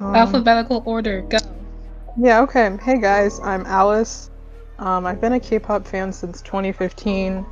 Um, 0.00 0.14
Alphabetical 0.14 0.82
order, 0.86 1.22
go. 1.22 1.38
Yeah, 2.16 2.42
okay. 2.42 2.76
Hey 2.80 3.00
guys, 3.00 3.40
I'm 3.40 3.66
Alice. 3.66 4.30
Um, 4.78 5.04
I've 5.06 5.20
been 5.20 5.32
a 5.32 5.40
K-pop 5.40 5.88
fan 5.88 6.12
since 6.12 6.40
2015. 6.42 7.44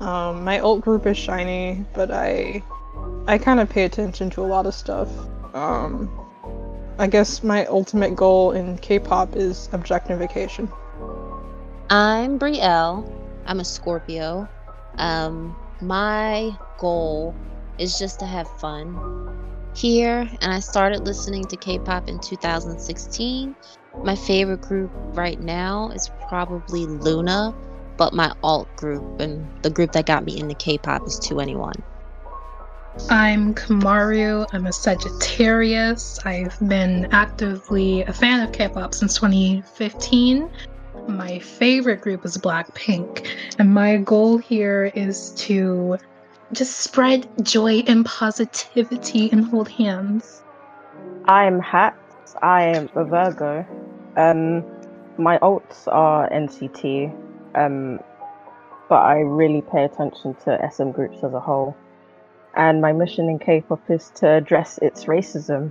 Um, 0.00 0.44
my 0.44 0.58
alt 0.58 0.82
group 0.82 1.06
is 1.06 1.16
SHINee, 1.16 1.86
but 1.94 2.10
I 2.10 2.62
I 3.26 3.38
kind 3.38 3.58
of 3.58 3.70
pay 3.70 3.84
attention 3.84 4.28
to 4.30 4.42
a 4.42 4.48
lot 4.48 4.66
of 4.66 4.74
stuff. 4.74 5.08
Um, 5.54 6.10
I 6.98 7.06
guess 7.06 7.42
my 7.42 7.64
ultimate 7.66 8.14
goal 8.14 8.52
in 8.52 8.76
K-pop 8.78 9.34
is 9.34 9.70
objectification. 9.72 10.70
I'm 11.88 12.38
Brielle. 12.38 13.10
I'm 13.46 13.60
a 13.60 13.64
Scorpio. 13.64 14.46
Um, 14.98 15.56
my 15.80 16.54
goal 16.76 17.34
is 17.78 17.98
just 17.98 18.18
to 18.20 18.26
have 18.26 18.46
fun 18.60 19.37
here, 19.78 20.28
and 20.40 20.52
I 20.52 20.58
started 20.58 21.06
listening 21.06 21.44
to 21.46 21.56
K-pop 21.56 22.08
in 22.08 22.18
2016. 22.18 23.54
My 24.02 24.16
favorite 24.16 24.60
group 24.60 24.90
right 25.14 25.40
now 25.40 25.90
is 25.90 26.10
probably 26.28 26.84
LOONA, 26.86 27.54
but 27.96 28.12
my 28.12 28.32
alt 28.42 28.68
group 28.76 29.20
and 29.20 29.46
the 29.62 29.70
group 29.70 29.92
that 29.92 30.06
got 30.06 30.24
me 30.24 30.38
into 30.38 30.56
K-pop 30.56 31.06
is 31.06 31.20
2NE1. 31.20 31.80
I'm 33.08 33.54
Kamaru. 33.54 34.46
I'm 34.52 34.66
a 34.66 34.72
Sagittarius. 34.72 36.18
I've 36.24 36.58
been 36.68 37.06
actively 37.12 38.02
a 38.02 38.12
fan 38.12 38.40
of 38.40 38.52
K-pop 38.52 38.94
since 38.94 39.14
2015. 39.14 40.50
My 41.06 41.38
favorite 41.38 42.00
group 42.00 42.24
is 42.24 42.36
Blackpink, 42.36 43.28
and 43.60 43.72
my 43.72 43.98
goal 43.98 44.38
here 44.38 44.90
is 44.96 45.30
to 45.36 45.98
just 46.52 46.78
spread 46.78 47.28
joy 47.42 47.82
and 47.86 48.04
positivity 48.04 49.30
and 49.30 49.44
hold 49.44 49.68
hands. 49.68 50.42
I'm 51.26 51.60
Hats. 51.60 52.34
I 52.42 52.62
am 52.62 52.88
a 52.94 53.04
Virgo. 53.04 53.66
Um, 54.16 54.64
my 55.18 55.38
alts 55.38 55.86
are 55.88 56.28
NCT, 56.30 57.14
um, 57.54 58.00
but 58.88 59.02
I 59.02 59.20
really 59.20 59.60
pay 59.60 59.84
attention 59.84 60.34
to 60.44 60.70
SM 60.72 60.90
groups 60.90 61.18
as 61.22 61.34
a 61.34 61.40
whole. 61.40 61.76
And 62.54 62.80
my 62.80 62.92
mission 62.92 63.28
in 63.28 63.38
K-pop 63.38 63.90
is 63.90 64.10
to 64.16 64.28
address 64.28 64.78
its 64.78 65.04
racism. 65.04 65.70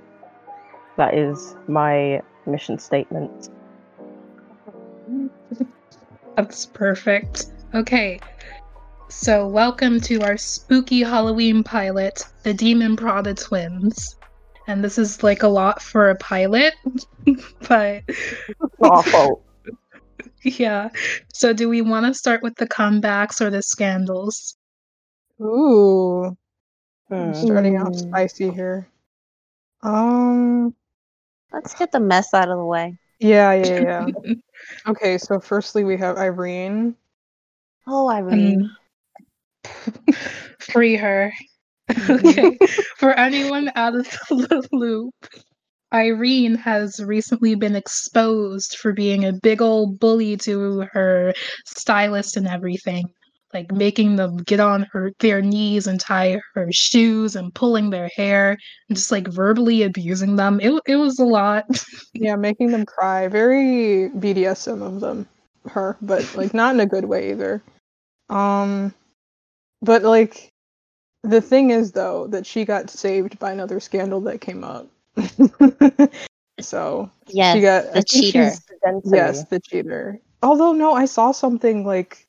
That 0.95 1.15
is 1.15 1.55
my 1.67 2.21
mission 2.45 2.77
statement. 2.79 3.49
That's 6.35 6.65
perfect. 6.67 7.47
Okay. 7.73 8.19
So, 9.09 9.47
welcome 9.47 9.99
to 10.01 10.21
our 10.21 10.37
spooky 10.37 11.01
Halloween 11.01 11.63
pilot, 11.63 12.23
The 12.43 12.53
Demon 12.53 12.95
Prada 12.95 13.33
Twins. 13.33 14.15
And 14.67 14.83
this 14.83 14.97
is 14.97 15.23
like 15.23 15.43
a 15.43 15.47
lot 15.47 15.81
for 15.81 16.09
a 16.09 16.15
pilot, 16.15 16.73
but 17.69 18.03
Not 18.79 18.91
our 18.91 19.03
fault. 19.03 19.43
yeah. 20.43 20.89
So, 21.33 21.53
do 21.53 21.69
we 21.69 21.81
want 21.81 22.05
to 22.05 22.13
start 22.13 22.43
with 22.43 22.55
the 22.55 22.67
comebacks 22.67 23.39
or 23.41 23.49
the 23.49 23.61
scandals? 23.61 24.57
Ooh, 25.41 26.35
Hmm. 27.07 27.31
starting 27.33 27.77
out 27.77 27.93
Hmm. 27.93 28.09
spicy 28.09 28.49
here. 28.51 28.87
Um, 29.83 30.75
Let's 31.53 31.73
get 31.75 31.91
the 31.91 31.99
mess 32.01 32.33
out 32.33 32.49
of 32.49 32.57
the 32.57 32.65
way. 32.65 32.97
yeah, 33.19 33.53
yeah, 33.53 33.79
yeah. 33.79 34.07
okay, 34.87 35.17
so 35.17 35.39
firstly 35.39 35.83
we 35.85 35.95
have 35.97 36.17
Irene. 36.17 36.95
Oh, 37.87 38.09
Irene. 38.09 38.63
Um, 38.63 38.77
free 40.59 40.95
her. 40.95 41.31
okay. 42.09 42.57
For 42.97 43.13
anyone 43.13 43.71
out 43.75 43.95
of 43.95 44.05
the 44.29 44.67
loop, 44.71 45.13
Irene 45.93 46.55
has 46.55 46.99
recently 46.99 47.55
been 47.55 47.75
exposed 47.75 48.77
for 48.77 48.91
being 48.91 49.23
a 49.23 49.33
big 49.33 49.61
old 49.61 49.99
bully 49.99 50.35
to 50.37 50.85
her 50.91 51.33
stylist 51.65 52.35
and 52.35 52.47
everything. 52.47 53.05
Like 53.53 53.71
making 53.71 54.17
them 54.17 54.37
get 54.37 54.59
on 54.59 54.85
her 54.91 55.13
their 55.19 55.41
knees 55.41 55.87
and 55.87 55.99
tie 55.99 56.37
her 56.53 56.67
shoes 56.71 57.37
and 57.37 57.55
pulling 57.55 57.89
their 57.89 58.09
hair 58.17 58.57
and 58.89 58.97
just 58.97 59.09
like 59.09 59.29
verbally 59.29 59.83
abusing 59.83 60.35
them. 60.35 60.59
It 60.59 60.73
it 60.85 60.97
was 60.97 61.19
a 61.19 61.25
lot. 61.25 61.65
Yeah, 62.13 62.35
making 62.35 62.71
them 62.71 62.83
cry. 62.83 63.27
Very 63.27 64.09
BDSM 64.09 64.81
of 64.81 64.99
them, 65.01 65.27
her, 65.69 65.97
but 66.01 66.35
like 66.35 66.53
not 66.53 66.73
in 66.73 66.79
a 66.79 66.85
good 66.87 67.05
way 67.05 67.29
either. 67.29 67.61
Um, 68.27 68.93
but 69.81 70.03
like 70.03 70.51
the 71.23 71.41
thing 71.41 71.71
is 71.71 71.91
though 71.91 72.27
that 72.27 72.45
she 72.45 72.65
got 72.65 72.89
saved 72.89 73.39
by 73.39 73.51
another 73.51 73.79
scandal 73.79 74.21
that 74.21 74.41
came 74.41 74.63
up. 74.63 74.87
so 76.59 77.11
yes, 77.27 77.55
she 77.55 77.61
got 77.61 77.93
the 77.93 78.03
cheater. 78.03 78.51
Yes, 79.03 79.45
the 79.45 79.59
cheater. 79.59 80.19
Although 80.41 80.73
no, 80.73 80.93
I 80.93 81.05
saw 81.05 81.31
something 81.31 81.85
like 81.85 82.27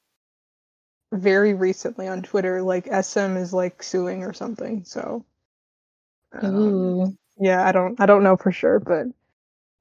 very 1.13 1.55
recently 1.55 2.09
on 2.09 2.23
Twitter, 2.23 2.63
like 2.63 2.87
SM 2.87 3.37
is 3.37 3.53
like 3.53 3.83
suing 3.83 4.25
or 4.25 4.33
something. 4.33 4.85
So 4.85 5.25
um, 6.33 6.57
Ooh. 6.57 7.17
yeah, 7.39 7.67
I 7.67 7.73
don't 7.73 8.01
I 8.01 8.07
don't 8.07 8.23
know 8.23 8.37
for 8.37 8.53
sure, 8.53 8.81
but 8.81 9.07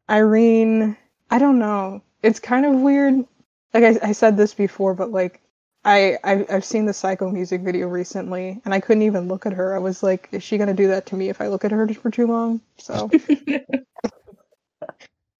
Irene, 0.09 0.97
I 1.29 1.39
don't 1.39 1.59
know. 1.59 2.01
It's 2.23 2.39
kind 2.39 2.65
of 2.65 2.73
weird. 2.73 3.25
Like 3.73 3.83
I, 3.83 4.09
I 4.09 4.11
said 4.13 4.37
this 4.37 4.53
before, 4.53 4.93
but 4.93 5.11
like 5.11 5.41
I, 5.87 6.19
I 6.23 6.45
I've 6.49 6.65
seen 6.65 6.85
the 6.85 6.93
Psycho 6.93 7.31
music 7.31 7.61
video 7.61 7.87
recently, 7.87 8.61
and 8.65 8.73
I 8.75 8.79
couldn't 8.79 9.03
even 9.03 9.27
look 9.27 9.45
at 9.47 9.53
her. 9.53 9.75
I 9.75 9.79
was 9.79 10.03
like, 10.03 10.29
is 10.31 10.43
she 10.43 10.57
gonna 10.59 10.73
do 10.75 10.87
that 10.89 11.05
to 11.07 11.15
me 11.15 11.29
if 11.29 11.41
I 11.41 11.47
look 11.47 11.65
at 11.65 11.71
her 11.71 11.87
for 11.95 12.11
too 12.11 12.27
long? 12.27 12.61
So 12.77 13.09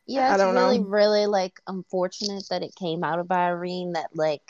Yeah, 0.07 0.29
I 0.29 0.31
it's 0.31 0.37
don't 0.37 0.55
really, 0.55 0.79
know. 0.79 0.83
really 0.83 1.25
like 1.25 1.59
unfortunate 1.67 2.45
that 2.49 2.63
it 2.63 2.75
came 2.75 3.03
out 3.03 3.19
of 3.19 3.31
Irene 3.31 3.93
that 3.93 4.09
like 4.15 4.41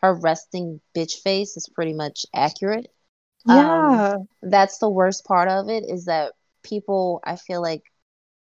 her 0.00 0.14
resting 0.14 0.80
bitch 0.96 1.20
face 1.22 1.56
is 1.56 1.68
pretty 1.68 1.92
much 1.92 2.24
accurate. 2.34 2.90
Um, 3.48 4.06
yeah, 4.08 4.16
That's 4.42 4.78
the 4.78 4.90
worst 4.90 5.24
part 5.26 5.48
of 5.48 5.68
it 5.70 5.84
is 5.88 6.06
that 6.06 6.34
people, 6.64 7.20
I 7.24 7.36
feel 7.36 7.62
like 7.62 7.84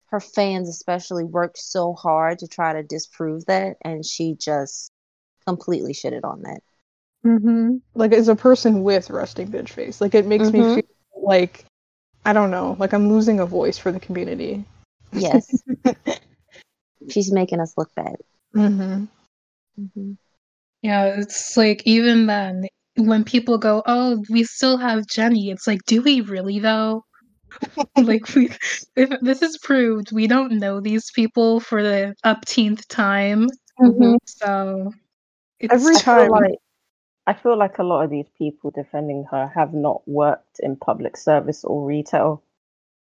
her 0.07 0.19
fans 0.21 0.69
especially 0.69 1.25
worked 1.25 1.57
so 1.59 1.93
hard 1.93 2.39
to 2.39 2.47
try 2.49 2.73
to 2.73 2.83
disprove 2.83 3.45
that, 3.47 3.77
and 3.83 4.05
she 4.05 4.35
just 4.35 4.91
completely 5.47 5.93
shitted 5.93 6.25
on 6.25 6.43
that. 6.43 6.61
Hmm 7.23 7.77
like 7.95 8.13
as 8.13 8.27
a 8.29 8.35
person 8.35 8.83
with 8.83 9.09
resting 9.09 9.47
bitch 9.49 9.69
face, 9.69 9.99
like 10.01 10.15
it 10.15 10.25
makes 10.25 10.53
me 10.53 10.61
Mhm. 10.61 10.75
feel 10.75 10.83
like 11.23 11.65
I 12.25 12.33
don't 12.33 12.51
know, 12.51 12.75
like 12.79 12.93
I'm 12.93 13.09
losing 13.09 13.39
a 13.39 13.45
voice 13.45 13.77
for 13.77 13.91
the 13.91 13.99
community. 13.99 14.63
Yes, 15.11 15.63
she's 17.09 17.31
making 17.31 17.59
us 17.59 17.73
look 17.77 17.93
bad. 17.95 18.15
hmm 18.53 19.05
hmm 19.93 20.11
Yeah, 20.81 21.05
it's 21.17 21.57
like 21.57 21.81
even 21.85 22.27
then, 22.27 22.65
when 22.95 23.23
people 23.23 23.57
go, 23.57 23.83
"Oh, 23.85 24.23
we 24.29 24.43
still 24.43 24.77
have 24.77 25.07
Jenny," 25.07 25.49
it's 25.49 25.67
like, 25.67 25.79
do 25.87 26.01
we 26.01 26.21
really 26.21 26.59
though? 26.59 27.03
like, 27.97 28.33
we, 28.35 28.49
if 28.95 29.09
this 29.21 29.41
is 29.41 29.57
proved, 29.57 30.11
we 30.11 30.27
don't 30.27 30.59
know 30.59 30.79
these 30.79 31.09
people 31.11 31.59
for 31.59 31.81
the 31.83 32.15
upteenth 32.23 32.87
time, 32.87 33.47
Mhm. 33.79 34.17
so 34.25 34.91
it's 35.59 35.73
Every 35.73 35.95
time. 35.95 36.29
like 36.31 36.59
I 37.27 37.33
feel 37.33 37.57
like 37.57 37.77
a 37.77 37.83
lot 37.83 38.03
of 38.03 38.09
these 38.09 38.29
people 38.37 38.71
defending 38.71 39.25
her 39.31 39.51
have 39.53 39.73
not 39.73 40.07
worked 40.07 40.59
in 40.59 40.75
public 40.75 41.15
service 41.15 41.63
or 41.63 41.85
retail. 41.85 42.41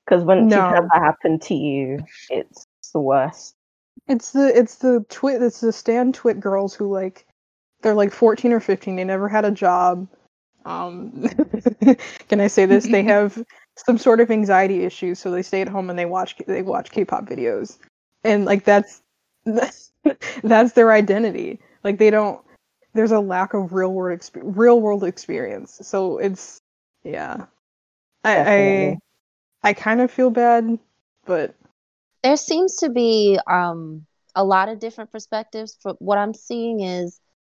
Because 0.05 0.23
when 0.23 0.47
No. 0.47 0.71
that 0.71 0.89
happen 0.91 1.39
to 1.39 1.55
you, 1.55 1.99
it's 2.29 2.65
the 2.93 2.99
worst. 2.99 3.55
It's 4.07 4.31
the 4.31 4.57
it's 4.57 4.75
the 4.75 5.05
twit 5.09 5.41
it's 5.41 5.61
the 5.61 5.71
stand 5.71 6.13
twit 6.13 6.39
girls 6.39 6.73
who 6.73 6.91
like 6.91 7.25
they're 7.81 7.93
like 7.93 8.11
14 8.11 8.51
or 8.51 8.59
15 8.59 8.95
they 8.95 9.03
never 9.03 9.29
had 9.29 9.45
a 9.45 9.51
job 9.51 10.07
um 10.65 11.29
can 12.27 12.41
I 12.41 12.47
say 12.47 12.65
this 12.65 12.87
they 12.87 13.03
have 13.15 13.43
some 13.77 13.97
sort 13.97 14.19
of 14.19 14.29
anxiety 14.29 14.83
issues 14.83 15.19
so 15.19 15.31
they 15.31 15.41
stay 15.41 15.61
at 15.61 15.69
home 15.69 15.89
and 15.89 15.97
they 15.97 16.05
watch 16.05 16.35
they 16.47 16.63
watch 16.63 16.91
K-pop 16.91 17.25
videos 17.25 17.77
and 18.23 18.45
like 18.45 18.65
that's 18.65 19.01
that's, 19.45 19.91
that's 20.43 20.73
their 20.73 20.91
identity 20.91 21.59
like 21.83 21.97
they 21.97 22.09
don't 22.09 22.43
there's 22.93 23.11
a 23.11 23.19
lack 23.19 23.53
of 23.53 23.73
real 23.73 23.91
world 23.93 24.19
exp- 24.19 24.41
real 24.43 24.79
world 24.79 25.03
experience 25.03 25.79
so 25.81 26.17
it's 26.17 26.61
yeah 27.03 27.45
I 28.23 28.97
I 29.63 29.69
I 29.69 29.73
kind 29.73 30.01
of 30.01 30.11
feel 30.11 30.29
bad 30.29 30.79
but 31.25 31.55
there 32.23 32.37
seems 32.37 32.77
to 32.77 32.89
be 32.89 33.37
um, 33.47 34.05
a 34.35 34.43
lot 34.43 34.69
of 34.69 34.79
different 34.79 35.11
perspectives. 35.11 35.77
For 35.81 35.93
what 35.99 36.17
I'm 36.17 36.33
seeing 36.33 36.79
is 36.79 37.19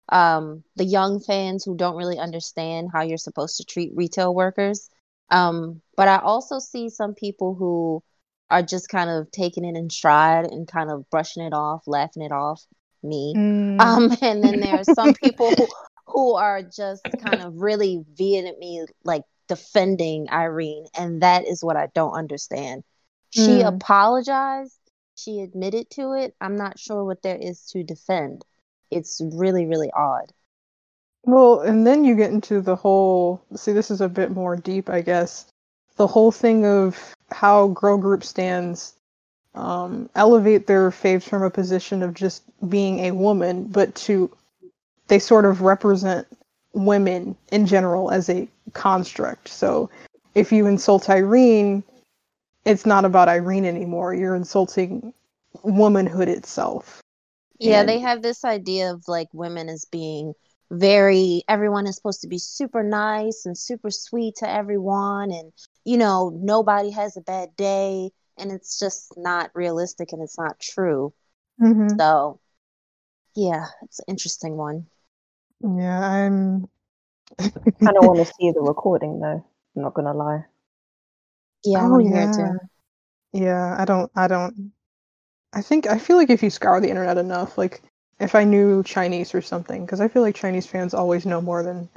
um, 0.10 0.64
the 0.76 0.86
young 0.86 1.20
fans 1.20 1.64
who 1.64 1.76
don't 1.76 1.98
really 1.98 2.18
understand 2.18 2.90
how 2.94 3.02
you're 3.02 3.18
supposed 3.18 3.58
to 3.58 3.66
treat 3.66 3.92
retail 3.96 4.34
workers. 4.34 4.90
Um, 5.30 5.82
but 5.98 6.08
I 6.08 6.18
also 6.18 6.60
see 6.60 6.90
some 6.90 7.14
people 7.14 7.56
who 7.56 8.04
are 8.50 8.62
just 8.62 8.90
kind 8.90 9.10
of 9.10 9.32
taking 9.32 9.66
it 9.66 9.76
in 9.76 9.90
stride 9.90 10.46
and 10.46 10.68
kind 10.68 10.90
of 10.92 11.10
brushing 11.10 11.44
it 11.44 11.54
off, 11.54 11.84
laughing 11.88 12.24
it 12.24 12.32
off. 12.32 12.64
Me. 13.04 13.36
mm, 13.36 13.80
Um, 13.80 14.12
and 14.22 14.44
then 14.44 14.60
there 14.60 14.80
are 14.80 14.84
some 14.84 15.14
people 15.16 15.54
who, 15.56 15.70
who 16.08 16.36
are 16.36 16.62
just 16.62 17.06
kind 17.18 17.42
of 17.42 17.54
really 17.62 18.04
vehemently 18.16 18.82
like 19.04 19.24
defending 19.48 20.30
Irene, 20.32 20.86
and 20.98 21.22
that 21.22 21.46
is 21.48 21.64
what 21.64 21.78
I 21.78 21.88
don't 21.94 22.14
understand. 22.14 22.84
She 23.30 23.62
Hmm. 23.62 23.62
apologized. 23.62 24.80
She 25.16 25.40
admitted 25.42 25.90
to 25.92 26.14
it. 26.14 26.36
I'm 26.42 26.58
not 26.58 26.80
sure 26.80 27.04
what 27.06 27.22
there 27.22 27.38
is 27.38 27.66
to 27.72 27.84
defend. 27.84 28.46
It's 28.92 29.22
really, 29.34 29.66
really 29.66 29.92
odd. 29.96 30.32
Well, 31.26 31.62
and 31.62 31.86
then 31.86 32.04
you 32.04 32.16
get 32.16 32.32
into 32.32 32.62
the 32.62 32.76
whole. 32.76 33.42
See, 33.56 33.72
this 33.74 33.92
is 33.92 34.02
a 34.02 34.10
bit 34.10 34.32
more 34.32 34.56
deep, 34.56 34.90
I 34.90 35.02
guess. 35.02 35.46
The 35.96 36.08
whole 36.08 36.32
thing 36.32 36.66
of 36.66 37.14
how 37.32 37.68
girl 37.70 37.98
group 37.98 38.24
stands 38.24 38.96
um, 39.56 40.10
elevate 40.16 40.68
their 40.68 40.90
faves 40.90 41.24
from 41.24 41.44
a 41.44 41.50
position 41.50 42.02
of 42.04 42.14
just 42.14 42.44
being 42.70 43.00
a 43.00 43.12
woman, 43.12 43.66
but 43.66 43.94
to 43.96 44.32
they 45.08 45.20
sort 45.20 45.46
of 45.46 45.62
represent 45.62 46.28
women 46.74 47.36
in 47.52 47.66
general 47.66 48.10
as 48.12 48.30
a 48.30 48.48
construct. 48.74 49.48
So 49.50 49.90
if 50.34 50.52
you 50.52 50.66
insult 50.66 51.10
Irene, 51.10 51.84
it's 52.66 52.86
not 52.86 53.06
about 53.06 53.30
Irene 53.30 53.66
anymore. 53.66 54.14
You're 54.14 54.36
insulting 54.36 55.14
womanhood 55.62 56.30
itself. 56.30 57.02
Yeah, 57.60 57.82
And- 57.82 57.90
they 57.90 58.00
have 58.00 58.22
this 58.22 58.44
idea 58.44 58.92
of 58.94 59.04
like 59.08 59.28
women 59.34 59.70
as 59.70 59.86
being 59.86 60.34
very 60.72 61.44
everyone 61.48 61.86
is 61.86 61.96
supposed 61.96 62.22
to 62.22 62.28
be 62.28 62.40
super 62.40 62.82
nice 62.82 63.46
and 63.46 63.56
super 63.56 63.92
sweet 63.92 64.36
to 64.38 64.50
everyone 64.50 65.32
and 65.32 65.52
you 65.86 65.98
know 65.98 66.32
nobody 66.34 66.90
has 66.90 67.16
a 67.16 67.22
bad 67.22 67.56
day 67.56 68.10
and 68.38 68.52
it's 68.52 68.80
just 68.80 69.14
not 69.18 69.52
realistic 69.54 70.12
and 70.12 70.22
it's 70.22 70.38
not 70.38 70.60
true 70.60 71.14
Mm-hmm. 71.62 71.98
so 72.00 72.40
yeah 73.36 73.66
it's 73.84 74.00
an 74.00 74.06
interesting 74.08 74.58
one 74.58 74.88
Yeah, 75.62 76.00
I'm. 76.00 76.68
I 77.40 77.50
kind 77.50 77.98
of 77.98 78.06
want 78.06 78.20
to 78.26 78.34
see 78.34 78.52
the 78.52 78.60
recording 78.62 79.20
though. 79.20 79.46
I'm 79.76 79.82
not 79.82 79.94
gonna 79.94 80.14
lie. 80.14 80.46
yeah 81.64 81.80
i 81.80 81.86
Oh, 81.86 81.90
want 81.92 82.04
to 82.04 82.10
hear 82.10 82.22
it 82.24 82.36
yeah. 82.38 82.52
too 82.52 82.60
Yeah, 83.46 83.76
I 83.80 83.86
don't. 83.86 84.12
I 84.16 84.28
don't. 84.28 84.72
I 85.54 85.62
think 85.62 85.88
I 85.88 85.98
feel 86.00 86.18
like 86.18 86.30
if 86.30 86.42
you 86.44 86.50
scour 86.50 86.82
the 86.82 86.90
internet 86.90 87.18
enough, 87.18 87.58
like 87.58 87.82
if 88.20 88.36
I 88.36 88.44
knew 88.44 88.84
Chinese 88.84 89.34
or 89.34 89.42
something, 89.42 89.86
because 89.86 90.02
I 90.02 90.08
feel 90.08 90.22
like 90.22 90.36
Chinese 90.36 90.66
fans 90.68 90.94
always 90.94 91.26
know 91.26 91.42
more 91.42 91.64
than 91.64 91.88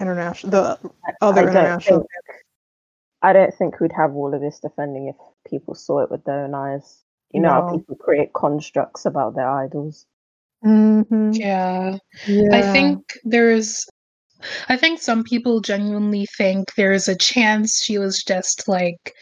international 0.00 0.50
the 0.50 0.78
I- 1.06 1.12
other 1.20 1.48
I 1.48 1.50
international. 1.52 2.00
think- 2.00 2.10
I 3.22 3.32
don't 3.32 3.54
think 3.54 3.80
we'd 3.80 3.92
have 3.92 4.14
all 4.14 4.34
of 4.34 4.40
this 4.40 4.60
defending 4.60 5.08
if 5.08 5.16
people 5.48 5.74
saw 5.74 6.00
it 6.00 6.10
with 6.10 6.24
their 6.24 6.44
own 6.44 6.54
eyes. 6.54 7.02
You 7.32 7.40
know 7.40 7.50
how 7.50 7.76
people 7.76 7.96
create 7.96 8.32
constructs 8.32 9.04
about 9.04 9.34
their 9.34 9.50
idols. 9.50 10.06
Mm-hmm. 10.64 11.32
Yeah. 11.32 11.98
Yeah. 12.26 12.56
I 12.56 12.62
think 12.62 13.00
there's 13.24 13.86
I 14.68 14.76
think 14.76 15.00
some 15.00 15.24
people 15.24 15.60
genuinely 15.60 16.26
think 16.36 16.74
there's 16.74 17.08
a 17.08 17.16
chance 17.16 17.82
she 17.82 17.98
was 17.98 18.22
just 18.22 18.68
like 18.68 19.14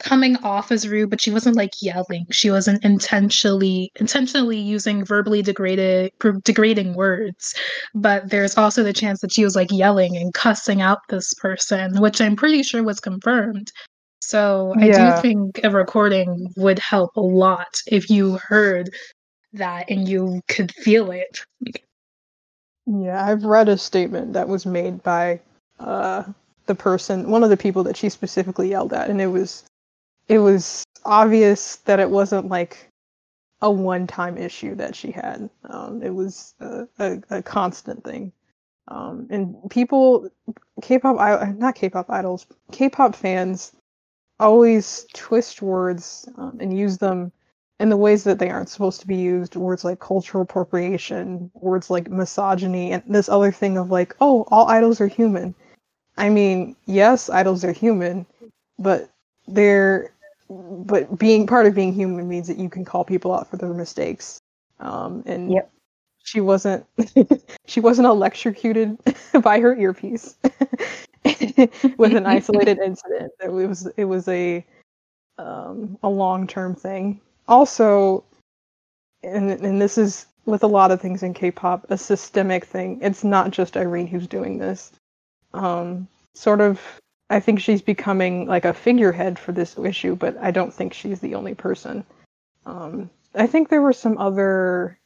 coming 0.00 0.36
off 0.38 0.72
as 0.72 0.88
rude, 0.88 1.10
but 1.10 1.20
she 1.20 1.30
wasn't 1.30 1.56
like 1.56 1.70
yelling. 1.80 2.26
She 2.30 2.50
wasn't 2.50 2.84
intentionally 2.84 3.90
intentionally 3.98 4.58
using 4.58 5.04
verbally 5.04 5.42
degraded 5.42 6.12
degrading 6.44 6.94
words. 6.94 7.54
But 7.94 8.30
there's 8.30 8.56
also 8.56 8.82
the 8.82 8.92
chance 8.92 9.20
that 9.20 9.32
she 9.32 9.44
was 9.44 9.56
like 9.56 9.70
yelling 9.70 10.16
and 10.16 10.34
cussing 10.34 10.82
out 10.82 10.98
this 11.08 11.32
person, 11.34 12.00
which 12.00 12.20
I'm 12.20 12.36
pretty 12.36 12.62
sure 12.62 12.82
was 12.82 13.00
confirmed. 13.00 13.72
So 14.26 14.74
I 14.78 14.88
Yeah. 14.88 15.16
do 15.16 15.22
think 15.22 15.60
a 15.62 15.70
recording 15.70 16.50
would 16.56 16.78
help 16.78 17.14
a 17.16 17.20
lot 17.20 17.82
if 17.86 18.08
you 18.08 18.38
heard 18.38 18.88
that 19.52 19.90
and 19.90 20.08
you 20.08 20.40
could 20.48 20.72
feel 20.72 21.10
it. 21.10 21.40
Yeah, 22.86 23.22
I've 23.22 23.44
read 23.44 23.68
a 23.68 23.76
statement 23.76 24.32
that 24.32 24.48
was 24.48 24.64
made 24.64 25.02
by 25.02 25.40
uh, 25.78 26.24
the 26.64 26.74
person, 26.74 27.30
one 27.30 27.44
of 27.44 27.50
the 27.50 27.56
people 27.56 27.84
that 27.84 27.98
she 27.98 28.08
specifically 28.08 28.70
yelled 28.70 28.94
at, 28.94 29.10
and 29.10 29.20
it 29.20 29.26
was 29.26 29.64
it 30.28 30.38
was 30.38 30.84
obvious 31.04 31.76
that 31.84 32.00
it 32.00 32.08
wasn't 32.08 32.48
like 32.48 32.88
a 33.60 33.70
one-time 33.70 34.38
issue 34.38 34.74
that 34.76 34.96
she 34.96 35.10
had. 35.10 35.50
Um, 35.64 36.02
it 36.02 36.14
was 36.14 36.54
a, 36.60 36.88
a, 36.98 37.22
a 37.30 37.42
constant 37.42 38.02
thing. 38.04 38.32
Um, 38.88 39.26
and 39.30 39.56
people, 39.70 40.30
K-pop, 40.82 41.16
not 41.58 41.74
K-pop 41.74 42.08
idols, 42.10 42.46
K-pop 42.72 43.14
fans 43.14 43.72
always 44.40 45.06
twist 45.14 45.62
words 45.62 46.28
um, 46.36 46.58
and 46.60 46.76
use 46.76 46.98
them 46.98 47.32
in 47.80 47.88
the 47.88 47.96
ways 47.96 48.24
that 48.24 48.38
they 48.38 48.50
aren't 48.50 48.68
supposed 48.68 49.00
to 49.00 49.06
be 49.06 49.16
used 49.16 49.56
words 49.56 49.84
like 49.84 49.98
cultural 50.00 50.42
appropriation 50.42 51.50
words 51.54 51.90
like 51.90 52.08
misogyny 52.10 52.92
and 52.92 53.02
this 53.08 53.28
other 53.28 53.50
thing 53.52 53.76
of 53.76 53.90
like 53.90 54.14
oh 54.20 54.44
all 54.50 54.68
idols 54.68 55.00
are 55.00 55.06
human. 55.08 55.54
I 56.16 56.28
mean 56.30 56.76
yes 56.86 57.28
idols 57.30 57.64
are 57.64 57.72
human 57.72 58.26
but 58.78 59.10
they're 59.48 60.12
but 60.48 61.18
being 61.18 61.46
part 61.46 61.66
of 61.66 61.74
being 61.74 61.92
human 61.92 62.28
means 62.28 62.48
that 62.48 62.58
you 62.58 62.68
can 62.68 62.84
call 62.84 63.04
people 63.04 63.34
out 63.34 63.48
for 63.50 63.56
their 63.56 63.72
mistakes. 63.74 64.38
Um 64.80 65.22
and 65.26 65.52
Yep. 65.52 65.70
she 66.22 66.40
wasn't 66.40 66.86
she 67.66 67.80
wasn't 67.80 68.06
electrocuted 68.06 68.98
by 69.42 69.60
her 69.60 69.74
earpiece 69.76 70.36
with 71.96 72.14
an 72.14 72.26
isolated 72.38 72.78
incident 72.78 73.32
it 73.42 73.50
was 73.50 73.86
it 73.96 74.04
was 74.04 74.28
a 74.28 74.64
um 75.38 75.98
a 76.02 76.08
long-term 76.08 76.74
thing 76.74 77.20
also 77.48 78.24
and 79.24 79.50
and 79.50 79.80
this 79.80 79.98
is 79.98 80.26
with 80.46 80.62
a 80.62 80.68
lot 80.68 80.90
of 80.90 81.00
things 81.00 81.22
in 81.22 81.32
K-pop 81.34 81.86
a 81.90 81.96
systemic 81.96 82.64
thing. 82.66 82.98
It's 83.00 83.24
not 83.24 83.50
just 83.50 83.76
Irene 83.76 84.06
who's 84.06 84.26
doing 84.26 84.58
this. 84.58 84.92
Um 85.52 86.08
sort 86.34 86.60
of 86.60 86.80
I 87.30 87.40
think 87.40 87.60
she's 87.60 87.82
becoming 87.82 88.46
like 88.46 88.64
a 88.64 88.74
figurehead 88.74 89.38
for 89.38 89.52
this 89.52 89.78
issue, 89.78 90.14
but 90.14 90.36
I 90.38 90.50
don't 90.50 90.72
think 90.72 90.92
she's 90.92 91.20
the 91.20 91.34
only 91.34 91.54
person. 91.54 92.04
Um 92.66 93.10
I 93.34 93.46
think 93.46 93.68
there 93.68 93.82
were 93.82 93.92
some 93.92 94.18
other 94.18 94.98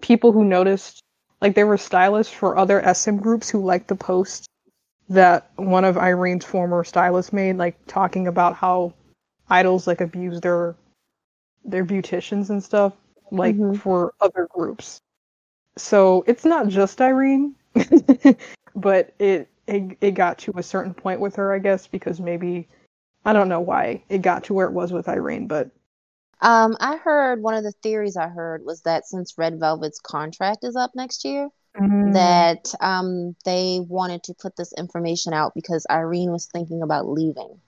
people 0.00 0.32
who 0.32 0.44
noticed 0.44 1.00
like 1.40 1.54
there 1.54 1.66
were 1.66 1.78
stylists 1.78 2.32
for 2.32 2.56
other 2.56 2.82
SM 2.94 3.16
groups 3.16 3.50
who 3.50 3.62
liked 3.62 3.88
the 3.88 3.94
post 3.94 4.45
that 5.08 5.50
one 5.56 5.84
of 5.84 5.96
Irene's 5.96 6.44
former 6.44 6.84
stylists 6.84 7.32
made 7.32 7.56
like 7.56 7.76
talking 7.86 8.26
about 8.26 8.54
how 8.56 8.92
idols 9.48 9.86
like 9.86 10.00
abuse 10.00 10.40
their 10.40 10.74
their 11.64 11.84
beauticians 11.84 12.50
and 12.50 12.62
stuff 12.62 12.92
like 13.30 13.56
Mhm. 13.56 13.78
for 13.78 14.14
other 14.20 14.46
groups 14.52 15.00
so 15.76 16.24
it's 16.26 16.44
not 16.44 16.68
just 16.68 17.00
irene 17.00 17.54
but 18.74 19.12
it, 19.18 19.48
it 19.66 19.96
it 20.00 20.10
got 20.12 20.38
to 20.38 20.52
a 20.56 20.62
certain 20.62 20.94
point 20.94 21.20
with 21.20 21.36
her 21.36 21.52
i 21.52 21.58
guess 21.58 21.86
because 21.86 22.20
maybe 22.20 22.68
i 23.24 23.32
don't 23.32 23.48
know 23.48 23.60
why 23.60 24.02
it 24.08 24.22
got 24.22 24.44
to 24.44 24.54
where 24.54 24.66
it 24.66 24.72
was 24.72 24.92
with 24.92 25.08
irene 25.08 25.46
but 25.46 25.70
Um, 26.40 26.76
I 26.80 26.96
heard 26.96 27.42
one 27.42 27.54
of 27.54 27.64
the 27.64 27.72
theories 27.82 28.16
I 28.16 28.28
heard 28.28 28.64
was 28.64 28.82
that 28.82 29.06
since 29.06 29.38
Red 29.38 29.58
Velvet's 29.58 30.00
contract 30.00 30.64
is 30.64 30.76
up 30.76 30.90
next 30.94 31.24
year, 31.24 31.48
Mm. 31.78 32.14
that 32.14 32.72
um 32.80 33.36
they 33.44 33.80
wanted 33.86 34.22
to 34.24 34.34
put 34.34 34.56
this 34.56 34.72
information 34.72 35.34
out 35.34 35.52
because 35.54 35.86
Irene 35.90 36.30
was 36.32 36.46
thinking 36.46 36.82
about 36.82 37.06
leaving. 37.08 37.60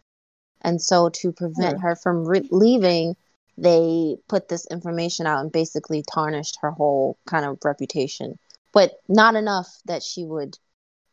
And 0.63 0.81
so 0.81 1.09
to 1.11 1.31
prevent 1.33 1.81
her 1.81 1.95
from 1.95 2.25
re- 2.27 2.49
leaving, 2.51 3.17
they 3.59 4.17
put 4.29 4.49
this 4.49 4.67
information 4.67 5.27
out 5.27 5.41
and 5.43 5.53
basically 5.53 6.03
tarnished 6.03 6.59
her 6.63 6.71
whole 6.71 7.19
kind 7.27 7.45
of 7.45 7.59
reputation. 7.65 8.39
But 8.73 8.93
not 9.09 9.35
enough 9.37 9.69
that 9.85 10.03
she 10.03 10.25
would 10.25 10.59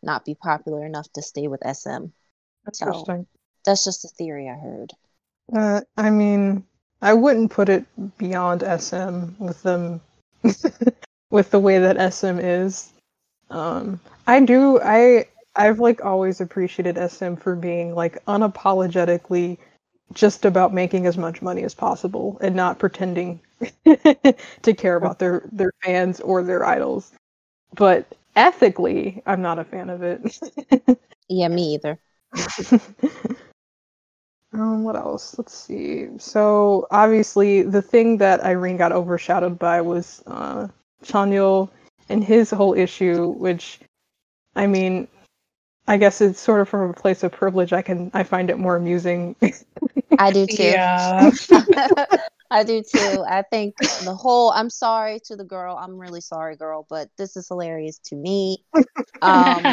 not 0.02 0.24
be 0.25 0.36
popular 0.36 0.86
enough 0.86 1.12
to 1.14 1.22
stay 1.22 1.48
with 1.48 1.62
SM. 1.66 2.06
that's 2.64 2.80
so- 2.80 2.86
interesting 2.88 3.28
That's 3.66 3.84
just 3.84 4.06
a 4.06 4.08
theory 4.10 4.48
I 4.50 4.56
heard. 4.56 4.94
uh, 5.54 5.82
i 5.98 6.10
mean 6.10 6.64
i 7.02 7.14
wouldn't 7.14 7.52
put 7.52 7.70
it 7.70 7.86
beyond 8.18 8.64
sm 8.80 9.36
with 9.40 9.62
them 9.64 10.02
with 11.36 11.51
the 11.51 11.60
way 11.60 11.80
that 11.80 12.13
sm 12.13 12.39
is 12.39 12.94
um 13.51 14.00
i 14.27 14.39
do 14.39 14.80
i 14.82 15.25
i've 15.56 15.80
like 15.80 16.04
always 16.06 16.42
appreciated 16.42 16.98
sm 17.12 17.36
for 17.36 17.56
being 17.56 17.96
like 17.96 18.24
unapologetically 18.25 19.58
just 20.13 20.46
about 20.46 20.74
making 20.74 21.06
as 21.08 21.18
much 21.18 21.42
money 21.42 21.63
as 21.63 21.75
possible 21.75 22.38
and 22.42 22.56
not 22.56 22.80
pretending 22.80 23.39
to 24.63 24.74
care 24.75 24.96
about 24.96 25.20
their 25.20 25.44
their 25.51 25.74
fans 25.84 26.22
or 26.22 26.44
their 26.44 26.65
idols 26.65 27.12
but 27.75 28.06
ethically 28.36 29.22
i'm 29.25 29.42
not 29.42 29.60
a 29.60 29.65
fan 29.65 29.89
of 29.89 30.04
it 30.04 30.39
Yeah, 31.30 31.48
me 31.48 31.74
either. 31.75 32.00
um, 34.54 34.84
what 34.84 34.96
else? 34.96 35.38
Let's 35.38 35.54
see. 35.54 36.10
So 36.18 36.88
obviously, 36.92 37.63
the 37.63 37.82
thing 37.82 38.18
that 38.18 38.44
Irene 38.44 38.77
got 38.77 38.92
overshadowed 38.92 39.58
by 39.58 39.82
was 39.82 40.24
uh, 40.27 40.68
Chanyeol 41.06 41.70
and 42.10 42.24
his 42.24 42.52
whole 42.52 42.74
issue, 42.74 43.30
which, 43.34 43.80
I 44.56 44.68
mean, 44.68 45.08
I 45.88 45.98
guess 45.98 46.22
it's 46.22 46.40
sort 46.40 46.62
of 46.62 46.70
from 46.70 46.90
a 46.90 46.94
place 46.94 47.24
of 47.24 47.32
privilege. 47.32 47.74
I 47.74 47.82
can 47.82 48.12
I 48.14 48.24
find 48.24 48.50
it 48.50 48.58
more 48.58 48.76
amusing. 48.76 49.36
I 50.18 50.32
do 50.32 50.48
too. 50.48 50.64
Yeah. 50.64 51.32
I 52.52 52.64
do 52.64 52.84
too. 52.84 53.24
I 53.28 53.44
think 53.52 53.76
the 54.00 54.16
whole 54.16 54.52
I'm 54.52 54.70
sorry 54.70 55.20
to 55.26 55.36
the 55.36 55.44
girl. 55.44 55.78
I'm 55.78 55.98
really 55.98 56.22
sorry, 56.22 56.56
girl, 56.56 56.86
but 56.90 57.10
this 57.18 57.36
is 57.38 57.48
hilarious 57.48 58.00
to 58.06 58.16
me. 58.16 58.64
Um 59.22 59.66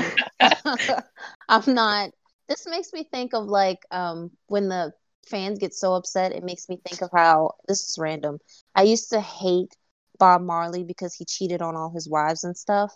I'm 1.48 1.62
not 1.74 2.10
this 2.48 2.66
makes 2.66 2.92
me 2.92 3.04
think 3.04 3.34
of 3.34 3.46
like 3.46 3.78
um 3.90 4.30
when 4.48 4.68
the 4.68 4.92
fans 5.26 5.58
get 5.58 5.74
so 5.74 5.94
upset, 5.94 6.32
it 6.32 6.44
makes 6.44 6.68
me 6.68 6.78
think 6.86 7.02
of 7.02 7.10
how 7.14 7.52
this 7.68 7.88
is 7.88 7.96
random. 7.98 8.38
I 8.74 8.82
used 8.82 9.10
to 9.10 9.20
hate 9.20 9.74
Bob 10.18 10.42
Marley 10.42 10.84
because 10.84 11.14
he 11.14 11.24
cheated 11.24 11.62
on 11.62 11.76
all 11.76 11.90
his 11.90 12.08
wives 12.08 12.44
and 12.44 12.56
stuff, 12.56 12.94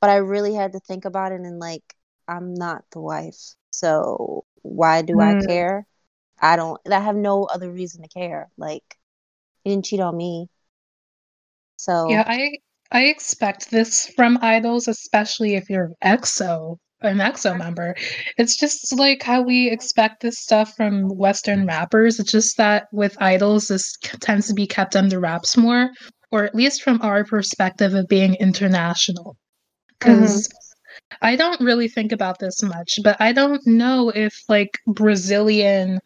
but 0.00 0.10
I 0.10 0.16
really 0.16 0.54
had 0.54 0.72
to 0.72 0.80
think 0.80 1.04
about 1.04 1.32
it 1.32 1.40
and 1.40 1.58
like 1.60 1.84
I'm 2.28 2.54
not 2.54 2.84
the 2.92 3.00
wife, 3.00 3.36
so 3.70 4.44
why 4.62 5.02
do 5.02 5.20
I 5.20 5.34
Mm. 5.34 5.40
care? 5.48 5.86
I 6.40 6.56
don't. 6.56 6.80
I 6.92 7.00
have 7.00 7.16
no 7.16 7.44
other 7.44 7.72
reason 7.72 8.02
to 8.02 8.08
care. 8.08 8.50
Like 8.58 8.84
he 9.64 9.70
didn't 9.70 9.86
cheat 9.86 10.00
on 10.00 10.16
me, 10.16 10.48
so 11.76 12.00
Yeah, 12.06 12.24
I 12.26 12.52
I 12.90 13.04
expect 13.06 13.70
this 13.70 14.06
from 14.16 14.38
idols, 14.40 14.88
especially 14.88 15.54
if 15.56 15.68
you're 15.68 15.90
EXO, 16.02 16.78
an 17.02 17.20
EXO 17.20 17.54
member. 17.54 17.94
It's 18.38 18.56
just 18.56 18.96
like 18.96 19.22
how 19.22 19.42
we 19.42 19.68
expect 19.70 20.22
this 20.22 20.38
stuff 20.38 20.72
from 20.76 21.08
Western 21.08 21.66
rappers. 21.66 22.18
It's 22.20 22.30
just 22.32 22.56
that 22.58 22.86
with 22.92 23.16
idols, 23.20 23.66
this 23.66 23.92
tends 24.20 24.46
to 24.48 24.54
be 24.54 24.66
kept 24.66 24.96
under 24.96 25.18
wraps 25.20 25.56
more, 25.56 25.90
or 26.30 26.44
at 26.44 26.54
least 26.54 26.82
from 26.82 27.00
our 27.02 27.24
perspective 27.24 27.94
of 27.94 28.08
being 28.08 28.34
international. 28.34 29.36
Because 29.98 30.48
I 31.22 31.36
don't 31.36 31.60
really 31.60 31.88
think 31.88 32.12
about 32.12 32.38
this 32.38 32.62
much, 32.62 32.98
but 33.02 33.16
I 33.20 33.32
don't 33.32 33.66
know 33.66 34.10
if 34.10 34.34
like 34.48 34.78
Brazilian, 34.86 35.98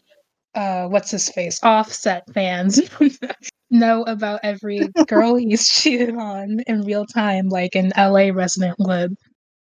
uh, 0.55 0.87
what's 0.89 1.11
his 1.11 1.29
face, 1.31 1.59
Offset 1.63 2.23
fans 2.33 2.81
know 3.71 4.03
about 4.05 4.41
every 4.43 4.89
girl 5.07 5.37
he's 5.37 5.69
cheated 5.69 6.15
on 6.17 6.61
in 6.67 6.83
real 6.83 7.07
time, 7.07 7.49
like 7.49 7.75
an 7.75 7.93
LA 7.97 8.31
resident 8.33 8.77
would. 8.79 9.15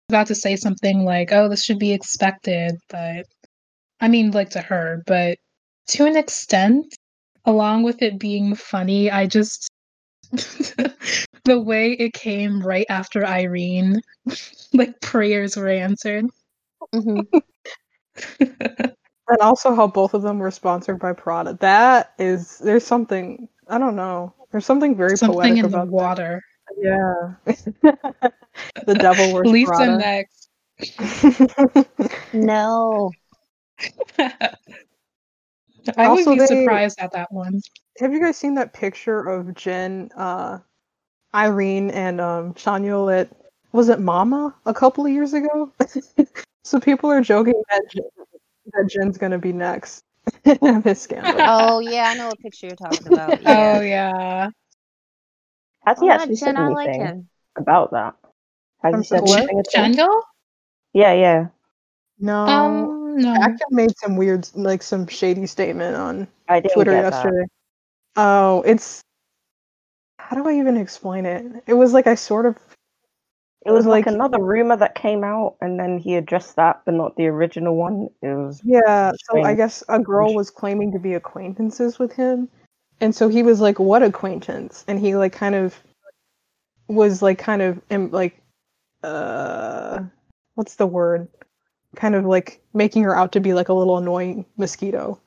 About 0.10 0.28
to 0.28 0.36
say 0.36 0.56
something 0.58 1.06
like, 1.06 1.32
"Oh, 1.32 1.48
this 1.50 1.64
should 1.64 1.80
be 1.80 1.94
expected," 1.94 2.74
but 2.90 3.26
I 4.02 4.08
mean, 4.10 4.32
like 4.32 4.50
to 4.52 4.62
her, 4.62 5.02
but 5.08 5.38
to 5.90 6.06
an 6.06 6.18
extent, 6.18 6.86
along 7.46 7.84
with 7.84 8.02
it 8.02 8.20
being 8.20 8.56
funny, 8.56 9.10
I 9.10 9.28
just 9.28 9.70
the 11.46 11.60
way 11.60 11.92
it 11.94 12.14
came 12.14 12.62
right 12.62 12.86
after 12.90 13.26
Irene, 13.26 14.02
like 14.74 15.00
prayers 15.02 15.56
were 15.56 15.70
answered. 15.70 16.26
Mhm. 16.94 17.28
And 19.30 19.40
also 19.40 19.74
how 19.74 19.88
both 19.88 20.14
of 20.14 20.22
them 20.22 20.38
were 20.40 20.52
sponsored 20.52 21.00
by 21.00 21.14
Prada. 21.14 21.54
That 21.62 22.14
is 22.20 22.58
there's 22.60 22.86
something 22.86 23.48
I 23.70 23.78
don't 23.78 23.96
know. 23.96 24.34
There's 24.52 24.66
something 24.66 24.96
very 24.98 25.16
something 25.16 25.36
poetic 25.38 25.58
in 25.64 25.72
the 25.72 25.78
about 25.78 25.86
that. 25.88 25.94
water. 25.94 26.42
Yeah. 26.78 27.36
the 28.86 28.96
devil 28.96 29.34
wears 29.34 29.48
Lisa 29.48 29.72
Prada. 29.72 29.98
next. 29.98 30.50
no. 32.34 33.12
I 35.98 36.06
Also, 36.06 36.32
would 36.32 36.36
be 36.36 36.40
they- 36.40 36.62
surprised 36.64 37.00
at 37.00 37.12
that 37.14 37.32
one. 37.32 37.60
Have 38.00 38.12
you 38.12 38.20
guys 38.20 38.38
seen 38.38 38.56
that 38.56 38.74
picture 38.74 39.20
of 39.20 39.54
Jen, 39.54 40.10
uh, 40.18 40.60
Irene, 41.36 41.92
and 41.92 42.20
um, 42.20 42.54
Chanyeol 42.56 43.16
at 43.22 43.30
was 43.72 43.90
it 43.90 44.00
Mama 44.00 44.54
a 44.66 44.74
couple 44.74 45.06
of 45.06 45.12
years 45.12 45.34
ago? 45.34 45.72
so 46.64 46.80
people 46.80 47.12
are 47.12 47.22
joking 47.22 47.54
that 47.70 47.82
Jen, 47.92 48.04
that 48.74 48.90
Jen's 48.90 49.18
gonna 49.18 49.38
be 49.38 49.52
next 49.54 50.04
in 50.46 50.82
this 50.84 51.02
scandal. 51.02 51.36
Oh 51.38 51.80
yeah, 51.80 52.06
I 52.10 52.14
know 52.16 52.28
what 52.28 52.40
picture 52.40 52.68
you're 52.68 52.76
talking 52.76 53.08
about. 53.08 53.40
Oh 53.40 53.42
Yeah. 53.44 53.82
yeah. 53.82 54.50
Has 55.86 56.00
he 56.00 56.08
Oh, 56.08 56.12
actually 56.12 56.36
said 56.38 56.56
Jen, 56.56 56.58
I 56.58 56.68
like 56.70 56.88
anything 56.90 57.06
him. 57.08 57.30
about 57.58 57.92
that? 57.92 58.16
Has 58.84 58.94
I'm 58.96 59.02
he 59.02 59.08
said 59.08 59.28
sorry, 59.28 59.42
anything 59.42 59.60
at 59.60 59.68
all? 59.76 59.84
Django? 60.08 60.22
Yeah, 60.94 61.14
yeah. 61.14 61.48
no, 62.20 62.46
Um, 62.46 62.93
no. 63.16 63.34
Acton 63.36 63.68
made 63.72 63.98
some 63.98 64.16
weird, 64.18 64.48
like 64.56 64.82
some 64.84 65.08
shady 65.08 65.46
statement 65.48 65.96
on 65.96 66.28
Twitter 66.74 66.92
get 66.92 67.02
that. 67.04 67.14
yesterday. 67.14 67.46
Oh, 68.16 68.62
it's 68.66 69.02
how 70.20 70.36
do 70.36 70.48
I 70.48 70.54
even 70.58 70.78
explain 70.78 71.26
it? 71.26 71.64
It 71.68 71.74
was 71.74 71.94
like 71.94 72.08
I 72.08 72.16
sort 72.16 72.46
of 72.46 72.58
It 73.66 73.72
was 73.72 73.86
like, 73.86 74.06
Like- 74.06 74.14
another 74.16 74.40
rumor 74.40 74.76
that 74.76 74.94
came 74.96 75.24
out, 75.24 75.56
and 75.62 75.80
then 75.80 75.98
he 75.98 76.16
addressed 76.16 76.58
that, 76.58 76.82
but 76.86 76.94
not 76.96 77.16
the 77.16 77.28
original 77.28 77.76
one. 77.78 78.10
It 78.22 78.34
was 78.36 78.62
Yeah, 78.64 79.12
so 79.32 79.42
I 79.42 79.54
guess 79.56 79.84
a 79.88 80.00
girl 80.00 80.34
was 80.34 80.50
claiming 80.50 80.92
to 80.92 81.00
be 81.00 81.14
acquaintances 81.14 81.98
with 81.98 82.12
him. 82.12 82.50
And 83.00 83.16
so 83.16 83.30
he 83.30 83.42
was 83.42 83.62
like, 83.62 83.80
"What 83.80 84.04
acquaintance?" 84.04 84.84
And 84.88 85.00
he 85.00 85.16
like 85.16 85.32
kind 85.34 85.56
of 85.56 85.82
was 86.90 87.22
like 87.22 87.38
kind 87.40 87.62
of 87.62 87.82
like 88.12 88.40
uh 89.04 90.00
what's 90.56 90.76
the 90.76 90.86
word? 90.88 91.28
Kind 91.96 92.16
of 92.16 92.26
like 92.26 92.62
making 92.74 93.04
her 93.04 93.16
out 93.16 93.32
to 93.34 93.40
be 93.40 93.54
like 93.54 93.70
a 93.70 93.74
little 93.74 93.98
annoying 93.98 94.46
mosquito. 94.58 95.22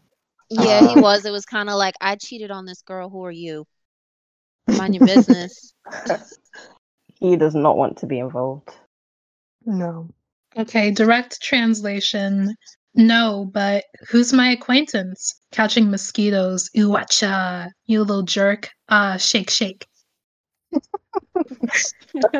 Yeah, 0.50 0.80
Uh, 0.80 0.94
he 0.94 1.00
was. 1.00 1.25
It 1.25 1.32
was 1.32 1.44
kind 1.44 1.68
of 1.68 1.76
like 1.76 1.94
I 2.00 2.16
cheated 2.16 2.50
on 2.50 2.66
this 2.66 2.82
girl. 2.82 3.08
Who 3.08 3.25
are 3.25 3.30
you? 3.30 3.66
Mind 4.68 4.94
your 4.94 5.06
business. 5.06 5.75
he 7.20 7.37
does 7.37 7.54
not 7.54 7.76
want 7.76 7.99
to 7.99 8.06
be 8.06 8.18
involved. 8.18 8.70
No. 9.64 10.08
Okay, 10.56 10.90
direct 10.90 11.40
translation. 11.42 12.54
No, 12.94 13.49
but 13.52 13.85
who's 14.08 14.32
my 14.32 14.50
acquaintance? 14.50 15.38
Catching 15.52 15.90
mosquitoes. 15.90 16.70
Ooh, 16.78 16.90
watcha. 16.90 17.70
You 17.87 18.00
little 18.00 18.23
jerk. 18.23 18.70
Ah, 18.88 19.16
shake, 19.18 19.50
shake. 19.50 19.87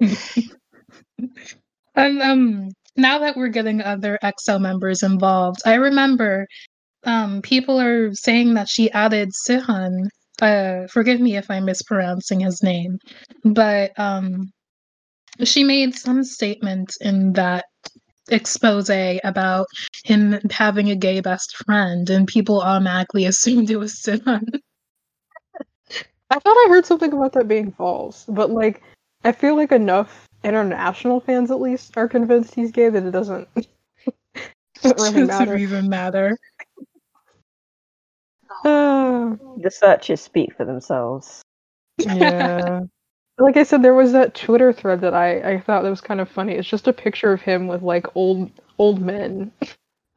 and 1.94 2.22
um, 2.22 2.68
now 2.96 3.18
that 3.18 3.36
we're 3.36 3.48
getting 3.48 3.82
other 3.82 4.18
EXO 4.22 4.60
members 4.60 5.02
involved, 5.02 5.60
I 5.64 5.74
remember 5.74 6.46
um, 7.04 7.42
people 7.42 7.80
are 7.80 8.12
saying 8.14 8.54
that 8.54 8.68
she 8.68 8.90
added 8.90 9.30
Sehun. 9.46 10.08
Uh, 10.40 10.86
forgive 10.88 11.20
me 11.20 11.36
if 11.36 11.50
I'm 11.50 11.66
mispronouncing 11.66 12.40
his 12.40 12.62
name, 12.62 12.98
but 13.44 13.98
um, 13.98 14.50
she 15.44 15.64
made 15.64 15.94
some 15.94 16.24
statement 16.24 16.94
in 17.00 17.32
that 17.34 17.64
expose 18.30 18.90
about 19.24 19.66
him 20.04 20.38
having 20.50 20.90
a 20.90 20.96
gay 20.96 21.20
best 21.20 21.56
friend, 21.64 22.08
and 22.08 22.26
people 22.26 22.60
automatically 22.60 23.24
assumed 23.26 23.70
it 23.70 23.76
was 23.76 23.94
Sehun. 23.94 24.42
I 26.32 26.38
thought 26.38 26.44
I 26.46 26.66
heard 26.68 26.86
something 26.86 27.12
about 27.12 27.32
that 27.32 27.48
being 27.48 27.72
false, 27.72 28.24
but 28.28 28.50
like 28.50 28.82
I 29.24 29.32
feel 29.32 29.56
like 29.56 29.72
enough 29.72 30.29
international 30.44 31.20
fans 31.20 31.50
at 31.50 31.60
least 31.60 31.96
are 31.96 32.08
convinced 32.08 32.54
he's 32.54 32.70
gay 32.72 32.88
that 32.88 33.02
it 33.04 33.10
doesn't 33.10 33.48
doesn't 34.82 35.14
really 35.14 35.26
matter. 35.26 35.44
Doesn't 35.52 35.60
even 35.60 35.88
matter. 35.88 36.36
Uh, 38.64 39.36
The 39.58 39.70
searches 39.70 40.20
speak 40.20 40.56
for 40.56 40.64
themselves. 40.64 41.42
yeah. 41.98 42.80
Like 43.38 43.56
I 43.56 43.62
said, 43.62 43.82
there 43.82 43.94
was 43.94 44.12
that 44.12 44.34
Twitter 44.34 44.70
thread 44.70 45.00
that 45.00 45.14
I, 45.14 45.52
I 45.52 45.60
thought 45.60 45.82
that 45.82 45.88
was 45.88 46.02
kind 46.02 46.20
of 46.20 46.28
funny. 46.28 46.52
It's 46.52 46.68
just 46.68 46.88
a 46.88 46.92
picture 46.92 47.32
of 47.32 47.40
him 47.40 47.68
with 47.68 47.80
like 47.80 48.04
old 48.14 48.50
old 48.76 49.00
men. 49.00 49.50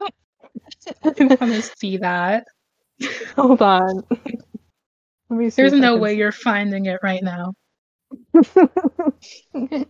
I 0.01 0.03
want 1.05 1.39
to 1.39 1.61
see 1.79 1.95
that. 1.99 2.45
Hold 3.37 3.61
on. 3.61 4.03
Let 4.09 4.35
me 5.29 5.49
see. 5.49 5.61
There's 5.61 5.71
no 5.71 5.93
can- 5.93 6.01
way 6.01 6.15
you're 6.15 6.33
finding 6.33 6.87
it 6.87 6.99
right 7.01 7.23
now. 7.23 7.53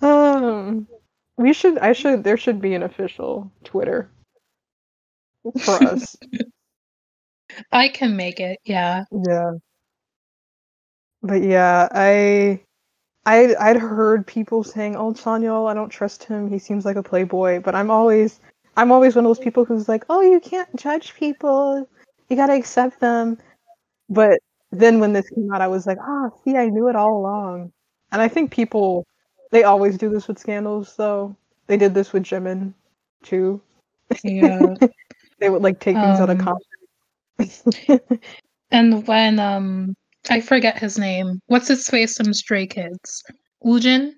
um, 0.00 0.86
we 1.36 1.52
should. 1.52 1.78
I 1.78 1.92
should. 1.92 2.24
There 2.24 2.36
should 2.36 2.60
be 2.60 2.74
an 2.74 2.82
official 2.82 3.50
Twitter 3.64 4.10
for 5.64 5.82
us. 5.82 6.16
I 7.72 7.88
can 7.88 8.16
make 8.16 8.40
it, 8.40 8.58
yeah. 8.64 9.04
Yeah. 9.10 9.52
But 11.22 11.42
yeah, 11.42 11.88
I 11.90 12.60
I 13.26 13.54
I'd 13.58 13.76
heard 13.76 14.26
people 14.26 14.62
saying, 14.64 14.96
"Oh, 14.96 15.12
Chanyeol, 15.12 15.70
I 15.70 15.74
don't 15.74 15.90
trust 15.90 16.24
him. 16.24 16.48
He 16.50 16.58
seems 16.58 16.84
like 16.84 16.96
a 16.96 17.02
playboy." 17.02 17.60
But 17.60 17.74
I'm 17.74 17.90
always 17.90 18.40
I'm 18.76 18.92
always 18.92 19.16
one 19.16 19.24
of 19.24 19.28
those 19.28 19.44
people 19.44 19.64
who's 19.64 19.88
like, 19.88 20.04
"Oh, 20.08 20.20
you 20.20 20.40
can't 20.40 20.74
judge 20.76 21.14
people. 21.14 21.88
You 22.28 22.36
got 22.36 22.46
to 22.46 22.54
accept 22.54 23.00
them." 23.00 23.38
But 24.08 24.40
then 24.70 25.00
when 25.00 25.12
this 25.12 25.28
came 25.30 25.52
out, 25.52 25.60
I 25.60 25.68
was 25.68 25.86
like, 25.86 25.98
"Ah, 26.00 26.30
see, 26.44 26.56
I 26.56 26.66
knew 26.66 26.88
it 26.88 26.96
all 26.96 27.18
along." 27.18 27.72
And 28.12 28.20
I 28.22 28.28
think 28.28 28.50
people 28.50 29.06
they 29.50 29.64
always 29.64 29.96
do 29.96 30.08
this 30.10 30.28
with 30.28 30.38
scandals 30.38 30.94
though. 30.96 31.34
They 31.66 31.76
did 31.76 31.94
this 31.94 32.12
with 32.12 32.24
Jimin 32.24 32.72
too. 33.22 33.60
Yeah. 34.24 34.74
They 35.40 35.48
would 35.50 35.62
like 35.62 35.78
take 35.78 35.94
things 35.94 36.18
out 36.18 36.30
of 36.30 36.40
Um, 36.40 36.58
context. 37.38 37.78
and 38.72 39.06
when 39.06 39.38
um 39.38 39.94
I 40.30 40.40
forget 40.40 40.78
his 40.78 40.98
name. 40.98 41.38
What's 41.46 41.68
his 41.68 41.86
face 41.86 42.16
from 42.16 42.34
Stray 42.34 42.66
Kids? 42.66 43.22
Woojin? 43.64 44.14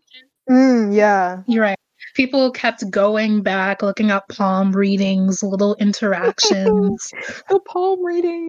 mm, 0.49 0.95
yeah. 0.95 1.43
You're 1.47 1.63
right. 1.65 1.77
People 2.15 2.51
kept 2.51 2.91
going 2.91 3.43
back, 3.43 3.83
looking 3.83 4.11
up 4.11 4.25
palm 4.31 4.73
readings, 4.73 5.43
little 5.43 5.75
interactions. 5.81 7.13
the 7.51 7.61
palm 7.69 8.03
reading. 8.05 8.49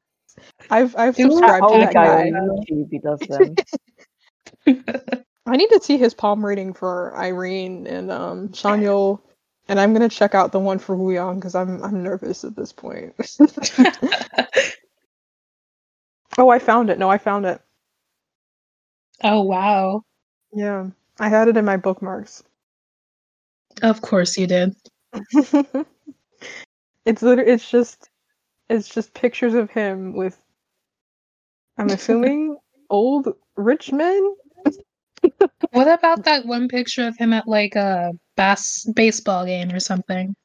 I've 0.70 0.96
I've 0.96 1.18
It 1.18 1.18
subscribed 1.18 1.70
to 1.70 1.80
that 1.80 1.94
guy 1.94 1.96
guy. 2.04 2.30
on 2.30 2.64
YouTube, 2.70 2.88
he 2.92 3.00
does 3.00 3.20
them. 3.28 3.56
I 5.46 5.58
need 5.58 5.70
to 5.70 5.82
see 5.82 5.98
his 5.98 6.14
palm 6.14 6.46
reading 6.46 6.74
for 6.74 7.16
Irene 7.18 7.88
and 7.88 8.12
um 8.12 8.50
Chanyeol 8.50 9.20
and 9.68 9.80
I'm 9.80 9.94
gonna 9.94 10.10
check 10.10 10.36
out 10.36 10.52
the 10.52 10.60
one 10.60 10.80
for 10.80 10.96
Wooyoung 10.96 11.36
because 11.36 11.56
I'm 11.56 11.84
I'm 11.84 12.04
nervous 12.04 12.44
at 12.44 12.56
this 12.56 12.74
point. 12.74 13.14
oh, 16.38 16.50
I 16.50 16.60
found 16.60 16.90
it. 16.90 17.00
No, 17.00 17.10
I 17.10 17.18
found 17.18 17.46
it. 17.46 17.62
oh 19.24 19.42
wow. 19.44 20.04
Yeah, 20.54 20.88
I 21.20 21.30
had 21.30 21.48
it 21.48 21.58
in 21.58 21.66
my 21.66 21.78
bookmarks. 21.78 22.44
Of 23.82 24.02
course 24.02 24.38
you 24.38 24.48
did. 24.48 24.76
it's 27.06 27.22
literally 27.22 27.52
it's 27.52 27.70
just 27.70 28.10
it's 28.72 28.90
just 28.90 29.14
pictures 29.14 29.54
of 29.54 29.70
him 29.70 30.14
with 30.14 30.40
I'm 31.78 31.90
assuming 31.90 32.58
old 32.90 33.28
rich 33.56 33.92
men. 33.92 34.36
What 35.72 35.88
about 35.88 36.24
that 36.26 36.46
one 36.46 36.68
picture 36.68 37.08
of 37.08 37.18
him 37.18 37.34
at 37.34 37.48
like 37.48 37.76
a 37.76 38.12
bas- 38.36 38.90
baseball 38.96 39.46
game 39.46 39.72
or 39.72 39.80
something? 39.80 40.36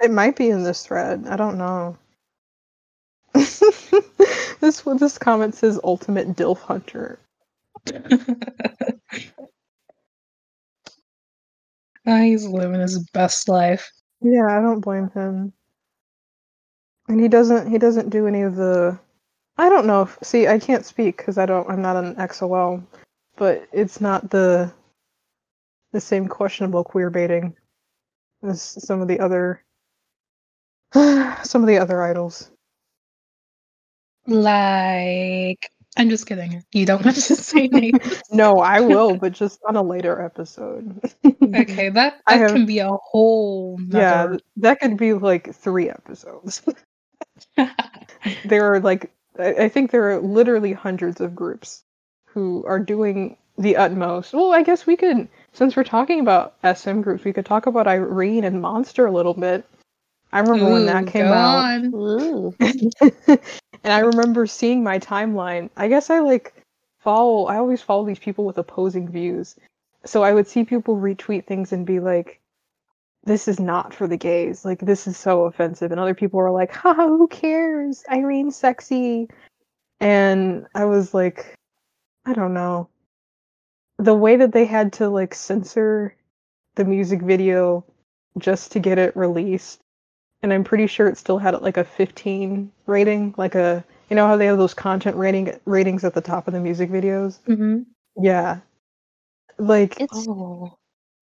It 0.00 0.10
might 0.10 0.36
be 0.36 0.50
in 0.50 0.62
this 0.62 0.86
thread. 0.86 1.26
I 1.28 1.36
don't 1.36 1.58
know. 1.58 1.96
this 3.34 4.80
this 4.82 5.18
comment 5.18 5.54
says 5.54 5.80
ultimate 5.84 6.36
DILF 6.36 6.60
hunter. 6.60 7.18
Ah, 12.06 12.22
he's 12.22 12.46
living 12.46 12.80
his 12.80 12.98
best 13.12 13.50
life. 13.50 13.90
Yeah, 14.22 14.46
I 14.48 14.62
don't 14.62 14.80
blame 14.80 15.10
him. 15.10 15.52
And 17.08 17.20
he 17.20 17.28
doesn't 17.28 17.70
he 17.70 17.78
doesn't 17.78 18.10
do 18.10 18.26
any 18.26 18.42
of 18.42 18.56
the 18.56 18.98
I 19.56 19.68
don't 19.68 19.86
know 19.86 20.02
if 20.02 20.18
see 20.22 20.46
I 20.46 20.58
can't 20.58 20.84
speak 20.84 21.16
because 21.16 21.38
I 21.38 21.46
don't 21.46 21.68
I'm 21.70 21.82
not 21.82 21.96
an 21.96 22.14
EXO-L, 22.16 22.82
but 23.36 23.66
it's 23.72 24.00
not 24.00 24.30
the 24.30 24.72
the 25.92 26.00
same 26.00 26.28
questionable 26.28 26.84
queer 26.84 27.08
baiting 27.10 27.56
as 28.42 28.60
some 28.62 29.00
of 29.00 29.08
the 29.08 29.18
other 29.20 29.62
some 30.94 31.62
of 31.62 31.66
the 31.66 31.78
other 31.78 32.02
idols. 32.02 32.50
Like, 34.26 35.70
I'm 35.96 36.10
just 36.10 36.26
kidding. 36.26 36.62
You 36.72 36.84
don't 36.84 37.02
have 37.02 37.14
to 37.14 37.20
say 37.36 37.66
names. 37.72 38.22
No, 38.30 38.60
I 38.60 38.80
will, 38.80 39.16
but 39.16 39.32
just 39.32 39.60
on 39.66 39.74
a 39.76 39.82
later 39.82 40.20
episode. 40.20 41.00
okay, 41.24 41.88
that, 41.88 42.20
that 42.26 42.38
have- 42.38 42.52
can 42.52 42.66
be 42.66 42.78
a 42.80 42.90
whole. 42.90 43.78
yeah, 43.88 44.24
nother- 44.24 44.28
th- 44.32 44.42
that 44.58 44.80
could 44.80 44.96
be 44.98 45.14
like 45.14 45.54
three 45.54 45.88
episodes. 45.88 46.62
there 48.44 48.72
are 48.72 48.80
like 48.80 49.10
I 49.38 49.68
think 49.68 49.90
there 49.90 50.10
are 50.10 50.20
literally 50.20 50.72
hundreds 50.72 51.20
of 51.20 51.34
groups 51.34 51.84
who 52.26 52.64
are 52.66 52.80
doing 52.80 53.36
the 53.56 53.76
utmost. 53.76 54.34
Well, 54.34 54.52
I 54.52 54.62
guess 54.62 54.86
we 54.86 54.96
could 54.96 55.28
since 55.52 55.76
we're 55.76 55.84
talking 55.84 56.20
about 56.20 56.54
SM 56.62 57.00
groups, 57.00 57.24
we 57.24 57.32
could 57.32 57.46
talk 57.46 57.66
about 57.66 57.86
Irene 57.86 58.44
and 58.44 58.60
Monster 58.60 59.06
a 59.06 59.12
little 59.12 59.34
bit. 59.34 59.64
I 60.32 60.40
remember 60.40 60.72
when 60.72 60.86
that 60.86 61.06
came 61.06 61.24
out. 61.26 61.82
And 63.84 63.92
I 63.92 64.00
remember 64.00 64.46
seeing 64.46 64.82
my 64.82 64.98
timeline. 64.98 65.70
I 65.76 65.88
guess 65.88 66.10
I 66.10 66.18
like 66.18 66.52
follow 66.98 67.46
I 67.46 67.56
always 67.56 67.80
follow 67.80 68.04
these 68.04 68.18
people 68.18 68.44
with 68.44 68.58
opposing 68.58 69.08
views. 69.08 69.56
So 70.04 70.22
I 70.22 70.32
would 70.32 70.48
see 70.48 70.64
people 70.64 70.96
retweet 70.96 71.46
things 71.46 71.72
and 71.72 71.86
be 71.86 72.00
like 72.00 72.40
this 73.24 73.48
is 73.48 73.60
not 73.60 73.92
for 73.94 74.06
the 74.06 74.16
gays. 74.16 74.64
Like 74.64 74.80
this 74.80 75.06
is 75.06 75.16
so 75.16 75.44
offensive. 75.44 75.90
And 75.90 76.00
other 76.00 76.14
people 76.14 76.38
were 76.38 76.50
like, 76.50 76.72
haha, 76.72 77.08
who 77.08 77.28
cares? 77.28 78.04
Irene's 78.08 78.56
sexy. 78.56 79.28
And 80.00 80.66
I 80.74 80.86
was 80.86 81.14
like, 81.14 81.54
I 82.26 82.34
don't 82.34 82.54
know. 82.54 82.88
The 83.98 84.14
way 84.14 84.36
that 84.36 84.52
they 84.52 84.64
had 84.64 84.92
to 84.94 85.08
like 85.08 85.34
censor 85.34 86.14
the 86.76 86.84
music 86.84 87.22
video 87.22 87.84
just 88.38 88.72
to 88.72 88.80
get 88.80 88.98
it 88.98 89.16
released. 89.16 89.80
And 90.42 90.52
I'm 90.52 90.64
pretty 90.64 90.86
sure 90.88 91.08
it 91.08 91.18
still 91.18 91.38
had 91.38 91.60
like 91.62 91.76
a 91.78 91.84
15 91.84 92.72
rating, 92.86 93.34
like 93.38 93.54
a 93.56 93.84
you 94.10 94.16
know 94.16 94.26
how 94.28 94.36
they 94.36 94.46
have 94.46 94.58
those 94.58 94.74
content 94.74 95.16
rating 95.16 95.58
ratings 95.66 96.04
at 96.04 96.14
the 96.14 96.20
top 96.22 96.48
of 96.48 96.54
the 96.54 96.60
music 96.60 96.90
videos? 96.90 97.40
Mhm. 97.48 97.86
Yeah. 98.16 98.60
Like 99.58 100.00
It's 100.00 100.26
Oh. 100.28 100.77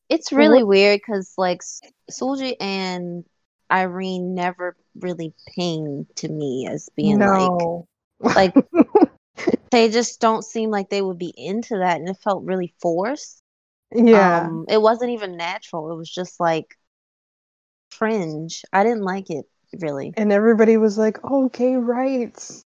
It's 0.08 0.32
really 0.32 0.62
weird 0.62 1.00
because 1.00 1.32
like 1.36 1.58
S- 1.58 1.80
Seulgi 2.10 2.54
and 2.60 3.24
Irene 3.70 4.34
never 4.34 4.76
really 5.00 5.34
pinged 5.54 6.06
to 6.16 6.28
me 6.28 6.68
as 6.70 6.88
being 6.96 7.18
no. 7.18 7.86
like 8.22 8.54
like 8.54 8.54
they 9.70 9.88
just 9.90 10.20
don't 10.20 10.44
seem 10.44 10.70
like 10.70 10.88
they 10.88 11.02
would 11.02 11.18
be 11.18 11.32
into 11.36 11.78
that, 11.78 11.98
and 11.98 12.08
it 12.08 12.18
felt 12.22 12.44
really 12.44 12.72
forced. 12.80 13.42
yeah. 13.94 14.46
Um, 14.46 14.64
it 14.68 14.80
wasn't 14.80 15.10
even 15.10 15.36
natural. 15.36 15.92
It 15.92 15.96
was 15.96 16.10
just 16.10 16.40
like 16.40 16.76
fringe. 17.90 18.62
I 18.72 18.84
didn't 18.84 19.02
like 19.02 19.30
it 19.30 19.46
really. 19.80 20.14
and 20.16 20.32
everybody 20.32 20.76
was 20.76 20.96
like, 20.96 21.18
"Oh, 21.24 21.48
gay 21.48 21.76
rights." 21.76 22.62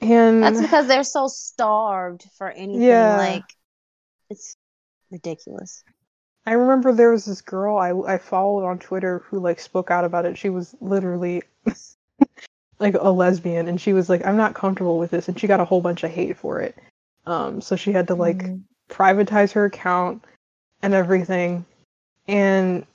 And 0.00 0.42
That's 0.42 0.60
because 0.60 0.86
they're 0.86 1.04
so 1.04 1.28
starved 1.28 2.24
for 2.36 2.50
anything. 2.50 2.82
Yeah. 2.82 3.16
Like 3.16 3.44
it's 4.28 4.56
ridiculous. 5.10 5.84
I 6.46 6.52
remember 6.52 6.92
there 6.92 7.10
was 7.10 7.24
this 7.24 7.40
girl 7.40 7.76
I 7.78 7.90
I 8.14 8.18
followed 8.18 8.64
on 8.66 8.78
Twitter 8.78 9.20
who 9.28 9.40
like 9.40 9.60
spoke 9.60 9.90
out 9.90 10.04
about 10.04 10.26
it. 10.26 10.38
She 10.38 10.50
was 10.50 10.74
literally 10.80 11.42
like 12.78 12.94
a 12.94 13.10
lesbian 13.10 13.68
and 13.68 13.80
she 13.80 13.92
was 13.92 14.08
like, 14.08 14.26
"I'm 14.26 14.36
not 14.36 14.54
comfortable 14.54 14.98
with 14.98 15.10
this." 15.10 15.28
And 15.28 15.38
she 15.38 15.46
got 15.46 15.60
a 15.60 15.64
whole 15.64 15.80
bunch 15.80 16.04
of 16.04 16.10
hate 16.10 16.36
for 16.36 16.60
it. 16.60 16.76
Um 17.26 17.60
so 17.60 17.76
she 17.76 17.92
had 17.92 18.08
to 18.08 18.14
like 18.14 18.50
Mm. 18.50 18.62
privatize 18.90 19.52
her 19.52 19.64
account 19.66 20.24
and 20.82 20.94
everything. 20.94 21.64
And 22.28 22.86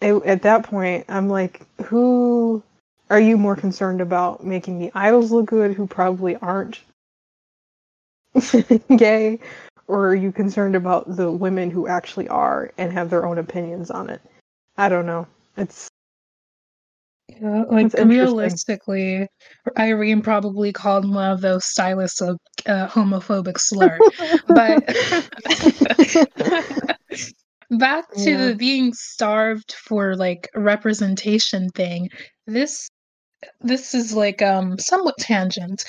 it, 0.00 0.14
at 0.24 0.42
that 0.42 0.64
point, 0.64 1.06
I'm 1.08 1.28
like, 1.28 1.66
who 1.86 2.62
are 3.10 3.20
you 3.20 3.36
more 3.38 3.56
concerned 3.56 4.00
about 4.00 4.44
making 4.44 4.78
the 4.78 4.92
idols 4.94 5.32
look 5.32 5.46
good 5.46 5.74
who 5.74 5.86
probably 5.86 6.36
aren't 6.36 6.80
gay? 8.96 9.40
Or 9.86 10.08
are 10.08 10.14
you 10.14 10.32
concerned 10.32 10.74
about 10.74 11.16
the 11.16 11.30
women 11.30 11.70
who 11.70 11.86
actually 11.86 12.28
are 12.28 12.70
and 12.78 12.92
have 12.92 13.10
their 13.10 13.26
own 13.26 13.38
opinions 13.38 13.90
on 13.90 14.08
it? 14.10 14.20
I 14.76 14.88
don't 14.88 15.06
know. 15.06 15.26
It's 15.56 15.88
Yeah, 17.40 17.64
like 17.68 17.92
realistically, 17.94 19.26
Irene 19.78 20.22
probably 20.22 20.72
called 20.72 21.08
one 21.08 21.30
of 21.30 21.40
those 21.40 21.64
stylists 21.64 22.20
a 22.20 22.36
uh, 22.66 22.88
homophobic 22.88 23.58
slur. 23.58 24.00
but 24.48 24.82
back 27.70 28.04
to 28.16 28.30
Yeah. 28.30 28.46
the 28.48 28.56
being 28.56 28.92
starved 28.92 29.72
for 29.72 30.16
like 30.16 30.48
representation 30.54 31.68
thing. 31.70 32.08
This 32.46 32.88
this 33.60 33.94
is 33.94 34.14
like 34.14 34.42
um 34.42 34.78
somewhat 34.78 35.16
tangent, 35.18 35.84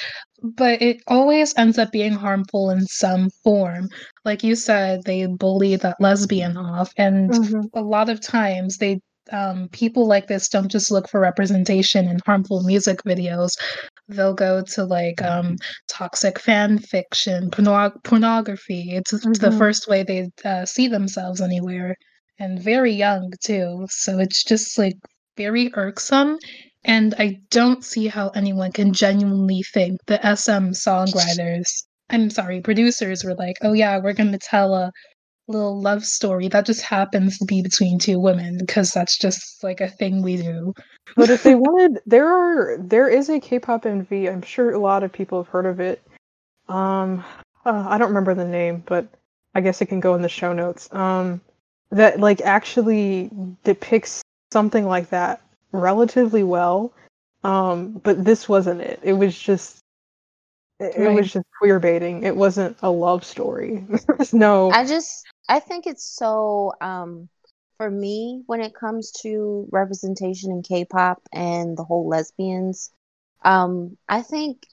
but 0.56 0.82
it 0.82 1.02
always 1.08 1.54
ends 1.58 1.78
up 1.78 1.92
being 1.92 2.14
harmful 2.14 2.70
in 2.70 2.86
some 2.88 3.30
form. 3.44 3.90
Like 4.26 4.44
you 4.44 4.56
said, 4.56 5.02
they 5.06 5.26
bully 5.28 5.76
that 5.78 5.98
lesbian 6.00 6.58
off, 6.58 6.92
and 6.98 7.32
Mhm. 7.32 7.70
a 7.74 7.82
lot 7.82 8.10
of 8.10 8.22
times 8.22 8.78
they 8.78 9.00
um, 9.32 9.70
people 9.70 10.06
like 10.08 10.28
this 10.28 10.48
don't 10.50 10.70
just 10.72 10.92
look 10.92 11.10
for 11.10 11.20
representation 11.20 12.08
in 12.08 12.20
harmful 12.28 12.62
music 12.64 13.02
videos. 13.04 13.52
They'll 14.08 14.34
go 14.36 14.62
to 14.62 14.84
like 14.86 15.22
um, 15.24 15.56
toxic 15.88 16.40
fan 16.40 16.78
fiction, 16.80 17.50
porno- 17.52 17.94
pornography. 18.04 18.92
It's 18.96 19.12
the 19.40 19.52
Mhm. 19.52 19.52
first 19.52 19.88
way 19.88 20.04
they 20.04 20.30
uh, 20.44 20.66
see 20.66 20.88
themselves 20.88 21.42
anywhere, 21.42 21.96
and 22.40 22.60
very 22.62 22.92
young 22.94 23.32
too. 23.44 23.86
So 23.90 24.20
it's 24.20 24.44
just 24.44 24.78
like 24.78 24.96
very 25.38 25.72
irksome. 25.76 26.38
And 26.86 27.16
I 27.18 27.42
don't 27.50 27.84
see 27.84 28.08
how 28.08 28.30
anyone 28.30 28.72
can 28.72 28.94
genuinely 28.94 29.64
think 29.64 30.00
the 30.06 30.20
SM 30.22 30.70
songwriters, 30.72 31.84
I'm 32.12 32.30
sorry, 32.30 32.62
producers 32.62 33.24
were 33.24 33.34
like, 33.34 33.58
oh 33.64 33.74
yeah, 33.74 33.98
we're 33.98 34.14
going 34.14 34.32
to 34.32 34.38
tell 34.38 34.76
a 34.76 34.92
little 35.48 35.80
love 35.80 36.06
story 36.06 36.48
that 36.48 36.66
just 36.66 36.82
happens 36.82 37.40
to 37.40 37.46
be 37.46 37.62
between 37.62 37.98
two 37.98 38.20
women 38.20 38.58
because 38.60 38.92
that's 38.92 39.18
just 39.18 39.64
like 39.64 39.82
a 39.82 39.88
thing 39.88 40.22
we 40.22 40.38
do. 40.38 40.74
but 41.16 41.32
if 41.32 41.42
they 41.42 41.56
wanted, 41.56 42.02
there 42.06 42.28
are 42.28 42.78
there 42.78 43.10
is 43.10 43.30
a 43.30 43.40
K-pop 43.40 43.84
MV. 43.84 44.32
I'm 44.32 44.44
sure 44.44 44.72
a 44.72 44.80
lot 44.80 45.04
of 45.04 45.12
people 45.12 45.42
have 45.44 45.52
heard 45.52 45.66
of 45.66 45.80
it. 45.80 46.02
Um, 46.70 47.24
uh, 47.66 47.86
I 47.90 47.98
don't 47.98 48.10
remember 48.10 48.36
the 48.36 48.46
name, 48.46 48.84
but 48.86 49.08
I 49.56 49.62
guess 49.62 49.82
it 49.82 49.88
can 49.88 50.00
go 50.00 50.14
in 50.14 50.22
the 50.22 50.30
show 50.30 50.54
notes. 50.54 50.88
Um, 50.94 51.42
that 51.90 52.20
like 52.20 52.42
actually 52.42 53.32
depicts 53.64 54.22
something 54.52 54.86
like 54.86 55.10
that 55.10 55.42
relatively 55.72 56.44
well. 56.44 56.94
Um, 57.44 57.94
but 58.04 58.24
this 58.24 58.48
wasn't 58.50 58.82
it. 58.82 59.00
It 59.04 59.14
was 59.14 59.38
just 59.38 59.80
it, 60.80 60.96
it 60.96 61.08
was 61.10 61.32
just 61.32 61.46
queer 61.60 61.80
baiting. 61.80 62.24
It 62.24 62.36
wasn't 62.36 62.78
a 62.82 62.90
love 62.90 63.24
story. 63.24 63.86
No 64.34 64.78
I 64.78 64.86
just 64.86 65.28
I 65.48 65.60
think 65.60 65.86
it's 65.88 66.06
so 66.06 66.74
um 66.82 67.30
for 67.78 67.90
me 67.90 68.44
when 68.48 68.62
it 68.62 68.74
comes 68.76 69.12
to 69.24 69.68
representation 69.72 70.52
in 70.52 70.62
K-pop 70.64 71.22
and 71.34 71.78
the 71.78 71.84
whole 71.84 72.08
lesbians, 72.08 72.92
um 73.44 73.98
I 74.08 74.22
think 74.22 74.66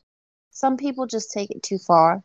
some 0.50 0.76
people 0.76 1.07
just 1.07 1.33
take 1.33 1.50
it 1.50 1.62
too 1.62 1.78
far. 1.78 2.22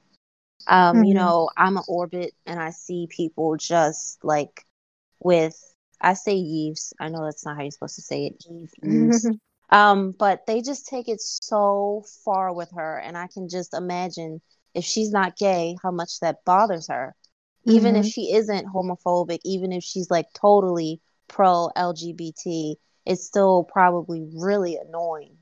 Um, 0.68 1.04
you 1.04 1.14
Mhm. 1.14 1.16
know, 1.16 1.50
I'm 1.58 1.78
an 1.78 1.84
orbit 1.88 2.34
and 2.46 2.60
I 2.60 2.72
see 2.72 3.08
people 3.10 3.56
just 3.58 4.24
like 4.24 4.66
with 5.20 5.56
I 6.02 6.14
say 6.14 6.36
Yves. 6.38 6.94
I 7.00 7.10
know 7.10 7.24
that's 7.26 7.46
not 7.46 7.56
how 7.58 7.64
you're 7.64 7.72
supposed 7.72 7.96
to 7.96 8.02
say 8.02 8.28
it. 8.28 8.44
Yves. 8.50 8.74
Yves. 8.84 9.32
um, 9.70 10.12
but 10.18 10.46
they 10.48 10.62
just 10.62 10.88
take 10.88 11.08
it 11.10 11.22
so 11.22 12.04
far 12.26 12.54
with 12.54 12.72
her, 12.76 12.98
and 13.00 13.18
I 13.18 13.28
can 13.28 13.50
just 13.50 13.74
imagine 13.74 14.42
if 14.74 14.84
she's 14.84 15.12
not 15.12 15.38
gay, 15.38 15.78
how 15.84 15.92
much 15.92 16.20
that 16.22 16.44
bothers 16.46 16.88
her. 16.90 17.16
Even 17.66 17.96
if 17.96 18.06
Mhm. 18.06 18.08
she 18.08 18.34
isn't 18.34 18.68
homophobic, 18.74 19.40
even 19.44 19.72
if 19.72 19.84
she's 19.84 20.10
like 20.10 20.28
totally 20.34 21.02
pro 21.28 21.70
LGBT, 21.76 22.78
it's 23.06 23.26
still 23.26 23.64
probably 23.64 24.28
really 24.36 24.78
annoying. 24.78 25.38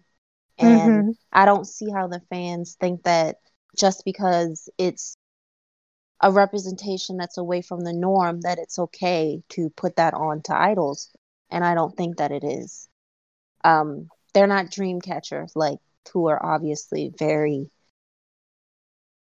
And 0.58 1.06
Mhm. 1.06 1.16
I 1.32 1.46
don't 1.46 1.66
see 1.68 1.90
how 1.92 2.08
the 2.08 2.22
fans 2.30 2.76
think 2.80 3.04
that 3.04 3.38
just 3.78 4.04
because 4.06 4.70
it's 4.78 5.18
a 6.22 6.32
representation 6.32 7.18
that's 7.18 7.38
away 7.38 7.62
from 7.62 7.82
the 7.82 7.94
norm 7.94 8.42
that 8.42 8.60
it's 8.60 8.80
okay 8.80 9.42
to 9.50 9.70
put 9.72 9.96
that 9.98 10.14
on 10.14 10.42
to 10.42 10.56
idols 10.58 11.10
and 11.50 11.64
i 11.64 11.74
don't 11.76 11.96
think 11.96 12.18
that 12.18 12.32
it 12.32 12.44
is 12.44 12.88
um 13.64 14.10
they're 14.34 14.48
not 14.48 14.72
dream 14.72 15.02
catchers 15.02 15.52
like 15.56 15.80
who 16.14 16.28
are 16.28 16.44
obviously 16.46 17.12
very 17.18 17.70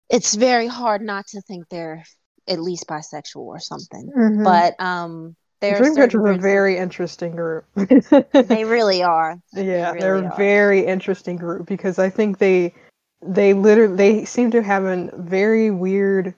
it's 0.10 0.36
very 0.36 0.68
hard 0.68 1.02
not 1.02 1.28
to 1.28 1.42
think 1.42 1.68
they're 1.70 2.04
at 2.48 2.60
least 2.60 2.88
bisexual 2.88 3.42
or 3.42 3.60
something 3.60 4.12
Mhm. 4.16 4.44
but 4.44 4.80
um 4.80 5.36
there 5.60 5.80
are 5.80 5.84
Dreamcatcher's 5.84 6.12
certain 6.14 6.30
a 6.30 6.38
very 6.38 6.78
interesting 6.78 7.36
group. 7.36 7.66
they 8.42 8.64
really 8.64 9.04
are 9.04 9.38
Yeah, 9.54 9.92
really 9.92 10.00
they're 10.00 10.16
a 10.16 10.22
are. 10.24 10.38
very 10.38 10.86
interesting 10.86 11.36
group 11.36 11.66
because 11.66 12.00
I 12.00 12.10
think 12.10 12.38
they 12.38 12.74
they 13.22 13.54
literally 13.54 13.96
they 13.96 14.26
seem 14.26 14.52
to 14.52 14.62
have 14.62 14.86
a 14.86 15.10
very 15.18 15.72
weird 15.72 16.34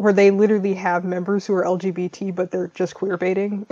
where 0.00 0.12
they 0.12 0.30
literally 0.30 0.74
have 0.74 1.04
members 1.04 1.46
who 1.46 1.54
are 1.54 1.64
LGBT 1.64 2.34
but 2.34 2.50
they're 2.50 2.68
just 2.68 2.94
queer 2.94 3.16
baiting, 3.16 3.66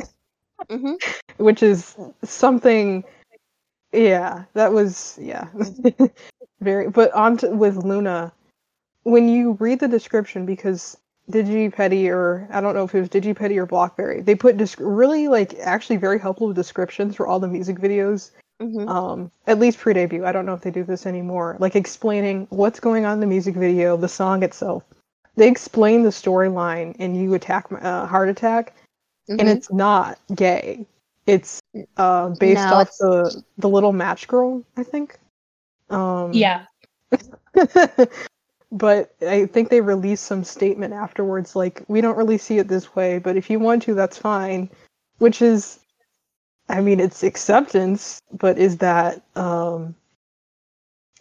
hmm 0.71 0.95
which 1.39 1.63
is 1.63 1.97
something 2.25 3.05
yeah, 3.93 4.45
that 4.55 4.73
was 4.73 5.19
yeah. 5.21 5.49
very 6.61 6.91
but 6.91 7.13
on 7.13 7.37
to, 7.39 7.49
with 7.51 7.77
LOONA 7.77 8.33
when 9.05 9.29
you 9.29 9.53
read 9.61 9.81
the 9.81 9.89
description 9.89 10.45
because 10.45 10.97
Digipedi 11.31 12.09
or 12.11 12.49
I 12.51 12.61
don't 12.61 12.75
know 12.75 12.85
if 12.85 12.95
it 12.95 13.01
was 13.01 13.09
Digipedi 13.09 13.57
or 13.57 13.67
Blockberry, 13.67 14.25
they 14.25 14.35
put 14.35 14.57
disc- 14.57 14.79
really 14.81 15.29
like 15.29 15.55
actually 15.61 15.97
very 15.97 16.19
helpful 16.19 16.53
descriptions 16.53 17.17
for 17.17 17.27
all 17.27 17.41
the 17.41 17.49
music 17.49 17.79
videos 17.79 18.31
hmm 18.61 18.89
um 18.89 19.31
at 19.47 19.59
least 19.59 19.79
pre-debut. 19.79 20.27
I 20.27 20.33
don't 20.33 20.47
know 20.47 20.55
if 20.55 20.63
they 20.63 20.71
do 20.71 20.85
this 20.85 21.07
anymore. 21.07 21.57
Like 21.61 21.77
explaining 21.77 22.47
what's 22.51 22.81
going 22.81 23.05
on 23.07 23.15
in 23.15 23.21
the 23.21 23.27
music 23.27 23.55
video 23.55 23.97
the 23.97 24.09
song 24.09 24.43
itself 24.43 24.85
they 25.39 25.49
explain 25.49 26.03
the 26.03 26.11
storyline 26.11 26.95
in 26.97 27.15
you 27.15 27.35
attack 27.35 27.67
uh, 27.73 28.07
heart 28.07 28.29
attack 28.29 28.75
and 29.29 29.41
Mhm. 29.41 29.47
it's 29.57 29.71
not 29.73 30.19
gay 30.35 30.87
it's 31.27 31.61
uh 31.97 32.31
based 32.31 32.67
No, 32.71 32.77
off 32.77 32.83
it's- 32.89 32.99
the 32.99 33.43
the 33.59 33.69
little 33.69 33.93
match 33.93 34.27
girl 34.29 34.63
i 34.77 34.83
think 34.83 35.19
um 35.91 36.33
Yeah. 36.33 36.65
but 38.73 39.15
i 39.23 39.47
think 39.47 39.69
they 39.71 39.81
released 39.81 40.25
some 40.25 40.45
statement 40.45 40.93
afterwards 40.93 41.57
like 41.57 41.83
we 41.89 42.01
don't 42.01 42.17
really 42.19 42.39
see 42.39 42.59
it 42.59 42.69
this 42.69 42.95
way 42.95 43.19
but 43.19 43.37
if 43.37 43.49
you 43.51 43.59
want 43.59 43.83
to 43.83 43.95
that's 43.95 44.19
fine 44.19 44.69
which 45.19 45.41
is 45.43 45.81
i 46.69 46.81
mean 46.81 47.01
it's 47.01 47.23
acceptance 47.23 48.21
but 48.33 48.59
is 48.59 48.77
that 48.79 49.23
um 49.37 49.95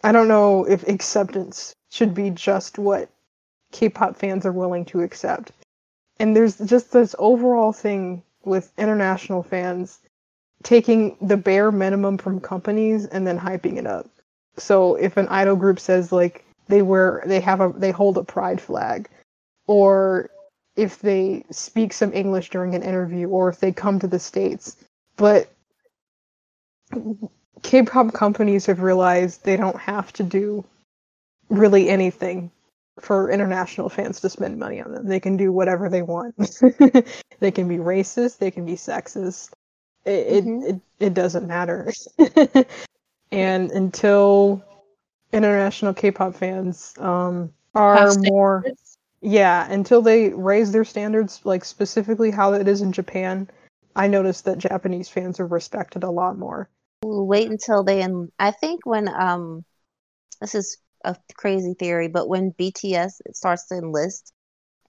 i 0.04 0.12
don't 0.12 0.28
know 0.28 0.64
if 0.64 0.86
acceptance 0.88 1.72
should 1.90 2.14
be 2.14 2.30
just 2.30 2.78
what 2.78 3.08
k-pop 3.72 4.16
fans 4.16 4.46
are 4.46 4.52
willing 4.52 4.84
to 4.86 5.00
accept. 5.00 5.52
And 6.18 6.34
there's 6.34 6.58
just 6.58 6.92
this 6.92 7.14
overall 7.18 7.72
thing 7.72 8.22
with 8.44 8.72
international 8.78 9.42
fans 9.42 10.00
taking 10.62 11.16
the 11.20 11.36
bare 11.36 11.70
minimum 11.70 12.18
from 12.18 12.40
companies 12.40 13.06
and 13.06 13.26
then 13.26 13.38
hyping 13.38 13.76
it 13.76 13.86
up. 13.86 14.08
So 14.56 14.96
if 14.96 15.16
an 15.16 15.28
idol 15.28 15.56
group 15.56 15.78
says 15.78 16.10
like 16.10 16.44
they 16.68 16.82
wear 16.82 17.22
they 17.26 17.40
have 17.40 17.60
a 17.60 17.72
they 17.74 17.90
hold 17.90 18.16
a 18.18 18.24
pride 18.24 18.60
flag 18.60 19.08
or 19.66 20.30
if 20.76 21.00
they 21.00 21.44
speak 21.50 21.92
some 21.92 22.12
english 22.12 22.50
during 22.50 22.74
an 22.74 22.82
interview 22.82 23.28
or 23.28 23.48
if 23.48 23.58
they 23.58 23.72
come 23.72 23.98
to 23.98 24.06
the 24.06 24.18
states 24.18 24.76
but 25.16 25.50
k-pop 27.62 28.12
companies 28.12 28.66
have 28.66 28.80
realized 28.80 29.44
they 29.44 29.56
don't 29.56 29.80
have 29.80 30.12
to 30.12 30.22
do 30.22 30.64
really 31.48 31.88
anything 31.88 32.50
for 33.00 33.30
international 33.30 33.88
fans 33.88 34.20
to 34.20 34.30
spend 34.30 34.58
money 34.58 34.80
on 34.80 34.92
them. 34.92 35.06
They 35.06 35.20
can 35.20 35.36
do 35.36 35.52
whatever 35.52 35.88
they 35.88 36.02
want. 36.02 36.34
They 37.40 37.52
can 37.52 37.68
be 37.68 37.76
racist 37.76 38.38
they 38.38 38.50
can 38.50 38.66
be 38.66 38.74
sexist. 38.74 39.50
It 40.04 40.44
Mhm. 40.44 40.62
it, 40.62 40.68
it, 40.68 40.80
it 40.98 41.14
doesn't 41.14 41.46
matter. 41.46 41.92
And 43.30 43.70
until 43.70 44.62
international 45.32 45.92
K-pop 45.92 46.34
fans 46.34 46.94
um, 46.98 47.52
are 47.74 48.14
more 48.14 48.64
yeah 49.20 49.70
until 49.70 50.00
they 50.00 50.30
raise 50.30 50.72
their 50.72 50.84
standards 50.84 51.40
like 51.44 51.64
specifically 51.64 52.30
how 52.30 52.54
it 52.54 52.66
is 52.66 52.80
in 52.80 52.92
Japan 52.92 53.48
I 53.94 54.06
noticed 54.06 54.44
that 54.46 54.58
Japanese 54.58 55.08
fans 55.08 55.40
are 55.40 55.46
respected 55.46 56.04
a 56.04 56.10
lot 56.10 56.38
more. 56.38 56.70
We'll 57.02 57.26
wait 57.26 57.50
until 57.50 57.84
they 57.84 58.00
and 58.02 58.32
I 58.38 58.52
think 58.52 58.86
when 58.86 59.08
um 59.08 59.64
this 60.40 60.54
is 60.54 60.78
a 61.04 61.16
crazy 61.36 61.74
theory, 61.74 62.08
but 62.08 62.28
when 62.28 62.52
BTS 62.52 63.20
starts 63.32 63.66
to 63.68 63.76
enlist 63.76 64.32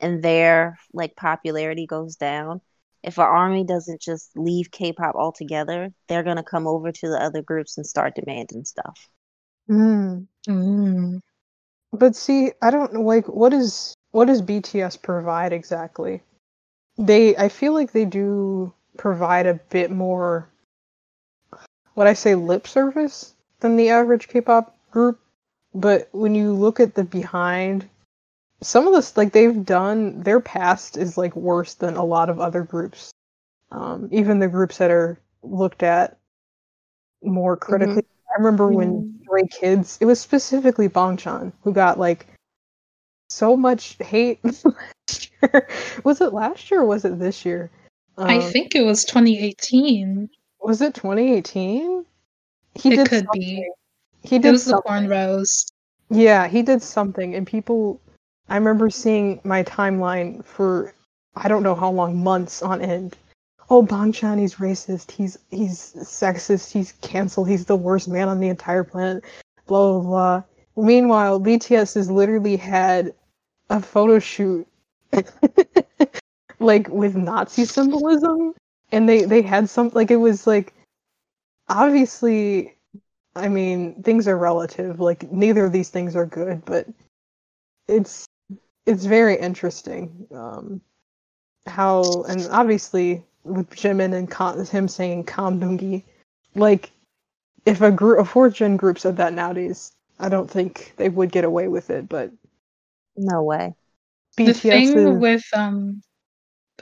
and 0.01 0.23
their 0.23 0.77
like 0.93 1.15
popularity 1.15 1.85
goes 1.87 2.15
down, 2.15 2.61
if 3.03 3.17
an 3.17 3.25
army 3.25 3.63
doesn't 3.63 4.01
just 4.01 4.35
leave 4.37 4.71
K-pop 4.71 5.15
altogether, 5.15 5.91
they're 6.07 6.23
gonna 6.23 6.43
come 6.43 6.67
over 6.67 6.91
to 6.91 7.09
the 7.09 7.21
other 7.21 7.41
groups 7.41 7.77
and 7.77 7.85
start 7.87 8.15
demanding 8.15 8.65
stuff. 8.65 9.09
mm. 9.69 10.27
Mm. 10.47 11.19
but 11.93 12.15
see 12.15 12.51
I 12.61 12.71
don't 12.71 12.93
like 13.05 13.27
what 13.27 13.53
is 13.53 13.93
what 14.11 14.25
does 14.25 14.41
BTS 14.41 15.01
provide 15.01 15.53
exactly 15.53 16.21
they 16.97 17.35
I 17.37 17.49
feel 17.49 17.73
like 17.73 17.91
they 17.91 18.05
do 18.05 18.73
provide 18.97 19.45
a 19.47 19.55
bit 19.69 19.91
more 19.91 20.49
what 21.93 22.07
I 22.07 22.13
say 22.13 22.35
lip 22.35 22.67
service 22.67 23.33
than 23.59 23.75
the 23.75 23.89
average 23.89 24.27
K-pop 24.27 24.75
group 24.91 25.19
but 25.73 26.09
when 26.11 26.35
you 26.35 26.53
look 26.53 26.79
at 26.79 26.95
the 26.95 27.03
behind 27.03 27.87
some 28.61 28.87
of 28.87 28.93
this 28.93 29.15
like 29.15 29.31
they've 29.31 29.65
done 29.65 30.21
their 30.23 30.39
past 30.39 30.97
is 30.97 31.17
like 31.17 31.35
worse 31.35 31.75
than 31.75 31.95
a 31.95 32.03
lot 32.03 32.29
of 32.29 32.39
other 32.39 32.63
groups. 32.63 33.11
Um 33.71 34.09
even 34.11 34.39
the 34.39 34.47
groups 34.47 34.77
that 34.79 34.91
are 34.91 35.17
looked 35.43 35.83
at 35.83 36.17
more 37.23 37.55
critically. 37.55 38.03
I 38.29 38.37
remember 38.37 38.67
when 38.69 39.19
Stray 39.23 39.47
Kids 39.47 39.97
it 40.01 40.05
was 40.05 40.19
specifically 40.19 40.89
Bangchan 40.89 41.53
who 41.63 41.71
got 41.73 41.99
like 41.99 42.27
so 43.29 43.55
much 43.55 43.95
hate 43.99 44.39
last 44.43 45.31
year. 45.41 45.67
Was 46.03 46.19
it 46.19 46.33
last 46.33 46.69
year 46.71 46.81
or 46.81 46.85
was 46.85 47.05
it 47.05 47.19
this 47.19 47.45
year? 47.45 47.69
I 48.17 48.39
Um, 48.39 48.51
think 48.51 48.75
it 48.75 48.81
was 48.83 49.05
2018. 49.05 50.29
was 50.61 50.81
it 50.81 50.93
2018 50.95 52.05
he 52.75 52.91
It 52.91 52.95
did 52.95 53.07
could 53.07 53.25
something. 53.25 53.39
be. 53.39 53.71
He 54.23 54.37
It 54.37 54.41
did 54.41 54.51
was 54.51 54.65
the 54.65 54.81
cornrows. 54.85 55.71
Yeah, 56.09 56.47
he 56.47 56.61
did 56.61 56.81
something, 56.81 57.35
and 57.35 57.45
people. 57.45 58.01
I 58.49 58.55
remember 58.55 58.89
seeing 58.89 59.39
my 59.43 59.63
timeline 59.63 60.43
for 60.43 60.93
I 61.35 61.47
don't 61.47 61.63
know 61.63 61.75
how 61.75 61.91
long, 61.91 62.21
months 62.23 62.61
on 62.61 62.81
end. 62.81 63.15
Oh, 63.69 63.83
Bangchan, 63.83 64.39
he's 64.39 64.55
racist. 64.55 65.11
He's 65.11 65.37
he's 65.51 65.93
sexist. 65.97 66.71
He's 66.71 66.93
canceled. 67.01 67.47
He's 67.47 67.65
the 67.65 67.75
worst 67.75 68.07
man 68.07 68.27
on 68.27 68.39
the 68.39 68.49
entire 68.49 68.83
planet. 68.83 69.23
Blah 69.67 69.99
blah 69.99 70.01
blah. 70.01 70.43
Meanwhile, 70.85 71.39
BTS 71.41 71.95
has 71.95 72.09
literally 72.09 72.57
had 72.57 73.13
a 73.69 73.81
photo 73.81 74.17
shoot, 74.17 74.67
like 76.59 76.89
with 76.89 77.15
Nazi 77.15 77.65
symbolism, 77.65 78.53
and 78.91 79.07
they 79.07 79.23
they 79.23 79.41
had 79.41 79.69
some 79.69 79.89
like 79.93 80.09
it 80.09 80.17
was 80.17 80.47
like 80.47 80.73
obviously 81.67 82.75
I 83.35 83.47
mean, 83.47 84.01
things 84.03 84.27
are 84.27 84.37
relative. 84.37 84.99
Like 84.99 85.31
neither 85.31 85.65
of 85.65 85.71
these 85.71 85.89
things 85.89 86.15
are 86.15 86.25
good, 86.25 86.63
but 86.65 86.87
it's 87.87 88.25
it's 88.85 89.05
very 89.05 89.37
interesting 89.37 90.27
um, 90.31 90.81
how 91.67 92.23
and 92.27 92.47
obviously 92.51 93.23
with 93.43 93.69
Jimin 93.71 94.13
and 94.13 94.29
Ka- 94.29 94.63
him 94.63 94.87
saying 94.87 95.25
Kamdungi, 95.25 96.03
like 96.55 96.91
if 97.65 97.81
a 97.81 97.91
group 97.91 98.19
a 98.19 98.25
fourth 98.25 98.55
gen 98.55 98.77
group 98.77 98.99
said 98.99 99.17
that 99.17 99.33
nowadays, 99.33 99.91
I 100.19 100.29
don't 100.29 100.49
think 100.49 100.93
they 100.97 101.09
would 101.09 101.31
get 101.31 101.43
away 101.43 101.67
with 101.67 101.89
it. 101.89 102.09
But 102.09 102.31
No 103.15 103.43
way. 103.43 103.73
The 104.37 104.53
thing 104.53 104.83
is 104.83 105.19
with 105.19 105.43
um 105.53 106.01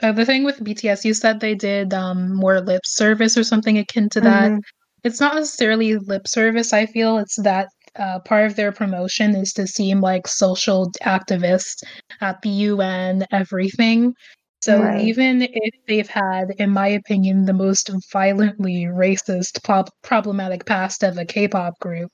uh, 0.02 0.12
the 0.12 0.24
thing 0.24 0.44
with 0.44 0.62
BTS, 0.62 1.04
you 1.04 1.12
said 1.14 1.40
they 1.40 1.54
did 1.54 1.92
um 1.92 2.34
more 2.34 2.60
lip 2.60 2.82
service 2.84 3.36
or 3.36 3.44
something 3.44 3.78
akin 3.78 4.08
to 4.10 4.20
that. 4.22 4.52
Mhm. 4.52 4.62
It's 5.04 5.20
not 5.20 5.34
necessarily 5.36 5.96
lip 5.96 6.26
service, 6.28 6.72
I 6.72 6.86
feel. 6.86 7.18
It's 7.18 7.36
that 7.42 7.68
uh, 7.96 8.20
part 8.20 8.46
of 8.46 8.56
their 8.56 8.72
promotion 8.72 9.34
is 9.34 9.52
to 9.54 9.66
seem 9.66 10.00
like 10.00 10.26
social 10.28 10.90
activists 11.02 11.82
at 12.20 12.40
the 12.42 12.48
UN, 12.50 13.24
everything. 13.32 14.14
So 14.60 14.82
Right. 14.82 14.96
even 14.96 15.42
if 15.42 15.74
they've 15.86 16.08
had, 16.08 16.50
in 16.58 16.70
my 16.70 16.88
opinion, 16.88 17.44
the 17.44 17.52
most 17.54 17.90
violently 18.12 18.86
racist, 18.86 19.62
prob- 19.64 19.90
problematic 20.02 20.66
past 20.66 21.02
of 21.04 21.16
a 21.18 21.24
K-pop 21.24 21.78
group, 21.80 22.10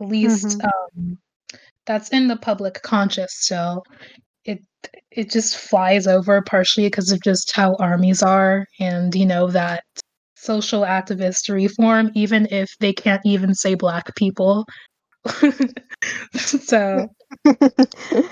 at 0.00 0.08
least 0.08 0.56
um, 0.62 1.18
that's 1.86 2.10
in 2.10 2.28
the 2.28 2.36
public 2.36 2.82
conscious 2.82 3.32
So 3.46 3.82
It 4.44 4.62
it 5.10 5.30
just 5.30 5.56
flies 5.58 6.06
over 6.06 6.42
partially 6.42 6.86
because 6.86 7.12
of 7.12 7.20
just 7.22 7.52
how 7.56 7.74
armies 7.76 8.22
are, 8.22 8.66
and 8.80 9.14
you 9.14 9.26
know 9.26 9.48
that 9.50 9.84
social 10.40 10.82
activist 10.82 11.52
reform, 11.52 12.10
even 12.14 12.46
if 12.50 12.70
they 12.80 12.92
can't 12.92 13.22
even 13.24 13.54
say 13.54 13.74
black 13.74 14.14
people. 14.16 14.64
so 16.34 17.08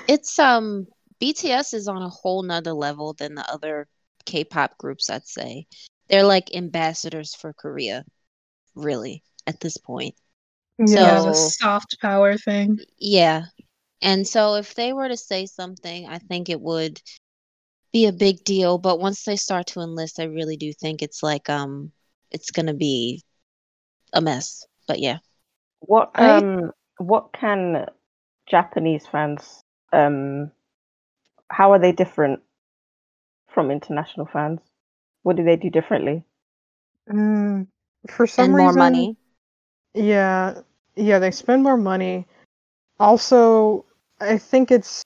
It's 0.08 0.38
um 0.38 0.86
BTS 1.20 1.74
is 1.74 1.88
on 1.88 2.02
a 2.02 2.08
whole 2.08 2.42
nother 2.42 2.72
level 2.72 3.14
than 3.14 3.34
the 3.34 3.50
other 3.50 3.88
K-pop 4.24 4.76
groups, 4.78 5.10
I'd 5.10 5.26
say. 5.26 5.66
They're 6.08 6.24
like 6.24 6.54
ambassadors 6.54 7.34
for 7.34 7.52
Korea, 7.52 8.04
really, 8.74 9.22
at 9.46 9.60
this 9.60 9.76
point. 9.76 10.14
yeah, 10.78 11.20
So- 11.20 11.26
the 11.26 11.34
soft 11.34 11.96
power 12.00 12.36
thing. 12.36 12.78
Yeah. 12.98 13.44
And 14.02 14.26
so 14.28 14.54
if 14.56 14.74
they 14.74 14.92
were 14.92 15.08
to 15.08 15.16
say 15.16 15.46
something, 15.46 16.06
I 16.06 16.18
think 16.18 16.48
it 16.50 16.60
would 16.60 17.00
be 17.92 18.06
a 18.06 18.12
big 18.12 18.44
deal. 18.44 18.76
But 18.78 19.00
once 19.00 19.24
they 19.24 19.36
start 19.36 19.68
to 19.68 19.80
enlist, 19.80 20.20
I 20.20 20.24
really 20.24 20.56
do 20.58 20.72
think 20.72 21.02
it's 21.02 21.22
like 21.22 21.48
um 21.48 21.92
it's 22.36 22.50
gonna 22.50 22.74
be 22.74 23.22
a 24.12 24.20
mess. 24.20 24.66
But 24.86 25.00
yeah. 25.00 25.18
What 25.80 26.10
I- 26.14 26.38
um 26.38 26.70
what 26.98 27.32
can 27.32 27.86
Japanese 28.46 29.06
fans 29.06 29.60
um 29.92 30.50
how 31.48 31.72
are 31.72 31.78
they 31.78 31.92
different 31.92 32.40
from 33.48 33.70
international 33.70 34.26
fans? 34.26 34.60
What 35.22 35.36
do 35.36 35.44
they 35.44 35.56
do 35.56 35.70
differently? 35.70 36.22
Mm, 37.08 37.68
for 38.10 38.26
some 38.26 38.46
and 38.46 38.56
more 38.56 38.72
money. 38.72 39.16
Yeah, 39.94 40.60
yeah, 40.94 41.18
they 41.18 41.30
spend 41.30 41.62
more 41.62 41.78
money. 41.78 42.26
Also, 43.00 43.86
I 44.20 44.36
think 44.36 44.70
it's 44.70 45.02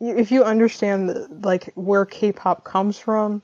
if 0.00 0.32
you 0.32 0.42
understand 0.42 1.44
like 1.44 1.72
where 1.74 2.04
K-pop 2.04 2.64
comes 2.64 2.98
from. 2.98 3.42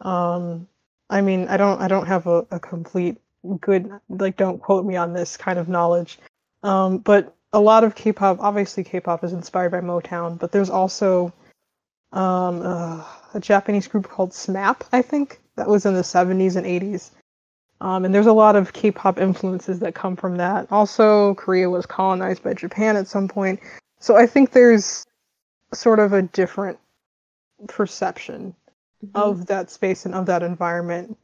Um, 0.00 0.68
I 1.10 1.20
mean, 1.20 1.48
I 1.48 1.56
don't, 1.56 1.80
I 1.80 1.88
don't 1.88 2.06
have 2.06 2.26
a, 2.26 2.46
a 2.50 2.60
complete 2.60 3.18
good 3.60 3.90
like 4.08 4.36
don't 4.36 4.60
quote 4.60 4.84
me 4.84 4.96
on 4.96 5.12
this 5.12 5.36
kind 5.36 5.58
of 5.58 5.68
knowledge. 5.68 6.18
Um, 6.62 6.98
but 6.98 7.34
a 7.52 7.60
lot 7.60 7.84
of 7.84 7.94
K-pop, 7.94 8.38
obviously 8.40 8.84
K-pop 8.84 9.24
is 9.24 9.32
inspired 9.32 9.72
by 9.72 9.80
Motown, 9.80 10.38
but 10.38 10.52
there's 10.52 10.70
also 10.70 11.32
um, 12.12 12.62
uh, 12.62 13.04
a 13.34 13.40
Japanese 13.40 13.88
group 13.88 14.08
called 14.08 14.32
SMAP, 14.32 14.82
I 14.92 15.02
think, 15.02 15.40
that 15.56 15.68
was 15.68 15.86
in 15.86 15.94
the 15.94 16.02
70s 16.02 16.56
and 16.56 16.66
80s. 16.66 17.10
Um, 17.80 18.04
and 18.04 18.14
there's 18.14 18.26
a 18.26 18.32
lot 18.32 18.56
of 18.56 18.72
K-pop 18.72 19.18
influences 19.18 19.78
that 19.80 19.94
come 19.94 20.16
from 20.16 20.36
that. 20.38 20.66
Also, 20.70 21.34
Korea 21.34 21.70
was 21.70 21.86
colonized 21.86 22.42
by 22.42 22.54
Japan 22.54 22.96
at 22.96 23.06
some 23.06 23.28
point, 23.28 23.60
so 24.00 24.16
I 24.16 24.26
think 24.26 24.50
there's 24.50 25.04
sort 25.72 26.00
of 26.00 26.12
a 26.12 26.22
different 26.22 26.78
perception 27.68 28.54
Mhm. 29.04 29.14
of 29.14 29.46
that 29.46 29.70
space 29.70 30.04
and 30.06 30.14
of 30.14 30.26
that 30.26 30.42
environment. 30.42 31.16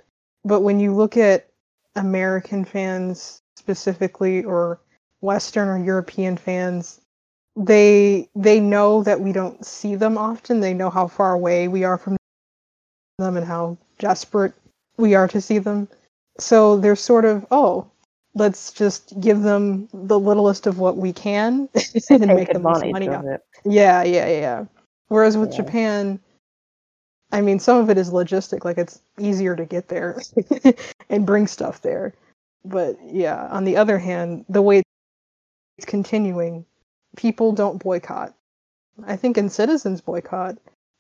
But 0.44 0.60
when 0.60 0.80
you 0.80 0.94
look 0.94 1.16
at 1.16 1.48
American 1.96 2.64
fans 2.64 3.42
specifically, 3.56 4.44
or 4.44 4.80
Western 5.20 5.68
or 5.68 5.78
European 5.84 6.36
fans, 6.36 7.00
they 7.56 8.28
they 8.34 8.60
know 8.60 9.02
that 9.04 9.20
we 9.20 9.32
don't 9.32 9.64
see 9.64 9.94
them 9.94 10.18
often. 10.18 10.60
They 10.60 10.74
know 10.74 10.90
how 10.90 11.06
far 11.08 11.32
away 11.34 11.68
we 11.68 11.84
are 11.84 11.98
from 11.98 12.16
them 13.18 13.36
and 13.36 13.46
how 13.46 13.76
desperate 13.98 14.54
we 14.98 15.14
are 15.14 15.28
to 15.28 15.40
see 15.40 15.58
them. 15.58 15.88
So 16.38 16.76
they're 16.76 16.96
sort 16.96 17.24
of, 17.24 17.46
oh, 17.50 17.86
let's 18.34 18.72
just 18.72 19.18
give 19.20 19.42
them 19.42 19.88
the 19.92 20.18
littlest 20.18 20.66
of 20.66 20.78
what 20.78 20.96
we 20.96 21.12
can 21.12 21.68
and 22.10 22.34
make 22.34 22.52
the 22.52 22.58
money 22.58 22.92
of 22.92 23.08
off 23.08 23.24
it. 23.24 23.42
yeah, 23.64 24.02
yeah, 24.02 24.28
yeah. 24.28 24.64
Whereas 25.08 25.36
with 25.36 25.50
Yeah. 25.50 25.56
Japan, 25.56 26.20
I 27.34 27.40
mean, 27.40 27.58
some 27.58 27.78
of 27.78 27.90
it 27.90 27.98
is 27.98 28.12
logistic, 28.12 28.64
like 28.64 28.78
it's 28.78 29.02
easier 29.18 29.56
to 29.56 29.64
get 29.64 29.88
there 29.88 30.22
and 31.10 31.26
bring 31.26 31.48
stuff 31.48 31.82
there. 31.82 32.14
But 32.64 32.96
yeah, 33.04 33.48
on 33.50 33.64
the 33.64 33.76
other 33.76 33.98
hand, 33.98 34.44
the 34.48 34.62
way 34.62 34.84
it's 35.76 35.84
continuing, 35.84 36.64
people 37.16 37.50
don't 37.50 37.82
boycott. 37.82 38.34
I 39.04 39.16
think 39.16 39.36
in 39.36 39.50
citizens 39.50 40.00
boycott. 40.00 40.58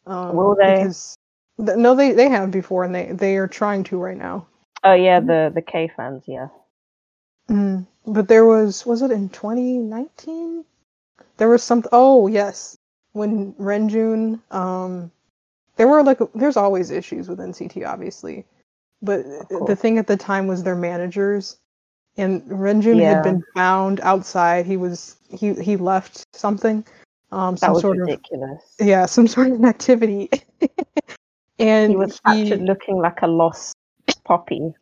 Um, 0.08 0.34
Will 0.34 0.56
they? 0.56 0.72
Because, 0.72 1.16
th- 1.64 1.78
no, 1.78 1.94
they 1.94 2.10
they 2.10 2.28
have 2.28 2.50
before, 2.50 2.82
and 2.82 2.92
they 2.92 3.12
they 3.12 3.36
are 3.36 3.46
trying 3.46 3.84
to 3.84 3.98
right 3.98 4.16
now. 4.16 4.48
Oh 4.82 4.94
yeah, 4.94 5.20
the 5.20 5.52
the 5.54 5.62
K 5.62 5.88
fans, 5.96 6.24
yeah. 6.26 6.48
Mm. 7.48 7.86
But 8.08 8.26
there 8.26 8.44
was 8.44 8.84
was 8.84 9.02
it 9.02 9.12
in 9.12 9.28
2019? 9.28 10.64
There 11.36 11.48
was 11.48 11.62
some 11.62 11.84
oh 11.92 12.26
yes, 12.26 12.76
when 13.12 13.52
Renjun 13.52 14.40
um 14.50 15.12
there 15.76 15.88
were 15.88 16.02
like 16.02 16.18
there's 16.34 16.56
always 16.56 16.90
issues 16.90 17.28
with 17.28 17.38
NCT 17.38 17.86
obviously. 17.86 18.44
But 19.02 19.24
the 19.66 19.76
thing 19.76 19.98
at 19.98 20.06
the 20.06 20.16
time 20.16 20.46
was 20.46 20.62
their 20.62 20.76
managers 20.76 21.58
and 22.16 22.42
Renjun 22.44 22.98
Yeah. 23.00 23.14
had 23.14 23.22
been 23.22 23.42
found 23.54 24.00
outside. 24.00 24.66
He 24.66 24.76
was 24.76 25.16
he 25.30 25.52
he 25.54 25.76
left 25.76 26.24
something 26.34 26.84
um 27.32 27.56
some 27.56 27.78
sort 27.80 27.98
ridiculous. 27.98 28.76
of 28.80 28.86
yeah, 28.86 29.06
some 29.06 29.26
sort 29.26 29.50
of 29.50 29.64
activity. 29.74 30.30
and 31.58 31.90
He 31.90 31.96
was 31.96 32.18
captured 32.20 32.60
looking 32.62 32.98
like 32.98 33.22
a 33.22 33.26
lost 33.26 33.74
puppy, 34.24 34.72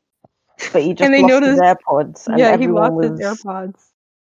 but 0.72 0.82
he 0.82 0.92
just 0.94 1.02
And 1.02 1.14
they 1.14 1.22
lost 1.22 1.30
noticed- 1.32 1.50
his 1.52 1.60
AirPods, 1.60 2.26
and 2.28 2.38
yeah, 2.38 2.56
he 2.56 2.66
lost 2.68 2.92
was 2.92 3.10
his 3.18 3.20
AirPods, 3.20 3.80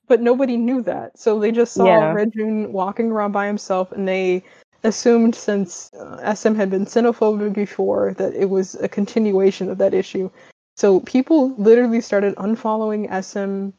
but 0.08 0.22
nobody 0.22 0.58
knew 0.58 0.82
that. 0.84 1.18
So 1.18 1.40
they 1.40 1.52
just 1.52 1.74
saw 1.74 1.86
Yeah. 1.86 2.14
Renjun 2.14 2.72
walking 2.72 3.12
around 3.12 3.32
by 3.32 3.48
himself, 3.48 3.92
and 3.92 4.08
they 4.08 4.44
assumed 4.86 5.36
since 5.36 5.92
uh, 5.94 6.34
SM 6.34 6.56
had 6.56 6.70
been 6.70 6.86
xenophobic 6.86 7.54
before 7.54 8.14
that 8.14 8.34
it 8.34 8.50
was 8.50 8.76
a 8.76 8.88
continuation 8.88 9.70
of 9.70 9.78
that 9.80 9.94
issue. 9.94 10.30
So 10.78 11.00
people 11.02 11.54
literally 11.58 12.02
started 12.02 12.36
unfollowing 12.36 13.08
SM 13.24 13.74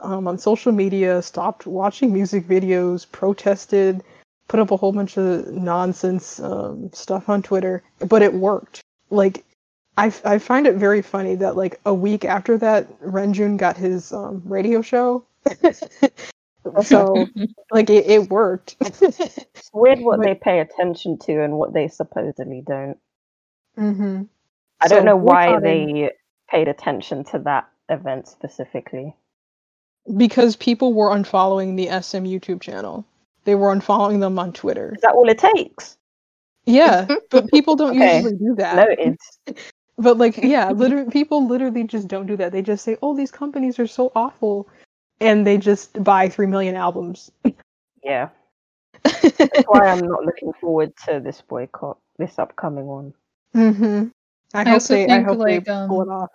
um, 0.00 0.28
on 0.28 0.38
social 0.38 0.72
media, 0.72 1.22
stopped 1.22 1.66
watching 1.66 2.12
music 2.12 2.46
videos, 2.46 3.10
protested, 3.10 4.02
put 4.48 4.60
up 4.60 4.70
a 4.70 4.76
whole 4.76 4.92
bunch 4.92 5.16
of 5.16 5.46
nonsense 5.48 6.40
um, 6.40 6.90
stuff 6.92 7.28
on 7.28 7.42
Twitter, 7.42 7.82
but 7.98 8.22
it 8.22 8.34
worked. 8.34 8.80
Like 9.10 9.44
I, 9.96 10.12
I 10.24 10.38
find 10.38 10.66
it 10.66 10.74
very 10.74 11.02
funny 11.02 11.34
that 11.36 11.56
like 11.56 11.80
a 11.86 11.94
week 11.94 12.24
after 12.24 12.58
that, 12.58 13.00
Renjun 13.00 13.56
got 13.56 13.76
his 13.76 14.12
um, 14.12 14.42
radio 14.44 14.82
show. 14.82 15.24
so 16.82 17.26
like 17.72 17.90
it, 17.90 18.06
it 18.06 18.30
worked. 18.30 18.76
It's 18.80 19.70
weird 19.72 20.00
what 20.00 20.18
But- 20.18 20.26
they 20.26 20.34
pay 20.34 20.60
attention 20.60 21.18
to 21.20 21.42
and 21.42 21.54
what 21.58 21.72
they 21.72 21.88
supposedly 21.88 22.62
don't. 22.66 22.98
hmm 23.76 24.22
I 24.80 24.88
don't 24.88 25.04
know 25.04 25.16
why 25.16 25.46
boycotting- 25.48 25.94
they 25.94 26.10
paid 26.50 26.68
attention 26.68 27.24
to 27.24 27.38
that 27.40 27.68
event 27.88 28.28
specifically. 28.28 29.14
because 30.16 30.56
people 30.56 30.92
were 30.94 31.10
unfollowing 31.10 31.76
the 31.76 31.86
SM 31.88 32.24
YouTube 32.24 32.60
channel. 32.60 33.04
They 33.44 33.54
were 33.54 33.74
unfollowing 33.74 34.20
them 34.20 34.38
on 34.38 34.52
Twitter. 34.52 34.92
Is 34.94 35.02
that 35.02 35.14
all 35.14 35.28
it 35.28 35.38
takes? 35.38 35.96
Yeah, 36.66 37.06
but 37.30 37.50
people 37.50 37.76
don't 37.76 37.90
Okay, 37.96 38.16
usually 38.16 38.36
do 38.36 38.54
that. 38.56 38.76
Noted. 38.76 39.18
But 39.98 40.18
like, 40.18 40.38
yeah, 40.38 40.70
literally, 40.70 41.10
people 41.10 41.46
literally 41.46 41.84
just 41.84 42.08
don't 42.08 42.26
do 42.26 42.36
that. 42.38 42.52
They 42.52 42.62
just 42.62 42.84
say, 42.84 42.96
"Oh, 43.02 43.14
these 43.16 43.30
companies 43.30 43.78
are 43.78 43.86
so 43.86 44.10
awful," 44.16 44.66
and 45.20 45.46
they 45.46 45.58
just 45.58 46.02
buy 46.02 46.28
three 46.28 46.46
million 46.46 46.76
albums. 46.76 47.30
Yeah. 48.02 48.28
That's 49.02 49.64
why 49.66 49.86
I'm 49.88 50.06
not 50.06 50.24
looking 50.24 50.52
forward 50.60 50.92
to 51.06 51.20
this 51.20 51.40
boycott, 51.40 51.98
this 52.18 52.38
upcoming 52.38 52.86
one. 52.86 53.14
Mm-hmm. 53.54 54.08
I, 54.54 54.60
I 54.60 54.64
hope 54.64 54.72
also 54.74 54.94
they. 54.94 55.04
I 55.04 55.06
think, 55.06 55.26
hope 55.28 55.38
like, 55.38 55.64
they 55.64 55.72
pull 55.86 56.00
um, 56.02 56.08
it 56.08 56.12
off. 56.12 56.30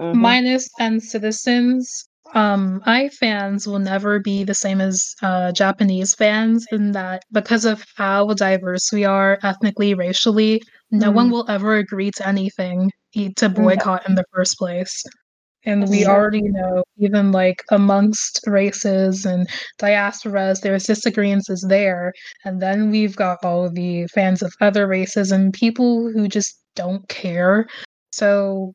Mhm. 0.00 0.14
minus 0.14 0.68
and 0.78 1.02
citizens 1.02 2.08
um 2.34 2.80
i 2.86 3.08
fans 3.08 3.66
will 3.66 3.78
never 3.78 4.18
be 4.18 4.44
the 4.44 4.54
same 4.54 4.80
as 4.80 5.14
uh 5.22 5.52
japanese 5.52 6.14
fans 6.14 6.66
in 6.72 6.92
that 6.92 7.22
because 7.32 7.66
of 7.66 7.84
how 7.96 8.32
diverse 8.34 8.90
we 8.92 9.04
are 9.04 9.38
ethnically 9.42 9.92
racially 9.94 10.62
no 10.90 11.10
one 11.10 11.28
Mhm. 11.28 11.32
will 11.32 11.50
ever 11.50 11.76
agree 11.76 12.10
to 12.12 12.26
anything 12.26 12.90
to 13.36 13.48
boycott 13.50 14.08
in 14.08 14.14
the 14.14 14.24
first 14.32 14.56
place 14.58 15.04
and 15.64 15.88
we 15.88 16.06
already 16.06 16.42
know 16.42 16.82
even 16.98 17.32
like 17.32 17.62
amongst 17.70 18.40
races 18.46 19.24
and 19.24 19.48
diasporas 19.78 20.60
there's 20.60 20.84
disagreements 20.84 21.64
there 21.68 22.12
and 22.44 22.60
then 22.60 22.90
we've 22.90 23.16
got 23.16 23.44
all 23.44 23.70
the 23.70 24.06
fans 24.08 24.42
of 24.42 24.52
other 24.60 24.86
races 24.86 25.30
and 25.30 25.52
people 25.52 26.10
who 26.12 26.28
just 26.28 26.60
don't 26.74 27.06
care 27.08 27.66
so 28.12 28.72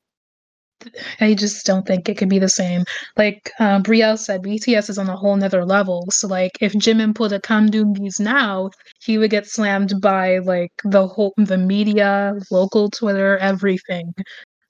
I 1.19 1.33
just 1.33 1.65
don't 1.65 1.87
think 1.87 2.07
it 2.09 2.17
could 2.17 2.29
be 2.29 2.39
the 2.39 2.49
same. 2.49 2.83
Like 3.17 3.51
uh, 3.59 3.79
Brielle 3.79 4.19
said, 4.19 4.43
BTS 4.43 4.89
is 4.89 4.97
on 4.97 5.09
a 5.09 5.15
whole 5.15 5.35
nother 5.35 5.65
level. 5.65 6.05
So 6.11 6.27
like 6.27 6.51
if 6.61 6.73
Jimin 6.73 7.15
put 7.15 7.31
a 7.31 7.39
Kangdongis 7.39 8.19
now, 8.19 8.69
he 9.01 9.17
would 9.17 9.31
get 9.31 9.47
slammed 9.47 9.93
by 10.01 10.39
like 10.39 10.71
the 10.83 11.07
whole 11.07 11.33
the 11.37 11.57
media, 11.57 12.33
local 12.51 12.89
Twitter, 12.89 13.37
everything. 13.37 14.13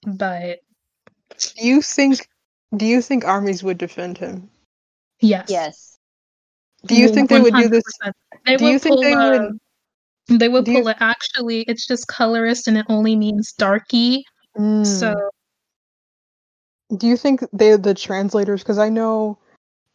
But 0.06 0.58
Do 1.38 1.66
you 1.66 1.82
think? 1.82 2.28
Do 2.76 2.84
you 2.86 3.00
think 3.02 3.24
armies 3.24 3.62
would 3.62 3.78
defend 3.78 4.18
him? 4.18 4.50
yes. 5.20 5.46
Yes. 5.48 5.98
Do 6.86 6.94
you 6.94 7.08
think 7.08 7.30
they 7.30 7.40
would 7.40 7.54
do 7.54 7.68
this? 7.68 7.82
They 8.44 8.56
Do 8.56 8.66
you 8.66 8.78
think 8.78 9.00
they 9.02 9.12
a- 9.12 9.16
would? 10.28 10.38
They 10.40 10.48
would 10.48 10.64
do 10.64 10.72
you- 10.72 10.78
pull 10.80 10.88
it. 10.88 10.96
Actually, 11.00 11.62
it's 11.62 11.86
just 11.86 12.06
colorist 12.08 12.68
and 12.68 12.76
it 12.76 12.86
only 12.88 13.16
means 13.16 13.52
darky. 13.52 14.24
So 14.56 14.62
Mm. 14.62 15.28
do 16.96 17.06
you 17.06 17.16
think 17.16 17.44
they 17.52 17.76
the 17.76 17.94
translators? 17.94 18.62
Because 18.62 18.78
I 18.78 18.88
know 18.88 19.38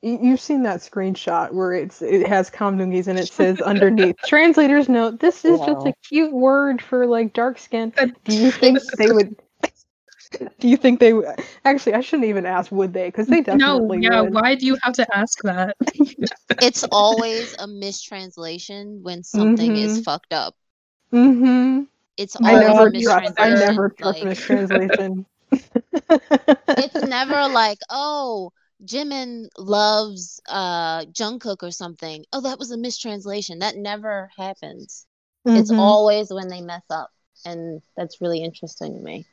you've 0.01 0.41
seen 0.41 0.63
that 0.63 0.79
screenshot 0.79 1.51
where 1.53 1.73
it's 1.73 2.01
it 2.01 2.27
has 2.27 2.49
Kamdungis 2.49 3.07
and 3.07 3.17
it 3.19 3.27
says 3.29 3.61
underneath 3.61 4.15
translators 4.25 4.89
note 4.89 5.19
this 5.19 5.45
is 5.45 5.59
just 5.59 5.85
a 5.85 5.93
cute 6.09 6.33
word 6.33 6.81
for 6.81 7.05
like 7.05 7.33
dark 7.33 7.57
skin. 7.57 7.93
Do 8.25 8.35
you 8.35 8.51
think 8.51 8.79
they 8.97 9.11
would? 9.11 9.35
Do 10.59 10.67
you 10.69 10.77
think 10.77 10.99
they 10.99 11.13
would? 11.13 11.25
Actually, 11.65 11.93
I 11.95 12.01
shouldn't 12.01 12.27
even 12.29 12.45
ask. 12.45 12.71
Would 12.71 12.93
they? 12.93 13.07
Because 13.07 13.27
they 13.27 13.41
definitely. 13.41 13.57
no, 13.65 13.79
definitely 13.79 14.03
yeah. 14.03 14.21
would. 14.21 14.33
Why 14.33 14.55
do 14.55 14.65
you 14.65 14.77
have 14.83 14.93
to 14.93 15.05
ask 15.17 15.41
that? 15.43 15.75
It's 16.61 16.83
always 16.91 17.55
a 17.59 17.67
mistranslation 17.67 18.99
when 19.03 19.23
something 19.23 19.75
is 19.75 19.99
Mhm. 19.99 20.03
fucked 20.03 20.33
up. 20.33 20.55
Mm-hmm. 21.13 21.83
It's 22.17 22.37
I 22.41 22.53
never 22.53 22.87
a 22.87 22.91
trust. 22.91 23.33
I 23.39 23.49
mistranslation. 23.49 23.59
never 23.59 23.89
trust 23.89 24.19
like- 24.19 24.23
mistranslation. 24.27 25.25
it's 26.11 27.03
never 27.07 27.47
like, 27.49 27.79
oh, 27.89 28.51
Jimin 28.85 29.47
loves 29.57 30.39
uh 30.49 31.05
Jungkook 31.05 31.63
or 31.63 31.71
something. 31.71 32.25
Oh, 32.33 32.41
that 32.41 32.59
was 32.59 32.71
a 32.71 32.77
mistranslation. 32.77 33.59
That 33.59 33.75
never 33.75 34.29
happens. 34.37 35.05
It's 35.45 35.71
Mhm. 35.71 35.79
always 35.79 36.31
when 36.31 36.47
they 36.49 36.61
mess 36.61 36.83
up, 36.89 37.09
and 37.45 37.81
that's 37.97 38.21
really 38.21 38.43
interesting 38.43 38.93
to 38.95 38.99
me. 39.01 39.25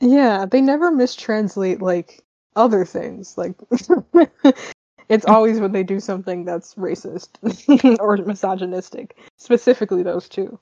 Yeah, 0.00 0.46
they 0.46 0.60
never 0.60 0.90
mistranslate 0.90 1.80
like 1.80 2.22
other 2.56 2.84
things. 2.84 3.36
Like 3.36 3.54
it's 5.08 5.26
always 5.26 5.60
when 5.60 5.72
they 5.72 5.82
do 5.82 6.00
something 6.00 6.44
that's 6.44 6.74
racist 6.74 7.28
or 8.00 8.16
misogynistic. 8.18 9.16
Specifically 9.38 10.02
those 10.02 10.28
two. 10.28 10.58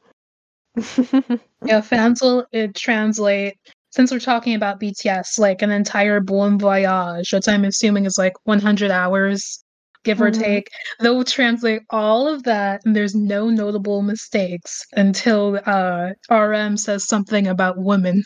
Yeah, 1.64 1.80
fans 1.80 2.22
will 2.22 2.46
translate. 2.74 3.54
Since 3.90 4.12
we're 4.12 4.20
talking 4.20 4.54
about 4.54 4.80
BTS, 4.80 5.38
like 5.38 5.62
an 5.62 5.70
entire 5.70 6.20
Bon 6.20 6.58
Voyage, 6.58 7.32
which 7.32 7.48
I'm 7.48 7.64
assuming 7.64 8.04
is 8.06 8.16
like 8.18 8.34
100 8.44 8.90
hours, 8.90 9.64
give 10.04 10.20
or 10.22 10.30
Mhm. 10.30 10.38
take, 10.40 10.68
they'll 11.00 11.24
translate 11.24 11.82
all 11.90 12.28
of 12.28 12.44
that, 12.44 12.82
and 12.84 12.94
there's 12.96 13.14
no 13.14 13.48
notable 13.50 14.02
mistakes 14.02 14.86
until 14.92 15.60
uh, 15.66 16.10
RM 16.30 16.76
says 16.76 17.06
something 17.08 17.46
about 17.48 17.78
women. 17.78 18.24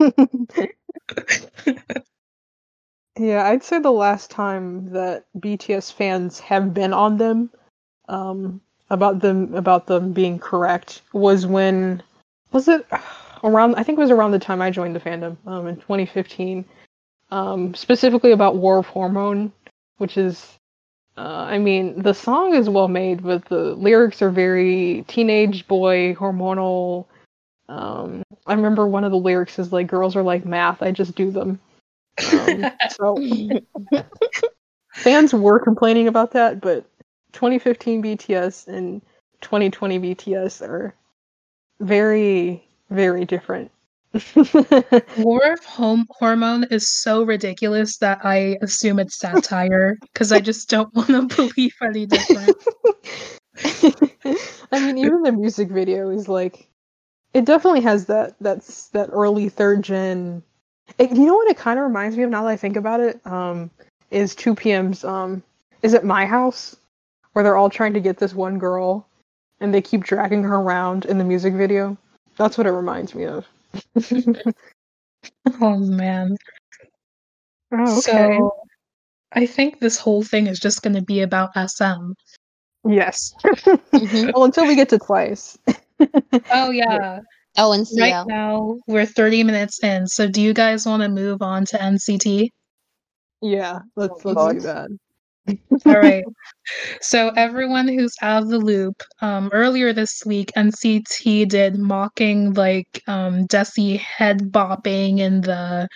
yeah, 3.18 3.46
I'd 3.46 3.62
say 3.62 3.78
the 3.78 3.90
last 3.90 4.30
time 4.30 4.90
that 4.92 5.26
BTS 5.38 5.92
fans 5.92 6.40
have 6.40 6.74
been 6.74 6.92
on 6.92 7.18
them 7.18 7.50
um 8.08 8.60
about 8.90 9.20
them 9.20 9.54
about 9.54 9.86
them 9.86 10.12
being 10.12 10.38
correct 10.38 11.02
was 11.12 11.46
when 11.46 12.02
was 12.52 12.68
it 12.68 12.86
around 13.44 13.76
I 13.76 13.82
think 13.82 13.98
it 13.98 14.02
was 14.02 14.10
around 14.10 14.32
the 14.32 14.38
time 14.38 14.60
I 14.60 14.70
joined 14.70 14.94
the 14.96 15.00
fandom 15.00 15.36
um 15.46 15.66
in 15.68 15.76
2015 15.76 16.64
um 17.30 17.74
specifically 17.74 18.32
about 18.32 18.56
War 18.56 18.78
of 18.78 18.86
Hormone 18.86 19.52
which 19.98 20.16
is 20.16 20.46
uh, 21.16 21.46
I 21.48 21.58
mean 21.58 22.02
the 22.02 22.14
song 22.14 22.54
is 22.54 22.68
well 22.68 22.88
made 22.88 23.22
but 23.22 23.44
the 23.46 23.74
lyrics 23.74 24.22
are 24.22 24.30
very 24.30 25.04
teenage 25.08 25.66
boy 25.68 26.14
hormonal 26.14 27.06
um 27.68 28.22
I 28.46 28.54
remember 28.54 28.86
one 28.86 29.04
of 29.04 29.12
the 29.12 29.18
lyrics 29.18 29.58
is 29.58 29.72
like 29.72 29.86
girls 29.86 30.16
are 30.16 30.22
like 30.22 30.44
math 30.44 30.82
I 30.82 30.90
just 30.90 31.14
do 31.14 31.30
them 31.30 31.60
um, 32.32 32.66
so 32.90 33.16
fans 34.94 35.32
were 35.32 35.58
complaining 35.58 36.08
about 36.08 36.32
that, 36.32 36.60
but 36.60 36.84
2015 37.32 38.02
BTS 38.02 38.68
and 38.68 39.02
2020 39.40 39.98
BTS 39.98 40.66
are 40.66 40.94
very, 41.80 42.64
very 42.90 43.24
different. 43.24 43.70
War 45.16 45.52
of 45.52 45.64
Home 45.64 46.06
Hormone 46.10 46.64
is 46.64 46.86
so 46.86 47.22
ridiculous 47.22 47.96
that 47.98 48.20
I 48.24 48.58
assume 48.60 48.98
it's 48.98 49.18
satire 49.18 49.96
because 50.02 50.32
I 50.32 50.40
just 50.40 50.68
don't 50.68 50.94
want 50.94 51.08
to 51.08 51.22
believe 51.34 51.74
any 51.80 52.04
different. 52.04 52.56
I 54.70 54.80
mean, 54.80 54.98
even 54.98 55.22
the 55.22 55.32
music 55.32 55.70
video 55.70 56.10
is 56.10 56.28
like, 56.28 56.68
it 57.34 57.44
definitely 57.44 57.80
has 57.82 58.06
that 58.06 58.34
that's 58.40 58.88
that 58.88 59.08
early 59.12 59.48
third 59.48 59.82
gen. 59.82 60.42
It, 60.98 61.10
you 61.10 61.26
know 61.26 61.34
what 61.34 61.48
it 61.48 61.56
kind 61.56 61.78
of 61.78 61.84
reminds 61.84 62.16
me 62.16 62.22
of 62.24 62.30
now 62.30 62.42
that 62.42 62.50
I 62.50 62.56
think 62.56 62.76
about 62.76 63.00
it? 63.00 63.24
Um, 63.26 63.70
is 64.10 64.34
2 64.34 64.54
PM's 64.54 65.04
um, 65.04 65.42
is 65.82 65.94
it 65.94 66.04
My 66.04 66.26
House, 66.26 66.76
where 67.32 67.42
they're 67.42 67.56
all 67.56 67.70
trying 67.70 67.94
to 67.94 68.00
get 68.00 68.18
this 68.18 68.34
one 68.34 68.58
girl, 68.58 69.06
and 69.60 69.72
they 69.72 69.80
keep 69.80 70.04
dragging 70.04 70.42
her 70.42 70.56
around 70.56 71.06
in 71.06 71.18
the 71.18 71.24
music 71.24 71.54
video. 71.54 71.96
That's 72.36 72.58
what 72.58 72.66
it 72.66 72.72
reminds 72.72 73.14
me 73.14 73.24
of. 73.26 73.46
Oh 75.60 75.78
man. 75.78 76.36
Oh, 77.74 78.00
So 78.00 78.52
I 79.32 79.46
think 79.46 79.80
this 79.80 79.98
whole 79.98 80.22
thing 80.22 80.46
is 80.46 80.58
just 80.60 80.82
going 80.82 80.94
to 80.94 81.00
be 81.00 81.22
about 81.22 81.56
SM. 81.56 82.12
yes. 82.86 83.34
Mhm. 83.94 84.30
well, 84.34 84.44
until 84.44 84.66
we 84.66 84.74
get 84.74 84.90
to 84.90 84.98
twice. 84.98 85.56
Oh 86.50 86.70
yeah. 86.70 87.20
Oh, 87.58 87.72
and 87.72 87.86
Right 87.98 88.16
now 88.24 88.80
we're 88.86 89.06
30 89.06 89.42
minutes 89.44 89.82
in. 89.82 90.06
So 90.06 90.28
do 90.28 90.40
you 90.40 90.54
guys 90.54 90.86
want 90.86 91.02
to 91.02 91.08
move 91.08 91.42
on 91.42 91.64
to 91.66 91.82
NCT? 91.82 92.50
Yeah, 93.42 93.80
let's 93.96 94.24
Oh, 94.24 94.28
let's 94.28 94.46
do 94.46 94.60
that. 94.62 94.88
All 95.86 95.98
right. 95.98 96.24
So 97.00 97.30
everyone 97.36 97.88
who's 97.88 98.14
out 98.22 98.42
of 98.44 98.48
the 98.50 98.58
loop, 98.58 99.02
um, 99.20 99.50
earlier 99.52 99.92
this 99.92 100.22
week, 100.24 100.50
NCT 100.56 101.44
did 101.44 101.78
mocking 101.78 102.54
like 102.54 103.02
um, 103.08 103.46
Desi 103.48 103.98
head 103.98 104.52
bopping 104.52 105.20
and 105.20 105.42
the 105.44 105.88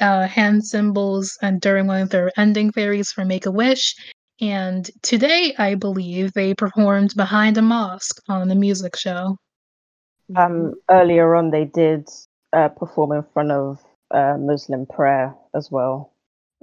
uh, 0.00 0.26
hand 0.26 0.64
symbols, 0.66 1.36
and 1.42 1.60
during 1.60 1.86
one 1.86 2.02
of 2.02 2.10
their 2.10 2.30
ending 2.38 2.72
fairies 2.72 3.12
for 3.12 3.24
Make 3.24 3.46
a 3.46 3.50
Wish. 3.50 3.94
And 4.40 4.88
today, 5.02 5.54
I 5.58 5.74
believe 5.74 6.32
they 6.32 6.54
performed 6.54 7.14
behind 7.16 7.58
a 7.58 7.62
mosque 7.62 8.22
on 8.28 8.50
a 8.50 8.54
music 8.54 8.96
show. 8.96 9.36
Um, 10.36 10.74
earlier 10.90 11.34
on, 11.34 11.50
they 11.50 11.64
did 11.64 12.08
uh, 12.52 12.68
perform 12.68 13.12
in 13.12 13.24
front 13.32 13.50
of 13.50 13.80
uh, 14.10 14.36
Muslim 14.38 14.86
prayer 14.86 15.34
as 15.54 15.70
well. 15.70 16.12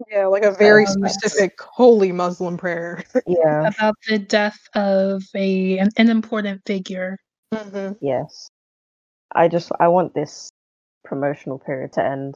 Yeah, 0.09 0.27
like 0.27 0.43
a 0.43 0.51
very 0.51 0.85
Um, 0.85 1.07
specific 1.07 1.59
holy 1.61 2.11
Muslim 2.11 2.57
prayer. 2.57 3.03
Yeah, 3.27 3.67
about 3.67 3.95
the 4.07 4.19
death 4.19 4.59
of 4.75 5.23
a 5.33 5.79
an, 5.79 5.89
an 5.97 6.09
important 6.09 6.61
figure. 6.65 7.17
hmm 7.51 7.93
yes. 7.99 8.49
I 9.33 9.47
just 9.47 9.71
I 9.79 9.87
want 9.87 10.13
this 10.13 10.51
promotional 11.03 11.59
period 11.59 11.93
to 11.93 12.05
end 12.05 12.35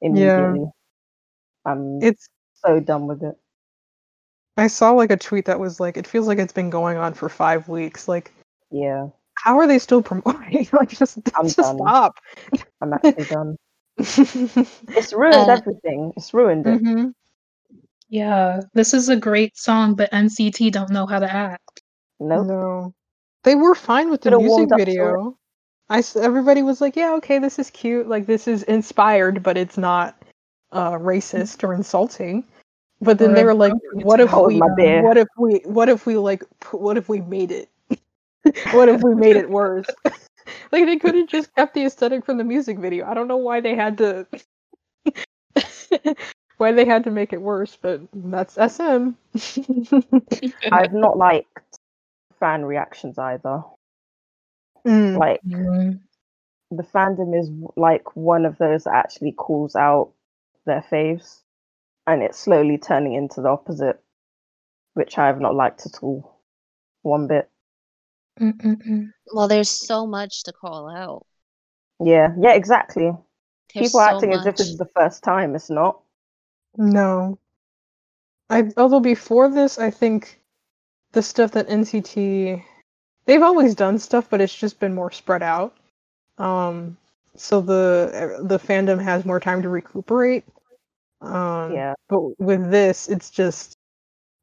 immediately. 0.00 0.64
I'm 1.66 2.02
It's 2.02 2.28
so 2.64 2.80
done 2.80 3.06
with 3.06 3.22
it. 3.22 3.36
I 4.56 4.66
saw 4.66 4.90
like 4.92 5.10
a 5.10 5.16
tweet 5.16 5.46
that 5.46 5.58
was 5.60 5.80
like, 5.80 5.96
it 5.96 6.06
feels 6.06 6.26
like 6.26 6.38
it's 6.38 6.52
been 6.52 6.70
going 6.70 6.96
on 6.98 7.14
for 7.14 7.28
five 7.28 7.68
weeks. 7.68 8.08
Like, 8.08 8.32
Yeah, 8.70 9.08
how 9.34 9.58
are 9.58 9.66
they 9.66 9.78
still 9.78 10.02
promoting? 10.02 10.68
like, 10.72 10.90
just, 10.90 11.18
I'm 11.34 11.44
just 11.46 11.56
done. 11.56 11.76
stop. 11.76 12.14
I'm 12.80 12.92
actually 12.94 13.24
done. 13.24 13.56
It's 13.98 15.12
ruined 15.12 15.48
Uh, 15.48 15.52
everything. 15.52 16.12
It's 16.16 16.32
ruined 16.34 16.66
it. 16.66 16.78
hmm 16.80 17.08
Yeah, 18.08 18.60
this 18.74 18.92
is 18.94 19.08
a 19.08 19.16
great 19.16 19.56
song, 19.56 19.94
but 19.94 20.10
NCT 20.12 20.70
don't 20.72 20.90
know 20.90 21.06
how 21.06 21.18
to 21.20 21.30
act. 21.32 21.80
Nope. 22.18 22.46
No, 22.46 22.94
they 23.44 23.54
were 23.54 23.74
fine 23.74 24.10
with 24.10 24.20
the 24.22 24.30
Could've 24.30 24.40
music 24.40 24.58
warmed 24.58 24.72
up 24.72 24.78
to 24.78 24.82
it. 24.82 24.86
video. 24.86 25.36
I 25.88 25.98
s- 25.98 26.16
everybody 26.16 26.62
was 26.62 26.80
like, 26.80 26.96
yeah, 26.96 27.14
okay, 27.14 27.38
this 27.38 27.58
is 27.58 27.70
cute. 27.70 28.08
Like, 28.08 28.26
this 28.26 28.46
is 28.46 28.62
inspired, 28.64 29.42
but 29.42 29.56
it's 29.56 29.78
not 29.78 30.16
uh 30.72 30.92
racist 30.92 31.64
or 31.64 31.72
insulting. 31.74 32.44
But 33.00 33.18
then 33.18 33.34
they 33.34 33.44
were 33.44 33.54
like, 33.54 33.74
what 33.92 34.20
if 34.20 34.36
we, 34.36 34.58
my 34.58 34.66
what 35.00 35.16
if 35.16 35.28
we, 35.38 35.60
what 35.64 35.88
if 35.88 36.06
we 36.06 36.16
like, 36.16 36.44
what 36.72 36.96
if 36.96 37.08
we 37.08 37.20
made 37.20 37.50
it? 37.50 37.68
what 38.70 38.88
if 38.88 39.02
we 39.02 39.14
made 39.14 39.36
it 39.36 39.48
worse? 39.50 39.86
like 40.72 40.84
they 40.86 40.96
could 40.96 41.14
have 41.14 41.28
just 41.28 41.54
kept 41.54 41.74
the 41.74 41.84
aesthetic 41.84 42.24
from 42.24 42.38
the 42.38 42.44
music 42.44 42.78
video. 42.78 43.06
I 43.06 43.14
don't 43.14 43.28
know 43.28 43.36
why 43.36 43.60
they 43.60 43.74
had 43.74 43.98
to 43.98 44.26
why 46.58 46.72
they 46.72 46.84
had 46.84 47.04
to 47.04 47.10
make 47.10 47.32
it 47.32 47.40
worse, 47.40 47.76
but 47.80 48.00
that's 48.14 48.58
SM. 48.58 49.10
I've 50.72 50.92
not 50.92 51.16
liked 51.16 51.46
fan 52.38 52.64
reactions 52.64 53.18
either. 53.18 53.62
Mm, 54.86 55.16
Like 55.18 55.42
Mm, 55.46 56.00
the 56.70 56.82
fandom 56.82 57.38
is 57.38 57.50
like 57.76 58.16
one 58.16 58.44
of 58.44 58.58
those 58.58 58.84
that 58.84 58.94
actually 58.94 59.32
calls 59.32 59.74
out 59.74 60.12
their 60.66 60.82
faves, 60.90 61.42
and 62.06 62.22
it's 62.22 62.38
slowly 62.38 62.78
turning 62.78 63.14
into 63.14 63.40
the 63.40 63.48
opposite, 63.48 64.00
which 64.94 65.18
I 65.18 65.26
have 65.26 65.40
not 65.40 65.54
liked 65.54 65.86
at 65.86 66.02
all, 66.02 66.40
one 67.02 67.26
bit. 67.26 67.48
Mm-mm-mm. 68.40 69.12
Well, 69.32 69.48
there's 69.48 69.68
so 69.68 70.06
much 70.06 70.44
to 70.44 70.52
call 70.52 70.88
out. 70.88 71.26
Yeah, 72.02 72.34
yeah, 72.38 72.54
exactly. 72.54 73.12
There's 73.74 73.88
People 73.88 74.00
so 74.00 74.04
acting 74.06 74.32
as 74.32 74.40
if 74.40 74.46
much. 74.46 74.56
this 74.56 74.68
is 74.68 74.78
the 74.78 74.88
first 74.96 75.22
time. 75.22 75.54
It's 75.54 75.70
not. 75.70 76.00
No. 76.76 77.38
I 78.48 78.70
although 78.76 79.00
before 79.00 79.48
this, 79.48 79.78
I 79.78 79.90
think 79.90 80.40
the 81.12 81.22
stuff 81.22 81.52
that 81.52 81.68
NCT 81.68 82.62
they've 83.26 83.42
always 83.42 83.74
done 83.74 83.98
stuff, 83.98 84.28
but 84.30 84.40
it's 84.40 84.54
just 84.54 84.80
been 84.80 84.94
more 84.94 85.10
spread 85.12 85.42
out. 85.42 85.76
Um, 86.38 86.96
so 87.36 87.60
the 87.60 88.38
the 88.42 88.58
fandom 88.58 89.02
has 89.02 89.24
more 89.24 89.40
time 89.40 89.62
to 89.62 89.68
recuperate. 89.68 90.44
Um, 91.20 91.72
Yeah. 91.72 91.94
But 92.08 92.38
with 92.40 92.70
this, 92.70 93.08
it's 93.08 93.30
just 93.30 93.74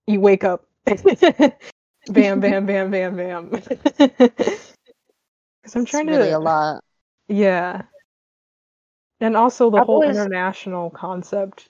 you 0.07 0.19
wake 0.21 0.43
up, 0.43 0.65
bam, 0.86 2.39
bam, 2.39 2.65
bam, 2.65 2.91
bam, 2.91 3.15
bam. 3.17 3.49
Because 5.61 5.75
I'm 5.75 5.86
trying 5.86 6.07
really 6.07 6.30
to, 6.30 6.38
a 6.38 6.39
lot. 6.39 6.82
yeah. 7.28 7.82
And 9.19 9.36
also 9.36 9.69
the 9.69 9.78
I've 9.80 9.86
whole 9.86 9.95
always- 10.03 10.15
international 10.15 10.89
concept. 10.91 11.67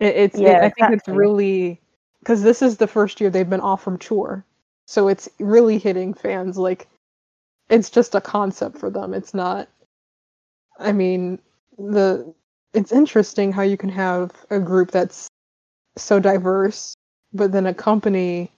It, 0.00 0.16
it's 0.16 0.36
it- 0.36 0.42
Yeah, 0.42 0.58
I 0.64 0.70
think 0.70 0.98
it's 0.98 1.06
really 1.08 1.80
because 2.20 2.42
this 2.42 2.60
is 2.62 2.76
the 2.78 2.86
first 2.88 3.20
year 3.20 3.30
they've 3.30 3.48
been 3.48 3.60
off 3.60 3.82
from 3.84 3.98
tour, 3.98 4.44
so 4.86 5.06
it's 5.08 5.28
really 5.38 5.78
hitting 5.78 6.12
fans 6.14 6.58
like 6.58 6.88
it's 7.68 7.88
just 7.90 8.14
a 8.16 8.20
concept 8.20 8.78
for 8.78 8.90
them. 8.90 9.14
It's 9.14 9.32
not. 9.34 9.68
I 10.78 10.90
mean, 10.92 11.38
the 11.78 12.34
it's 12.72 12.92
interesting 12.92 13.52
how 13.52 13.62
you 13.62 13.76
can 13.76 13.88
have 13.88 14.30
a 14.50 14.58
group 14.58 14.90
that's 14.90 15.28
so 15.96 16.20
diverse, 16.20 16.94
but 17.32 17.52
then 17.52 17.66
a 17.66 17.74
company 17.74 18.50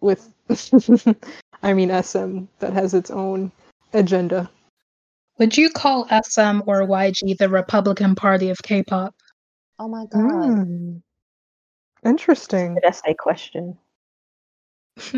with, 0.00 0.32
I 1.62 1.72
mean, 1.72 1.90
SM 1.90 2.44
that 2.58 2.72
has 2.72 2.94
its 2.94 3.10
own 3.10 3.52
agenda. 3.92 4.50
Would 5.38 5.56
you 5.56 5.70
call 5.70 6.06
SM 6.10 6.62
or 6.66 6.86
YG 6.86 7.38
the 7.38 7.48
Republican 7.48 8.14
Party 8.14 8.50
of 8.50 8.58
K-pop? 8.62 9.14
Oh 9.78 9.88
my 9.88 10.04
god. 10.06 10.20
Mm. 10.20 11.02
Interesting. 12.04 12.74
Good 12.74 12.84
essay 12.84 13.14
question. 13.14 13.78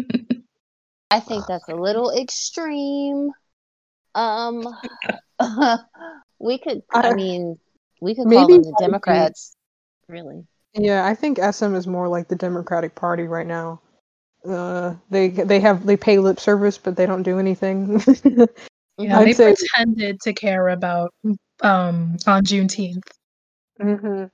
I 1.11 1.21
think 1.21 1.47
that's 1.47 1.69
a 1.69 1.75
little 1.75 2.11
extreme. 2.17 3.33
Um, 4.15 4.67
we 6.39 6.59
could. 6.59 6.83
I, 6.93 7.09
I- 7.09 7.15
mean, 7.15 7.59
we 8.03 8.15
could 8.15 8.25
call 8.25 8.31
maybe 8.31 8.55
them 8.55 8.63
the 8.65 8.73
YG. 8.73 8.79
Democrats. 8.81 9.55
Really? 10.09 10.45
Yeah, 10.75 11.07
I 11.07 11.15
think 11.15 11.39
SM 11.39 11.75
is 11.75 11.87
more 11.87 12.09
like 12.09 12.29
the 12.29 12.37
Democratic 12.37 12.95
Party 12.95 13.25
right 13.25 13.47
now. 13.47 13.81
Uh, 14.45 14.95
they 15.11 15.29
they 15.29 15.61
have 15.61 15.87
they 15.87 15.97
pay 15.97 16.19
lip 16.19 16.41
service, 16.41 16.77
but 16.79 16.97
they 16.97 17.07
don't 17.07 17.23
do 17.23 17.39
anything. 17.39 18.03
Yeah, 18.99 19.19
I'd 19.19 19.29
they 19.29 19.33
say- 19.33 19.55
pretended 19.55 20.21
to 20.21 20.33
care 20.35 20.69
about 20.69 21.15
um 21.63 22.17
on 22.27 22.45
Juneteenth. 22.45 23.03
hmm 23.81 24.25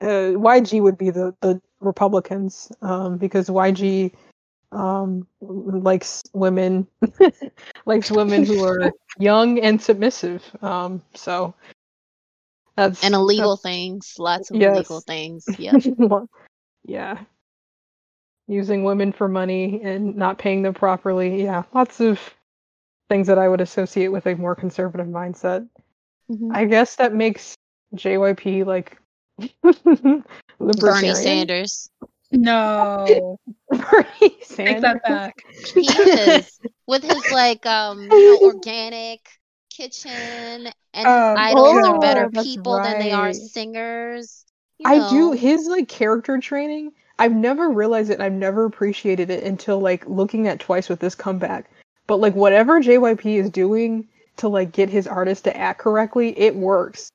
uh, 0.00 0.32
YG 0.38 0.80
would 0.80 0.96
be 0.96 1.10
the 1.10 1.34
the 1.42 1.60
Republicans, 1.80 2.72
um, 2.80 3.18
because 3.18 3.48
YG 3.50 4.12
um 4.72 5.26
likes 5.40 6.22
women 6.32 6.86
likes 7.86 8.10
women 8.10 8.44
who 8.46 8.64
are 8.64 8.90
young 9.18 9.58
and 9.60 9.80
submissive. 9.80 10.42
Um, 10.62 11.02
so 11.14 11.54
that's 12.78 13.04
And 13.04 13.14
illegal 13.14 13.56
things. 13.56 14.14
Lots 14.18 14.50
of 14.50 14.60
Yes. 14.60 14.74
illegal 14.76 15.00
things. 15.00 15.46
Yeah. 15.58 15.76
yeah. 16.84 17.18
Using 18.46 18.84
women 18.84 19.12
for 19.12 19.28
money 19.28 19.80
and 19.82 20.16
not 20.16 20.38
paying 20.38 20.62
them 20.62 20.72
properly. 20.74 21.42
Yeah, 21.42 21.64
lots 21.74 22.00
of 22.00 22.18
things 23.10 23.26
that 23.26 23.38
I 23.38 23.48
would 23.48 23.60
associate 23.60 24.08
with 24.08 24.26
a 24.26 24.34
more 24.36 24.54
conservative 24.54 25.06
mindset. 25.06 25.68
Mhm. 26.30 26.54
I 26.54 26.64
guess 26.64 26.96
that 26.96 27.12
makes 27.14 27.54
JYP 27.94 28.64
like 28.64 28.96
Bernie. 30.58 31.14
Sanders. 31.14 31.90
No, 32.30 33.38
Bernie 33.70 34.36
take 34.48 34.80
that 34.82 35.02
back. 35.02 35.44
He 35.74 35.88
is 35.88 36.60
with 36.86 37.02
his 37.02 37.30
like 37.30 37.66
um 37.66 38.10
you 38.12 38.22
know 38.24 38.38
organic 38.38 39.37
kitchen 39.78 40.72
and 40.92 41.06
Um, 41.06 41.36
idols 41.38 41.86
are 41.86 42.00
better 42.00 42.28
people 42.30 42.82
than 42.82 42.98
they 42.98 43.12
are 43.12 43.32
singers. 43.32 44.44
you 44.78 44.84
I 44.86 45.08
do 45.08 45.32
his 45.32 45.66
like 45.66 45.88
character 45.88 46.38
training. 46.38 46.92
I've 47.18 47.34
never 47.34 47.70
realized 47.70 48.10
it. 48.10 48.14
and 48.14 48.22
I've 48.22 48.32
never 48.32 48.64
appreciated 48.64 49.30
it 49.30 49.44
until 49.44 49.78
like 49.78 50.06
looking 50.06 50.48
at 50.48 50.60
Twice 50.60 50.88
with 50.88 51.00
this 51.00 51.14
comeback. 51.14 51.70
But 52.08 52.16
like 52.16 52.34
whatever 52.34 52.80
JYP 52.80 53.38
is 53.38 53.50
doing 53.50 54.08
to 54.38 54.48
like 54.48 54.72
get 54.72 54.90
his 54.90 55.06
artist 55.06 55.44
to 55.44 55.56
act 55.56 55.80
correctly, 55.80 56.36
it 56.38 56.56
works. 56.56 57.10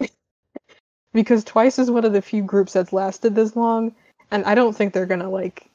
because 1.12 1.42
Twice 1.44 1.78
is 1.78 1.90
one 1.90 2.04
of 2.04 2.12
the 2.12 2.22
few 2.22 2.42
groups 2.42 2.72
that's 2.74 2.92
lasted 2.92 3.34
this 3.34 3.56
long, 3.56 3.94
and 4.30 4.44
I 4.44 4.54
don't 4.54 4.76
think 4.76 4.92
they're 4.92 5.06
gonna 5.06 5.30
like 5.30 5.68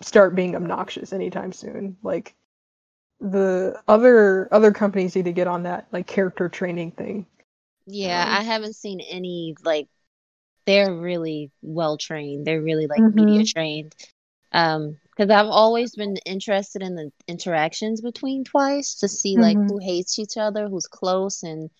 start 0.00 0.34
being 0.34 0.56
obnoxious 0.56 1.12
anytime 1.12 1.52
soon. 1.52 1.96
Like 2.02 2.34
the 3.20 3.80
other 3.88 4.48
other 4.52 4.72
companies 4.72 5.16
need 5.16 5.24
to 5.26 5.32
get 5.32 5.46
on 5.46 5.62
that 5.64 5.86
like 5.92 6.06
character 6.06 6.48
training 6.48 6.92
thing. 6.92 7.26
Yeah, 7.86 8.24
Um, 8.24 8.38
I 8.38 8.42
haven't 8.42 8.74
seen 8.76 9.00
any 9.00 9.54
like 9.62 9.88
they're 10.66 10.94
really 10.94 11.52
well 11.62 11.98
trained. 11.98 12.46
They're 12.46 12.62
really 12.62 12.86
like 12.88 13.04
Mhm. 13.04 13.14
media 13.14 13.44
trained. 13.44 13.94
Um, 14.52 14.98
because 15.04 15.30
I've 15.30 15.48
always 15.48 15.94
been 15.96 16.16
interested 16.26 16.82
in 16.82 16.94
the 16.96 17.12
interactions 17.28 18.00
between 18.02 18.44
Twice 18.44 18.96
to 18.96 19.08
see 19.08 19.38
like 19.38 19.60
Mhm. 19.60 19.68
who 19.68 19.78
hates 19.78 20.18
each 20.18 20.36
other, 20.38 20.68
who's 20.68 20.86
close, 20.88 21.42
and 21.44 21.70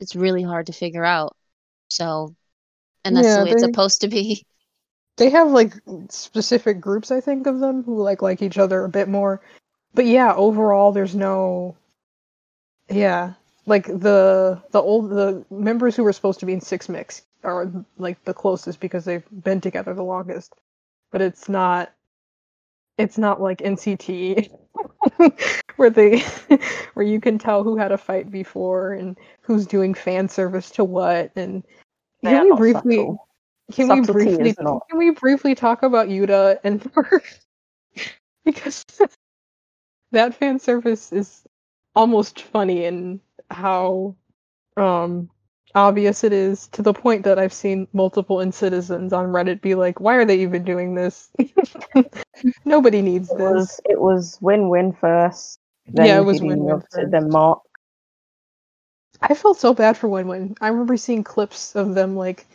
it's 0.00 0.16
really 0.16 0.42
hard 0.44 0.66
to 0.68 0.74
figure 0.74 1.04
out. 1.04 1.36
So, 1.90 2.36
and 3.04 3.16
that's 3.16 3.34
Yeah, 3.34 3.36
the 3.36 3.42
way 3.42 3.50
it's 3.50 3.62
supposed 3.62 4.02
to 4.02 4.08
be. 4.08 4.46
they 5.16 5.30
have 5.30 5.50
like 5.50 5.74
specific 6.10 6.80
groups 6.80 7.10
i 7.10 7.20
think 7.20 7.46
of 7.46 7.60
them 7.60 7.82
who 7.82 8.00
like 8.02 8.22
like 8.22 8.42
each 8.42 8.58
other 8.58 8.84
a 8.84 8.88
bit 8.88 9.08
more 9.08 9.40
but 9.94 10.06
yeah 10.06 10.34
overall 10.34 10.92
there's 10.92 11.14
no 11.14 11.76
yeah 12.90 13.34
like 13.66 13.86
the 13.86 14.60
the 14.72 14.80
old 14.80 15.10
the 15.10 15.44
members 15.50 15.96
who 15.96 16.04
were 16.04 16.12
supposed 16.12 16.40
to 16.40 16.46
be 16.46 16.52
in 16.52 16.60
six 16.60 16.88
mix 16.88 17.22
are 17.44 17.70
like 17.98 18.22
the 18.24 18.34
closest 18.34 18.80
because 18.80 19.04
they've 19.04 19.24
been 19.44 19.60
together 19.60 19.94
the 19.94 20.02
longest 20.04 20.54
but 21.12 21.20
it's 21.20 21.48
not 21.48 21.92
it's 22.98 23.18
not 23.18 23.40
like 23.40 23.58
nct 23.58 24.50
where 25.76 25.90
they 25.90 26.20
where 26.94 27.06
you 27.06 27.20
can 27.20 27.38
tell 27.38 27.62
who 27.62 27.76
had 27.76 27.92
a 27.92 27.98
fight 27.98 28.30
before 28.30 28.92
and 28.92 29.16
who's 29.42 29.66
doing 29.66 29.94
fan 29.94 30.28
service 30.28 30.70
to 30.70 30.84
what 30.84 31.30
and 31.36 31.62
They 32.22 32.30
can 32.30 32.44
we 32.44 32.52
briefly 32.52 32.96
subtle. 32.96 33.28
can 33.72 33.88
we 33.88 34.00
briefly 34.00 34.54
can 34.88 34.98
we 34.98 35.10
briefly 35.10 35.54
talk 35.54 35.82
about 35.82 36.08
Yuta 36.08 36.58
and 36.64 36.90
Mark? 36.96 37.24
because 38.44 38.84
that 40.12 40.34
fan 40.34 40.58
service 40.58 41.12
is 41.12 41.44
almost 41.94 42.42
funny 42.42 42.84
in 42.84 43.20
how 43.50 44.14
um 44.76 45.28
obvious 45.74 46.24
it 46.24 46.32
is 46.32 46.68
to 46.68 46.82
the 46.82 46.92
point 46.92 47.24
that 47.24 47.38
I've 47.38 47.52
seen 47.52 47.86
multiple 47.92 48.40
citizens 48.52 49.12
on 49.12 49.26
Reddit 49.26 49.60
be 49.60 49.74
like, 49.74 50.00
why 50.00 50.14
are 50.16 50.24
they 50.24 50.40
even 50.40 50.64
doing 50.64 50.94
this? 50.94 51.30
Nobody 52.64 53.02
needs 53.02 53.30
It 53.30 53.34
this. 53.34 53.40
was 53.40 53.80
it 53.84 54.00
was 54.00 54.38
WinWin 54.42 54.98
first. 54.98 55.60
Then 55.92 56.08
Yeah, 56.08 56.20
it 56.20 56.24
was 56.24 56.40
WinWin 56.40 56.82
first. 56.90 57.10
Then 57.10 57.30
Mark. 57.30 57.60
I 59.20 59.34
felt 59.34 59.58
so 59.58 59.74
bad 59.74 59.96
for 59.96 60.08
WinWin. 60.08 60.56
I 60.60 60.68
remember 60.68 60.96
seeing 60.96 61.24
clips 61.24 61.74
of 61.76 61.94
them 61.94 62.16
like 62.16 62.46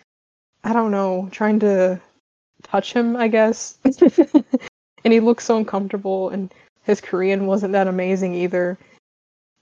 I 0.64 0.74
don't 0.74 0.92
know, 0.92 1.30
trying 1.32 1.60
to 1.62 2.02
touch 2.64 2.94
him, 2.94 3.16
I 3.16 3.28
guess. 3.28 3.78
and 5.04 5.14
he 5.14 5.20
looked 5.20 5.44
so 5.44 5.58
uncomfortable 5.58 6.30
and 6.30 6.54
his 6.84 7.02
Korean 7.02 7.46
wasn't 7.48 7.74
that 7.74 7.88
amazing 7.88 8.36
either. 8.36 8.78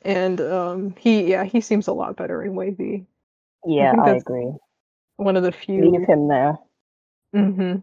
And 0.04 0.42
um 0.42 0.96
he 0.98 1.30
yeah, 1.32 1.44
he 1.44 1.62
seems 1.62 1.88
a 1.88 1.94
lot 1.94 2.16
better 2.16 2.44
in 2.44 2.54
WayV. 2.54 3.06
Yeah, 3.66 3.92
think 3.92 4.04
I, 4.04 4.16
agree. 4.16 4.52
One 5.18 5.38
of 5.38 5.44
the 5.44 5.52
few 5.52 5.92
Leave 5.92 6.08
him 6.08 6.28
there. 6.28 6.58
hmm 7.34 7.76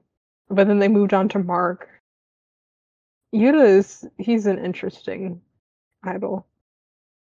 But 0.51 0.67
then 0.67 0.79
they 0.81 0.89
moved 0.89 1.15
on 1.15 1.29
to 1.31 1.39
Mark. 1.39 1.89
Yuta 3.35 3.65
is 3.65 4.07
he's 4.19 4.47
an 4.47 4.65
interesting 4.65 5.41
idol. 6.03 6.47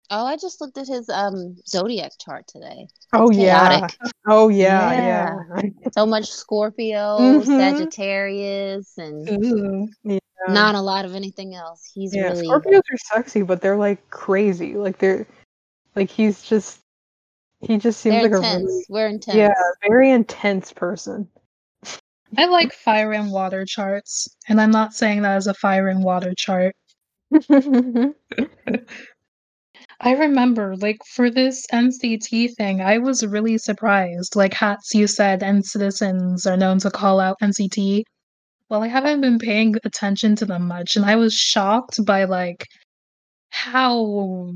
Oh, 0.10 0.26
I 0.26 0.36
just 0.36 0.60
looked 0.60 0.78
at 0.78 0.88
his 0.88 1.10
um 1.10 1.56
zodiac 1.68 2.12
chart 2.20 2.48
today. 2.48 2.88
Oh 3.14 3.30
It's 3.30 3.40
yeah. 3.40 3.88
Oh 4.28 4.50
yeah, 4.50 4.94
yeah. 4.94 5.62
So 5.94 6.06
much 6.06 6.30
Scorpio, 6.30 7.18
Mhm. 7.20 7.46
Sagittarius, 7.46 8.98
and 8.98 9.28
Mm, 9.28 9.90
yeah. 10.04 10.20
Not 10.50 10.76
a 10.76 10.82
lot 10.82 11.06
of 11.06 11.16
anything 11.16 11.56
else. 11.56 11.92
He's 11.94 12.16
Yeah, 12.16 12.30
really 12.30 12.48
Scorpios 12.48 12.80
are 12.92 12.98
sexy, 13.14 13.42
but 13.42 13.62
they're 13.62 13.78
like 13.78 14.10
crazy. 14.10 14.76
Like 14.76 14.98
they're 14.98 15.26
like 15.96 16.10
he's 16.10 16.42
just 16.44 16.80
He 17.62 17.78
just 17.78 18.00
seems 18.02 18.14
They're 18.16 18.24
like 18.24 18.32
intense. 18.32 18.64
a 18.64 18.66
really, 18.68 18.86
We're 18.90 19.08
intense. 19.08 19.38
yeah, 19.38 19.54
very 19.88 20.10
intense 20.12 20.74
person. 20.74 21.28
I 22.38 22.46
like 22.46 22.74
fire 22.74 23.12
and 23.12 23.32
water 23.32 23.66
charts, 23.66 24.28
and 24.48 24.62
I'm 24.62 24.72
not 24.72 24.94
saying 24.94 25.22
that 25.24 25.36
as 25.36 25.48
a 25.48 25.54
fire 25.54 25.90
and 25.90 26.04
water 26.04 26.34
chart. 26.38 26.76
I 30.02 30.14
remember, 30.14 30.76
like, 30.78 30.98
for 31.06 31.30
this 31.30 31.66
NCT 31.72 32.56
thing, 32.56 32.82
I 32.82 32.98
was 32.98 33.26
really 33.26 33.58
surprised. 33.58 34.36
Like, 34.36 34.54
Hats, 34.54 34.94
you 34.96 35.08
said, 35.08 35.44
and 35.44 35.64
citizens 35.66 36.46
are 36.48 36.58
known 36.58 36.80
to 36.80 36.90
call 36.92 37.20
out 37.20 37.38
NCT. 37.42 38.04
Well, 38.72 38.84
I 38.84 38.88
haven't 38.88 39.20
been 39.20 39.38
paying 39.38 39.76
attention 39.84 40.38
to 40.38 40.46
them 40.46 40.66
much, 40.70 40.96
and 40.96 41.04
I 41.06 41.18
was 41.18 41.34
shocked 41.36 42.06
by, 42.06 42.24
like, 42.24 42.66
how 43.50 44.54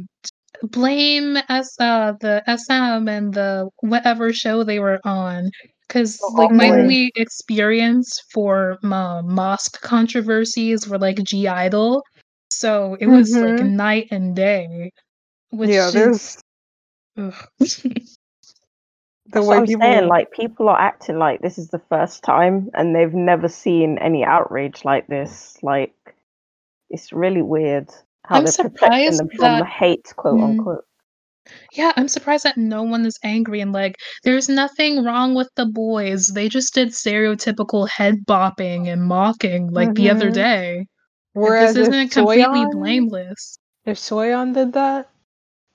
blame 0.64 1.38
as 1.50 1.76
uh 1.82 2.14
the 2.22 2.42
SM 2.48 3.10
and 3.10 3.34
the 3.34 3.70
whatever 3.82 4.32
show 4.32 4.64
they 4.64 4.80
were 4.80 5.02
on. 5.06 5.52
Because 5.88 6.18
Oh, 6.24 6.32
like 6.38 6.52
my 6.52 6.70
boy. 6.70 6.80
only 6.80 7.12
experience 7.18 8.22
for 8.34 8.78
uh, 8.84 9.22
mosque 9.24 9.82
controversies 9.82 10.88
were 10.88 10.98
like 10.98 11.18
(G)I-DLE, 11.22 12.02
so 12.50 12.96
it 13.02 13.08
was 13.08 13.34
like 13.36 13.56
Mhm. 13.60 13.72
night 13.76 14.08
and 14.12 14.34
day. 14.36 14.92
Which 15.52 15.72
yeah, 15.72 15.88
is- 15.88 15.94
there's. 15.94 16.42
the 19.26 19.32
That's 19.40 19.48
way 19.48 19.58
I'm 19.58 19.66
people. 19.66 19.82
saying. 19.82 20.08
Like 20.08 20.32
people 20.32 20.70
are 20.70 20.80
acting 20.80 21.18
like 21.18 21.42
this 21.42 21.58
is 21.58 21.70
the 21.70 21.82
first 21.90 22.24
time, 22.24 22.70
and 22.74 22.96
they've 22.96 23.14
never 23.14 23.48
seen 23.48 23.98
any 24.00 24.24
outrage 24.24 24.86
like 24.86 25.08
this. 25.08 25.58
Like 25.64 25.94
it's 26.90 27.12
really 27.12 27.42
weird 27.42 27.90
how 28.24 28.38
I'm 28.38 28.44
they're 28.46 28.54
protecting 28.54 28.78
surprised 28.78 29.20
them 29.20 29.30
from 29.30 29.40
that- 29.60 29.66
hate, 29.68 30.14
quote 30.16 30.40
Mm. 30.40 30.44
unquote. 30.44 30.86
yeah, 31.74 31.92
I'm 31.96 32.08
surprised 32.08 32.44
that 32.46 32.58
no 32.58 32.82
one 32.84 33.06
is 33.06 33.20
angry 33.24 33.62
and 33.62 33.72
like 33.72 33.96
there's 34.24 34.50
nothing 34.50 35.04
wrong 35.04 35.36
with 35.36 35.50
the 35.56 35.66
boys. 35.68 36.28
They 36.28 36.50
just 36.50 36.74
did 36.74 36.90
stereotypical 36.90 37.88
head 37.90 38.16
bopping 38.28 38.88
and 38.88 39.04
mocking 39.04 39.70
like 39.72 39.94
the 39.96 40.10
other 40.10 40.30
Mhm. 40.32 40.34
day. 40.34 40.78
Like, 41.36 41.44
Whereas 41.44 41.74
this 41.76 41.88
isn't 41.88 42.12
completely 42.12 42.46
Soyeon- 42.66 42.72
blameless. 42.72 43.60
if 43.86 43.98
Soyeon 43.98 44.54
did 44.56 44.74
that, 44.74 45.10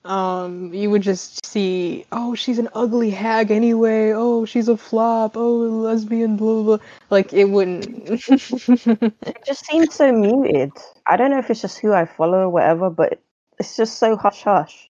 um, 0.03 0.73
you 0.73 0.89
would 0.89 1.03
just 1.03 1.45
see, 1.45 2.05
oh, 2.11 2.33
she's 2.33 2.57
an 2.59 2.69
ugly 2.73 3.11
hag 3.11 3.51
anyway. 3.51 4.11
Oh, 4.11 4.45
she's 4.45 4.67
a 4.67 4.77
flop. 4.77 5.37
Oh, 5.37 5.53
lesbian, 5.57 6.37
blah 6.37 6.63
blah. 6.63 6.77
blah. 6.77 6.85
Like 7.09 7.33
it 7.33 7.45
wouldn't. 7.45 8.07
It 9.23 9.45
just 9.45 9.65
seems 9.65 9.93
so 9.93 10.11
muted. 10.11 10.71
I 11.07 11.17
don't 11.17 11.31
know 11.31 11.39
if 11.39 11.49
it's 11.49 11.61
just 11.61 11.79
who 11.79 11.93
I 11.93 12.05
follow 12.05 12.39
or 12.39 12.49
whatever, 12.49 12.89
but 12.89 13.19
it's 13.59 13.75
just 13.77 13.99
so 13.99 14.15
hush 14.15 14.41
hush. 14.43 14.89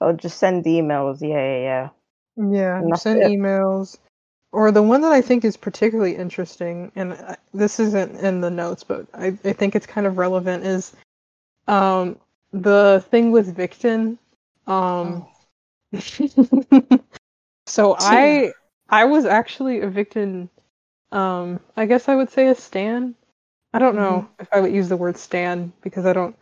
I'll 0.00 0.14
just 0.14 0.38
send 0.38 0.64
emails. 0.64 1.20
Yeah, 1.20 1.28
yeah, 1.36 1.88
yeah. 2.36 2.82
yeah, 2.86 2.94
send 2.96 3.22
it. 3.22 3.28
emails. 3.30 3.98
Or 4.52 4.72
the 4.72 4.82
one 4.82 5.02
that 5.02 5.12
I 5.12 5.20
think 5.22 5.44
is 5.44 5.56
particularly 5.56 6.16
interesting, 6.16 6.90
and 6.96 7.12
I- 7.12 7.36
this 7.54 7.78
isn't 7.78 8.16
in 8.16 8.40
the 8.40 8.50
notes, 8.50 8.82
but 8.82 9.06
I, 9.14 9.26
I 9.44 9.52
think 9.52 9.76
it's 9.76 9.86
kind 9.86 10.06
of 10.08 10.18
relevant, 10.18 10.64
is 10.64 10.92
um, 11.68 12.18
the 12.52 13.04
thing 13.10 13.30
with 13.30 13.56
Victon. 13.56 14.18
Um, 14.70 15.26
so 17.66 17.96
I 18.00 18.52
I 18.88 19.04
was 19.04 19.24
actually 19.24 19.78
evicted. 19.78 20.48
Um, 21.12 21.60
I 21.76 21.86
guess 21.86 22.08
I 22.08 22.14
would 22.14 22.30
say 22.30 22.48
a 22.48 22.54
stan. 22.54 23.14
I 23.72 23.78
don't 23.78 23.96
know 23.96 24.28
if 24.38 24.48
I 24.52 24.60
would 24.60 24.72
use 24.72 24.88
the 24.88 24.96
word 24.96 25.16
stan 25.16 25.72
because 25.82 26.06
I 26.06 26.12
don't. 26.12 26.36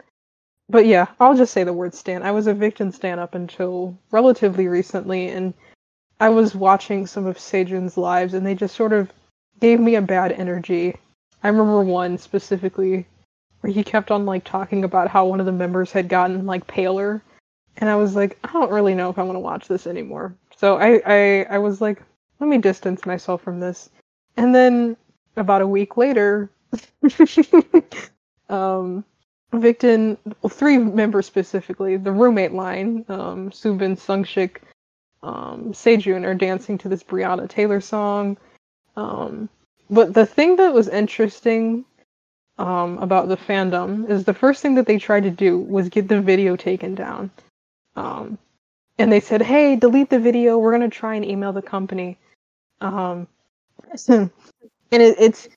But 0.69 0.87
yeah, 0.87 1.07
I'll 1.19 1.37
just 1.37 1.53
say 1.53 1.65
the 1.65 1.73
word 1.73 1.95
stan. 1.95 2.23
I 2.23 2.31
was 2.33 2.47
evicted 2.47 2.93
stan 2.95 3.19
up 3.19 3.35
until 3.35 3.99
relatively 4.11 4.69
recently, 4.69 5.29
and 5.29 5.55
I 6.21 6.29
was 6.29 6.55
watching 6.55 7.07
some 7.07 7.27
of 7.27 7.39
Sejun's 7.39 7.97
lives, 7.97 8.35
and 8.35 8.45
they 8.45 8.55
just 8.55 8.77
sort 8.77 8.93
of 8.93 9.11
gave 9.61 9.81
me 9.81 9.95
a 9.95 10.03
bad 10.03 10.33
energy. 10.33 10.97
I 11.43 11.49
remember 11.49 11.83
one 11.83 12.19
specifically 12.19 13.07
where 13.61 13.73
he 13.73 13.83
kept 13.83 14.11
on 14.11 14.27
like 14.27 14.45
talking 14.45 14.85
about 14.85 15.09
how 15.09 15.25
one 15.25 15.41
of 15.41 15.47
the 15.47 15.53
members 15.53 15.93
had 15.93 16.09
gotten 16.09 16.45
like 16.47 16.67
paler, 16.67 17.23
and 17.79 17.89
I 17.89 17.97
was 17.97 18.15
like, 18.15 18.39
I 18.45 18.53
don't 18.53 18.71
really 18.71 18.95
know 18.95 19.09
if 19.09 19.19
I 19.19 19.23
want 19.23 19.37
to 19.37 19.41
watch 19.41 19.69
this 19.69 19.87
anymore. 19.87 20.35
So 20.57 20.77
I, 20.79 21.01
I 21.07 21.47
I 21.51 21.59
was 21.59 21.81
like, 21.81 22.03
let 22.41 22.49
me 22.49 22.59
distance 22.59 23.07
myself 23.07 23.43
from 23.43 23.61
this. 23.61 23.91
And 24.37 24.55
then 24.55 24.97
about 25.37 25.63
a 25.63 25.67
week 25.67 25.97
later, 25.97 26.51
um, 28.49 29.05
Victon, 29.53 30.19
three 30.51 30.79
members 30.79 31.27
specifically, 31.27 31.97
the 31.97 32.13
roommate 32.13 32.53
line, 32.53 33.05
um, 33.09 33.51
Subin, 33.51 33.97
Seungsik, 33.97 34.59
um, 35.23 35.73
Sejun 35.73 36.25
are 36.25 36.35
dancing 36.35 36.79
to 36.79 36.89
this 36.89 37.03
Breonna 37.03 37.49
Taylor 37.49 37.81
song. 37.81 38.37
Um, 38.97 39.49
but 39.91 40.13
the 40.15 40.27
thing 40.27 40.57
that 40.57 40.75
was 40.75 40.89
interesting 40.89 41.85
um, 42.59 42.99
about 42.99 43.29
the 43.29 43.37
fandom 43.37 44.09
is 44.11 44.25
the 44.25 44.35
first 44.35 44.61
thing 44.63 44.75
that 44.75 44.87
they 44.87 44.99
tried 44.99 45.23
to 45.23 45.31
do 45.31 45.59
was 45.59 45.89
get 45.89 46.09
the 46.09 46.21
video 46.21 46.57
taken 46.57 46.95
down. 46.95 47.31
Um, 47.99 48.39
and 48.99 49.13
they 49.13 49.21
said, 49.21 49.43
"Hey, 49.43 49.77
delete 49.77 50.11
the 50.11 50.19
video. 50.21 50.57
We're 50.59 50.73
gonna 50.73 50.89
try 50.89 51.15
and 51.17 51.25
email 51.25 51.53
the 51.53 51.63
company." 51.63 52.17
Um, 52.81 53.27
and 54.09 54.31
it, 54.91 55.17
it's 55.19 55.49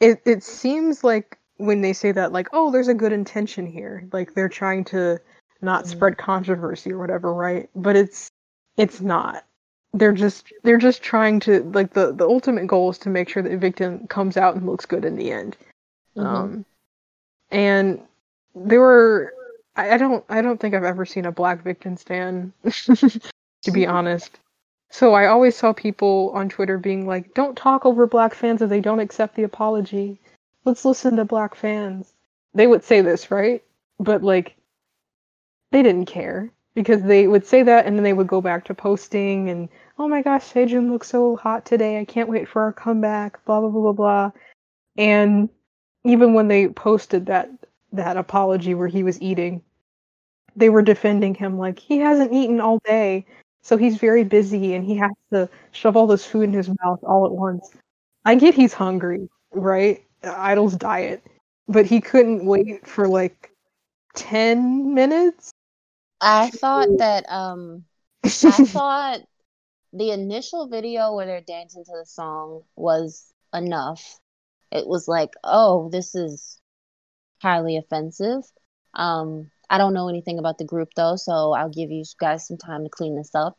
it 0.00 0.20
it 0.26 0.42
seems 0.42 1.02
like 1.02 1.38
when 1.56 1.80
they 1.80 1.92
say 1.92 2.12
that, 2.12 2.32
like, 2.32 2.48
"Oh, 2.52 2.70
there's 2.70 2.88
a 2.88 2.94
good 2.94 3.12
intention 3.12 3.66
here," 3.66 4.06
like 4.12 4.34
they're 4.34 4.48
trying 4.48 4.84
to 4.86 5.18
not 5.62 5.84
Mhm. 5.84 5.88
spread 5.88 6.18
controversy 6.18 6.92
or 6.92 6.98
whatever, 6.98 7.32
right? 7.32 7.68
But 7.74 7.96
it's 7.96 8.30
it's 8.76 9.00
not. 9.00 9.44
They're 9.94 10.12
just 10.12 10.52
they're 10.62 10.76
just 10.78 11.02
trying 11.02 11.40
to 11.40 11.62
like 11.74 11.94
the 11.94 12.12
the 12.12 12.26
ultimate 12.26 12.66
goal 12.66 12.90
is 12.90 12.98
to 12.98 13.08
make 13.08 13.28
sure 13.28 13.42
that 13.42 13.48
the 13.60 13.70
Victon 13.70 14.08
comes 14.08 14.36
out 14.36 14.56
and 14.56 14.66
looks 14.66 14.84
good 14.86 15.04
in 15.04 15.16
the 15.16 15.32
end. 15.32 15.56
Mhm. 16.16 16.26
Um, 16.26 16.64
and 17.50 18.00
there 18.54 18.80
were 18.80 19.32
I, 19.78 19.92
I 19.92 19.96
don't 19.96 20.24
I 20.28 20.42
don't 20.42 20.60
think 20.60 20.74
I've 20.74 20.84
ever 20.84 21.06
seen 21.06 21.24
a 21.24 21.32
black 21.32 21.62
Victon 21.62 21.98
stand, 21.98 22.52
to 22.64 23.70
be 23.70 23.82
mm. 23.82 23.92
honest. 23.92 24.40
So 24.90 25.14
I 25.14 25.26
always 25.26 25.54
saw 25.54 25.72
people 25.72 26.32
on 26.34 26.48
Twitter 26.48 26.78
being 26.78 27.06
like, 27.06 27.32
"Don't 27.34 27.56
talk 27.56 27.86
over 27.86 28.06
black 28.06 28.34
fans 28.34 28.60
if 28.60 28.68
they 28.68 28.80
don't 28.80 28.98
accept 28.98 29.36
the 29.36 29.44
apology. 29.44 30.20
Let's 30.64 30.84
listen 30.84 31.16
to 31.16 31.24
black 31.24 31.54
fans." 31.54 32.12
They 32.54 32.66
would 32.66 32.82
say 32.82 33.02
this, 33.02 33.30
right? 33.30 33.62
But 34.00 34.22
like, 34.24 34.56
they 35.70 35.82
didn't 35.82 36.06
care 36.06 36.50
because 36.74 37.02
they 37.02 37.28
would 37.28 37.46
say 37.46 37.62
that 37.62 37.86
and 37.86 37.96
then 37.96 38.02
they 38.02 38.12
would 38.12 38.26
go 38.26 38.40
back 38.40 38.64
to 38.64 38.74
posting 38.74 39.48
and, 39.48 39.68
"Oh 39.96 40.08
my 40.08 40.22
gosh, 40.22 40.52
Sejun 40.52 40.90
looks 40.90 41.08
so 41.08 41.36
hot 41.36 41.64
today. 41.64 42.00
I 42.00 42.04
can't 42.04 42.28
wait 42.28 42.48
for 42.48 42.62
our 42.62 42.72
comeback." 42.72 43.44
Blah 43.44 43.60
blah 43.60 43.70
blah 43.70 43.82
blah 43.82 43.92
blah. 43.92 44.30
And 44.96 45.48
even 46.04 46.34
when 46.34 46.48
they 46.48 46.68
posted 46.68 47.26
that 47.26 47.50
that 47.92 48.16
apology 48.16 48.74
where 48.74 48.88
he 48.88 49.02
was 49.04 49.20
eating, 49.22 49.62
they 50.58 50.68
were 50.68 50.82
defending 50.82 51.34
him 51.34 51.58
like 51.58 51.78
he 51.78 51.98
hasn't 51.98 52.32
eaten 52.32 52.60
all 52.60 52.78
day, 52.84 53.26
so 53.62 53.76
he's 53.76 53.96
very 53.98 54.24
busy 54.24 54.74
and 54.74 54.84
he 54.84 54.96
has 54.96 55.10
to 55.32 55.48
shove 55.72 55.96
all 55.96 56.06
this 56.06 56.24
food 56.24 56.44
in 56.44 56.52
his 56.52 56.68
mouth 56.68 57.00
all 57.02 57.26
at 57.26 57.32
once. 57.32 57.70
I 58.24 58.34
get 58.34 58.54
he's 58.54 58.72
hungry, 58.72 59.28
right? 59.52 60.04
Idol's 60.22 60.76
diet, 60.76 61.22
but 61.68 61.86
he 61.86 62.00
couldn't 62.00 62.44
wait 62.44 62.86
for 62.86 63.06
like 63.08 63.50
ten 64.14 64.94
minutes. 64.94 65.52
I 66.20 66.50
thought 66.50 66.88
that 66.98 67.30
um 67.30 67.84
I 68.24 68.28
thought 68.64 69.20
the 69.92 70.10
initial 70.10 70.68
video 70.68 71.14
where 71.14 71.26
they're 71.26 71.40
dancing 71.40 71.84
to 71.84 71.92
the 71.98 72.06
song 72.06 72.62
was 72.76 73.32
enough. 73.54 74.18
It 74.70 74.86
was 74.86 75.08
like, 75.08 75.30
oh, 75.44 75.88
this 75.90 76.14
is 76.14 76.60
highly 77.40 77.76
offensive. 77.76 78.42
Um, 78.94 79.50
I 79.70 79.78
don't 79.78 79.94
know 79.94 80.08
anything 80.08 80.38
about 80.38 80.58
the 80.58 80.64
group 80.64 80.90
though, 80.96 81.16
so 81.16 81.52
I'll 81.52 81.68
give 81.70 81.90
you 81.90 82.04
guys 82.20 82.46
some 82.46 82.58
time 82.58 82.84
to 82.84 82.90
clean 82.90 83.16
this 83.16 83.34
up. 83.34 83.58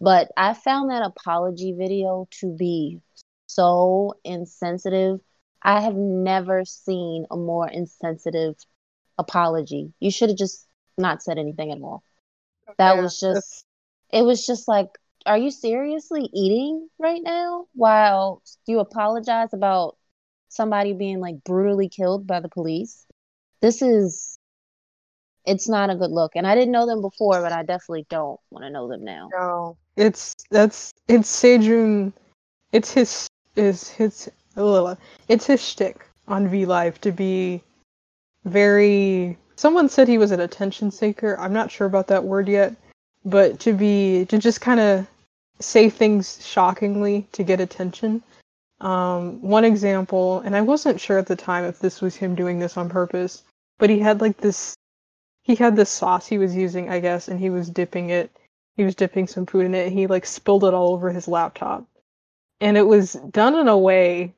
But 0.00 0.30
I 0.36 0.54
found 0.54 0.90
that 0.90 1.02
apology 1.04 1.72
video 1.72 2.28
to 2.40 2.54
be 2.56 3.00
so 3.46 4.14
insensitive. 4.24 5.20
I 5.62 5.80
have 5.80 5.94
never 5.96 6.64
seen 6.64 7.26
a 7.30 7.36
more 7.36 7.68
insensitive 7.68 8.56
apology. 9.18 9.92
You 10.00 10.10
should 10.10 10.30
have 10.30 10.38
just 10.38 10.66
not 10.98 11.22
said 11.22 11.38
anything 11.38 11.72
at 11.72 11.80
all. 11.80 12.02
That 12.78 12.96
Yeah, 12.96 12.98
was 12.98 13.18
just 13.18 13.64
it 14.10 14.22
was 14.22 14.46
just 14.46 14.68
like 14.68 14.88
are 15.26 15.38
you 15.38 15.50
seriously 15.50 16.28
eating 16.32 16.88
right 16.98 17.22
now 17.22 17.66
while 17.74 18.42
you 18.66 18.80
apologize 18.80 19.52
about 19.52 19.96
somebody 20.48 20.92
being 20.92 21.20
like 21.20 21.42
brutally 21.44 21.88
killed 21.88 22.26
by 22.26 22.40
the 22.40 22.48
police 22.48 23.06
this 23.60 23.82
is 23.82 24.38
it's 25.46 25.68
not 25.68 25.90
a 25.90 25.94
good 25.94 26.10
look 26.10 26.32
and 26.34 26.46
i 26.46 26.54
didn't 26.54 26.72
know 26.72 26.86
them 26.86 27.00
before 27.00 27.40
but 27.40 27.52
i 27.52 27.62
definitely 27.62 28.06
don't 28.08 28.40
want 28.50 28.64
to 28.64 28.70
know 28.70 28.88
them 28.88 29.04
now 29.04 29.28
No, 29.32 29.76
it's 29.96 30.34
that's 30.50 30.92
it's 31.08 31.30
Sejun. 31.30 32.12
It's 32.72 32.90
his 32.90 33.28
is 33.56 33.88
his 33.88 34.30
ugh, 34.56 34.98
it's 35.28 35.46
his 35.46 35.60
shtick 35.60 36.06
on 36.26 36.48
V 36.48 36.66
Live 36.66 37.00
to 37.02 37.12
be 37.12 37.62
very. 38.44 39.38
Someone 39.56 39.88
said 39.88 40.08
he 40.08 40.18
was 40.18 40.32
an 40.32 40.40
attention 40.40 40.90
seeker. 40.90 41.38
I'm 41.38 41.52
not 41.52 41.70
sure 41.70 41.86
about 41.86 42.08
that 42.08 42.24
word 42.24 42.48
yet, 42.48 42.74
but 43.24 43.60
to 43.60 43.72
be 43.72 44.24
to 44.26 44.38
just 44.38 44.60
kind 44.60 44.80
of 44.80 45.06
say 45.60 45.88
things 45.88 46.44
shockingly 46.44 47.26
to 47.32 47.44
get 47.44 47.60
attention. 47.60 48.22
Um, 48.80 49.40
one 49.40 49.64
example, 49.64 50.40
and 50.40 50.56
I 50.56 50.60
wasn't 50.60 51.00
sure 51.00 51.18
at 51.18 51.28
the 51.28 51.36
time 51.36 51.64
if 51.64 51.78
this 51.78 52.00
was 52.00 52.16
him 52.16 52.34
doing 52.34 52.58
this 52.58 52.76
on 52.76 52.88
purpose, 52.88 53.44
but 53.78 53.88
he 53.88 54.00
had 54.00 54.20
like 54.20 54.38
this 54.38 54.74
he 55.44 55.54
had 55.54 55.76
this 55.76 55.90
sauce 55.90 56.26
he 56.26 56.38
was 56.38 56.56
using, 56.56 56.90
I 56.90 57.00
guess, 57.00 57.28
and 57.28 57.38
he 57.38 57.50
was 57.50 57.70
dipping 57.70 58.10
it. 58.10 58.30
He 58.76 58.82
was 58.82 58.94
dipping 58.94 59.26
some 59.28 59.46
food 59.46 59.66
in 59.66 59.74
it, 59.74 59.86
and 59.86 59.96
he 59.96 60.06
like 60.06 60.26
spilled 60.26 60.64
it 60.64 60.74
all 60.74 60.92
over 60.92 61.10
his 61.10 61.28
laptop. 61.28 61.84
And 62.60 62.76
it 62.76 62.86
was 62.86 63.12
done 63.12 63.54
in 63.54 63.68
a 63.68 63.78
way 63.78 64.32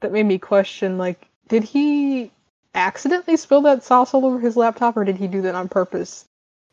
that 0.00 0.12
made 0.12 0.26
me 0.26 0.38
question 0.38 0.98
like, 0.98 1.28
did 1.48 1.62
he 1.62 2.32
accidentally 2.74 3.36
spill 3.36 3.62
that 3.62 3.84
sauce 3.84 4.12
all 4.12 4.26
over 4.26 4.40
his 4.40 4.56
laptop 4.56 4.96
or 4.96 5.04
did 5.04 5.16
he 5.16 5.28
do 5.28 5.42
that 5.42 5.54
on 5.54 5.68
purpose? 5.68 6.26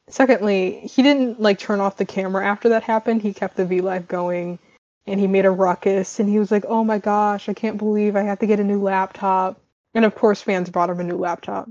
Secondly, 0.10 0.82
he 0.82 1.04
didn't 1.04 1.40
like 1.40 1.60
turn 1.60 1.80
off 1.80 1.98
the 1.98 2.06
camera 2.06 2.46
after 2.46 2.70
that 2.70 2.84
happened. 2.84 3.22
He 3.22 3.34
kept 3.34 3.56
the 3.56 3.66
V 3.66 3.82
Live 3.82 4.08
going 4.08 4.60
and 5.08 5.20
he 5.20 5.28
made 5.28 5.46
a 5.46 5.52
ruckus 5.52 6.20
and 6.20 6.28
he 6.28 6.40
was 6.40 6.52
like, 6.52 6.66
"Oh 6.68 6.84
my 6.84 6.98
gosh, 7.00 7.50
I 7.50 7.54
can't 7.54 7.78
believe 7.78 8.16
I 8.16 8.24
have 8.24 8.40
to 8.40 8.48
get 8.48 8.60
a 8.60 8.64
new 8.64 8.82
laptop." 8.82 9.60
And 9.94 10.06
of 10.06 10.16
course, 10.16 10.42
fans 10.42 10.70
brought 10.70 10.90
him 10.90 11.00
a 11.00 11.04
new 11.04 11.18
laptop. 11.18 11.70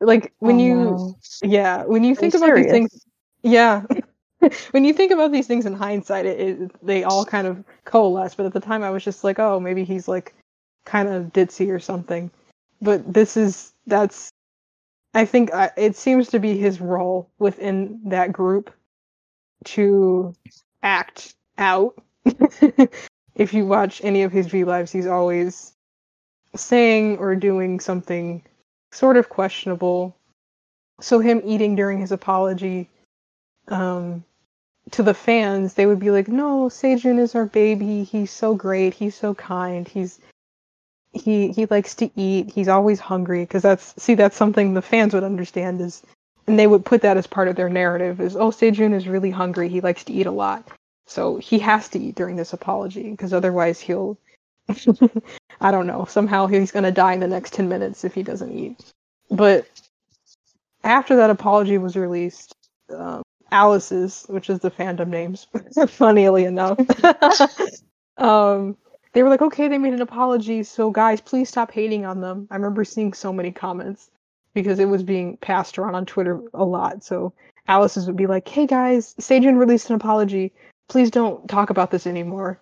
Like 0.00 0.32
when 0.38 0.56
Oh, 0.56 0.64
you 0.64 0.74
no. 0.76 1.18
yeah, 1.42 1.84
when 1.84 2.04
you 2.04 2.14
think 2.14 2.34
about 2.34 2.54
these 2.54 2.70
things 2.70 3.04
yeah. 3.42 3.82
when 4.70 4.84
you 4.84 4.92
think 4.92 5.10
about 5.10 5.32
these 5.32 5.46
things 5.46 5.66
in 5.66 5.74
hindsight, 5.74 6.26
it, 6.26 6.40
it 6.40 6.86
they 6.86 7.04
all 7.04 7.24
kind 7.24 7.46
of 7.46 7.64
coalesce, 7.84 8.34
but 8.34 8.46
at 8.46 8.52
the 8.52 8.60
time 8.60 8.82
I 8.82 8.90
was 8.90 9.04
just 9.04 9.24
like, 9.24 9.38
"Oh, 9.38 9.58
maybe 9.58 9.84
he's 9.84 10.06
like 10.08 10.34
kind 10.84 11.08
of 11.08 11.32
ditzy 11.32 11.72
or 11.72 11.80
something." 11.80 12.30
But 12.80 13.12
this 13.12 13.36
is 13.36 13.72
that's 13.86 14.30
I 15.14 15.24
think 15.24 15.52
I, 15.52 15.70
it 15.76 15.96
seems 15.96 16.28
to 16.28 16.38
be 16.38 16.56
his 16.56 16.80
role 16.80 17.30
within 17.38 18.00
that 18.06 18.32
group 18.32 18.70
to 19.64 20.34
act 20.82 21.34
out. 21.58 22.00
if 23.34 23.52
you 23.54 23.66
watch 23.66 24.00
any 24.04 24.22
of 24.22 24.32
his 24.32 24.46
V 24.46 24.64
lives, 24.64 24.92
he's 24.92 25.06
always 25.06 25.74
saying 26.54 27.18
or 27.18 27.34
doing 27.36 27.80
something 27.80 28.42
sort 28.92 29.16
of 29.16 29.28
questionable. 29.28 30.16
So 31.00 31.20
him 31.20 31.42
eating 31.44 31.76
during 31.76 31.98
his 31.98 32.12
apology 32.12 32.88
um, 33.68 34.24
to 34.90 35.02
the 35.02 35.14
fans, 35.14 35.74
they 35.74 35.86
would 35.86 36.00
be 36.00 36.10
like, 36.10 36.28
"No, 36.28 36.68
Sejun 36.68 37.18
is 37.18 37.34
our 37.34 37.46
baby. 37.46 38.04
He's 38.04 38.30
so 38.30 38.54
great. 38.54 38.94
He's 38.94 39.14
so 39.14 39.34
kind. 39.34 39.86
He's 39.86 40.18
he 41.12 41.52
he 41.52 41.66
likes 41.66 41.94
to 41.96 42.10
eat. 42.16 42.50
He's 42.50 42.68
always 42.68 43.00
hungry." 43.00 43.42
Because 43.42 43.62
that's 43.62 44.00
see, 44.02 44.14
that's 44.14 44.36
something 44.36 44.74
the 44.74 44.82
fans 44.82 45.14
would 45.14 45.24
understand 45.24 45.80
is, 45.80 46.02
and 46.46 46.58
they 46.58 46.66
would 46.66 46.84
put 46.84 47.02
that 47.02 47.16
as 47.16 47.26
part 47.26 47.48
of 47.48 47.56
their 47.56 47.68
narrative 47.68 48.20
is, 48.20 48.36
"Oh, 48.36 48.50
Sejun 48.50 48.94
is 48.94 49.08
really 49.08 49.30
hungry. 49.30 49.68
He 49.68 49.80
likes 49.80 50.04
to 50.04 50.12
eat 50.12 50.26
a 50.26 50.32
lot." 50.32 50.68
So 51.06 51.36
he 51.36 51.58
has 51.60 51.88
to 51.90 51.98
eat 51.98 52.16
during 52.16 52.36
this 52.36 52.52
apology 52.52 53.10
because 53.10 53.32
otherwise 53.32 53.80
he'll 53.80 54.18
I 55.60 55.70
don't 55.70 55.86
know, 55.86 56.04
somehow 56.04 56.46
he's 56.46 56.70
going 56.70 56.84
to 56.84 56.92
die 56.92 57.12
in 57.14 57.20
the 57.20 57.28
next 57.28 57.52
10 57.54 57.68
minutes 57.68 58.04
if 58.04 58.14
he 58.14 58.22
doesn't 58.22 58.52
eat. 58.52 58.92
But 59.30 59.66
after 60.84 61.16
that 61.16 61.30
apology 61.30 61.78
was 61.78 61.96
released, 61.96 62.54
um, 62.94 63.22
Alice's, 63.50 64.24
which 64.28 64.50
is 64.50 64.60
the 64.60 64.70
fandom 64.70 65.08
names, 65.08 65.46
funnily 65.88 66.44
enough, 66.44 66.78
um, 68.18 68.76
they 69.12 69.22
were 69.22 69.30
like, 69.30 69.42
okay, 69.42 69.68
they 69.68 69.78
made 69.78 69.94
an 69.94 70.02
apology, 70.02 70.62
so 70.62 70.90
guys, 70.90 71.20
please 71.20 71.48
stop 71.48 71.72
hating 71.72 72.04
on 72.04 72.20
them. 72.20 72.46
I 72.50 72.56
remember 72.56 72.84
seeing 72.84 73.12
so 73.12 73.32
many 73.32 73.50
comments 73.50 74.10
because 74.54 74.78
it 74.78 74.88
was 74.88 75.02
being 75.02 75.36
passed 75.38 75.78
around 75.78 75.94
on 75.94 76.06
Twitter 76.06 76.40
a 76.54 76.64
lot. 76.64 77.02
So 77.02 77.32
Alice's 77.68 78.06
would 78.06 78.16
be 78.16 78.26
like, 78.26 78.48
hey 78.48 78.66
guys, 78.66 79.14
Sejun 79.20 79.58
released 79.58 79.90
an 79.90 79.96
apology. 79.96 80.52
Please 80.88 81.10
don't 81.10 81.48
talk 81.48 81.70
about 81.70 81.90
this 81.90 82.06
anymore. 82.06 82.60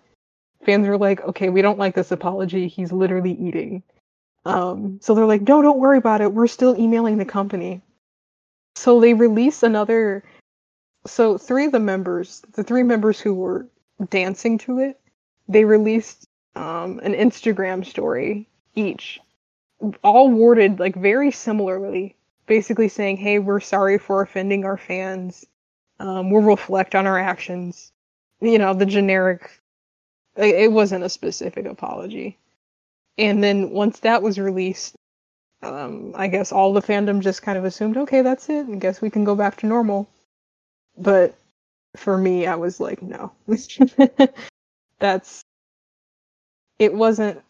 Fans 0.65 0.87
were 0.87 0.97
like, 0.97 1.21
okay, 1.21 1.49
we 1.49 1.61
don't 1.61 1.79
like 1.79 1.95
this 1.95 2.11
apology. 2.11 2.67
He's 2.67 2.91
literally 2.91 3.33
eating. 3.33 3.83
Um, 4.45 4.99
so 5.01 5.13
they're 5.13 5.25
like, 5.25 5.41
no, 5.41 5.61
don't 5.61 5.79
worry 5.79 5.97
about 5.97 6.21
it. 6.21 6.33
We're 6.33 6.47
still 6.47 6.77
emailing 6.79 7.17
the 7.17 7.25
company. 7.25 7.81
So 8.75 8.99
they 8.99 9.13
released 9.13 9.63
another. 9.63 10.23
So 11.05 11.37
three 11.37 11.65
of 11.65 11.71
the 11.71 11.79
members, 11.79 12.41
the 12.53 12.63
three 12.63 12.83
members 12.83 13.19
who 13.19 13.33
were 13.33 13.67
dancing 14.09 14.57
to 14.59 14.79
it, 14.79 14.99
they 15.47 15.65
released 15.65 16.27
um, 16.55 16.99
an 17.03 17.13
Instagram 17.13 17.85
story 17.85 18.47
each, 18.75 19.19
all 20.03 20.29
worded 20.29 20.79
like 20.79 20.95
very 20.95 21.31
similarly, 21.31 22.15
basically 22.45 22.87
saying, 22.87 23.17
"Hey, 23.17 23.39
we're 23.39 23.59
sorry 23.59 23.97
for 23.97 24.21
offending 24.21 24.65
our 24.65 24.77
fans. 24.77 25.45
Um, 25.99 26.29
we'll 26.29 26.41
reflect 26.41 26.95
on 26.95 27.07
our 27.07 27.17
actions." 27.19 27.91
You 28.41 28.59
know, 28.59 28.73
the 28.73 28.85
generic. 28.85 29.49
It 30.37 30.71
wasn't 30.71 31.03
a 31.03 31.09
specific 31.09 31.65
apology. 31.65 32.37
And 33.17 33.43
then 33.43 33.71
once 33.71 33.99
that 34.01 34.21
was 34.21 34.37
released, 34.37 34.95
um, 35.63 36.13
I 36.15 36.27
guess 36.27 36.51
all 36.51 36.73
the 36.73 36.81
fandom 36.81 37.21
just 37.21 37.41
kind 37.41 37.57
of 37.57 37.65
assumed, 37.65 37.97
okay, 37.97 38.21
that's 38.21 38.49
it. 38.49 38.67
and 38.67 38.79
guess 38.79 39.01
we 39.01 39.09
can 39.09 39.23
go 39.23 39.35
back 39.35 39.57
to 39.57 39.65
normal. 39.65 40.07
But 40.97 41.35
for 41.95 42.17
me, 42.17 42.45
I 42.45 42.55
was 42.55 42.79
like, 42.79 43.01
no. 43.01 43.31
that's. 44.99 45.41
It 46.79 46.93
wasn't. 46.93 47.41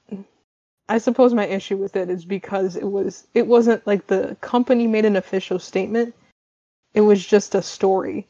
I 0.90 1.00
suppose 1.00 1.34
my 1.34 1.46
issue 1.46 1.76
with 1.76 1.98
it 1.98 2.10
is 2.10 2.24
because 2.24 2.78
it 2.78 2.90
was. 2.90 3.28
It 3.34 3.48
wasn't 3.48 3.86
like 3.86 4.08
the 4.08 4.38
company 4.40 4.88
made 4.88 5.06
an 5.06 5.18
official 5.18 5.60
statement. 5.60 6.16
It 6.94 7.02
was 7.02 7.26
just 7.26 7.56
a 7.56 7.62
story 7.62 8.28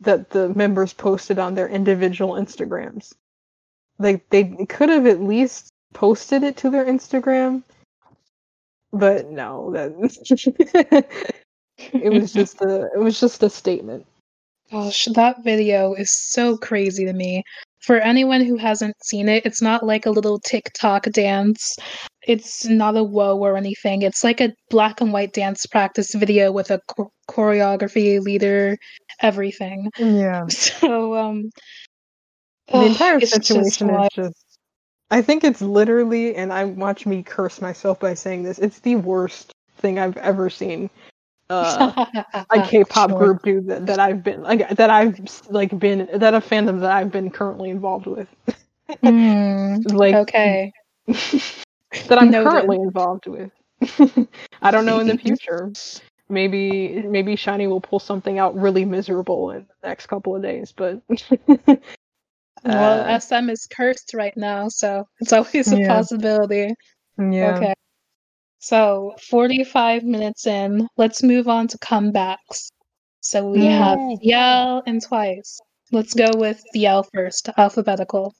that 0.00 0.30
the 0.30 0.48
members 0.50 0.92
posted 0.92 1.38
on 1.38 1.54
their 1.54 1.68
individual 1.68 2.34
Instagrams. 2.34 3.14
Like 4.02 4.28
they 4.30 4.44
could 4.68 4.88
have 4.88 5.06
at 5.06 5.22
least 5.22 5.68
posted 5.94 6.42
it 6.42 6.56
to 6.58 6.70
their 6.70 6.84
Instagram, 6.84 7.62
but 8.92 9.30
no, 9.30 9.70
that 9.72 9.92
it 11.92 12.12
was 12.12 12.32
just 12.42 12.60
a 12.62 12.88
it 12.94 12.98
was 12.98 13.20
just 13.20 13.42
a 13.42 13.50
statement. 13.50 14.06
Gosh, 14.72 15.04
that 15.14 15.44
video 15.44 15.92
is 15.92 16.10
so 16.10 16.56
crazy 16.56 17.04
to 17.04 17.12
me. 17.12 17.42
For 17.80 17.98
anyone 17.98 18.42
who 18.42 18.56
hasn't 18.56 18.94
seen 19.04 19.28
it, 19.28 19.44
it's 19.44 19.60
not 19.60 19.84
like 19.84 20.06
a 20.06 20.10
little 20.10 20.38
TikTok 20.38 21.04
dance. 21.10 21.76
It's 22.26 22.64
not 22.64 22.96
a 22.96 23.04
woe 23.04 23.36
or 23.36 23.56
anything. 23.56 24.02
It's 24.02 24.24
like 24.24 24.40
a 24.40 24.54
black 24.70 25.00
and 25.00 25.12
white 25.12 25.34
dance 25.34 25.66
practice 25.66 26.14
video 26.14 26.52
with 26.52 26.70
a 26.70 26.80
cho- 26.96 27.10
choreography 27.28 28.20
leader, 28.20 28.78
everything. 29.20 29.90
Yeah, 29.98 30.46
So, 30.48 31.16
um, 31.16 31.50
the 32.68 32.74
ugh, 32.74 32.86
entire 32.86 33.20
situation 33.20 33.90
is 33.90 34.08
just. 34.12 34.34
I 35.10 35.22
think 35.22 35.44
it's 35.44 35.60
literally, 35.60 36.34
and 36.36 36.52
I 36.52 36.64
watch 36.64 37.06
me 37.06 37.22
curse 37.22 37.60
myself 37.60 38.00
by 38.00 38.14
saying 38.14 38.42
this. 38.44 38.58
It's 38.58 38.80
the 38.80 38.96
worst 38.96 39.52
thing 39.78 39.98
I've 39.98 40.16
ever 40.16 40.48
seen. 40.50 40.90
Uh, 41.50 41.92
a 42.50 42.60
K-pop 42.62 43.10
Sure. 43.10 43.18
group 43.18 43.42
do 43.42 43.60
that, 43.62 43.86
that 43.86 44.00
I've 44.00 44.22
been 44.22 44.42
like 44.42 44.68
that 44.70 44.90
I've 44.90 45.18
like 45.50 45.78
been 45.78 46.08
that 46.14 46.34
a 46.34 46.40
fandom 46.40 46.80
that 46.80 46.90
I've 46.90 47.10
been 47.12 47.30
currently 47.30 47.70
involved 47.70 48.06
with. 48.06 48.28
Hmm, 49.02 49.76
Like 49.86 50.14
okay. 50.16 50.72
that 51.06 52.18
I'm 52.18 52.30
Noted. 52.30 52.52
currently 52.52 52.76
involved 52.76 53.26
with. 53.26 53.50
I 54.62 54.70
don't 54.70 54.86
know 54.86 54.98
in 55.00 55.06
the 55.08 55.16
future. 55.18 55.70
Maybe 56.28 57.02
maybe 57.02 57.36
SHINee 57.36 57.68
will 57.68 57.80
pull 57.80 57.98
something 57.98 58.38
out 58.38 58.54
really 58.56 58.84
miserable 58.84 59.50
in 59.50 59.66
the 59.82 59.88
next 59.88 60.06
couple 60.06 60.34
of 60.34 60.42
days, 60.42 60.72
but 60.72 61.02
Well, 62.64 63.00
uh, 63.00 63.18
SM 63.18 63.50
is 63.50 63.66
cursed 63.66 64.14
right 64.14 64.36
now, 64.36 64.68
so 64.68 65.06
it's 65.20 65.32
always 65.32 65.72
a 65.72 65.76
Yeah. 65.78 65.88
possibility. 65.88 66.74
yeah. 67.18 67.56
Okay. 67.56 67.74
So, 68.60 69.14
45 69.30 70.04
minutes 70.04 70.46
in, 70.46 70.86
let's 70.96 71.22
move 71.22 71.48
on 71.48 71.66
to 71.68 71.78
comebacks. 71.78 72.70
So 73.20 73.44
we 73.44 73.66
have 73.66 73.98
Yay. 73.98 74.18
Yell 74.20 74.82
and 74.86 75.02
Twice. 75.02 75.60
Let's 75.90 76.14
go 76.14 76.30
with 76.34 76.62
Yell 76.74 77.02
first, 77.12 77.48
alphabetical. 77.56 78.34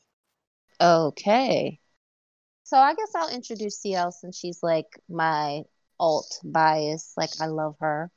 Okay. 0.80 1.78
So 2.64 2.76
I 2.76 2.94
guess 2.94 3.14
I'll 3.14 3.34
introduce 3.34 3.78
CL 3.80 4.12
since 4.12 4.38
she's 4.38 4.62
like 4.62 4.86
my 5.08 5.62
alt 6.00 6.40
bias. 6.42 7.12
Like 7.16 7.30
I 7.40 7.46
love 7.46 7.76
her. 7.80 8.10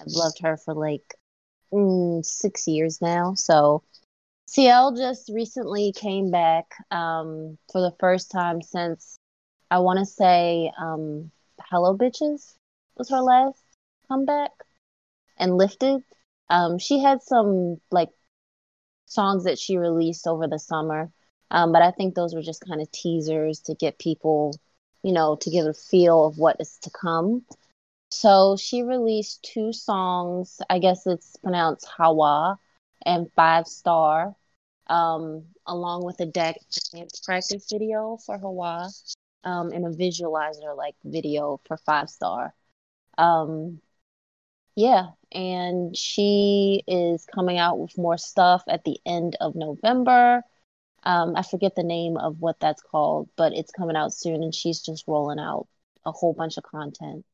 I've 0.00 0.08
loved 0.08 0.40
her 0.42 0.56
for 0.56 0.74
like 0.74 1.14
mm, 1.72 2.24
six 2.24 2.68
years 2.68 3.00
now. 3.00 3.34
So 3.34 3.82
CL 4.46 4.92
just 4.96 5.28
recently 5.28 5.92
came 5.92 6.30
back 6.30 6.74
um, 6.90 7.58
for 7.72 7.80
the 7.80 7.94
first 7.98 8.30
time 8.30 8.62
since 8.62 9.18
I 9.70 9.80
want 9.80 9.98
to 9.98 10.06
say 10.06 10.70
um, 10.80 11.32
Hello 11.60 11.96
Bitches 11.96 12.54
was 12.96 13.10
her 13.10 13.20
last 13.20 13.60
comeback 14.08 14.52
and 15.36 15.56
Lifted. 15.56 16.02
Um, 16.48 16.78
she 16.78 17.00
had 17.00 17.22
some 17.22 17.80
like 17.90 18.10
songs 19.06 19.44
that 19.44 19.58
she 19.58 19.76
released 19.78 20.28
over 20.28 20.46
the 20.46 20.60
summer. 20.60 21.10
Um, 21.50 21.72
but 21.72 21.82
I 21.82 21.90
think 21.90 22.14
those 22.14 22.34
were 22.34 22.42
just 22.42 22.64
kind 22.66 22.80
of 22.80 22.90
teasers 22.92 23.60
to 23.62 23.74
get 23.74 23.98
people, 23.98 24.54
you 25.02 25.12
know, 25.12 25.36
to 25.40 25.50
give 25.50 25.66
a 25.66 25.74
feel 25.74 26.24
of 26.26 26.38
what 26.38 26.56
is 26.60 26.78
to 26.82 26.90
come. 26.90 27.44
So 28.10 28.56
she 28.56 28.82
released 28.82 29.42
two 29.42 29.72
songs. 29.72 30.60
I 30.70 30.78
guess 30.78 31.06
it's 31.06 31.36
pronounced 31.36 31.86
Hawa 31.86 32.58
and 33.04 33.30
Five 33.34 33.66
Star, 33.66 34.34
um, 34.86 35.44
along 35.66 36.04
with 36.04 36.20
a 36.20 36.26
deck 36.26 36.56
practice 37.24 37.66
video 37.70 38.18
for 38.24 38.38
Hawa, 38.38 38.90
um, 39.44 39.70
and 39.72 39.86
a 39.86 39.90
visualizer 39.90 40.76
like 40.76 40.94
video 41.04 41.60
for 41.66 41.76
Five 41.76 42.08
Star. 42.10 42.54
Um, 43.18 43.80
yeah, 44.74 45.06
and 45.32 45.96
she 45.96 46.82
is 46.86 47.26
coming 47.34 47.58
out 47.58 47.78
with 47.78 47.96
more 47.96 48.18
stuff 48.18 48.62
at 48.68 48.84
the 48.84 48.98
end 49.06 49.36
of 49.40 49.54
November. 49.54 50.42
Um, 51.02 51.34
I 51.36 51.42
forget 51.42 51.74
the 51.74 51.82
name 51.82 52.16
of 52.16 52.40
what 52.40 52.60
that's 52.60 52.82
called, 52.82 53.30
but 53.36 53.52
it's 53.52 53.72
coming 53.72 53.96
out 53.96 54.12
soon, 54.12 54.42
and 54.42 54.54
she's 54.54 54.82
just 54.82 55.06
rolling 55.06 55.38
out 55.38 55.66
a 56.04 56.12
whole 56.12 56.34
bunch 56.34 56.56
of 56.58 56.64
content. 56.64 57.24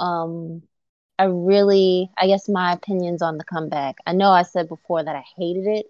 Um, 0.00 0.62
I 1.18 1.24
really, 1.24 2.10
I 2.16 2.26
guess 2.26 2.48
my 2.48 2.72
opinions 2.72 3.22
on 3.22 3.38
the 3.38 3.44
comeback. 3.44 3.96
I 4.06 4.12
know 4.12 4.30
I 4.30 4.42
said 4.42 4.68
before 4.68 5.02
that 5.02 5.16
I 5.16 5.24
hated 5.36 5.66
it, 5.66 5.86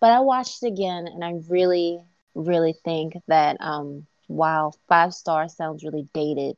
but 0.00 0.10
I 0.10 0.20
watched 0.20 0.62
it 0.62 0.68
again, 0.68 1.06
and 1.06 1.24
I 1.24 1.34
really, 1.48 2.00
really 2.34 2.74
think 2.84 3.14
that 3.28 3.56
um, 3.60 4.06
while 4.28 4.74
Five 4.88 5.14
Star 5.14 5.48
sounds 5.48 5.84
really 5.84 6.08
dated, 6.14 6.56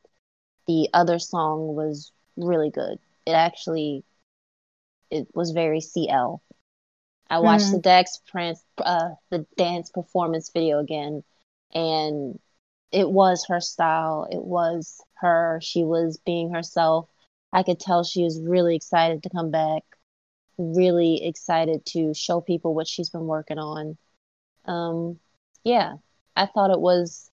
the 0.67 0.89
other 0.93 1.19
song 1.19 1.75
was 1.75 2.11
really 2.37 2.69
good. 2.71 2.99
It 3.25 3.31
actually, 3.33 4.03
it 5.11 5.27
was 5.33 5.51
very 5.51 5.81
CL. 5.81 6.41
I 7.29 7.39
watched 7.39 7.71
Mm. 7.71 7.71
the 7.71 7.79
Dex 7.79 8.19
Prince, 8.29 8.63
uh, 8.77 9.11
the 9.29 9.45
dance 9.57 9.89
performance 9.91 10.49
video 10.49 10.79
again, 10.79 11.23
and 11.73 12.39
it 12.91 13.09
was 13.09 13.45
her 13.47 13.59
style. 13.59 14.27
It 14.31 14.43
was 14.43 15.01
her. 15.21 15.59
She 15.61 15.83
was 15.83 16.19
being 16.25 16.51
herself. 16.53 17.07
I 17.51 17.63
could 17.63 17.79
tell 17.79 18.03
she 18.03 18.23
was 18.23 18.39
really 18.41 18.75
excited 18.75 19.23
to 19.23 19.29
come 19.29 19.51
back, 19.51 19.83
really 20.57 21.25
excited 21.25 21.85
to 21.87 22.13
show 22.13 22.41
people 22.41 22.73
what 22.73 22.87
she's 22.87 23.09
been 23.09 23.27
working 23.27 23.57
on. 23.57 23.97
Um, 24.65 25.19
yeah, 25.63 25.95
I 26.35 26.45
thought 26.45 26.71
it 26.71 26.79
was, 26.79 27.29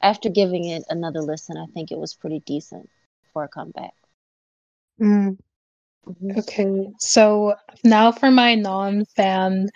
after 0.00 0.28
giving 0.28 0.64
it 0.64 0.84
another 0.88 1.20
listen, 1.20 1.56
I 1.56 1.66
think 1.72 1.92
it 1.92 1.98
was 1.98 2.14
pretty 2.14 2.40
decent 2.46 2.88
for 3.32 3.44
a 3.44 3.48
comeback. 3.48 3.94
Mm. 5.00 5.38
Mhm. 6.06 6.38
Okay, 6.38 6.88
so 6.98 7.54
now 7.84 8.10
for 8.10 8.30
my 8.30 8.54
non-fan 8.56 9.68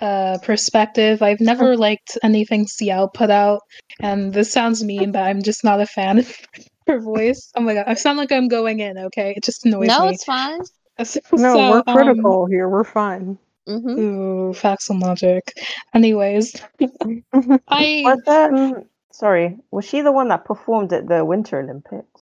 uh 0.00 0.38
perspective, 0.42 1.22
I've 1.22 1.40
never 1.40 1.76
liked 1.76 2.16
anything 2.22 2.66
CL 2.66 3.08
put 3.10 3.30
out, 3.30 3.60
and 4.00 4.32
this 4.32 4.52
sounds 4.52 4.82
mean, 4.84 5.12
but 5.12 5.22
I'm 5.24 5.42
just 5.42 5.64
not 5.64 5.80
a 5.80 5.86
fan 5.86 6.18
of 6.20 6.36
her 6.88 7.00
voice. 7.00 7.50
Oh 7.56 7.60
my 7.60 7.74
god, 7.74 7.84
I 7.86 7.94
sound 7.94 8.18
like 8.18 8.32
I'm 8.32 8.48
going 8.48 8.80
in. 8.80 8.98
Okay, 8.98 9.34
it 9.36 9.44
just 9.44 9.64
annoys 9.66 9.88
No, 9.88 10.08
me. 10.08 10.14
it's 10.14 10.24
fine. 10.24 10.62
So, 11.04 11.20
No, 11.36 11.70
we're 11.70 11.82
um, 11.86 11.96
critical 11.96 12.46
here. 12.46 12.68
We're 12.68 12.82
fine. 12.84 13.38
hmm 13.68 14.00
Ooh, 14.00 14.52
facts 14.52 14.90
and 14.90 15.00
logic. 15.00 15.52
Anyways, 15.94 16.56
I 17.68 18.04
Was 18.04 18.26
um 18.26 18.84
sorry, 19.12 19.58
was 19.70 19.84
she 19.84 20.00
the 20.00 20.12
one 20.12 20.28
that 20.28 20.44
performed 20.44 20.92
at 20.92 21.06
the 21.08 21.24
Winter 21.24 21.60
Olympics? 21.60 22.22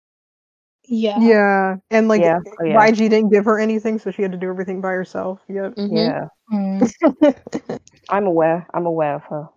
yeah. 0.87 1.19
yeah, 1.19 1.75
and 1.91 2.07
like 2.07 2.21
Yeah, 2.21 2.39
oh, 2.59 2.65
yeah. 2.65 2.75
YG 2.75 3.09
didn't 3.09 3.29
give 3.31 3.45
her 3.45 3.59
anything, 3.59 3.99
so 3.99 4.11
she 4.11 4.21
had 4.21 4.31
to 4.31 4.37
do 4.37 4.49
everything 4.49 4.81
by 4.81 4.91
herself. 4.91 5.39
Yep. 5.47 5.75
hmm 5.77 5.95
Yeah, 5.95 6.27
Mm. 6.51 6.91
I'm 8.09 8.27
aware. 8.27 8.67
I'm 8.73 8.85
aware 8.85 9.15
of 9.15 9.23
her. 9.25 9.49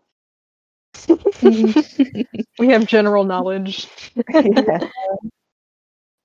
We 2.58 2.68
have 2.68 2.86
general 2.86 3.24
knowledge. 3.24 3.86
yeah. 4.44 4.78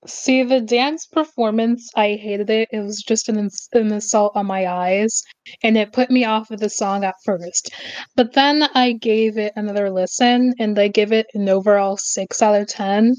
See, 0.06 0.42
the 0.42 0.60
dance 0.60 1.06
performance, 1.06 1.90
I 1.94 2.14
hated 2.14 2.50
it. 2.50 2.68
It 2.72 2.80
was 2.80 3.02
just 3.06 3.28
an, 3.28 3.38
ins- 3.38 3.68
an 3.72 3.92
assault 3.92 4.32
on 4.36 4.46
my 4.46 4.66
eyes, 4.66 5.22
and 5.62 5.76
it 5.76 5.92
put 5.92 6.10
me 6.10 6.24
off 6.24 6.50
of 6.50 6.58
the 6.60 6.68
song 6.68 7.04
at 7.04 7.14
first. 7.24 7.70
But 8.16 8.32
then 8.32 8.64
I 8.74 8.92
gave 8.92 9.38
it 9.38 9.52
another 9.56 9.90
listen, 9.90 10.52
and 10.58 10.78
I 10.78 10.88
give 10.88 11.12
it 11.12 11.26
an 11.34 11.48
overall 11.48 11.96
6 11.96 12.42
out 12.42 12.60
of 12.60 12.66
10. 12.68 13.14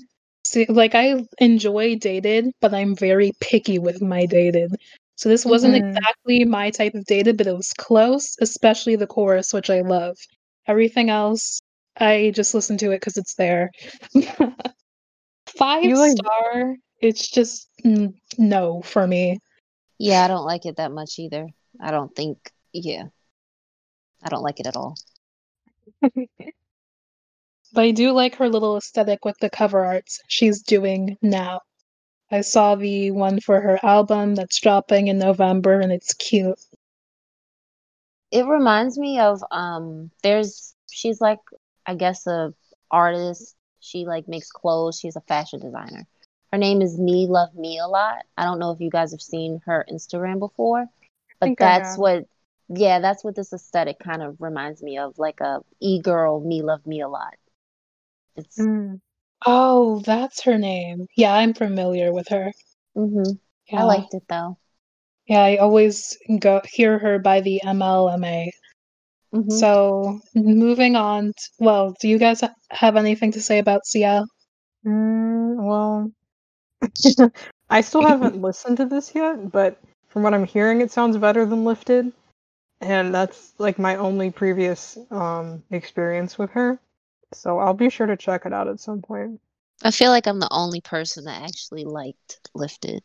See, 0.45 0.65
like, 0.67 0.95
I 0.95 1.23
enjoy 1.39 1.95
Dated, 1.97 2.45
but 2.61 2.73
I'm 2.73 2.95
very 2.95 3.31
picky 3.41 3.77
with 3.79 4.01
my 4.01 4.25
Dated. 4.25 4.71
So 5.15 5.29
this 5.29 5.45
wasn't 5.45 5.75
Mhm. 5.75 5.95
exactly 5.97 6.45
my 6.45 6.71
type 6.71 6.93
of 6.95 7.05
Dated, 7.05 7.37
but 7.37 7.47
it 7.47 7.55
was 7.55 7.71
close, 7.77 8.35
especially 8.41 8.95
the 8.97 9.07
chorus, 9.07 9.53
which 9.53 9.69
I 9.69 9.81
love. 9.81 10.17
Everything 10.67 11.09
else, 11.09 11.61
I 11.97 12.31
just 12.35 12.53
listen 12.53 12.77
to 12.77 12.91
it 12.91 12.99
because 12.99 13.17
it's 13.17 13.35
there. 13.35 13.71
Five 15.47 15.83
like- 15.85 16.17
star, 16.17 16.75
it's 17.01 17.29
just 17.29 17.69
mm, 17.83 18.13
no 18.37 18.81
for 18.81 19.05
me. 19.05 19.39
Yeah, 19.97 20.23
I 20.23 20.27
don't 20.27 20.45
like 20.45 20.65
it 20.65 20.77
that 20.77 20.91
much 20.91 21.19
either. 21.19 21.47
I 21.81 21.91
don't 21.91 22.15
think, 22.15 22.51
yeah, 22.71 23.03
I 24.23 24.29
don't 24.29 24.43
like 24.43 24.59
it 24.59 24.67
at 24.67 24.77
all. 24.77 24.95
But 27.71 27.83
I 27.83 27.91
do 27.91 28.11
like 28.13 28.35
her 28.35 28.49
little 28.49 28.77
aesthetic 28.77 29.25
with 29.25 29.37
the 29.37 29.49
cover 29.49 29.85
arts 29.85 30.21
she's 30.27 30.63
doing 30.63 31.17
now. 31.21 31.61
I 32.31 32.41
saw 32.41 32.75
the 32.75 33.11
one 33.11 33.39
for 33.39 33.61
her 33.61 33.79
album 33.83 34.35
that's 34.35 34.59
dropping 34.59 35.07
in 35.07 35.19
November 35.19 35.79
and 35.79 35.91
it's 35.91 36.13
cute. 36.13 36.59
It 38.31 38.45
reminds 38.45 38.97
me 38.97 39.19
of 39.19 39.43
um 39.51 40.11
there's 40.23 40.75
she's 40.91 41.21
like 41.21 41.39
I 41.85 41.95
guess 41.95 42.25
a 42.27 42.53
artist. 42.91 43.55
She 43.79 44.05
like 44.05 44.27
makes 44.27 44.51
clothes. 44.51 44.99
She's 44.99 45.15
a 45.15 45.21
fashion 45.21 45.59
designer. 45.59 46.07
Her 46.51 46.57
name 46.57 46.81
is 46.81 46.97
Me 46.99 47.27
Love 47.27 47.53
Me 47.55 47.79
a 47.79 47.87
lot. 47.87 48.25
I 48.37 48.45
don't 48.45 48.59
know 48.59 48.71
if 48.71 48.79
you 48.81 48.89
guys 48.89 49.11
have 49.11 49.21
seen 49.21 49.61
her 49.65 49.85
Instagram 49.91 50.39
before, 50.39 50.87
but 51.39 51.53
that's 51.57 51.97
what 51.97 52.25
yeah, 52.69 52.99
that's 52.99 53.23
what 53.23 53.35
this 53.35 53.53
aesthetic 53.53 53.99
kind 53.99 54.21
of 54.21 54.37
reminds 54.41 54.81
me 54.83 54.97
of, 54.97 55.17
like 55.17 55.39
a 55.41 55.61
e-girl 55.79 56.39
Me 56.39 56.61
Love 56.61 56.85
Me 56.85 57.01
a 57.01 57.07
lot. 57.07 57.33
It's 58.35 58.67
Mm. 58.67 59.01
Oh, 59.45 59.99
that's 60.05 60.43
her 60.43 60.57
name. 60.57 61.07
Yeah, 61.15 61.33
I'm 61.33 61.53
familiar 61.53 62.11
with 62.13 62.27
her. 62.29 62.51
mhm. 62.95 63.39
Yeah. 63.71 63.79
I 63.79 63.83
liked 63.83 64.13
it 64.13 64.23
though. 64.27 64.57
Yeah, 65.29 65.43
I 65.43 65.57
always 65.57 66.17
go 66.39 66.59
hear 66.65 66.97
her 66.97 67.19
by 67.19 67.41
the 67.41 67.61
MLMA. 67.63 68.51
Mhm. 69.33 69.51
So, 69.51 70.19
moving 70.33 70.95
on. 70.95 71.27
t- 71.27 71.33
well, 71.59 71.95
do 72.01 72.07
you 72.07 72.17
guys 72.17 72.41
have 72.71 72.95
anything 72.95 73.31
to 73.33 73.41
say 73.41 73.59
about 73.59 73.85
CL? 73.85 74.25
Mm, 74.85 75.55
well, 75.63 76.11
I 77.69 77.81
still 77.81 78.01
haven't 78.01 78.41
listened 78.41 78.77
to 78.77 78.85
this 78.85 79.13
yet, 79.13 79.51
but 79.51 79.79
from 80.07 80.23
what 80.23 80.33
I'm 80.33 80.45
hearing, 80.45 80.81
it 80.81 80.89
sounds 80.91 81.15
better 81.17 81.45
than 81.45 81.63
Lifted, 81.63 82.11
and 82.81 83.13
that's 83.13 83.53
like 83.59 83.77
my 83.77 83.97
only 83.97 84.31
previous 84.31 84.97
um 85.11 85.61
experience 85.69 86.39
with 86.39 86.49
her. 86.51 86.79
So 87.33 87.59
I'll 87.59 87.75
be 87.75 87.91
sure 87.91 88.07
to 88.07 88.17
check 88.17 88.47
it 88.47 88.53
out 88.53 88.67
at 88.67 88.79
some 88.79 89.03
point. 89.03 89.39
I 89.83 89.91
feel 89.91 90.09
like 90.09 90.25
I'm 90.25 90.39
the 90.39 90.51
only 90.51 90.81
person 90.81 91.25
that 91.25 91.43
actually 91.43 91.85
liked 91.85 92.39
Lifted. 92.55 93.03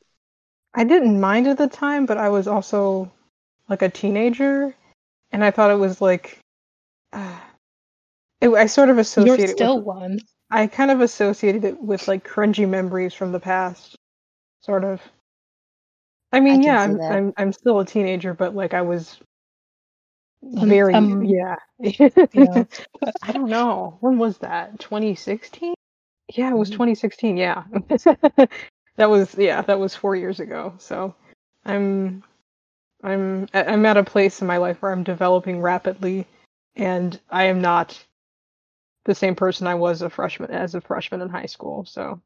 I 0.75 0.85
didn't 0.85 1.21
mind 1.21 1.47
at 1.47 1.59
the 1.59 1.69
time, 1.69 2.07
but 2.07 2.19
I 2.19 2.29
was 2.29 2.49
also 2.49 3.11
like 3.69 3.83
a 3.83 3.89
teenager, 3.89 4.75
and 5.33 5.45
I 5.45 5.51
thought 5.51 5.71
it 5.71 5.79
was 5.79 6.01
like, 6.01 6.39
uh, 7.13 7.39
it, 8.41 8.49
I 8.51 8.67
sort 8.67 8.89
of 8.91 8.99
associated 8.99 9.39
You're 9.41 9.51
it 9.51 9.57
still 9.57 9.77
with, 9.77 9.87
one. 9.87 10.21
I 10.51 10.67
kind 10.67 10.91
of 10.91 11.01
associated 11.01 11.65
it 11.65 11.81
with 11.81 12.09
like 12.09 12.27
cringy 12.27 12.69
memories 12.69 13.15
from 13.15 13.33
the 13.33 13.41
past, 13.41 13.97
sort 14.61 14.85
of. 14.85 15.01
I 16.33 16.41
mean, 16.41 16.55
can 16.55 16.63
yeah, 16.65 16.81
I'm. 16.81 17.01
I'm 17.01 17.33
I'm 17.37 17.53
still 17.53 17.79
a 17.79 17.85
teenager, 17.87 18.35
but 18.35 18.55
like 18.55 18.75
I 18.75 18.83
was 18.83 19.19
Um, 20.57 20.69
very 20.69 20.95
um, 20.95 21.25
yeah. 21.25 21.57
Yeah. 22.33 22.65
I 23.23 23.33
don't 23.33 23.49
know 23.49 23.97
when 24.01 24.19
was 24.19 24.39
that? 24.39 24.79
2016? 24.79 25.75
Yeah, 26.35 26.51
it 26.51 26.57
was 26.57 26.69
Mhm. 26.71 26.73
2016. 26.73 27.37
Yeah, 27.37 27.65
that 28.97 29.11
was 29.11 29.35
yeah, 29.37 29.63
that 29.63 29.79
was 29.79 29.95
four 29.95 30.17
years 30.17 30.41
ago. 30.41 30.75
So 30.79 31.15
I'm 31.65 32.23
I'm 33.03 33.49
I'm 33.53 33.87
at 33.87 33.97
a 33.97 34.05
place 34.05 34.41
in 34.41 34.47
my 34.47 34.59
life 34.59 34.81
where 34.81 34.93
I'm 34.93 35.05
developing 35.05 35.61
rapidly, 35.61 36.27
and 36.77 37.19
I 37.31 37.45
am 37.45 37.61
not 37.61 38.03
the 39.05 39.15
same 39.15 39.35
person 39.35 39.67
I 39.67 39.75
was 39.75 40.03
a 40.03 40.11
freshman 40.11 40.51
as 40.51 40.75
a 40.75 40.81
freshman 40.81 41.21
in 41.21 41.29
high 41.29 41.47
school. 41.47 41.85
So 41.85 42.21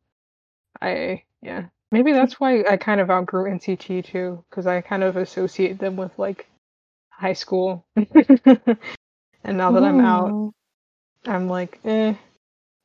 I 0.81 1.25
yeah 1.43 1.67
maybe 1.91 2.13
that's 2.13 2.39
why 2.39 2.65
I 2.65 2.77
kind 2.77 3.01
of 3.01 3.11
outgrew 3.11 3.51
NCT 3.51 4.05
too 4.05 4.45
because 4.49 4.67
I 4.67 4.81
kind 4.81 5.03
of 5.03 5.17
associate 5.17 5.79
them 5.79 5.97
with 5.97 6.17
like 6.19 6.49
high 7.11 7.33
school. 7.33 7.85
and 7.97 8.77
now 9.45 9.73
that 9.73 9.85
I'm 9.85 10.01
out, 10.01 10.55
I'm 11.27 11.49
like, 11.49 11.81
eh. 11.85 12.15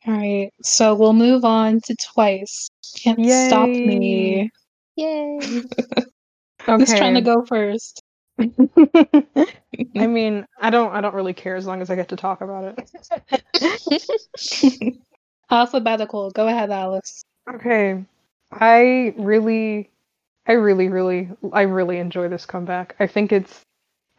All 0.06 0.14
right, 0.14 0.52
so 0.62 0.96
we'll 0.96 1.14
move 1.14 1.46
on 1.46 1.80
to 1.82 1.96
Twice. 1.96 2.70
Can't 3.02 3.20
stop 3.26 3.70
me. 3.70 4.50
Yay! 4.96 5.40
Who's 6.66 6.94
trying 6.94 7.16
to 7.16 7.22
go 7.22 7.46
first? 7.46 8.02
I 8.40 10.08
mean, 10.08 10.46
I 10.60 10.70
don't 10.70 10.94
I 10.94 11.02
don't 11.02 11.14
really 11.14 11.34
care 11.34 11.56
as 11.56 11.66
long 11.66 11.82
as 11.82 11.90
I 11.90 11.96
get 11.96 12.10
to 12.10 12.16
talk 12.16 12.42
about 12.42 12.76
it. 13.62 14.98
Alphabetical. 15.52 16.32
Go 16.32 16.48
ahead, 16.48 16.72
Alice. 16.72 17.24
okay. 17.54 18.04
I 18.52 19.14
really, 19.18 19.90
I 20.48 20.54
really, 20.54 20.90
really, 20.90 21.30
I 21.52 21.64
really 21.64 21.98
enjoy 21.98 22.28
this 22.28 22.46
comeback. 22.46 22.96
I 23.00 23.08
think 23.08 23.32
it's. 23.32 23.62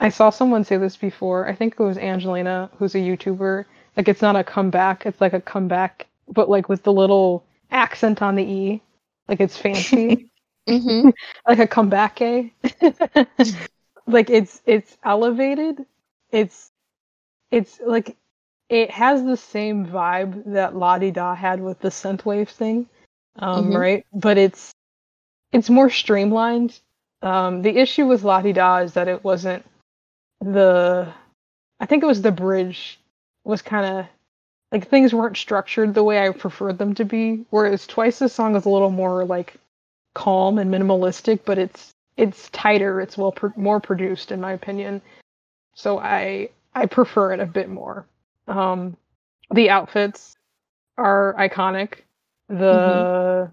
I 0.01 0.09
saw 0.09 0.31
someone 0.31 0.65
say 0.65 0.77
this 0.77 0.97
before. 0.97 1.47
I 1.49 1.55
think 1.55 1.75
it 1.79 1.83
was 1.83 1.99
Angelina, 1.99 2.71
who's 2.79 2.95
a 2.95 2.99
YouTuber. 2.99 3.65
Like 3.97 4.09
it's 4.09 4.23
not 4.23 4.37
a 4.37 4.45
comeback. 4.45 5.07
It's 5.07 5.21
like 5.21 5.33
a 5.35 5.41
comeback, 5.41 6.07
but 6.29 6.49
like 6.51 6.69
with 6.69 6.83
the 6.83 6.93
little 6.93 7.45
accent 7.71 8.23
on 8.23 8.35
the 8.35 8.43
e. 8.45 8.83
Like 9.29 9.41
it's 9.41 9.57
fancy. 9.57 10.29
Mm-hmm. 10.67 11.11
like 11.47 11.59
a 11.59 11.67
comeback 11.67 12.23
eh? 12.23 12.49
like 14.07 14.31
it's 14.31 14.63
it's 14.65 14.97
elevated 15.05 15.85
it's 16.31 16.71
it's 17.51 17.79
like 17.85 18.17
it 18.71 18.91
has 18.91 19.23
the 19.25 19.37
same 19.37 19.87
vibe 19.87 20.43
that 20.55 20.75
La 20.75 20.99
Di 20.99 21.11
Da 21.11 21.35
had 21.35 21.61
with 21.61 21.81
the 21.81 21.91
synthwave 21.91 22.49
thing 22.49 22.89
um 23.37 23.71
Mhm. 23.73 23.79
right 23.79 24.07
but 24.15 24.39
it's 24.39 24.73
it's 25.53 25.69
more 25.69 25.91
streamlined 25.91 26.81
um 27.21 27.61
the 27.61 27.77
issue 27.77 28.07
with 28.07 28.25
La 28.25 28.41
Di 28.41 28.53
Da 28.55 28.79
is 28.79 28.95
that 28.95 29.07
it 29.09 29.23
wasn't 29.23 29.65
the 30.41 31.13
i 31.81 31.85
think 31.87 32.03
it 32.03 32.07
was 32.07 32.23
the 32.23 32.33
bridge 32.33 32.99
was 33.45 33.63
kind 33.63 33.87
of 33.87 34.07
like 34.73 34.89
things 34.89 35.15
weren't 35.15 35.37
structured 35.37 35.95
the 35.95 36.05
way 36.05 36.27
i 36.27 36.31
preferred 36.31 36.79
them 36.79 36.95
to 36.95 37.05
be 37.05 37.45
whereas 37.51 37.87
twice 37.87 38.19
this 38.19 38.33
song 38.33 38.57
is 38.57 38.65
a 38.65 38.71
little 38.71 38.91
more 38.91 39.25
like 39.25 39.55
calm 40.15 40.59
and 40.59 40.73
minimalistic 40.73 41.41
but 41.45 41.59
it's 41.59 41.95
it's 42.17 42.49
tighter 42.51 43.01
it's 43.01 43.17
well 43.19 43.33
pro- 43.33 43.53
more 43.57 43.81
produced 43.81 44.31
in 44.31 44.41
my 44.41 44.53
opinion. 44.53 45.03
So 45.75 45.99
i 45.99 46.51
i 46.75 46.87
prefer 46.87 47.33
it 47.33 47.41
a 47.41 47.47
bit 47.47 47.69
more. 47.69 48.07
Um 48.47 48.97
the 49.51 49.71
outfits 49.71 50.37
are 50.97 51.35
iconic. 51.39 51.99
The 52.49 53.51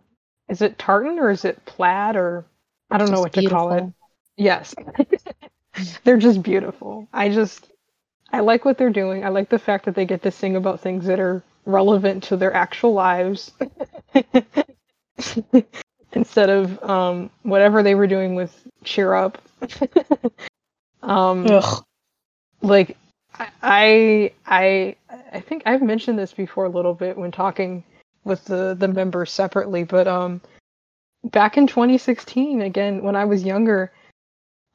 is 0.50 0.62
it 0.62 0.78
tartan 0.78 1.20
or 1.20 1.32
is 1.32 1.46
it 1.46 1.66
plaid 1.66 2.16
or 2.16 2.46
i 2.90 2.98
don't 2.98 3.12
know 3.12 3.22
what 3.22 3.34
to 3.34 3.50
call 3.50 3.74
it. 3.74 3.86
yes. 4.38 4.76
They're 6.04 6.18
just 6.18 6.44
beautiful. 6.44 7.08
I 7.14 7.30
just 7.30 7.72
i 8.32 8.40
like 8.40 8.66
what 8.66 8.78
they're 8.78 8.90
doing. 8.90 9.24
I 9.26 9.30
like 9.30 9.50
the 9.50 9.60
fact 9.60 9.86
that 9.86 9.96
they 9.96 10.06
get 10.06 10.24
to 10.24 10.32
sing 10.32 10.56
about 10.56 10.80
things 10.80 11.06
that 11.06 11.20
are 11.20 11.44
relevant 11.66 12.24
to 12.26 12.38
their 12.38 12.54
actual 12.54 12.94
lives. 12.94 13.52
Instead 16.14 16.50
of 16.50 16.84
um 16.84 17.30
whatever 17.44 17.84
they 17.84 17.96
were 17.96 18.08
doing 18.08 18.36
with 18.36 18.68
cheer 18.84 19.14
up. 19.14 19.38
Um 21.04 21.48
Ugh. 21.48 21.84
like 22.62 22.96
I 23.64 24.32
I 24.46 24.96
I 25.34 25.40
think 25.40 25.64
I've 25.66 25.82
mentioned 25.82 26.20
this 26.20 26.34
before 26.34 26.66
a 26.66 26.70
little 26.70 26.94
bit 26.94 27.18
when 27.18 27.32
talking 27.32 27.84
with 28.24 28.46
the 28.46 28.76
the 28.78 28.88
members 28.88 29.32
separately, 29.32 29.84
but 29.84 30.08
um 30.08 30.42
back 31.24 31.58
in 31.58 31.66
2016 31.68 32.62
again 32.62 33.02
when 33.02 33.16
I 33.16 33.26
was 33.26 33.44
younger, 33.44 33.92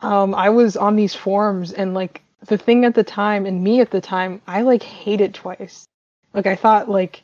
um 0.01 0.35
I 0.35 0.51
was 0.51 0.77
on 0.77 0.97
these 0.97 1.15
forums 1.15 1.73
and 1.73 1.95
like 1.95 2.23
the 2.47 2.59
thing 2.59 2.85
at 2.85 2.95
the 2.95 3.05
time 3.05 3.47
and 3.47 3.63
me 3.63 3.81
at 3.81 3.91
the 3.91 4.01
time, 4.01 4.41
I 4.47 4.63
like 4.63 4.83
hated 4.83 5.35
twice. 5.35 5.87
Like 6.35 6.47
I 6.47 6.57
thought 6.57 6.89
like 6.89 7.23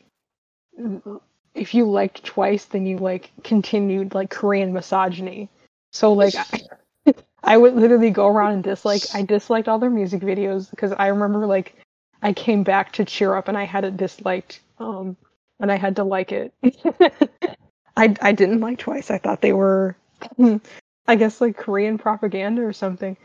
if 1.54 1.74
you 1.74 1.84
liked 1.84 2.24
twice 2.24 2.64
then 2.64 2.86
you 2.86 2.96
like 2.98 3.30
continued 3.44 4.14
like 4.14 4.30
Korean 4.30 4.72
misogyny. 4.72 5.48
So 5.92 6.12
like 6.12 6.34
I, 6.34 7.12
I 7.44 7.56
would 7.56 7.74
literally 7.74 8.10
go 8.10 8.26
around 8.26 8.52
and 8.52 8.64
dislike 8.64 9.02
I 9.14 9.22
disliked 9.22 9.68
all 9.68 9.78
their 9.78 9.90
music 9.90 10.22
videos 10.22 10.70
because 10.70 10.92
I 10.92 11.08
remember 11.08 11.46
like 11.46 11.74
I 12.22 12.32
came 12.32 12.62
back 12.62 12.92
to 12.92 13.04
cheer 13.04 13.34
up 13.34 13.48
and 13.48 13.58
I 13.58 13.64
had 13.64 13.84
it 13.84 13.96
disliked 13.96 14.60
um 14.78 15.16
and 15.60 15.70
I 15.70 15.76
had 15.76 15.96
to 15.96 16.04
like 16.04 16.32
it. 16.32 16.54
I 17.96 18.16
I 18.22 18.32
didn't 18.32 18.60
like 18.60 18.78
twice. 18.78 19.10
I 19.10 19.18
thought 19.18 19.42
they 19.42 19.52
were 19.52 19.94
I 21.06 21.16
guess 21.16 21.40
like 21.40 21.56
Korean 21.56 21.98
propaganda 21.98 22.62
or 22.62 22.72
something. 22.72 23.16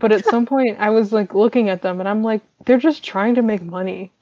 But 0.00 0.12
at 0.12 0.24
some 0.26 0.46
point 0.46 0.78
I 0.80 0.90
was 0.90 1.12
like 1.12 1.34
looking 1.34 1.68
at 1.70 1.82
them 1.82 2.00
and 2.00 2.08
I'm 2.08 2.22
like 2.24 2.42
they're 2.66 2.78
just 2.78 3.04
trying 3.04 3.36
to 3.36 3.42
make 3.42 3.62
money. 3.62 4.12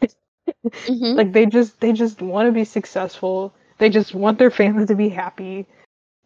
Mhm. 0.86 1.16
like 1.16 1.32
they 1.32 1.46
just 1.46 1.80
they 1.80 1.92
just 1.92 2.22
want 2.22 2.46
to 2.48 2.52
be 2.52 2.64
successful. 2.64 3.54
They 3.78 3.90
just 3.90 4.14
want 4.14 4.38
their 4.38 4.50
family 4.50 4.86
to 4.86 4.94
be 4.94 5.08
happy. 5.10 5.66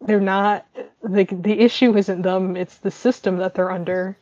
They're 0.01 0.19
not 0.21 0.65
like 1.01 1.29
the 1.43 1.59
issue 1.59 1.95
isn't 1.97 2.21
them, 2.23 2.57
it's 2.57 2.77
the 2.77 2.91
system 2.91 3.37
that 3.37 3.53
they're 3.55 3.71
under. 3.71 4.17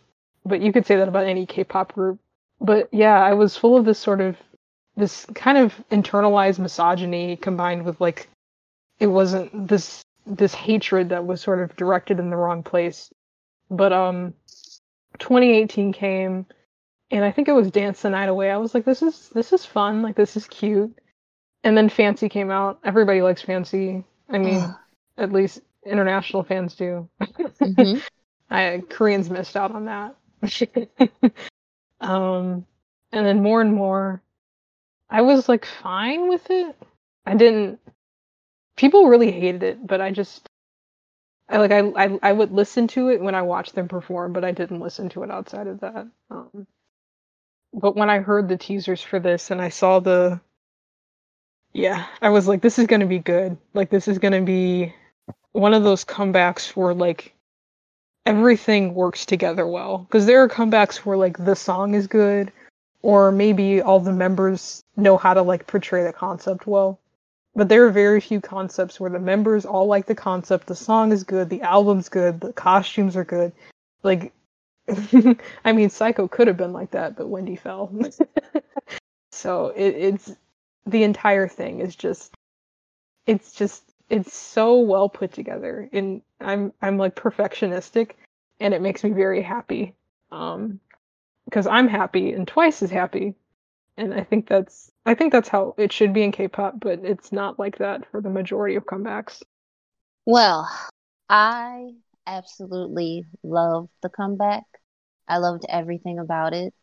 But 0.46 0.62
you 0.62 0.74
could 0.74 0.86
say 0.86 0.98
that 0.98 1.08
about 1.08 1.28
any 1.28 1.46
K-pop 1.46 1.94
group. 1.94 2.20
But 2.60 2.90
yeah, 2.92 3.20
I 3.24 3.34
was 3.34 3.58
full 3.58 3.78
of 3.78 3.86
this 3.86 4.00
sort 4.00 4.22
of 4.22 4.38
this 4.98 5.26
kind 5.36 5.58
of 5.58 5.74
internalized 5.92 6.60
misogyny 6.60 7.38
combined 7.38 7.86
with 7.86 8.02
like 8.02 8.28
it 9.00 9.08
wasn't 9.08 9.68
this 9.68 10.04
this 10.26 10.54
hatred 10.54 11.10
that 11.10 11.26
was 11.26 11.42
sort 11.42 11.62
of 11.62 11.76
directed 11.76 12.20
in 12.20 12.30
the 12.30 12.38
wrong 12.38 12.64
place. 12.64 13.12
But 13.70 13.94
um 13.94 14.34
2018 15.22 15.94
came 15.94 16.46
and 17.12 17.26
I 17.26 17.32
think 17.32 17.48
it 17.48 17.54
was 17.54 17.72
Dance 17.72 18.02
the 18.02 18.10
Night 18.10 18.30
Away. 18.30 18.50
I 18.50 18.58
was 18.58 18.74
like, 18.74 18.86
this 18.86 19.02
is 19.02 19.30
this 19.30 19.52
is 19.54 19.66
fun, 19.66 20.02
like 20.02 20.16
this 20.16 20.38
is 20.38 20.48
cute. 20.48 20.98
And 21.64 21.78
then 21.78 21.90
Fancy 21.90 22.30
came 22.30 22.50
out. 22.50 22.80
Everybody 22.84 23.22
likes 23.22 23.42
Fancy. 23.42 24.04
I 24.30 24.38
mean, 24.38 24.56
Ugh. 24.62 24.76
at 25.18 25.32
least 25.32 25.62
international 25.86 26.44
fans 26.44 26.76
do. 26.76 27.08
Mhm. 27.22 28.02
I 28.50 28.82
Koreans 28.90 29.30
missed 29.30 29.56
out 29.56 29.72
on 29.72 29.86
that. 29.86 30.16
um, 32.02 32.66
and 33.12 33.26
then 33.26 33.44
more 33.44 33.62
and 33.62 33.74
more, 33.74 34.22
I 35.10 35.22
was 35.22 35.48
like 35.48 35.66
fine 35.66 36.30
with 36.30 36.50
it. 36.50 36.76
I 37.26 37.36
didn't. 37.36 37.80
People 38.78 39.08
really 39.08 39.32
hated 39.32 39.64
it, 39.64 39.86
but 39.86 40.02
I 40.02 40.12
just, 40.12 40.50
I 41.52 41.58
like 41.58 41.72
I 41.72 41.80
I, 41.80 42.20
I 42.24 42.32
would 42.32 42.52
listen 42.52 42.88
to 42.90 43.10
it 43.10 43.22
when 43.22 43.36
I 43.36 43.44
watched 43.44 43.76
them 43.76 43.90
perform, 43.90 44.34
but 44.34 44.46
I 44.46 44.52
didn't 44.52 44.80
listen 44.80 45.10
to 45.10 45.24
it 45.24 45.32
outside 45.32 45.68
of 45.68 45.82
that. 45.82 46.08
Um, 46.32 46.68
but 47.74 47.96
when 47.96 48.10
I 48.10 48.20
heard 48.20 48.50
the 48.50 48.58
teasers 48.58 49.02
for 49.02 49.20
this 49.20 49.52
and 49.52 49.62
I 49.62 49.70
saw 49.70 50.00
the, 50.00 50.42
yeah, 51.74 52.08
I 52.22 52.30
was 52.30 52.48
like, 52.48 52.62
this 52.62 52.80
is 52.80 52.88
gonna 52.88 53.08
be 53.08 53.20
good. 53.20 53.58
Like 53.74 53.90
this 53.90 54.08
is 54.08 54.20
gonna 54.20 54.42
be 54.42 54.96
one 55.52 55.74
of 55.74 55.84
those 55.84 56.06
comebacks 56.06 56.70
where 56.70 56.94
like 56.94 57.36
everything 58.26 58.94
works 58.94 59.26
together 59.26 59.68
well 59.68 60.00
because 60.00 60.26
there 60.26 60.44
are 60.44 60.50
comebacks 60.50 60.98
where 60.98 61.18
like 61.18 61.38
the 61.44 61.56
song 61.56 61.96
is 61.96 62.08
good 62.08 62.54
or 63.02 63.32
maybe 63.32 63.82
all 63.82 64.00
the 64.00 64.14
members 64.14 64.84
know 64.96 65.18
how 65.18 65.34
to 65.34 65.42
like 65.42 65.68
portray 65.68 66.04
the 66.06 66.14
concept 66.14 66.68
well 66.68 67.01
but 67.56 67.70
there 67.70 67.86
are 67.86 67.92
very 67.92 68.22
few 68.22 68.42
concepts 68.42 69.00
where 69.00 69.10
the 69.10 69.20
members 69.20 69.66
all 69.66 69.88
like 69.88 70.06
the 70.06 70.16
concept 70.16 70.68
the 70.68 70.76
song 70.76 71.12
is 71.12 71.24
good 71.24 71.50
the 71.50 71.62
album's 71.62 72.10
good 72.10 72.40
the 72.40 72.54
costumes 72.54 73.16
are 73.16 73.26
good. 73.26 73.52
Like 74.04 74.34
i 75.64 75.72
mean 75.72 75.90
psycho 75.90 76.28
could 76.28 76.48
have 76.48 76.58
been 76.58 76.74
like 76.74 76.92
that 76.92 77.16
but 77.16 77.28
wendy 77.28 77.56
fell. 77.56 77.92
So 79.32 79.70
it, 79.70 79.96
it's 79.96 80.36
the 80.86 81.04
entire 81.04 81.48
thing 81.48 81.80
is 81.80 81.96
just 81.96 82.34
it's 83.26 83.54
just 83.54 83.84
it's 84.10 84.36
so 84.36 84.80
well 84.80 85.10
put 85.10 85.32
together. 85.34 85.90
And 85.94 86.22
i'm 86.40 86.74
i'm 86.82 86.98
like 86.98 87.16
perfectionistic 87.16 88.12
and 88.60 88.74
it 88.74 88.82
makes 88.82 89.04
me 89.04 89.12
very 89.12 89.42
happy. 89.42 89.96
Um 90.32 90.80
because 91.46 91.66
i'm 91.68 91.88
happy 91.88 92.34
and 92.34 92.48
twice 92.48 92.84
as 92.84 92.92
happy. 92.92 93.36
And 93.98 94.14
i 94.14 94.24
think 94.24 94.48
that's 94.48 94.91
i 95.06 95.14
think 95.14 95.32
that's 95.32 95.50
how 95.50 95.74
it 95.78 95.92
should 95.92 96.14
be 96.14 96.24
in 96.24 96.32
k-pop 96.32 96.80
but 96.80 97.00
it's 97.04 97.32
not 97.32 97.60
like 97.60 97.78
that 97.78 98.06
for 98.12 98.22
the 98.22 98.30
majority 98.30 98.76
of 98.76 98.86
comebacks 98.86 99.42
Well, 100.26 100.70
I 101.30 101.96
absolutely 102.28 103.26
loved 103.44 103.90
the 104.02 104.10
comeback. 104.10 104.66
I 105.28 105.38
loved 105.38 105.66
everything 105.70 106.20
about 106.20 106.54
it. 106.54 106.74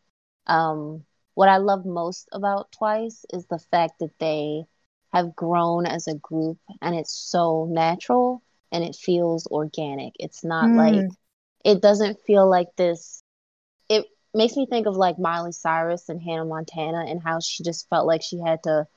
Um, 0.47 1.05
what 1.35 1.49
I 1.49 1.57
love 1.57 1.85
most 1.85 2.29
about 2.33 2.71
Twice 2.71 3.25
is 3.33 3.45
the 3.47 3.59
fact 3.59 3.99
that 3.99 4.17
they 4.19 4.65
have 5.13 5.35
grown 5.35 5.85
as 5.85 6.07
a 6.07 6.15
group 6.15 6.59
and 6.81 6.95
it's 6.95 7.13
so 7.13 7.65
natural 7.69 8.43
and 8.71 8.83
it 8.83 8.95
feels 8.95 9.47
organic. 9.47 10.13
It's 10.19 10.43
not 10.43 10.73
Mm. 10.73 10.75
like, 10.75 11.07
it 11.65 11.81
doesn't 11.81 12.19
feel 12.21 12.49
like 12.49 12.75
this. 12.77 13.23
Makes 14.33 14.55
me 14.57 14.65
think 14.67 14.87
of 14.87 14.95
like 14.95 15.19
Miley 15.19 15.51
Cyrus 15.51 16.09
and 16.09 16.21
Hannah 16.21 16.45
Montana 16.45 17.05
and 17.07 17.21
how 17.23 17.39
she 17.39 17.63
just 17.63 17.89
felt 17.89 18.07
like 18.07 18.21
she 18.21 18.39
had 18.39 18.63
to 18.63 18.87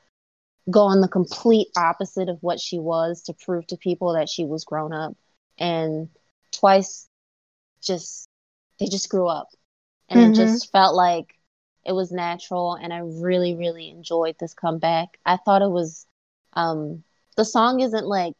go 0.70 0.83
on 0.83 1.01
the 1.01 1.09
complete 1.09 1.68
opposite 1.76 2.28
of 2.28 2.43
what 2.43 2.61
she 2.61 2.78
was 2.78 3.22
to 3.24 3.35
prove 3.35 3.66
to 3.68 3.76
people 3.76 4.14
that 4.14 4.28
she 4.28 4.45
was 4.45 4.64
grown 4.64 4.93
up. 4.93 5.14
And 5.59 6.09
twice 6.53 7.09
just 7.83 8.28
they 8.78 8.87
just 8.87 9.09
grew 9.11 9.28
up. 9.28 9.49
And 10.09 10.20
Mhm. 10.20 10.33
it 10.33 10.35
just 10.35 10.70
felt 10.72 10.95
like 10.95 11.35
it 11.85 11.93
was 11.93 12.12
natural 12.12 12.74
and 12.74 12.93
I 12.93 12.99
really, 12.99 13.55
really 13.55 13.91
enjoyed 13.91 14.37
this 14.39 14.55
comeback. 14.55 15.18
I 15.26 15.37
thought 15.39 15.62
it 15.62 15.70
was 15.70 16.07
um 16.55 17.05
the 17.37 17.45
song 17.45 17.80
isn't 17.80 18.07
like 18.07 18.37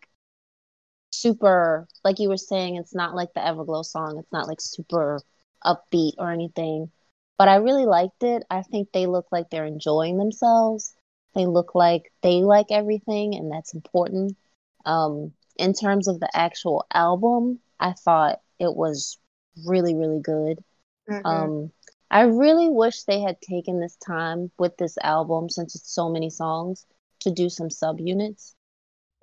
super 1.11 1.87
like 2.05 2.19
you 2.19 2.29
were 2.29 2.37
saying, 2.37 2.77
it's 2.77 2.95
not 2.95 3.15
like 3.15 3.33
the 3.35 3.41
Everglow 3.41 3.85
song. 3.85 4.19
It's 4.19 4.33
not 4.33 4.49
like 4.49 4.61
super 4.61 5.21
upbeat 5.65 6.15
or 6.19 6.31
anything. 6.31 6.91
But 7.39 7.49
I 7.49 7.57
really 7.57 7.87
liked 7.87 8.23
it. 8.23 8.45
I 8.51 8.63
think 8.63 8.93
they 8.93 9.07
look 9.07 9.27
like 9.33 9.51
they're 9.51 9.65
enjoying 9.67 10.19
themselves. 10.19 10.95
They 11.35 11.47
look 11.47 11.75
like 11.75 12.13
they 12.23 12.43
like 12.43 12.67
everything, 12.71 13.35
and 13.35 13.51
that's 13.51 13.75
important. 13.75 14.37
Um, 14.85 15.33
in 15.57 15.73
terms 15.73 16.09
of 16.09 16.21
the 16.21 16.31
actual 16.35 16.85
album, 16.93 17.61
I 17.81 17.93
thought 17.93 18.41
it 18.59 18.75
was 18.75 19.19
really, 19.67 19.95
really 19.95 20.21
good. 20.21 20.63
Mhm. 21.09 21.27
Um, 21.27 21.73
I 22.11 22.23
really 22.23 22.69
wish 22.69 23.05
they 23.05 23.21
had 23.21 23.41
taken 23.41 23.81
this 23.81 23.97
time 23.97 24.51
with 24.59 24.77
this 24.77 24.97
album, 25.03 25.49
since 25.49 25.75
it's 25.75 25.93
so 25.95 26.09
many 26.11 26.31
songs, 26.31 26.87
to 27.21 27.31
do 27.31 27.49
some 27.49 27.69
subunits. 27.69 28.55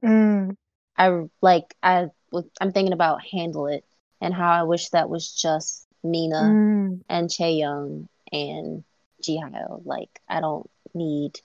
Mm. 0.03 0.55
I 0.97 1.23
like 1.41 1.75
I 1.83 2.07
I'm 2.61 2.71
thinking 2.71 2.93
about 2.93 3.23
Handle 3.31 3.67
It 3.67 3.85
and 4.21 4.33
how 4.33 4.51
I 4.51 4.63
wish 4.63 4.89
that 4.89 5.09
was 5.09 5.31
just 5.33 5.87
Mina 6.03 6.57
Mm. 6.57 7.01
and 7.09 7.29
Chaeyoung 7.29 8.07
and 8.31 8.83
Jihyo. 9.23 9.81
Like 9.85 10.09
I 10.27 10.41
don't 10.41 10.69
need 10.93 11.39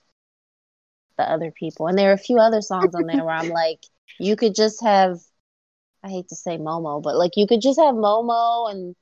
the 1.17 1.29
other 1.29 1.51
people. 1.51 1.87
And 1.87 1.97
there 1.97 2.09
are 2.11 2.13
a 2.13 2.17
few 2.17 2.39
other 2.39 2.61
songs 2.61 2.95
on 2.95 3.05
there 3.07 3.23
where 3.23 3.35
I'm 3.35 3.49
like, 3.49 3.79
you 4.19 4.35
could 4.35 4.55
just 4.55 4.83
have 4.83 5.19
I 6.03 6.09
hate 6.09 6.29
to 6.29 6.35
say 6.35 6.57
Momo, 6.57 7.01
but 7.01 7.15
like 7.15 7.31
you 7.35 7.47
could 7.47 7.61
just 7.61 7.79
have 7.79 7.95
Momo 7.95 8.71
and 8.71 8.95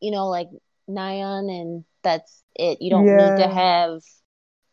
you 0.00 0.10
know, 0.10 0.28
like 0.28 0.48
Nayeon 0.88 1.50
and 1.50 1.84
that's 2.02 2.42
it. 2.54 2.82
You 2.82 2.90
don't 2.90 3.16
need 3.16 3.36
to 3.36 3.48
have 3.48 4.02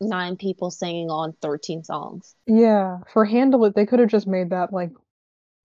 nine 0.02 0.36
people 0.36 0.72
singing 0.72 1.10
on 1.10 1.34
thirteen 1.42 1.84
songs. 1.84 2.36
Yeah, 2.48 3.00
for 3.14 3.26
Handle 3.26 3.64
It, 3.66 3.76
they 3.76 3.86
could 3.86 4.00
have 4.00 4.10
just 4.10 4.28
made 4.28 4.50
that 4.50 4.74
like, 4.74 4.92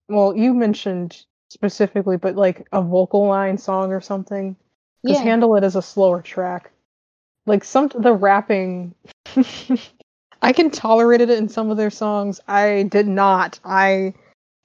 well, 0.08 0.36
you 0.36 0.54
mentioned 0.54 1.24
specifically, 1.48 2.16
but 2.16 2.36
like 2.36 2.66
a 2.72 2.82
vocal 2.82 3.26
line 3.26 3.58
song 3.58 3.92
or 3.92 4.00
something. 4.00 4.56
Because 5.02 5.18
Yeah. 5.18 5.24
Handle 5.24 5.56
it 5.56 5.64
as 5.64 5.76
a 5.76 5.82
slower 5.82 6.22
track. 6.22 6.72
Like 7.46 7.62
some 7.64 7.88
the 7.94 8.12
rapping, 8.12 8.94
I 10.42 10.52
can 10.52 10.70
tolerate 10.70 11.20
it 11.20 11.30
in 11.30 11.48
some 11.48 11.70
of 11.70 11.76
their 11.76 11.90
songs. 11.90 12.40
I 12.48 12.84
did 12.84 13.06
not. 13.06 13.60
I, 13.64 14.14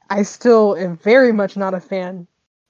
I 0.09 0.23
still 0.23 0.75
am 0.75 0.97
very 0.97 1.31
much 1.31 1.55
not 1.55 1.73
a 1.75 1.79
fan 1.79 2.27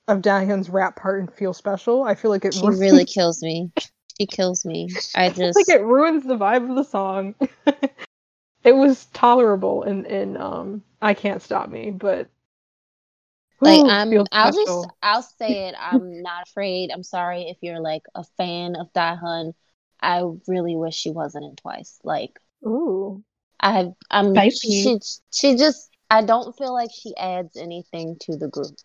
of 0.07 0.21
Dahyun's 0.21 0.69
rap 0.69 0.97
part 0.97 1.21
in 1.21 1.27
Feel 1.27 1.53
Special. 1.53 2.03
I 2.03 2.15
feel 2.15 2.29
like 2.31 2.43
it 2.43 2.53
She 2.53 2.59
ruins- 2.61 2.79
really 2.81 3.05
kills 3.13 3.41
me. 3.41 3.71
She 4.19 4.25
kills 4.27 4.65
me. 4.65 4.89
I 5.15 5.29
just 5.29 5.55
like 5.55 5.69
it 5.69 5.81
ruins 5.81 6.25
the 6.25 6.35
vibe 6.37 6.69
of 6.69 6.75
the 6.75 6.83
song. 6.83 7.33
it 8.63 8.73
was 8.75 9.05
tolerable 9.07 9.83
in 9.83 10.05
in 10.05 10.35
um 10.35 10.83
I 11.01 11.13
Can't 11.13 11.41
Stop 11.41 11.69
Me, 11.69 11.89
but 11.91 12.27
like 13.61 13.79
Ooh, 13.79 13.87
I'm 13.87 14.11
I'll 14.31 14.53
Special. 14.53 14.83
just 14.83 14.95
I'll 15.01 15.21
say 15.21 15.67
it. 15.69 15.75
I'm 15.79 16.21
not 16.21 16.47
afraid. 16.49 16.91
I'm 16.91 17.03
sorry 17.03 17.43
if 17.43 17.57
you're 17.61 17.79
like 17.79 18.03
a 18.15 18.23
fan 18.37 18.75
of 18.75 18.91
Dahyun. 18.93 19.53
I 20.01 20.23
really 20.47 20.75
wish 20.75 20.95
she 20.95 21.11
wasn't 21.11 21.45
in 21.45 21.55
twice. 21.55 21.99
Like 22.03 22.39
Ooh. 22.65 23.23
I 23.59 23.91
I'm 24.09 24.33
Spicy. 24.33 24.83
she 24.83 24.99
she 25.31 25.55
just 25.55 25.89
I 26.09 26.23
don't 26.23 26.57
feel 26.57 26.73
like 26.73 26.89
she 26.93 27.15
adds 27.15 27.55
anything 27.55 28.17
to 28.21 28.35
the 28.35 28.47
group. 28.47 28.75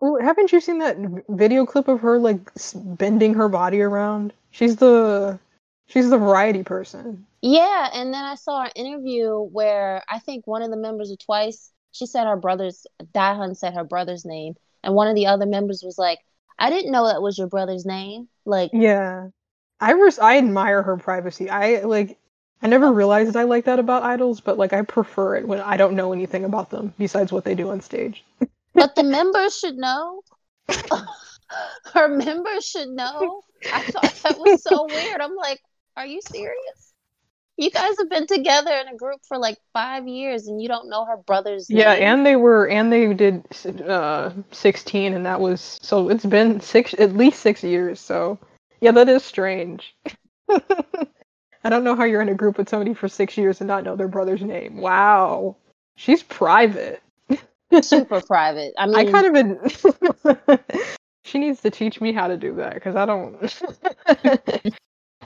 Well, 0.00 0.18
haven't 0.22 0.52
you 0.52 0.60
seen 0.60 0.78
that 0.78 0.96
video 1.28 1.66
clip 1.66 1.88
of 1.88 2.00
her 2.00 2.18
like 2.18 2.40
bending 2.74 3.34
her 3.34 3.48
body 3.48 3.80
around? 3.80 4.32
She's 4.50 4.76
the 4.76 5.38
she's 5.86 6.10
the 6.10 6.18
variety 6.18 6.62
person. 6.62 7.26
Yeah, 7.42 7.90
and 7.92 8.12
then 8.12 8.24
I 8.24 8.34
saw 8.34 8.64
an 8.64 8.70
interview 8.74 9.38
where 9.38 10.02
I 10.08 10.18
think 10.18 10.46
one 10.46 10.62
of 10.62 10.70
the 10.70 10.76
members 10.76 11.10
of 11.10 11.18
Twice, 11.18 11.72
she 11.92 12.06
said 12.06 12.26
her 12.26 12.36
brother's 12.36 12.86
Dahyun 13.14 13.56
said 13.56 13.74
her 13.74 13.84
brother's 13.84 14.24
name, 14.24 14.54
and 14.82 14.94
one 14.94 15.08
of 15.08 15.14
the 15.14 15.26
other 15.26 15.46
members 15.46 15.82
was 15.84 15.98
like, 15.98 16.18
"I 16.58 16.70
didn't 16.70 16.92
know 16.92 17.06
that 17.08 17.22
was 17.22 17.38
your 17.38 17.48
brother's 17.48 17.86
name." 17.86 18.28
Like, 18.44 18.70
Yeah. 18.72 19.28
I 19.80 19.92
res- 19.92 20.18
I 20.18 20.38
admire 20.38 20.82
her 20.82 20.96
privacy. 20.96 21.48
I 21.50 21.80
like 21.82 22.18
I 22.62 22.66
never 22.66 22.92
realized 22.92 23.36
I 23.36 23.44
like 23.44 23.66
that 23.66 23.78
about 23.78 24.02
idols, 24.02 24.40
but 24.40 24.58
like 24.58 24.72
I 24.72 24.82
prefer 24.82 25.36
it 25.36 25.46
when 25.46 25.60
I 25.60 25.76
don't 25.76 25.94
know 25.94 26.12
anything 26.12 26.44
about 26.44 26.70
them 26.70 26.92
besides 26.98 27.30
what 27.32 27.44
they 27.44 27.54
do 27.54 27.70
on 27.70 27.80
stage. 27.80 28.24
but 28.74 28.94
the 28.96 29.04
members 29.04 29.56
should 29.56 29.76
know. 29.76 30.22
her 31.94 32.08
members 32.08 32.64
should 32.66 32.88
know. 32.88 33.42
I 33.72 33.82
thought 33.82 34.14
that 34.24 34.38
was 34.38 34.62
so 34.62 34.86
weird. 34.90 35.20
I'm 35.20 35.36
like, 35.36 35.60
are 35.96 36.06
you 36.06 36.20
serious? 36.20 36.87
You 37.58 37.72
guys 37.72 37.96
have 37.98 38.08
been 38.08 38.28
together 38.28 38.70
in 38.70 38.86
a 38.86 38.96
group 38.96 39.18
for 39.26 39.36
like 39.36 39.58
five 39.72 40.06
years, 40.06 40.46
and 40.46 40.62
you 40.62 40.68
don't 40.68 40.88
know 40.88 41.04
her 41.04 41.16
brother's 41.16 41.68
name. 41.68 41.80
Yeah, 41.80 41.94
name. 41.94 42.02
and 42.04 42.26
they 42.26 42.36
were 42.36 42.68
and 42.68 42.92
they 42.92 43.12
did 43.12 43.44
uh 43.82 44.30
16 44.52 45.12
and 45.12 45.26
that 45.26 45.40
was 45.40 45.80
so 45.82 46.08
it's 46.08 46.24
been 46.24 46.60
6 46.60 46.94
at 46.98 47.16
least 47.16 47.40
6 47.40 47.64
years. 47.64 47.98
So 47.98 48.38
yeah, 48.80 48.92
that 48.92 49.08
is 49.08 49.24
strange. 49.24 49.96
I 50.48 51.68
don't 51.68 51.82
know 51.82 51.96
how 51.96 52.04
you're 52.04 52.22
in 52.22 52.28
a 52.28 52.34
group 52.34 52.58
with 52.58 52.68
somebody 52.68 52.94
for 52.94 53.08
6 53.08 53.36
years 53.36 53.60
and 53.60 53.66
not 53.66 53.82
know 53.82 53.96
their 53.96 54.06
brother's 54.06 54.42
name. 54.42 54.76
Wow. 54.76 55.56
She's 55.96 56.22
private. 56.22 57.02
super 57.82 58.20
private. 58.20 58.72
I 58.78 58.86
mean, 58.86 58.94
I 58.94 59.10
kind 59.10 59.26
of 59.26 59.32
been 59.32 60.60
She 61.24 61.40
needs 61.40 61.60
to 61.62 61.70
teach 61.70 62.00
me 62.00 62.12
how 62.12 62.28
to 62.28 62.36
do 62.36 62.54
that 62.54 62.80
cuz 62.80 62.94
I 62.94 63.04
don't 63.04 63.36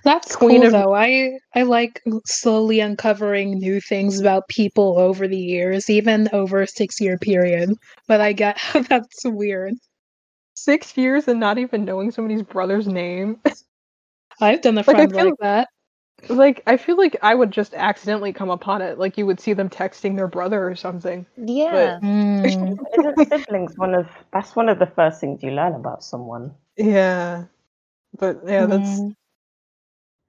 That's 0.05 0.35
Queen 0.37 0.59
cool 0.63 0.67
of- 0.67 0.73
though. 0.73 0.95
I 0.95 1.39
I 1.55 1.63
like 1.63 2.03
slowly 2.27 2.81
uncovering 2.81 3.59
new 3.59 3.81
things 3.81 4.19
about 4.21 4.49
people 4.49 4.99
over 4.99 5.29
the 5.29 5.37
years, 5.39 5.89
even 5.91 6.29
over 6.33 6.63
a 6.63 6.67
six 6.67 7.01
year 7.01 7.19
period. 7.19 7.71
But 8.09 8.21
I 8.21 8.33
get 8.33 8.59
that's 8.89 9.25
weird. 9.25 9.75
6 10.55 10.97
years 10.97 11.27
and 11.29 11.41
not 11.41 11.59
even 11.59 11.85
knowing 11.85 12.11
somebody's 12.11 12.43
brother's 12.43 12.87
name. 12.87 13.41
I've 14.41 14.61
done 14.61 14.75
a 14.77 14.81
Like, 14.81 14.87
friend 14.87 15.13
feel- 15.13 15.25
like 15.25 15.35
that. 15.41 15.69
like 16.29 16.63
I 16.67 16.77
feel 16.77 16.97
like 16.97 17.17
I 17.23 17.35
would 17.35 17.51
just 17.51 17.75
accidentally 17.75 18.33
come 18.33 18.51
upon 18.51 18.83
it 18.83 18.99
like 18.99 19.17
you 19.19 19.27
would 19.27 19.41
see 19.41 19.55
them 19.55 19.69
texting 19.69 20.15
their 20.17 20.29
brother 20.29 20.69
or 20.69 20.75
something. 20.77 21.27
yeah. 21.37 21.99
Mm. 22.03 22.79
Isn't 22.99 23.29
siblings 23.29 23.73
one 23.77 23.95
of 23.95 24.07
that's 24.33 24.55
one 24.57 24.69
of 24.69 24.79
the 24.79 24.87
first 24.87 25.21
things 25.21 25.43
you 25.43 25.53
learn 25.53 25.75
about 25.75 26.03
someone? 26.05 26.55
Yeah. 26.77 27.45
But 28.19 28.41
yeah, 28.47 28.67
that's 28.67 29.01
Mm. 29.01 29.15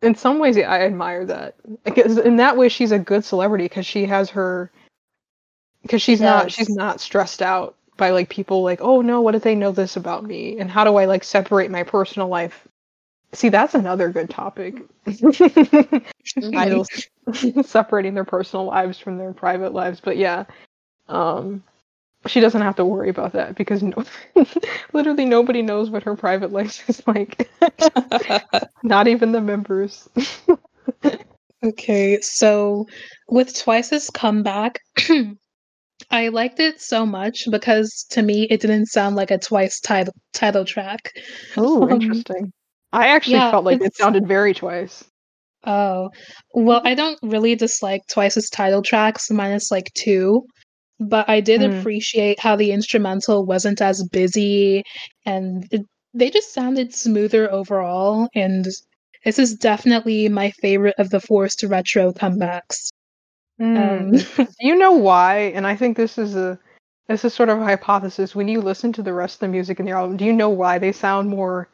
In 0.03 0.15
some 0.15 0.39
ways 0.39 0.57
I 0.57 0.81
admire 0.81 1.25
that. 1.25 1.55
Because 1.83 2.17
in 2.17 2.37
that 2.37 2.57
way 2.57 2.69
she's 2.69 2.91
a 2.91 2.99
good 2.99 3.25
celebrity 3.25 3.65
because 3.65 3.85
she 3.85 4.05
has 4.05 4.29
her 4.31 4.71
because 5.81 6.01
she's 6.01 6.21
not 6.21 6.51
she's 6.51 6.69
not 6.69 7.01
stressed 7.01 7.41
out 7.41 7.75
by 7.97 8.09
like 8.11 8.29
people 8.29 8.63
like, 8.63 8.79
"Oh 8.81 9.01
no, 9.01 9.21
what 9.21 9.35
if 9.35 9.43
they 9.43 9.55
know 9.55 9.71
this 9.71 9.95
about 9.95 10.23
me?" 10.23 10.59
and 10.59 10.69
how 10.69 10.83
do 10.83 10.95
I 10.95 11.05
like 11.05 11.23
separate 11.23 11.71
my 11.71 11.83
personal 11.83 12.27
life? 12.27 12.67
See, 13.33 13.49
that's 13.49 13.75
another 13.75 14.09
good 14.09 14.29
topic. 14.29 14.83
Mhm. 16.37 16.57
Idols 16.57 16.89
separating 17.67 18.13
their 18.15 18.23
personal 18.23 18.65
lives 18.65 18.97
from 18.97 19.17
their 19.17 19.33
private 19.33 19.73
lives, 19.73 19.99
but 19.99 20.17
yeah. 20.17 20.45
Um 21.07 21.63
she 22.27 22.39
doesn't 22.39 22.61
have 22.61 22.75
to 22.77 22.85
worry 22.85 23.09
about 23.09 23.33
that 23.33 23.55
because 23.55 23.83
no, 23.83 24.03
literally 24.93 25.25
nobody 25.25 25.61
knows 25.61 25.89
what 25.89 26.03
her 26.03 26.15
private 26.15 26.51
life 26.51 26.87
is 26.89 27.01
like. 27.07 27.49
Not 28.83 29.07
even 29.07 29.31
the 29.31 29.41
members. 29.41 30.09
Okay, 31.63 32.19
so 32.21 32.85
with 33.29 33.57
Twice's 33.57 34.09
comeback, 34.09 34.79
I 36.11 36.27
liked 36.29 36.59
it 36.59 36.81
so 36.81 37.05
much 37.05 37.45
because 37.49 38.05
to 38.11 38.21
me 38.21 38.47
it 38.49 38.61
didn't 38.61 38.87
sound 38.87 39.15
like 39.15 39.31
a 39.31 39.37
Twice 39.37 39.79
title 39.79 40.13
title 40.33 40.65
track. 40.65 41.11
Oh, 41.57 41.89
Um, 41.89 41.89
interesting. 41.89 42.51
I 42.91 43.07
actually 43.07 43.39
yeah, 43.39 43.51
felt 43.51 43.65
like 43.65 43.81
it 43.81 43.95
sounded 43.95 44.27
very 44.27 44.53
twice. 44.53 45.03
Oh, 45.65 46.09
well, 46.53 46.81
I 46.83 46.93
don't 46.93 47.19
really 47.21 47.55
dislike 47.55 48.01
Twice's 48.11 48.49
title 48.49 48.81
tracks, 48.81 49.29
minus 49.31 49.71
like 49.71 49.91
two, 49.93 50.45
but 50.99 51.29
I 51.29 51.41
did 51.41 51.61
Mm. 51.61 51.79
appreciate 51.79 52.39
how 52.39 52.55
the 52.55 52.71
instrumental 52.71 53.45
wasn't 53.45 53.81
as 53.81 54.03
busy 54.09 54.83
and 55.25 55.67
it, 55.71 55.85
they 56.13 56.29
just 56.29 56.53
sounded 56.53 56.93
smoother 56.93 57.51
overall. 57.51 58.29
And 58.35 58.65
this 59.25 59.39
is 59.39 59.55
definitely 59.55 60.29
my 60.29 60.51
favorite 60.51 60.95
of 60.97 61.09
the 61.09 61.19
forced 61.19 61.63
retro 61.63 62.11
comebacks. 62.13 62.89
Um, 63.75 64.13
you 64.59 64.75
know 64.75 64.91
why? 64.93 65.51
And 65.55 65.65
I 65.67 65.75
think 65.75 65.97
this 65.97 66.17
is 66.17 66.35
a 66.35 66.59
this 67.07 67.25
is 67.25 67.33
sort 67.33 67.49
of 67.49 67.59
a 67.59 67.63
hypothesis. 67.65 68.35
When 68.35 68.47
you 68.47 68.61
listen 68.61 68.93
to 68.93 69.03
the 69.03 69.13
rest 69.13 69.35
of 69.35 69.39
the 69.41 69.47
music 69.49 69.79
in 69.79 69.85
the 69.85 69.91
album, 69.91 70.17
do 70.17 70.25
you 70.25 70.33
know 70.33 70.49
why 70.49 70.77
they 70.79 70.91
sound 70.91 71.29
more 71.29 71.69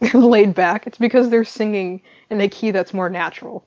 laid 0.14 0.54
back? 0.54 0.86
It's 0.86 0.98
because 0.98 1.30
they're 1.30 1.44
singing 1.44 2.02
in 2.30 2.40
a 2.40 2.48
key 2.48 2.70
that's 2.70 2.94
more 2.94 3.10
natural. 3.10 3.66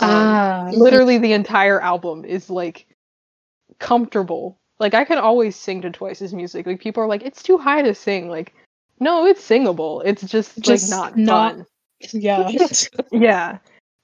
Um, 0.00 0.40
ah, 0.40 0.70
literally 0.70 1.18
the 1.18 1.32
entire 1.32 1.80
album 1.80 2.24
is 2.24 2.50
like 2.50 2.86
comfortable. 3.80 4.58
Like 4.78 4.94
I 4.94 5.04
can 5.04 5.18
always 5.18 5.56
sing 5.56 5.82
to 5.82 5.90
Twice's 5.90 6.32
music. 6.32 6.66
Like 6.66 6.80
people 6.80 7.02
are 7.02 7.06
like, 7.08 7.22
it's 7.22 7.42
too 7.42 7.58
high 7.58 7.82
to 7.82 7.94
sing. 7.94 8.28
Like, 8.30 8.54
no, 9.00 9.26
it's 9.26 9.42
singable. 9.42 10.00
It's 10.02 10.22
just, 10.22 10.58
Just 10.60 10.90
like 10.90 11.16
not, 11.16 11.16
not- 11.16 11.56
fun. 11.56 11.66
yeah. 12.12 12.48
Yeah. 13.12 13.58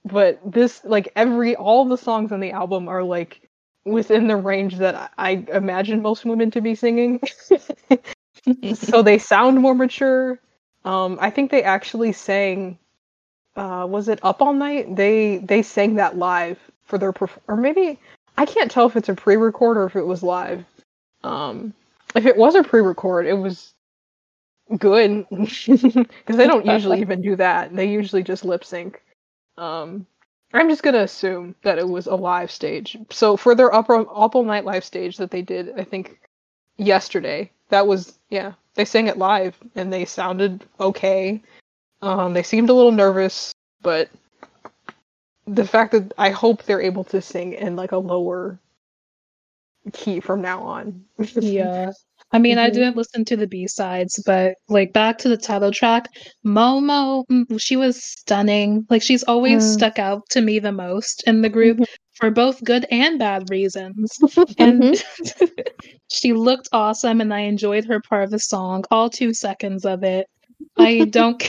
But 0.05 0.41
this 0.45 0.83
like 0.85 1.12
every 1.16 1.57
all 1.57 1.85
the 1.85 1.97
songs 1.97 2.31
on 2.33 2.41
the 2.41 2.51
album 2.53 2.89
are 2.89 3.03
like 3.03 3.41
within 3.85 4.27
the 4.29 4.37
range 4.37 4.77
that 4.77 4.95
I, 5.18 5.45
I 5.51 5.57
imagine 5.57 6.03
most 6.03 6.24
women 6.24 6.51
to 6.53 6.61
be 6.61 6.74
singing. 6.74 7.20
so 8.74 9.03
they 9.03 9.18
sound 9.18 9.61
more 9.61 9.74
mature. 9.74 10.41
Um, 10.85 11.18
I 11.20 11.31
think 11.31 11.51
they 11.51 11.62
actually 11.64 12.12
sang. 12.12 12.79
Uh, 13.57 13.87
was 13.89 14.09
it 14.09 14.20
Up 14.22 14.41
All 14.43 14.53
Night? 14.53 14.95
They 14.95 15.39
they 15.39 15.62
sang 15.62 15.95
that 15.97 16.16
live 16.16 16.59
for 16.85 16.99
their 16.99 17.12
perf- 17.12 17.39
or 17.49 17.57
maybe 17.57 17.99
I 18.37 18.47
can't 18.47 18.70
tell 18.70 18.87
if 18.87 18.97
it's 18.97 19.09
a 19.09 19.14
pre-record 19.14 19.76
or 19.76 19.84
if 19.84 19.97
it 19.97 20.07
was 20.07 20.22
live. 20.22 20.64
Um, 21.24 21.72
if 22.14 22.26
it 22.26 22.37
was 22.37 22.55
a 22.55 22.62
pre-record, 22.62 23.26
it 23.26 23.34
was 23.34 23.74
good 24.78 25.26
because 25.30 26.37
they 26.37 26.47
don't 26.47 26.66
usually 26.66 27.01
even 27.01 27.22
do 27.22 27.37
that. 27.37 27.74
They 27.74 27.89
usually 27.89 28.22
just 28.22 28.45
lip 28.45 28.64
sync. 28.64 29.03
Um, 29.57 30.07
I'm 30.53 30.68
just 30.68 30.82
gonna 30.82 31.01
assume 31.01 31.55
that 31.62 31.78
it 31.78 31.89
was 31.89 32.07
a 32.07 32.14
live 32.14 32.51
stage. 32.51 32.97
So 33.11 33.37
for 33.37 33.55
their 33.55 33.74
up 33.74 33.91
all 33.91 34.45
night 34.45 34.64
live 34.64 34.84
stage 34.84 35.16
that 35.18 35.30
they 35.30 35.43
did, 35.43 35.78
I 35.78 35.84
think 35.84 36.18
yesterday, 36.76 37.51
that 37.68 37.87
was 37.87 38.18
yeah, 38.30 38.53
they 38.74 38.84
sang 38.84 39.07
it 39.09 39.18
live 39.18 39.57
and 39.74 39.93
they 39.93 40.05
sounded 40.05 40.64
okay. 40.78 41.43
Um, 42.03 42.34
they 42.34 42.43
seemed 42.43 42.70
a 42.70 42.74
little 42.74 42.93
nervous, 42.93 43.53
but 43.82 44.11
the 45.47 45.66
fact 45.66 45.92
that 45.92 46.12
I 46.18 46.30
hope 46.30 46.62
they're 46.64 46.80
able 46.80 47.05
to 47.05 47.20
sing 47.20 47.53
in 47.55 47.76
like 47.76 47.92
a 47.92 47.99
lower 47.99 48.61
key 49.92 50.20
from 50.20 50.42
now 50.42 50.62
on. 50.62 51.05
yeah. 51.38 51.92
I 52.32 52.38
mean, 52.38 52.59
I 52.59 52.68
Mhm. 52.68 52.70
didn't 52.70 52.97
listen 52.97 53.24
to 53.26 53.36
the 53.36 53.47
B 53.47 53.66
sides, 53.68 54.20
but 54.26 54.55
like 54.68 54.92
back 54.92 55.18
to 55.18 55.28
the 55.28 55.36
title 55.36 55.70
track, 55.70 56.09
Momo, 56.44 57.24
mm, 57.30 57.61
she 57.61 57.76
was 57.76 58.03
stunning. 58.03 58.86
Like 58.90 59.03
she's 59.03 59.22
always 59.24 59.64
Mm. 59.64 59.70
stuck 59.70 59.99
out 59.99 60.22
to 60.30 60.40
me 60.40 60.59
the 60.59 60.72
most 60.72 61.22
in 61.26 61.42
the 61.42 61.49
group 61.49 61.80
for 62.14 62.30
both 62.30 62.62
good 62.64 62.86
and 62.90 63.18
bad 63.18 63.49
reasons. 63.51 64.18
And 64.59 64.84
Mm-hmm. 64.84 64.94
she 66.11 66.32
looked 66.32 66.68
awesome, 66.72 67.20
and 67.20 67.32
I 67.32 67.40
enjoyed 67.40 67.84
her 67.86 68.01
part 68.09 68.24
of 68.24 68.30
the 68.30 68.38
song, 68.38 68.84
all 68.90 69.11
two 69.11 69.32
seconds 69.34 69.84
of 69.84 70.03
it. 70.03 70.26
I 70.78 71.05
don't, 71.11 71.42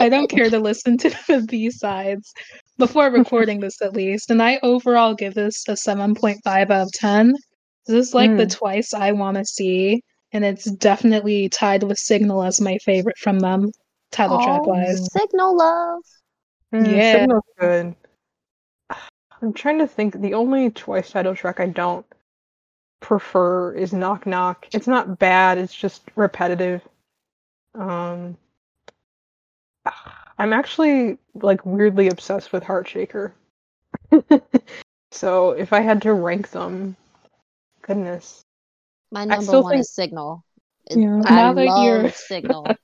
I 0.00 0.08
don't 0.08 0.28
care 0.30 0.50
to 0.50 0.58
listen 0.58 0.96
to 0.98 1.10
the 1.28 1.46
B 1.48 1.70
sides 1.70 2.32
before 2.78 3.10
recording 3.10 3.60
this 3.60 3.80
at 3.82 3.94
least, 3.94 4.30
and 4.30 4.42
I 4.42 4.58
overall 4.62 5.14
give 5.14 5.34
this 5.34 5.64
a 5.68 5.76
seven 5.76 6.14
point 6.14 6.38
five 6.44 6.70
out 6.70 6.82
of 6.86 6.92
ten. 6.92 7.34
This 7.86 8.08
is 8.08 8.14
like 8.14 8.36
the 8.36 8.46
Mm. 8.46 8.56
twice 8.56 8.94
I 8.94 9.12
want 9.12 9.36
to 9.36 9.44
see, 9.44 10.02
and 10.32 10.44
it's 10.44 10.64
definitely 10.64 11.48
tied 11.48 11.82
with 11.82 11.98
Signal 11.98 12.42
as 12.42 12.60
my 12.60 12.78
favorite 12.78 13.18
from 13.18 13.38
them, 13.40 13.70
title 14.10 14.38
track 14.42 14.62
Oh, 14.64 14.68
wise. 14.70 15.06
Signal 15.12 15.56
love. 15.56 16.02
Mm, 16.74 16.96
Yeah. 16.96 17.12
Signal's 17.12 17.44
good. 17.58 17.94
I'm 19.42 19.52
trying 19.52 19.78
to 19.78 19.86
think. 19.86 20.20
The 20.20 20.34
only 20.34 20.70
Twice 20.70 21.10
title 21.10 21.34
track 21.34 21.60
I 21.60 21.66
don't 21.66 22.06
prefer 23.00 23.74
is 23.74 23.92
Knock 23.92 24.26
Knock. 24.26 24.66
It's 24.72 24.86
not 24.86 25.18
bad. 25.18 25.58
It's 25.58 25.74
just 25.74 26.02
repetitive. 26.16 26.80
Um, 27.74 28.38
I'm 30.38 30.52
actually 30.52 31.18
like 31.34 31.64
weirdly 31.64 32.08
obsessed 32.08 32.52
with 32.52 32.64
Heartshaker. 32.64 33.32
so 35.10 35.50
if 35.52 35.72
I 35.72 35.80
had 35.80 36.02
to 36.02 36.12
rank 36.12 36.50
them, 36.50 36.96
goodness. 37.82 38.42
My 39.10 39.24
number 39.24 39.44
still 39.44 39.62
one 39.62 39.72
think- 39.72 39.80
is 39.80 39.94
Signal. 39.94 40.44
Yeah. 40.90 41.22
I 41.24 41.34
Now 41.34 41.52
that 41.54 41.64
love 41.66 41.84
you're- 41.84 42.10
Signal. 42.10 42.66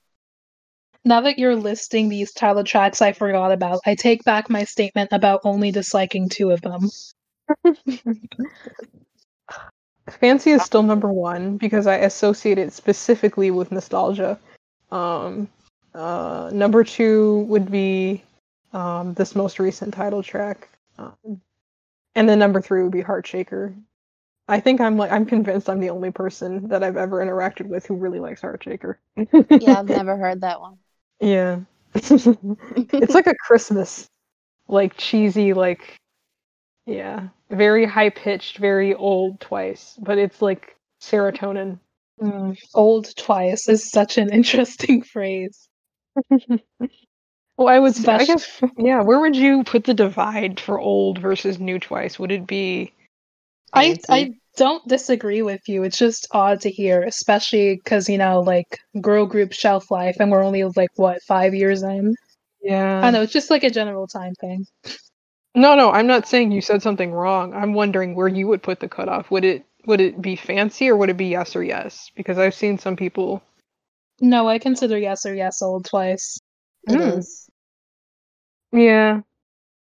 Now 1.03 1.21
that 1.21 1.39
you're 1.39 1.55
listing 1.55 2.09
these 2.09 2.31
title 2.31 2.63
tracks 2.63 3.01
I 3.01 3.13
forgot 3.13 3.51
about, 3.51 3.79
I 3.87 3.95
take 3.95 4.23
back 4.23 4.51
my 4.51 4.65
statement 4.65 5.09
about 5.11 5.41
only 5.45 5.71
disliking 5.71 6.29
two 6.29 6.51
of 6.51 6.61
them. 6.61 6.91
Fancy 10.09 10.51
is 10.51 10.61
still 10.61 10.83
number 10.83 11.11
one 11.11 11.57
because 11.57 11.87
I 11.87 11.95
associate 11.95 12.59
it 12.59 12.71
specifically 12.71 13.49
with 13.49 13.71
nostalgia. 13.71 14.39
Um, 14.91 15.47
uh, 15.93 16.49
number 16.53 16.83
two 16.83 17.39
would 17.49 17.71
be 17.71 18.23
um, 18.73 19.13
this 19.13 19.35
most 19.35 19.59
recent 19.59 19.93
title 19.93 20.23
track, 20.23 20.69
um, 20.97 21.41
and 22.15 22.27
then 22.29 22.39
number 22.39 22.61
three 22.61 22.83
would 22.83 22.91
be 22.91 23.03
Heartshaker. 23.03 23.73
I 24.47 24.59
think 24.59 24.81
I'm 24.81 24.97
like 24.97 25.11
I'm 25.11 25.25
convinced 25.25 25.69
I'm 25.69 25.79
the 25.79 25.89
only 25.89 26.11
person 26.11 26.67
that 26.69 26.83
I've 26.83 26.97
ever 26.97 27.23
interacted 27.25 27.67
with 27.67 27.85
who 27.85 27.95
really 27.95 28.19
likes 28.19 28.41
Heartshaker. 28.41 28.95
yeah, 29.15 29.79
I've 29.79 29.85
never 29.89 30.17
heard 30.17 30.41
that 30.41 30.59
one. 30.61 30.77
yeah. 31.19 31.59
it's 31.93 33.13
like 33.13 33.27
a 33.27 33.35
Christmas, 33.35 34.07
like 34.69 34.95
cheesy, 34.97 35.53
like 35.53 35.97
yeah, 36.85 37.27
very 37.49 37.85
high 37.85 38.09
pitched, 38.09 38.57
very 38.57 38.93
old 38.93 39.39
twice, 39.39 39.97
but 40.01 40.17
it's 40.17 40.41
like 40.41 40.75
serotonin. 41.01 41.79
Mm, 42.21 42.55
Old 42.73 43.15
twice 43.17 43.67
is 43.67 43.89
such 43.89 44.17
an 44.17 44.29
interesting 44.33 45.01
phrase. 45.01 45.67
Well, 47.57 47.67
I 47.67 47.77
would, 47.77 48.09
I 48.09 48.25
guess, 48.25 48.61
yeah. 48.77 49.03
Where 49.03 49.19
would 49.19 49.35
you 49.35 49.63
put 49.63 49.83
the 49.83 49.93
divide 49.93 50.59
for 50.59 50.79
old 50.79 51.19
versus 51.19 51.59
new 51.59 51.77
twice? 51.77 52.17
Would 52.17 52.31
it 52.31 52.47
be? 52.47 52.91
I 53.73 53.99
I 54.09 54.31
don't 54.57 54.87
disagree 54.87 55.41
with 55.41 55.61
you. 55.67 55.83
It's 55.83 55.97
just 55.97 56.27
odd 56.31 56.61
to 56.61 56.71
hear, 56.71 57.03
especially 57.03 57.75
because 57.75 58.09
you 58.09 58.17
know, 58.17 58.39
like 58.39 58.79
girl 58.99 59.25
group 59.25 59.53
shelf 59.53 59.91
life, 59.91 60.17
and 60.19 60.31
we're 60.31 60.43
only 60.43 60.63
like 60.63 60.89
what 60.95 61.21
five 61.27 61.53
years 61.53 61.83
in. 61.83 62.15
Yeah. 62.63 63.01
I 63.03 63.11
know 63.11 63.21
it's 63.21 63.33
just 63.33 63.49
like 63.49 63.63
a 63.63 63.69
general 63.69 64.07
time 64.07 64.33
thing. 64.35 64.65
No, 65.53 65.75
no, 65.75 65.91
I'm 65.91 66.07
not 66.07 66.27
saying 66.27 66.51
you 66.51 66.61
said 66.61 66.81
something 66.81 67.11
wrong. 67.11 67.53
I'm 67.53 67.73
wondering 67.73 68.15
where 68.15 68.27
you 68.27 68.47
would 68.47 68.63
put 68.63 68.79
the 68.79 68.87
cutoff. 68.87 69.29
Would 69.31 69.43
it 69.45 69.65
would 69.85 69.99
it 69.99 70.21
be 70.21 70.35
fancy 70.35 70.89
or 70.89 70.95
would 70.95 71.09
it 71.09 71.17
be 71.17 71.27
yes 71.27 71.55
or 71.55 71.63
yes? 71.63 72.09
Because 72.15 72.37
I've 72.37 72.55
seen 72.55 72.77
some 72.77 72.95
people. 72.95 73.43
No, 74.21 74.47
I 74.47 74.57
consider 74.59 74.97
yes 74.97 75.25
or 75.25 75.33
yes 75.35 75.61
old 75.61 75.85
twice. 75.85 76.39
It 76.87 76.95
Mm. 76.95 77.17
is. 77.17 77.49
Yeah. 78.71 79.21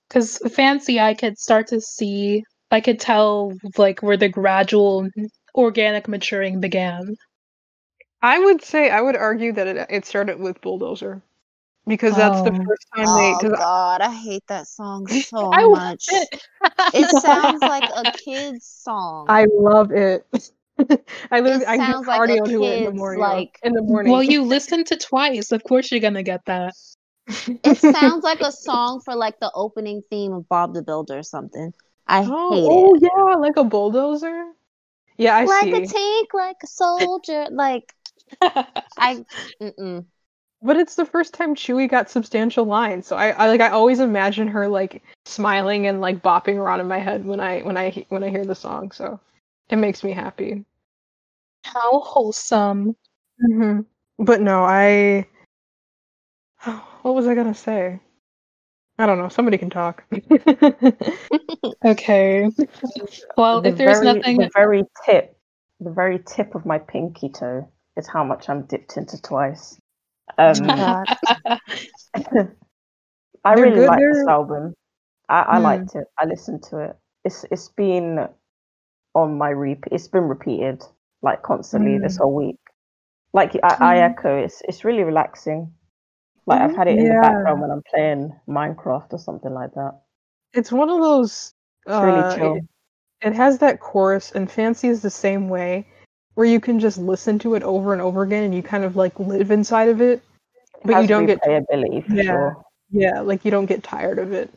Because 0.09 0.39
fancy, 0.55 1.01
I 1.01 1.14
could 1.14 1.39
start 1.39 1.68
to 1.68 1.80
see, 1.80 2.45
I 2.70 2.80
could 2.80 3.01
tell 3.01 3.53
like 3.78 4.03
where 4.03 4.16
the 4.16 4.28
gradual 4.28 5.09
organic 5.55 6.09
maturing 6.09 6.61
began. 6.61 7.16
I 8.22 8.39
would 8.39 8.62
say 8.62 8.91
I 8.91 9.01
would 9.01 9.16
argue 9.16 9.53
that 9.53 9.66
it 9.66 9.87
it 9.91 10.07
started 10.07 10.39
with 10.41 10.61
Bulldozer. 10.61 11.22
Because 11.87 12.16
that's 12.16 12.43
the 12.43 12.53
Oh. 12.53 12.64
first 12.66 12.87
time 12.95 13.07
Oh 13.09 13.14
they. 13.14 13.49
Cause 13.49 13.59
God, 13.59 14.01
I 14.01 14.12
hate 14.14 14.47
that 14.49 14.66
song 14.68 15.07
so 15.09 15.53
I 15.53 15.62
love 15.64 15.80
much. 15.83 16.09
it. 16.09 16.43
It 16.93 17.11
sounds 17.11 17.64
like 17.64 17.89
a 17.95 18.07
kid's 18.24 18.64
song. 18.66 19.28
I 19.28 19.47
love 19.53 19.93
it. 19.93 20.26
I 21.31 21.41
literally 21.41 21.64
It 21.64 21.68
I 21.68 21.77
do 21.77 21.83
sounds 21.83 22.07
like 22.07 22.31
a 22.31 22.33
cardio 22.33 22.45
to 22.47 22.64
it 22.64 22.79
in 22.79 22.85
the 22.85 22.93
morning. 22.93 23.20
like- 23.20 23.59
in 23.62 23.73
the 23.73 23.83
morning. 23.83 24.12
Well, 24.12 24.23
you 24.23 24.43
listen 24.43 24.85
to 24.85 24.97
twice. 24.97 25.53
Of 25.53 25.64
course, 25.64 25.91
you're 25.91 26.01
gonna 26.01 26.23
get 26.23 26.45
that. 26.47 26.75
It 27.47 27.77
sounds 27.79 28.25
like 28.25 28.41
a 28.41 28.53
song 28.53 29.01
for 29.01 29.14
like 29.14 29.39
the 29.41 29.51
opening 29.55 30.03
theme 30.11 30.33
of 30.33 30.49
Bob 30.49 30.75
the 30.75 30.83
Builder 30.83 31.18
or 31.18 31.23
something. 31.23 31.73
I 32.07 32.25
oh, 32.29 32.55
hate 32.55 32.68
oh 32.68 32.95
it. 32.95 33.03
yeah, 33.03 33.35
like 33.37 33.57
a 33.57 33.64
bulldozer. 33.64 34.53
Yeah, 35.18 35.37
I 35.37 35.45
like 35.45 35.64
see. 35.64 35.73
a 35.73 35.87
tank, 35.87 36.35
like 36.35 36.57
a 36.62 36.66
soldier. 36.66 37.47
Like 37.51 37.95
I, 38.41 39.25
mm-mm. 39.61 40.05
But 40.62 40.77
it's 40.77 40.95
the 40.95 41.05
first 41.05 41.35
time 41.35 41.55
Chewie 41.55 41.89
got 41.89 42.09
substantial 42.09 42.64
lines, 42.64 43.07
so 43.07 43.16
I, 43.16 43.31
I 43.31 43.49
like 43.49 43.61
I 43.61 43.68
always 43.70 44.01
imagine 44.01 44.49
her 44.49 44.68
like 44.68 45.03
smiling 45.25 45.87
and 45.87 46.01
like 46.01 46.23
bopping 46.23 46.57
around 46.57 46.81
in 46.81 46.89
my 46.89 46.99
head 46.99 47.25
when 47.25 47.41
I 47.41 47.61
when 47.62 47.77
I 47.77 48.05
when 48.09 48.23
I 48.23 48.31
hear 48.31 48.45
the 48.45 48.55
song. 48.55 48.91
So 48.93 49.18
it 49.70 49.76
makes 49.76 50.04
me 50.04 50.12
happy. 50.12 50.64
How 51.64 52.00
wholesome. 52.00 52.97
hmm 53.40 53.80
But 54.18 54.40
no, 54.40 54.64
I. 54.64 55.26
What 57.02 57.14
was 57.16 57.26
I 57.26 57.34
gonna 57.34 57.55
say? 57.55 57.98
I 58.98 59.06
don't 59.06 59.18
know. 59.18 59.28
Somebody 59.28 59.59
can 59.59 59.70
talk. 59.70 60.05
Okay. 61.84 62.48
Well, 63.36 63.60
the 63.60 63.70
if 63.70 63.76
there's 63.76 64.01
very, 64.01 64.14
nothing, 64.14 64.36
the 64.39 64.51
very 64.55 64.84
tip, 65.05 65.36
the 65.80 65.90
very 65.90 66.18
tip 66.20 66.55
of 66.55 66.64
my 66.64 66.78
pinky 66.78 67.28
toe 67.28 67.68
is 67.97 68.06
how 68.06 68.22
much 68.24 68.48
I'm 68.48 68.62
dipped 68.66 68.97
into 68.97 69.20
twice. 69.20 69.78
Um, 70.39 70.62
I 73.44 73.55
really 73.55 73.76
good, 73.76 73.89
like 73.89 73.98
this 74.01 74.26
album. 74.28 74.74
I, 75.28 75.40
I 75.43 75.59
Hmm. 75.59 75.62
liked 75.62 75.94
it. 75.97 76.05
I 76.18 76.24
listened 76.26 76.62
to 76.70 76.78
it. 76.78 76.97
It's 77.24 77.44
it's 77.51 77.68
been 77.70 78.28
on 79.14 79.36
my 79.39 79.51
repeat. 79.51 79.93
It's 79.93 80.09
been 80.09 80.24
repeated 80.24 80.82
like 81.22 81.43
constantly 81.43 81.98
this 81.98 82.16
whole 82.16 82.34
week. 82.34 82.59
Like 83.32 83.55
I, 83.62 83.76
I 83.80 83.97
Mm. 83.97 84.10
echo. 84.10 84.39
It's 84.44 84.62
it's 84.68 84.84
really 84.84 85.02
relaxing. 85.05 85.72
Like 86.47 86.60
I've 86.60 86.74
had 86.76 86.89
it 86.89 86.98
in 86.98 87.05
Yeah. 87.06 87.14
the 87.14 87.20
background 87.20 87.60
when 87.60 87.70
I'm 87.70 87.82
playing 87.89 88.34
Minecraft 88.48 89.12
or 89.12 89.18
something 89.18 89.52
like 89.55 89.72
that. 89.74 90.01
it's 90.55 90.72
one 90.72 90.90
of 90.90 91.01
those. 91.01 91.55
It's 91.86 92.02
really 92.02 92.20
uh, 92.20 92.36
chill. 92.36 92.56
it, 92.56 92.64
it 93.28 93.32
has 93.34 93.59
that 93.59 93.80
chorus, 93.80 94.32
and 94.32 94.51
Fancy 94.51 94.89
is 94.89 95.01
the 95.01 95.10
same 95.10 95.48
way, 95.48 95.86
where 96.34 96.47
you 96.47 96.60
can 96.60 96.78
just 96.80 96.98
listen 96.98 97.39
to 97.40 97.55
it 97.55 97.62
over 97.62 97.93
and 97.93 98.02
over 98.02 98.22
again, 98.22 98.44
and 98.44 98.55
you 98.55 98.62
kind 98.62 98.84
of 98.84 98.97
like 98.97 99.18
live 99.18 99.51
inside 99.51 99.89
of 99.89 100.01
it, 100.01 100.22
but 100.84 100.93
you 100.93 100.97
Has 100.97 101.09
don't 101.09 101.26
get 101.26 101.40
Yeah. 102.09 102.22
sure. 102.22 102.64
yeah, 102.90 103.20
like 103.20 103.44
you 103.44 103.51
don't 103.51 103.66
get 103.66 103.82
tired 103.82 104.18
of 104.18 104.32
it. 104.32 104.52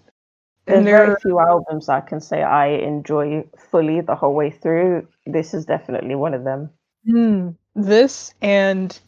There's 0.66 0.78
And 0.78 0.86
very 0.86 1.08
there, 1.08 1.18
few 1.22 1.40
albums 1.40 1.90
I 1.90 2.02
can 2.02 2.20
say 2.20 2.44
I 2.44 2.68
enjoy 2.68 3.44
fully 3.72 4.02
the 4.02 4.16
whole 4.16 4.34
way 4.36 4.52
through. 4.52 5.08
This 5.26 5.54
is 5.54 5.66
definitely 5.66 6.16
one 6.16 6.34
of 6.34 6.44
them. 6.44 6.72
Hmm. 7.06 7.50
this 7.76 8.34
and 8.42 9.00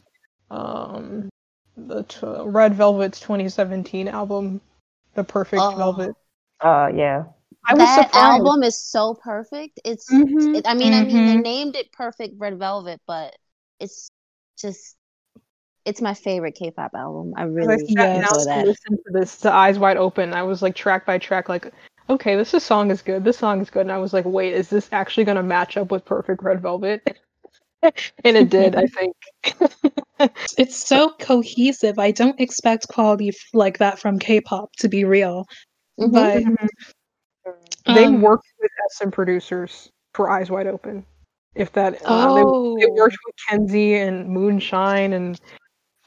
um 0.50 1.28
the 1.76 2.02
t- 2.04 2.26
Red 2.44 2.74
Velvet's 2.74 3.20
2017 3.20 4.08
album, 4.08 4.60
The 5.14 5.24
Perfect 5.24 5.62
Oh. 5.62 5.76
Velvet. 5.76 6.16
Uh, 6.60 6.90
yeah. 6.94 7.24
I 7.68 7.74
was 7.74 7.80
that 7.80 8.04
surprised. 8.06 8.42
album 8.44 8.62
is 8.62 8.80
so 8.80 9.14
perfect. 9.14 9.80
It's 9.84 10.08
Mhm, 10.10 10.54
it, 10.54 10.66
I 10.66 10.74
mean, 10.74 10.92
I 10.94 11.04
mean 11.04 11.24
they 11.24 11.36
mhm. 11.36 11.42
named 11.42 11.76
it 11.76 11.92
Perfect 11.92 12.34
Red 12.38 12.58
Velvet, 12.58 13.00
but 13.06 13.36
it's 13.80 14.10
just 14.58 14.96
it's 15.88 16.02
my 16.02 16.14
favorite 16.14 16.54
K-pop 16.54 16.92
album. 16.94 17.32
I 17.36 17.42
As 17.42 17.48
I 17.48 17.52
really 17.54 17.86
sat 17.96 18.16
enjoy 18.16 18.28
to 18.28 18.44
that. 18.44 18.66
listen 18.66 18.96
to 18.96 19.12
this 19.12 19.36
the 19.36 19.52
Eyes 19.52 19.78
Wide 19.78 19.96
Open, 19.96 20.34
I 20.34 20.42
was 20.42 20.60
like 20.62 20.74
track 20.74 21.06
by 21.06 21.18
track, 21.18 21.48
like, 21.48 21.72
okay, 22.10 22.36
this 22.36 22.52
is 22.52 22.62
song 22.62 22.90
is 22.90 23.00
good. 23.02 23.24
This 23.24 23.38
song 23.38 23.60
is 23.60 23.70
good, 23.70 23.82
and 23.82 23.92
I 23.92 23.98
was 23.98 24.12
like, 24.12 24.26
wait, 24.26 24.52
is 24.52 24.68
this 24.68 24.88
actually 24.92 25.24
gonna 25.24 25.42
match 25.42 25.76
up 25.76 25.90
with 25.90 26.04
Perfect 26.04 26.42
Red 26.42 26.60
Velvet? 26.60 27.18
and 27.82 28.36
it 28.36 28.50
did, 28.50 28.76
I 28.76 28.86
think. 28.86 29.16
It's 30.58 30.74
so 30.76 31.10
cohesive. 31.20 31.96
I 32.00 32.10
don't 32.10 32.40
expect 32.40 32.88
quality 32.88 33.28
f- 33.28 33.34
like 33.54 33.78
that 33.78 34.00
from 34.00 34.18
K-pop 34.18 34.72
to 34.78 34.88
be 34.88 35.04
real. 35.04 35.46
Mhm. 36.00 36.10
But 36.12 36.42
they 37.94 38.06
Um, 38.06 38.20
worked 38.20 38.48
with 38.60 38.70
SM 38.96 39.10
producers 39.10 39.90
for 40.14 40.28
Eyes 40.28 40.50
Wide 40.50 40.66
Open. 40.66 41.06
If 41.54 41.70
that, 41.72 41.94
uh, 42.04 42.34
they, 42.34 42.42
oh, 42.42 42.78
they 42.80 42.86
worked 42.86 43.16
with 43.26 43.34
Kenzie 43.48 43.94
and 43.94 44.28
Moonshine 44.28 45.12
and 45.12 45.40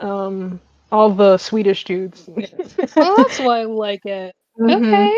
um 0.01 0.59
all 0.91 1.09
the 1.09 1.37
Swedish 1.37 1.85
dudes. 1.85 2.27
well, 2.95 3.15
that's 3.17 3.39
why 3.39 3.61
I 3.61 3.63
like 3.65 4.05
it. 4.05 4.35
Mhm, 4.59 4.75
Okay. 4.75 5.17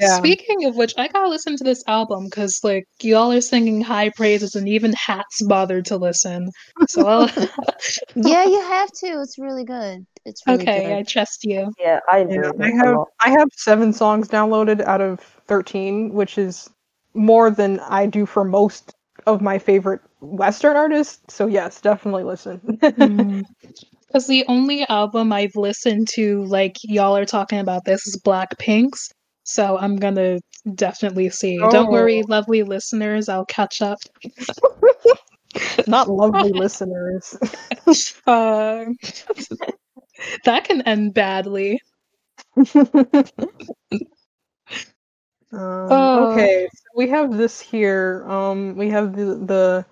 Yeah. 0.00 0.18
Speaking 0.18 0.64
of 0.64 0.76
which, 0.76 0.94
I 0.96 1.08
gotta 1.08 1.28
listen 1.28 1.56
to 1.56 1.64
this 1.64 1.82
album 1.86 2.24
because 2.24 2.60
like 2.62 2.84
y'all 3.02 3.32
are 3.32 3.40
singing 3.40 3.80
high 3.80 4.10
praises, 4.10 4.54
and 4.54 4.68
even 4.68 4.92
Hats 4.92 5.42
bothered 5.42 5.86
to 5.86 5.96
listen. 5.96 6.50
So 6.88 7.06
I'll... 7.06 7.28
Yeah, 8.14 8.44
you 8.44 8.60
have 8.60 8.90
to. 9.00 9.20
It's 9.20 9.38
really 9.38 9.64
good. 9.64 10.06
It's 10.24 10.46
really 10.46 10.62
okay, 10.62 10.82
good. 10.82 10.92
I 10.92 11.02
trust 11.02 11.44
you. 11.44 11.72
Yeah, 11.80 12.00
I 12.08 12.20
Yeah, 12.20 12.50
I 12.60 12.70
have. 12.70 12.96
I 13.20 13.30
have 13.30 13.48
seven 13.56 13.92
songs 13.92 14.28
downloaded 14.28 14.80
out 14.82 15.00
of 15.00 15.20
thirteen, 15.46 16.12
which 16.12 16.38
is 16.38 16.70
more 17.14 17.50
than 17.50 17.80
I 17.80 18.06
do 18.06 18.26
for 18.26 18.44
most 18.44 18.94
of 19.26 19.42
my 19.42 19.58
favorite 19.58 20.00
Western 20.20 20.76
artists. 20.76 21.34
So 21.34 21.46
yes, 21.46 21.80
definitely 21.80 22.24
listen. 22.24 23.44
Because 24.08 24.26
the 24.26 24.44
only 24.48 24.84
album 24.88 25.32
I've 25.32 25.54
listened 25.54 26.08
to, 26.14 26.44
like 26.46 26.76
y'all 26.82 27.16
are 27.16 27.26
talking 27.26 27.58
about 27.60 27.84
this, 27.84 28.06
is 28.06 28.20
Blackpink's. 28.24 29.10
So 29.44 29.78
I'm 29.78 29.96
gonna 29.96 30.40
definitely 30.74 31.30
see. 31.30 31.58
Don't 31.70 31.90
worry, 31.90 32.22
Oh. 32.22 32.26
lovely 32.28 32.62
listeners. 32.62 33.28
I'll 33.28 33.46
catch 33.46 33.80
up. 33.82 33.98
Not 35.86 36.08
lovely 36.08 36.52
listeners. 36.54 37.36
Uh, 38.26 38.84
that 40.44 40.64
can 40.64 40.82
end 40.82 41.14
badly. 41.14 41.80
Um, 42.56 42.68
Oh. 45.50 46.32
okay, 46.32 46.68
so 46.74 46.84
we 46.94 47.08
have 47.08 47.36
this 47.36 47.58
here. 47.60 48.24
Um, 48.28 48.76
we 48.76 48.90
have 48.90 49.16
the 49.16 49.24
the 49.34 49.86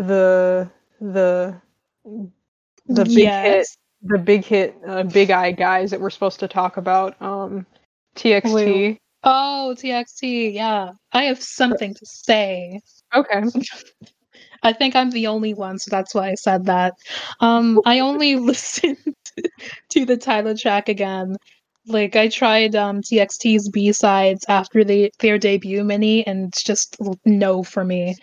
the 0.00 0.70
the 1.00 1.60
the 2.86 3.04
big 3.04 3.28
hit, 3.28 3.66
the 4.02 4.18
big 4.18 4.44
hit, 4.44 4.76
uh, 4.86 5.02
big 5.04 5.30
eye 5.30 5.52
guys 5.52 5.90
that 5.90 6.00
we're 6.00 6.10
supposed 6.10 6.40
to 6.40 6.48
talk 6.48 6.76
about. 6.76 7.20
Um, 7.20 7.66
TXT. 8.16 8.52
Wait. 8.52 8.98
Oh, 9.22 9.74
TXT. 9.76 10.54
Yeah, 10.54 10.90
I 11.12 11.24
have 11.24 11.42
something 11.42 11.94
to 11.94 12.06
say. 12.06 12.80
Okay. 13.14 13.42
I 14.62 14.72
think 14.72 14.96
I'm 14.96 15.10
the 15.10 15.26
only 15.26 15.52
one, 15.52 15.78
so 15.78 15.90
that's 15.90 16.14
why 16.14 16.30
I 16.30 16.34
said 16.34 16.66
that. 16.66 16.94
Um, 17.40 17.80
I 17.84 18.00
only 18.00 18.36
listened 18.50 18.96
to 19.90 20.04
the 20.04 20.16
title 20.16 20.56
track 20.56 20.88
again. 20.88 21.36
Like 21.86 22.16
I 22.16 22.28
tried 22.28 22.74
um 22.74 23.02
TXT's 23.02 23.68
B 23.68 23.92
sides 23.92 24.46
after 24.48 24.84
they 24.84 25.10
their 25.20 25.38
debut 25.38 25.84
mini, 25.84 26.26
and 26.26 26.48
it's 26.48 26.62
just 26.62 26.96
no 27.26 27.62
for 27.62 27.84
me. 27.84 28.16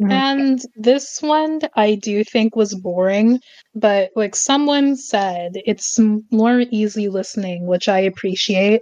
Mhm. 0.00 0.10
And 0.10 0.60
this 0.76 1.22
one 1.22 1.60
I 1.76 1.94
do 1.94 2.24
think 2.24 2.56
was 2.56 2.74
boring, 2.74 3.38
but 3.74 4.10
like 4.16 4.34
someone 4.34 4.96
said, 4.96 5.52
it's 5.66 5.98
more 6.32 6.64
easy 6.70 7.08
listening, 7.08 7.66
which 7.66 7.88
I 7.88 8.00
appreciate. 8.00 8.80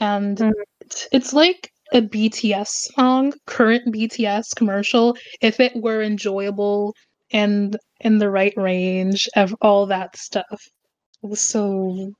And 0.00 0.38
Mhm. 0.38 0.52
it's, 0.80 1.08
it's 1.12 1.32
like 1.34 1.70
a 1.92 2.02
BTS 2.02 2.70
song, 2.94 3.34
current 3.46 3.92
BTS 3.92 4.54
commercial, 4.54 5.16
if 5.40 5.60
it 5.60 5.76
were 5.76 6.02
enjoyable 6.02 6.94
and 7.32 7.76
in 8.00 8.18
the 8.18 8.30
right 8.30 8.54
range 8.56 9.28
of 9.36 9.54
all 9.62 9.86
that 9.86 10.16
stuff. 10.16 10.62
So 11.34 12.12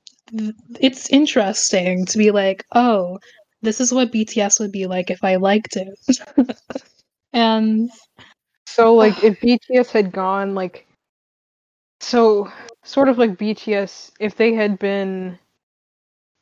it's 0.79 1.09
interesting 1.09 2.05
to 2.07 2.17
be 2.17 2.31
like, 2.31 2.63
oh, 2.75 3.19
this 3.61 3.81
is 3.81 3.93
what 3.93 4.11
BTS 4.11 4.59
would 4.59 4.71
be 4.71 4.87
like 4.87 5.09
if 5.11 5.23
I 5.23 5.35
liked 5.37 5.75
it. 5.77 5.89
and 7.33 7.89
So 8.73 8.93
like 8.95 9.23
if 9.23 9.39
BTS 9.41 9.91
had 9.91 10.11
gone 10.11 10.55
like 10.55 10.85
so 11.99 12.49
sort 12.83 13.09
of 13.09 13.17
like 13.17 13.37
BTS 13.37 14.11
if 14.19 14.35
they 14.35 14.53
had 14.53 14.79
been 14.79 15.37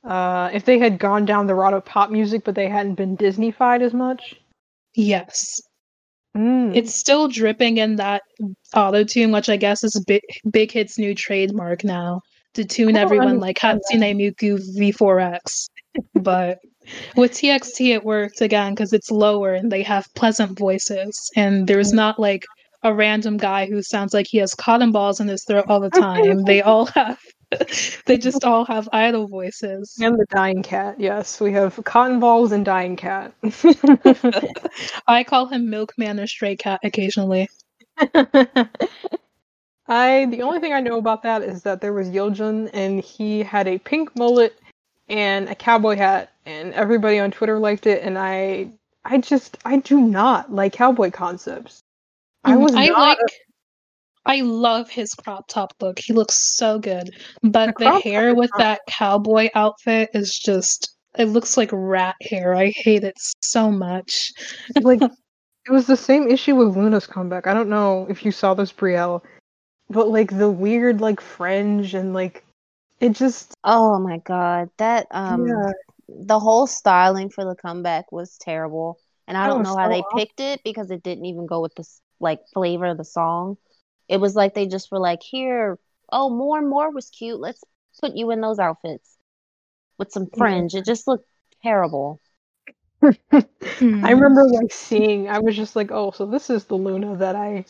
uh 0.03 0.49
if 0.53 0.65
they 0.65 0.77
had 0.77 0.99
gone 0.99 1.25
down 1.25 1.47
the 1.47 1.55
route 1.55 1.73
of 1.73 1.83
pop 1.85 2.11
music 2.11 2.43
but 2.43 2.53
they 2.55 2.67
hadn't 2.67 2.95
been 2.95 3.17
Disneyfied 3.17 3.81
as 3.81 3.93
much. 3.93 4.35
yes, 4.95 5.59
Mm. 6.35 6.75
it's 6.75 6.93
still 6.93 7.27
dripping 7.27 7.77
in 7.77 7.95
that 7.95 8.21
auto 8.75 9.03
tune, 9.03 9.31
which 9.31 9.49
I 9.49 9.57
guess 9.57 9.83
is 9.83 9.99
Big, 10.05 10.21
Big 10.51 10.71
Hit's 10.71 10.99
new 10.99 11.15
trademark 11.15 11.83
now 11.83 12.21
to 12.53 12.63
tune 12.63 12.95
everyone 12.95 13.39
like 13.39 13.57
Hatsune 13.57 14.13
Miku 14.15 14.59
V4X. 14.77 15.65
but 16.13 16.59
with 17.15 17.31
TXT, 17.33 17.93
it 17.93 18.03
worked 18.03 18.41
again 18.41 18.73
because 18.73 18.93
it's 18.93 19.11
lower 19.11 19.53
and 19.53 19.71
they 19.71 19.83
have 19.83 20.07
pleasant 20.15 20.57
voices, 20.57 21.31
and 21.35 21.67
there's 21.67 21.89
mm-hmm. 21.89 21.97
not 21.97 22.19
like 22.19 22.45
a 22.83 22.93
random 22.93 23.37
guy 23.37 23.65
who 23.65 23.81
sounds 23.81 24.13
like 24.13 24.27
he 24.27 24.37
has 24.37 24.53
cotton 24.53 24.91
balls 24.91 25.19
in 25.19 25.27
his 25.27 25.43
throat 25.43 25.65
all 25.67 25.79
the 25.79 25.89
time. 26.05 26.43
they 26.43 26.61
all 26.61 26.85
have, 26.87 27.19
they 28.05 28.17
just 28.17 28.43
all 28.43 28.65
have 28.65 28.87
idol 28.93 29.27
voices. 29.27 29.95
and 30.01 30.17
the 30.17 30.25
dying 30.29 30.63
cat. 30.63 30.99
Yes, 30.99 31.39
we 31.39 31.51
have 31.53 31.79
cotton 31.83 32.19
balls 32.19 32.51
and 32.51 32.65
dying 32.65 32.95
cat. 32.95 33.33
I 35.07 35.23
call 35.23 35.47
him 35.47 35.69
Milkman 35.69 36.19
or 36.19 36.27
Stray 36.27 36.55
Cat 36.55 36.79
occasionally. 36.83 37.49
I 39.89 40.25
the 40.25 40.41
only 40.41 40.59
thing 40.59 40.73
I 40.73 40.81
know 40.81 40.97
about 40.97 41.23
that 41.23 41.41
is 41.41 41.63
that 41.63 41.81
there 41.81 41.93
was 41.93 42.09
Yeonjun 42.09 42.69
and 42.73 42.99
he 42.99 43.39
had 43.39 43.67
a 43.67 43.79
pink 43.79 44.15
mullet 44.15 44.59
and 45.09 45.47
a 45.49 45.55
cowboy 45.55 45.95
hat 45.95 46.31
and 46.45 46.73
everybody 46.73 47.19
on 47.19 47.31
Twitter 47.31 47.59
liked 47.59 47.87
it 47.87 48.03
and 48.03 48.17
I 48.17 48.69
I 49.05 49.19
just 49.19 49.57
I 49.65 49.77
do 49.77 49.99
not 50.01 50.51
like 50.51 50.73
cowboy 50.73 51.11
concepts. 51.11 51.81
I 52.43 52.53
Mhm. 52.53 52.59
was 52.61 52.75
I 52.75 52.89
like. 52.89 53.17
a- 53.19 53.31
I 54.29 54.41
love 54.41 54.89
his 54.89 55.13
crop 55.13 55.47
top 55.47 55.73
look. 55.79 55.99
He 55.99 56.11
looks 56.11 56.57
so 56.57 56.79
good. 56.79 57.11
But 57.43 57.77
The 57.77 57.85
the, 57.85 57.99
hair 58.01 58.35
with 58.35 58.51
that 58.57 58.81
cowboy 58.89 59.49
outfit 59.55 60.09
is 60.13 60.37
just. 60.37 60.93
It 61.17 61.25
looks 61.29 61.55
like 61.55 61.69
rat 61.71 62.15
hair. 62.21 62.53
I 62.53 62.73
hate 62.75 63.05
it 63.05 63.15
so 63.41 63.71
much. 63.71 64.31
like 64.81 65.01
it 65.01 65.71
was 65.71 65.87
the 65.87 65.95
same 65.97 66.27
issue 66.29 66.55
with 66.55 66.75
LOONA's 66.75 67.07
comeback. 67.07 67.47
I 67.47 67.53
don't 67.53 67.69
know 67.69 68.05
if 68.09 68.25
you 68.25 68.31
saw 68.33 68.53
this 68.53 68.71
Brielle, 68.73 69.21
but 69.89 70.09
like 70.09 70.37
the 70.37 70.49
weird 70.51 70.99
like 70.99 71.21
fringe 71.21 71.93
and 71.93 72.13
like 72.13 72.43
it 72.99 73.13
just 73.13 73.53
Oh 73.63 73.99
my 73.99 74.17
god, 74.17 74.69
that 74.77 75.07
um 75.11 75.47
yeah. 75.47 75.71
the 76.07 76.39
whole 76.39 76.67
styling 76.67 77.29
for 77.29 77.43
the 77.45 77.55
comeback 77.55 78.11
was 78.11 78.37
terrible. 78.37 78.99
And 79.27 79.37
I 79.37 79.47
don't 79.47 79.63
know 79.63 79.75
how 79.75 79.85
so 79.85 79.89
they 79.89 80.01
awful. 80.01 80.19
picked 80.19 80.39
it 80.39 80.61
because 80.63 80.89
it 80.89 81.03
didn't 81.03 81.25
even 81.25 81.47
go 81.47 81.61
with 81.61 81.75
the 81.75 81.85
like 82.19 82.39
flavor 82.53 82.85
of 82.87 82.97
the 82.97 83.03
song. 83.05 83.57
It 84.07 84.17
was 84.17 84.35
like 84.35 84.53
they 84.53 84.67
just 84.67 84.91
were 84.91 84.99
like, 84.99 85.21
"Here, 85.21 85.77
oh, 86.11 86.29
more 86.29 86.57
and 86.57 86.69
more 86.69 86.91
was 86.91 87.09
cute. 87.09 87.39
Let's 87.39 87.63
put 88.01 88.15
you 88.15 88.31
in 88.31 88.41
those 88.41 88.59
outfits 88.59 89.17
with 89.97 90.11
some 90.11 90.27
fringe." 90.37 90.75
It 90.75 90.85
just 90.85 91.07
looked 91.07 91.27
terrible. 91.63 92.21
I 94.01 94.11
remember 94.11 94.43
like 94.47 94.71
seeing 94.71 95.27
I 95.29 95.39
was 95.39 95.55
just 95.55 95.75
like, 95.75 95.91
oh, 95.91 96.11
so 96.11 96.25
this 96.25 96.49
is 96.49 96.65
the 96.65 96.77
LOONA 96.77 97.17
that 97.17 97.35
I 97.35 97.65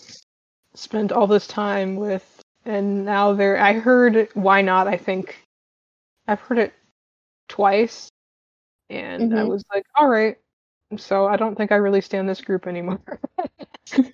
spent 0.76 1.12
all 1.12 1.28
this 1.28 1.48
time 1.48 1.96
with 1.96 2.37
and 2.68 3.06
now 3.06 3.34
there 3.34 3.58
I 3.60 3.74
heard 3.74 4.30
why 4.36 4.62
not, 4.62 4.88
I 4.88 4.98
think. 4.98 5.44
I've 6.28 6.42
heard 6.42 6.60
it 6.60 6.74
twice 7.48 8.10
and 8.90 9.34
I 9.34 9.44
Mhm. 9.44 9.50
was 9.50 9.64
like, 9.74 9.86
all 9.96 10.08
right. 10.10 10.38
So 10.98 11.26
I 11.26 11.38
don't 11.38 11.56
think 11.56 11.72
I 11.72 11.76
really 11.76 12.02
stand 12.02 12.28
this 12.30 12.42
group 12.42 12.68
anymore. 12.68 13.00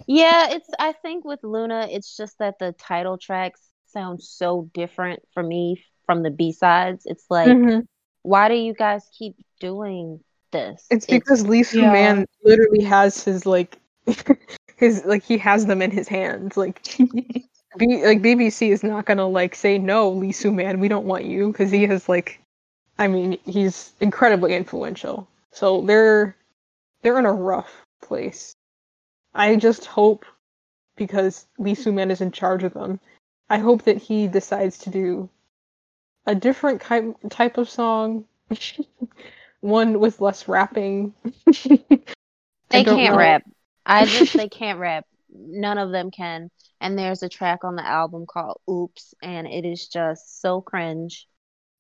Yeah, 0.07 0.51
it's 0.51 0.69
I 0.79 0.91
think 0.93 1.25
with 1.25 1.39
LOONA, 1.43 1.87
it's 1.91 2.15
just 2.15 2.37
that 2.39 2.59
the 2.59 2.73
title 2.73 3.17
tracks 3.17 3.61
sound 3.87 4.21
so 4.21 4.69
different 4.73 5.21
for 5.33 5.41
me 5.43 5.83
from 6.05 6.23
the 6.23 6.29
B-sides. 6.31 7.05
It's 7.05 7.25
like, 7.29 7.47
Mhm. 7.49 7.85
why 8.21 8.49
do 8.49 8.55
you 8.55 8.73
guys 8.73 9.07
keep 9.17 9.35
doing 9.59 10.19
this? 10.51 10.85
It's 10.89 11.05
because 11.05 11.47
Lee 11.47 11.63
Soo 11.63 11.81
Yeah. 11.81 11.91
Man 11.91 12.25
literally 12.43 12.83
has 12.83 13.23
his 13.23 13.45
like 13.45 13.77
his 14.77 15.03
like 15.05 15.23
he 15.23 15.37
has 15.37 15.65
them 15.65 15.81
in 15.81 15.91
his 15.91 16.07
hands. 16.07 16.57
Like 16.57 16.81
B- 17.77 18.05
like 18.05 18.21
BBC 18.21 18.69
is 18.69 18.83
not 18.83 19.05
gonna 19.05 19.27
like 19.27 19.55
say 19.55 19.77
no, 19.77 20.09
Lee 20.11 20.31
Soo 20.31 20.51
Man, 20.51 20.79
we 20.79 20.87
don't 20.87 21.05
want 21.05 21.25
you 21.25 21.51
because 21.51 21.71
he 21.71 21.85
has 21.85 22.07
like, 22.07 22.39
I 22.97 23.07
mean, 23.07 23.37
he's 23.45 23.93
incredibly 23.99 24.55
influential. 24.55 25.27
So 25.51 25.81
they're 25.81 26.35
they're 27.01 27.19
in 27.19 27.25
a 27.25 27.33
rough 27.33 27.71
place. 28.01 28.55
I 29.33 29.55
just 29.55 29.85
hope 29.85 30.25
because 30.95 31.47
Lee 31.57 31.75
Soo-man 31.75 32.11
is 32.11 32.21
in 32.21 32.31
charge 32.31 32.63
of 32.63 32.73
them. 32.73 32.99
I 33.49 33.57
hope 33.57 33.83
that 33.83 33.97
he 33.97 34.27
decides 34.27 34.77
to 34.79 34.89
do 34.89 35.29
a 36.25 36.35
different 36.35 36.81
type 36.81 37.15
type 37.29 37.57
of 37.57 37.69
song, 37.69 38.25
one 39.61 39.99
with 39.99 40.21
less 40.21 40.47
rapping. 40.47 41.13
they 41.45 42.83
can't 42.83 43.13
know. 43.13 43.17
rap. 43.17 43.43
I 43.85 44.05
just 44.05 44.33
they 44.37 44.49
can't 44.49 44.79
rap. 44.79 45.05
None 45.35 45.77
of 45.77 45.91
them 45.91 46.11
can. 46.11 46.49
And 46.81 46.97
there's 46.97 47.23
a 47.23 47.29
track 47.29 47.63
on 47.63 47.75
the 47.75 47.85
album 47.85 48.25
called 48.25 48.59
"Oops," 48.69 49.13
and 49.21 49.47
it 49.47 49.65
is 49.65 49.87
just 49.87 50.41
so 50.41 50.61
cringe. 50.61 51.27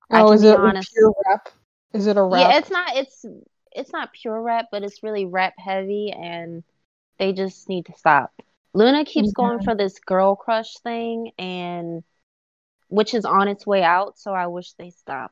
Oh, 0.09 0.31
is 0.31 0.43
it 0.43 0.57
honest. 0.57 0.93
pure 0.93 1.13
rap? 1.27 1.49
Is 1.93 2.07
it 2.07 2.17
a 2.17 2.23
rap? 2.23 2.51
Yeah, 2.51 2.57
it's 2.57 2.69
not. 2.69 2.95
It's 2.95 3.25
it's 3.71 3.91
not 3.91 4.13
pure 4.13 4.41
rap, 4.41 4.67
but 4.71 4.83
it's 4.83 5.03
really 5.03 5.25
rap 5.25 5.53
heavy, 5.57 6.11
and 6.11 6.63
they 7.17 7.33
just 7.33 7.67
need 7.69 7.87
to 7.87 7.93
stop. 7.97 8.31
LOONA 8.73 9.05
keeps 9.05 9.29
mm-hmm. 9.29 9.41
going 9.41 9.63
for 9.63 9.75
this 9.75 9.99
girl 9.99 10.35
crush 10.35 10.77
thing, 10.79 11.31
and 11.37 12.03
which 12.87 13.13
is 13.13 13.25
on 13.25 13.47
its 13.47 13.65
way 13.65 13.83
out. 13.83 14.17
So 14.19 14.33
I 14.33 14.47
wish 14.47 14.73
they 14.73 14.91
stop. 14.91 15.31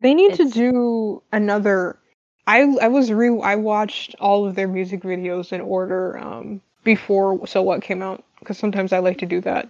They 0.00 0.14
need 0.14 0.32
it's... 0.32 0.38
to 0.38 0.50
do 0.50 1.22
another. 1.32 1.98
I 2.46 2.62
I 2.80 2.88
was 2.88 3.12
re 3.12 3.40
I 3.42 3.56
watched 3.56 4.14
all 4.18 4.46
of 4.46 4.54
their 4.54 4.68
music 4.68 5.02
videos 5.02 5.52
in 5.52 5.60
order 5.60 6.18
um, 6.18 6.62
before 6.84 7.46
So 7.46 7.62
What 7.62 7.82
came 7.82 8.02
out 8.02 8.24
because 8.38 8.58
sometimes 8.58 8.92
I 8.92 8.98
like 8.98 9.18
to 9.18 9.26
do 9.26 9.40
that. 9.42 9.68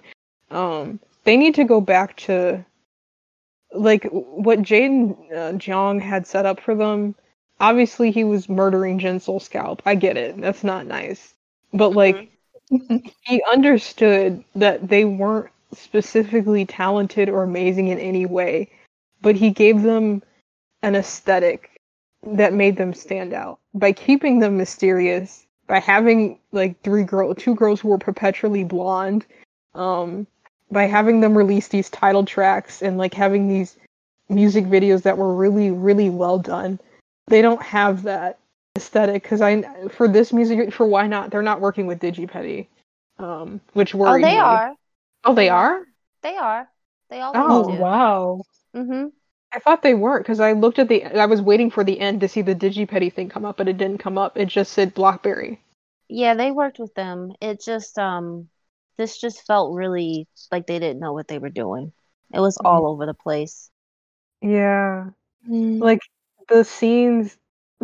Um, 0.51 1.01
they 1.25 1.37
need 1.37 1.55
to 1.57 1.65
go 1.65 1.81
back 1.81 2.17
to 2.19 2.65
like 3.73 4.05
what 4.11 4.61
Jaden 4.63 5.17
uh, 5.35 5.53
Jong 5.53 6.01
had 6.01 6.27
set 6.27 6.47
up 6.47 6.61
for 6.61 6.75
them. 6.75 7.15
Obviously, 7.61 8.11
he 8.11 8.25
was 8.25 8.49
murdering 8.49 8.99
Jinsoul 8.99 9.43
Scalp. 9.43 9.83
I 9.85 9.95
get 9.95 10.17
it. 10.17 10.41
That's 10.41 10.65
not 10.65 10.87
nice. 10.87 11.35
But 11.73 11.91
like, 11.91 12.31
mm-hmm. 12.73 12.97
he 13.23 13.43
understood 13.53 14.43
that 14.55 14.89
they 14.89 15.05
weren't 15.05 15.51
specifically 15.73 16.65
talented 16.65 17.29
or 17.29 17.43
amazing 17.43 17.89
in 17.89 17.99
any 17.99 18.27
way, 18.27 18.71
but 19.21 19.37
he 19.37 19.51
gave 19.51 19.83
them 19.83 20.23
an 20.83 20.97
aesthetic 20.97 21.81
that 22.27 22.53
made 22.53 22.77
them 22.77 22.93
stand 22.93 23.33
out 23.33 23.61
by 23.75 23.93
keeping 23.93 24.41
them 24.41 24.57
mysterious 24.57 25.47
by 25.71 25.79
having 25.79 26.37
like 26.51 26.83
three 26.83 27.05
girl 27.05 27.33
two 27.33 27.55
girls 27.55 27.81
who 27.81 27.89
were 27.89 27.97
perpetually 27.99 28.65
blonde 28.65 29.25
um 29.77 30.27
by 30.69 30.83
having 30.83 31.21
them 31.21 31.39
release 31.39 31.69
these 31.69 31.89
title 31.89 32.25
tracks 32.25 32.83
and 32.83 32.99
like 32.99 33.15
having 33.15 33.47
these 33.47 33.77
music 34.29 34.65
videos 34.65 35.03
that 35.03 35.17
were 35.17 35.33
really 35.33 35.71
really 35.71 36.11
well 36.11 36.41
done 36.41 36.79
they 37.29 37.41
don't 37.41 37.63
have 37.63 38.03
that 38.03 38.41
aesthetic 38.77 39.23
because 39.23 39.41
i 39.41 39.63
for 39.91 40.09
this 40.09 40.33
music 40.33 40.73
for 40.73 40.87
why 40.87 41.07
not 41.07 41.31
they're 41.31 41.41
not 41.41 41.61
working 41.61 41.87
with 41.87 42.01
Digipedi 42.01 42.67
um 43.21 43.61
which 43.73 43.95
were 43.95 44.09
oh 44.09 44.15
they 44.15 44.35
me. 44.35 44.39
are. 44.39 44.75
Oh 45.25 45.35
they 45.35 45.51
are? 45.51 45.83
they 46.23 46.37
are. 46.37 46.69
They 47.11 47.21
all 47.21 47.33
oh 47.37 47.69
wow. 47.81 48.43
Mm-hmm 48.75 49.09
I 49.53 49.59
thought 49.59 49.83
they 49.83 49.95
weren't 49.95 50.25
because 50.25 50.41
I 50.41 50.53
looked 50.53 50.79
at 50.79 50.89
the. 50.89 51.05
I 51.05 51.27
was 51.27 51.43
waiting 51.43 51.71
for 51.71 51.83
the 51.83 51.99
end 51.99 52.21
to 52.21 52.29
see 52.29 52.43
the 52.43 52.55
Digipedi 52.55 53.13
thing 53.13 53.29
come 53.29 53.45
up, 53.45 53.57
but 53.57 53.69
it 53.69 53.79
didn't 53.79 53.99
come 53.99 54.17
up. 54.17 54.37
It 54.37 54.47
just 54.47 54.73
said 54.73 54.95
BlockBerry. 54.95 55.59
Yeah, 56.09 56.35
they 56.35 56.51
worked 56.51 56.79
with 56.79 56.95
them. 56.95 57.33
It 57.41 57.61
just 57.61 57.99
um, 57.99 58.49
this 58.97 59.19
just 59.19 59.47
felt 59.47 59.75
really 59.75 60.29
like 60.53 60.67
they 60.67 60.79
didn't 60.79 61.01
know 61.01 61.13
what 61.13 61.27
they 61.27 61.39
were 61.39 61.51
doing. 61.51 61.93
It 62.33 62.41
was 62.41 62.59
mm. 62.59 62.69
all 62.69 62.87
over 62.87 63.07
the 63.07 63.15
place. 63.15 63.71
Yeah, 64.41 65.11
mm. 65.49 65.81
like 65.81 66.01
the 66.49 66.65
scenes 66.65 67.37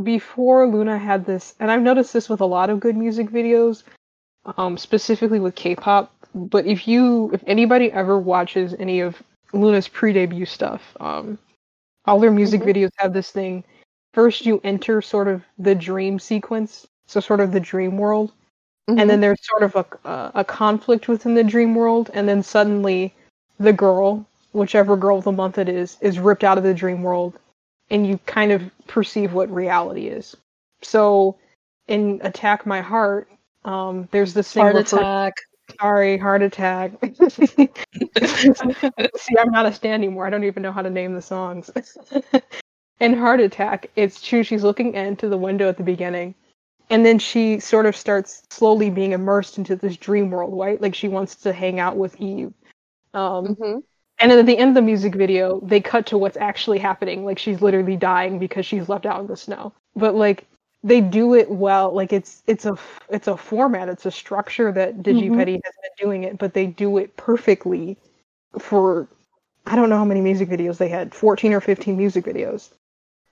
before 0.02 0.68
LOONA 0.68 0.98
had 0.98 1.26
this, 1.26 1.54
and 1.58 1.70
I've 1.70 1.82
noticed 1.82 2.12
this 2.12 2.28
with 2.28 2.40
a 2.40 2.46
lot 2.46 2.70
of 2.70 2.80
good 2.80 2.96
music 2.96 3.28
videos, 3.30 3.82
um, 4.56 4.76
specifically 4.78 5.40
with 5.40 5.54
K-pop. 5.54 6.12
But 6.34 6.66
if 6.66 6.86
you, 6.86 7.30
if 7.32 7.42
anybody 7.46 7.90
ever 7.90 8.18
watches 8.18 8.74
any 8.78 9.00
of 9.00 9.22
LOONA's 9.52 9.88
pre-debut 9.88 10.44
stuff, 10.44 10.82
um, 11.00 11.38
all 12.06 12.20
their 12.20 12.30
music 12.30 12.60
mm-hmm. 12.60 12.70
videos 12.70 12.90
have 12.96 13.12
this 13.12 13.30
thing. 13.30 13.64
First, 14.14 14.46
you 14.46 14.60
enter 14.64 15.02
sort 15.02 15.28
of 15.28 15.42
the 15.58 15.74
dream 15.74 16.18
sequence, 16.18 16.86
so 17.06 17.20
sort 17.20 17.40
of 17.40 17.52
the 17.52 17.60
dream 17.60 17.98
world, 17.98 18.32
mm-hmm. 18.88 18.98
and 18.98 19.10
then 19.10 19.16
mm-hmm. 19.16 19.20
there's 19.22 19.46
sort 19.46 19.62
of 19.62 19.76
a 19.76 20.08
uh, 20.08 20.30
a 20.34 20.44
conflict 20.44 21.08
within 21.08 21.34
the 21.34 21.44
dream 21.44 21.74
world, 21.74 22.10
and 22.14 22.28
then 22.28 22.42
suddenly, 22.42 23.14
the 23.58 23.72
girl, 23.72 24.26
whichever 24.52 24.96
girl 24.96 25.18
of 25.18 25.24
the 25.24 25.32
month 25.32 25.58
it 25.58 25.68
is, 25.68 25.98
is 26.00 26.18
ripped 26.18 26.44
out 26.44 26.58
of 26.58 26.64
the 26.64 26.74
dream 26.74 27.02
world, 27.02 27.38
and 27.90 28.06
you 28.06 28.18
kind 28.26 28.52
of 28.52 28.62
perceive 28.86 29.32
what 29.32 29.50
reality 29.50 30.08
is. 30.08 30.36
So, 30.82 31.36
in 31.88 32.20
Attack 32.22 32.66
My 32.66 32.80
Heart, 32.80 33.30
um, 33.64 34.08
there's 34.12 34.32
this 34.32 34.52
thing. 34.52 34.62
Heart 34.62 34.76
attack. 34.76 35.34
Sorry, 35.80 36.16
heart 36.18 36.42
attack. 36.42 36.92
See, 37.16 37.68
I'm 39.38 39.50
not 39.50 39.66
a 39.66 39.72
stand 39.72 39.94
anymore. 39.94 40.26
I 40.26 40.30
don't 40.30 40.44
even 40.44 40.62
know 40.62 40.72
how 40.72 40.82
to 40.82 40.90
name 40.90 41.14
the 41.14 41.22
songs. 41.22 41.70
in 43.00 43.16
Heart 43.16 43.40
Attack, 43.40 43.90
it's 43.96 44.22
true 44.22 44.42
she's 44.42 44.64
looking 44.64 44.94
into 44.94 45.28
the 45.28 45.36
window 45.36 45.68
at 45.68 45.76
the 45.76 45.82
beginning. 45.82 46.34
And 46.88 47.04
then 47.04 47.18
she 47.18 47.58
sort 47.60 47.86
of 47.86 47.96
starts 47.96 48.42
slowly 48.50 48.90
being 48.90 49.12
immersed 49.12 49.58
into 49.58 49.74
this 49.74 49.96
dream 49.96 50.30
world, 50.30 50.56
right? 50.56 50.80
Like 50.80 50.94
she 50.94 51.08
wants 51.08 51.34
to 51.36 51.52
hang 51.52 51.80
out 51.80 51.96
with 51.96 52.14
Yves. 52.20 52.54
Um, 53.12 53.46
mm-hmm. 53.48 53.78
And 54.18 54.30
then 54.30 54.38
at 54.38 54.46
the 54.46 54.56
end 54.56 54.70
of 54.70 54.74
the 54.76 54.82
music 54.82 55.14
video, 55.14 55.60
they 55.60 55.80
cut 55.80 56.06
to 56.06 56.18
what's 56.18 56.36
actually 56.36 56.78
happening. 56.78 57.24
Like 57.24 57.38
she's 57.38 57.60
literally 57.60 57.96
dying 57.96 58.38
because 58.38 58.64
she's 58.64 58.88
left 58.88 59.04
out 59.04 59.20
in 59.20 59.26
the 59.26 59.36
snow. 59.36 59.72
But 59.94 60.14
like 60.14 60.46
they 60.82 61.00
do 61.00 61.34
it 61.34 61.50
well. 61.50 61.92
Like 61.92 62.12
it's 62.12 62.42
it's 62.46 62.66
a 62.66 62.76
it's 63.08 63.28
a 63.28 63.36
format, 63.36 63.88
it's 63.88 64.06
a 64.06 64.10
structure 64.10 64.72
that 64.72 64.98
Digipedi 64.98 65.30
mm-hmm. 65.30 65.52
has 65.64 65.74
been 65.82 66.06
doing 66.06 66.24
it, 66.24 66.38
but 66.38 66.54
they 66.54 66.66
do 66.66 66.98
it 66.98 67.16
perfectly 67.16 67.96
for 68.58 69.08
I 69.66 69.74
don't 69.76 69.88
know 69.88 69.98
how 69.98 70.04
many 70.04 70.20
music 70.20 70.48
videos 70.48 70.78
they 70.78 70.88
had, 70.88 71.14
14 71.14 71.52
or 71.52 71.60
15 71.60 71.96
music 71.96 72.24
videos. 72.24 72.70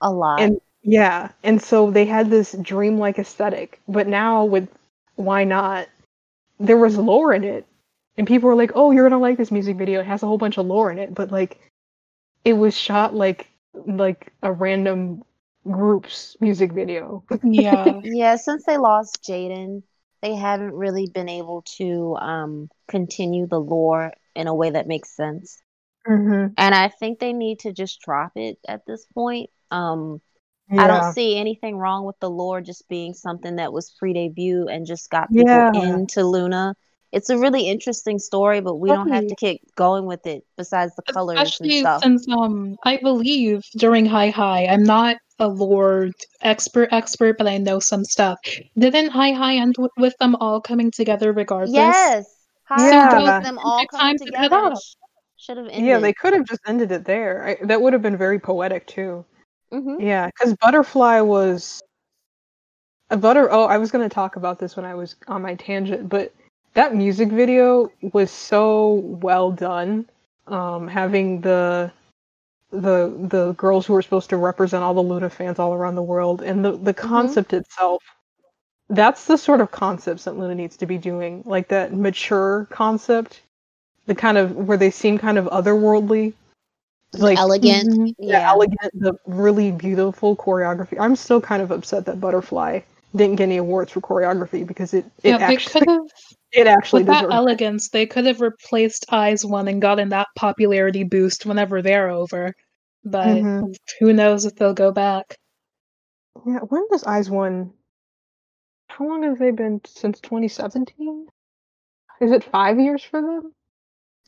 A 0.01 0.11
lot. 0.11 0.41
And 0.41 0.59
yeah, 0.83 1.31
and 1.43 1.61
so 1.61 1.89
they 1.89 2.05
had 2.05 2.29
this 2.29 2.51
dreamlike 2.61 3.17
aesthetic, 3.17 3.79
but 3.87 4.07
now 4.07 4.43
with 4.43 4.69
why 5.15 5.43
not 5.43 5.87
there 6.59 6.77
was 6.77 6.97
lore 6.97 7.33
in 7.33 7.43
it. 7.43 7.65
And 8.17 8.27
people 8.27 8.47
were 8.47 8.55
like, 8.55 8.71
"Oh, 8.75 8.91
you're 8.91 9.09
to 9.09 9.17
like 9.17 9.37
this 9.37 9.51
music 9.51 9.77
video. 9.77 9.99
It 9.99 10.05
has 10.05 10.23
a 10.23 10.27
whole 10.27 10.37
bunch 10.37 10.57
of 10.57 10.65
lore 10.65 10.91
in 10.91 10.99
it." 10.99 11.13
But 11.13 11.31
like 11.31 11.59
it 12.45 12.53
was 12.53 12.77
shot 12.77 13.13
like 13.13 13.47
like 13.73 14.31
a 14.41 14.51
random 14.51 15.23
group's 15.69 16.37
music 16.39 16.71
video. 16.71 17.23
yeah. 17.43 17.99
Yeah, 18.03 18.35
since 18.35 18.65
they 18.65 18.77
lost 18.77 19.23
Jaden, 19.23 19.83
they 20.21 20.35
haven't 20.35 20.73
really 20.73 21.07
been 21.13 21.29
able 21.29 21.63
to 21.77 22.15
um, 22.15 22.69
continue 22.87 23.47
the 23.47 23.59
lore 23.59 24.13
in 24.35 24.47
a 24.47 24.55
way 24.55 24.69
that 24.69 24.87
makes 24.87 25.15
sense. 25.15 25.61
Mm-hmm. 26.07 26.53
And 26.57 26.75
I 26.75 26.89
think 26.89 27.19
they 27.19 27.33
need 27.33 27.59
to 27.59 27.73
just 27.73 28.01
drop 28.01 28.33
it 28.35 28.57
at 28.67 28.85
this 28.85 29.05
point. 29.13 29.49
Um, 29.71 30.21
yeah. 30.71 30.83
I 30.83 30.87
don't 30.87 31.13
see 31.13 31.37
anything 31.37 31.77
wrong 31.77 32.05
with 32.05 32.19
the 32.19 32.29
lore 32.29 32.61
just 32.61 32.87
being 32.89 33.13
something 33.13 33.57
that 33.57 33.73
was 33.73 33.91
pre 33.99 34.13
debut 34.13 34.67
and 34.67 34.85
just 34.85 35.09
got 35.09 35.29
people 35.29 35.45
yeah. 35.47 35.71
into 35.73 36.23
LOONA. 36.23 36.75
it's 37.11 37.29
a 37.29 37.37
really 37.37 37.67
interesting 37.67 38.17
story, 38.17 38.61
but 38.61 38.75
we 38.75 38.89
don't 38.89 39.09
have 39.09 39.27
to 39.27 39.35
keep 39.35 39.61
going 39.75 40.05
with 40.05 40.25
it. 40.25 40.43
Besides 40.57 40.95
the 40.95 41.03
colors 41.13 41.39
Especially 41.39 41.77
and 41.77 41.83
stuff. 41.83 42.03
Since 42.03 42.27
um, 42.29 42.77
I 42.83 42.97
believe 42.97 43.63
during 43.77 44.05
Hi 44.07 44.31
High, 44.31 44.65
I'm 44.65 44.83
not 44.83 45.17
a 45.39 45.47
lore 45.47 46.09
expert 46.41 46.89
expert, 46.91 47.37
but 47.37 47.47
I 47.47 47.57
know 47.57 47.79
some 47.79 48.03
stuff. 48.03 48.37
Didn't 48.77 49.09
Hi 49.09 49.31
High 49.31 49.57
end 49.57 49.73
w- 49.75 49.89
with 49.97 50.15
them 50.19 50.35
all 50.35 50.61
coming 50.61 50.91
together 50.91 51.33
regardless? 51.33 51.73
Yes. 51.73 52.25
Hi 52.65 52.89
yeah. 52.89 53.39
them 53.41 53.59
all 53.59 53.85
coming 53.87 54.17
together. 54.17 54.73
Should 55.37 55.57
have 55.57 55.67
ended. 55.67 55.85
Yeah, 55.85 55.99
they 55.99 56.13
could 56.13 56.33
have 56.33 56.45
just 56.45 56.61
ended 56.65 56.91
it 56.91 57.05
there. 57.05 57.57
I, 57.61 57.65
that 57.65 57.81
would 57.81 57.93
have 57.93 58.01
been 58.01 58.17
very 58.17 58.39
poetic 58.39 58.87
too. 58.87 59.25
Mm-hmm. 59.71 60.01
Yeah, 60.01 60.27
because 60.27 60.55
Butterfly 60.55 61.19
was 61.21 61.83
a 63.09 63.17
butter. 63.17 63.51
Oh, 63.51 63.65
I 63.65 63.77
was 63.77 63.91
going 63.91 64.07
to 64.07 64.13
talk 64.13 64.37
about 64.37 64.59
this 64.59 64.75
when 64.75 64.85
I 64.85 64.95
was 64.95 65.15
on 65.27 65.41
my 65.41 65.55
tangent, 65.55 66.09
but 66.09 66.33
that 66.73 66.95
music 66.95 67.29
video 67.29 67.91
was 68.13 68.31
so 68.31 68.93
well 69.21 69.51
done. 69.51 70.07
Um, 70.47 70.87
having 70.87 71.41
the 71.41 71.91
the 72.75 73.27
the 73.27 73.53
girls 73.53 73.85
who 73.85 73.95
are 73.95 74.01
supposed 74.01 74.29
to 74.29 74.37
represent 74.37 74.83
all 74.83 74.93
the 74.93 75.01
LOONA 75.01 75.29
fans 75.29 75.59
all 75.59 75.73
around 75.73 75.95
the 75.95 76.03
world, 76.03 76.41
and 76.41 76.63
the 76.63 76.71
the 76.71 76.93
mm-hmm. 76.93 77.07
concept 77.07 77.49
mm-hmm. 77.49 77.57
itself. 77.57 78.03
That's 78.87 79.25
the 79.25 79.37
sort 79.37 79.61
of 79.61 79.71
concepts 79.71 80.25
that 80.25 80.37
LOONA 80.37 80.55
needs 80.55 80.77
to 80.77 80.85
be 80.85 80.97
doing, 80.97 81.41
like 81.45 81.69
that 81.69 81.93
mature 81.93 82.67
concept, 82.69 83.41
the 84.05 84.13
kind 84.13 84.37
of 84.37 84.55
where 84.55 84.77
they 84.77 84.91
seem 84.91 85.17
kind 85.17 85.39
of 85.39 85.45
otherworldly, 85.45 86.33
like 87.13 87.37
elegant, 87.37 87.89
mm-hmm, 87.89 88.05
yeah. 88.19 88.39
yeah, 88.39 88.49
elegant, 88.49 88.91
the 88.93 89.13
really 89.25 89.71
beautiful 89.71 90.35
choreography. 90.35 90.97
I'm 90.99 91.15
still 91.15 91.41
kind 91.41 91.61
of 91.61 91.71
upset 91.71 92.05
that 92.05 92.19
Butterfly 92.19 92.81
didn't 93.15 93.37
get 93.37 93.43
any 93.45 93.57
awards 93.57 93.91
for 93.91 94.01
choreography 94.01 94.65
because 94.65 94.93
it 94.93 95.05
it 95.23 95.29
yeah, 95.29 95.37
actually 95.37 95.87
it 96.51 96.67
actually 96.67 97.03
with 97.03 97.07
that 97.07 97.31
elegance, 97.31 97.89
they 97.89 98.05
could 98.05 98.25
have 98.25 98.41
replaced 98.41 99.05
IZ*ONE 99.11 99.67
and 99.67 99.81
gotten 99.81 100.09
that 100.09 100.27
popularity 100.35 101.03
boost 101.03 101.45
whenever 101.45 101.81
they're 101.81 102.09
over. 102.09 102.53
But 103.05 103.27
mm-hmm. 103.27 103.71
who 103.99 104.13
knows 104.13 104.45
if 104.45 104.55
they'll 104.55 104.73
go 104.73 104.91
back? 104.91 105.37
Yeah, 106.45 106.59
when 106.59 106.85
does 106.89 107.03
IZ*ONE? 107.07 107.71
how 108.87 109.05
long 109.07 109.23
have 109.23 109.39
they 109.39 109.51
been 109.51 109.81
since 109.85 110.19
2017? 110.21 111.27
Is 112.21 112.31
it 112.31 112.43
five 112.45 112.79
years 112.79 113.03
for 113.03 113.21
them? 113.21 113.51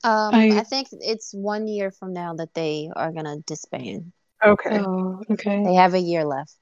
Um, 0.03 0.35
I- 0.35 0.59
I 0.59 0.63
think 0.63 0.89
it's 0.91 1.33
one 1.33 1.67
year 1.67 1.91
from 1.91 2.13
now 2.13 2.33
that 2.35 2.53
they 2.53 2.89
are 2.93 3.11
gonna 3.11 3.37
disband. 3.45 4.11
Okay. 4.43 4.79
Oh, 4.79 5.21
okay. 5.31 5.63
They 5.63 5.73
have 5.75 5.93
a 5.93 5.99
year 5.99 6.25
left. 6.25 6.57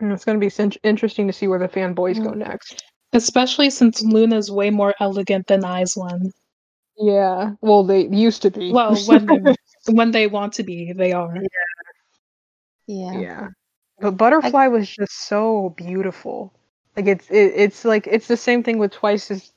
And 0.00 0.12
it's 0.12 0.24
going 0.24 0.38
to 0.38 0.44
be 0.44 0.50
sin- 0.50 0.72
interesting 0.82 1.26
to 1.26 1.32
see 1.32 1.48
where 1.48 1.58
the 1.58 1.68
fanboys 1.68 2.22
go 2.22 2.30
next. 2.30 2.84
Especially 3.12 3.70
since 3.70 4.02
LOONA's 4.02 4.50
way 4.50 4.70
more 4.70 4.94
elegant 5.00 5.46
than 5.46 5.64
IZ*ONE. 5.64 6.30
Yeah. 6.98 7.52
Well, 7.60 7.84
they 7.84 8.06
used 8.08 8.42
to 8.42 8.50
be. 8.50 8.72
Well, 8.72 8.96
when 9.06 9.26
they, 9.44 9.54
when 9.92 10.10
they 10.10 10.26
want 10.26 10.54
to 10.54 10.62
be, 10.62 10.92
they 10.92 11.12
are. 11.12 11.36
Yeah. 12.86 13.18
yeah. 13.18 13.48
But 14.00 14.12
Butterfly 14.12 14.66
was 14.68 14.88
just 14.88 15.26
so 15.26 15.74
beautiful. 15.76 16.52
Like 16.96 17.06
it's 17.06 17.30
it, 17.30 17.52
it's 17.56 17.84
like 17.84 18.06
it's 18.06 18.28
the 18.28 18.36
same 18.36 18.62
thing 18.62 18.78
with 18.78 18.92
Twice's 18.92 19.52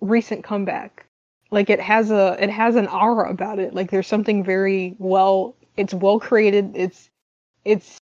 recent 0.00 0.44
comeback. 0.44 1.06
Like 1.50 1.70
it 1.70 1.80
has 1.80 2.10
a 2.10 2.36
it 2.42 2.50
has 2.50 2.76
an 2.76 2.86
aura 2.86 3.30
about 3.30 3.58
it. 3.58 3.74
Like 3.74 3.90
there's 3.90 4.06
something 4.06 4.44
very 4.44 4.94
well 4.98 5.54
it's 5.76 5.94
well 5.94 6.20
created. 6.20 6.72
It's 6.74 7.10
it's 7.64 7.98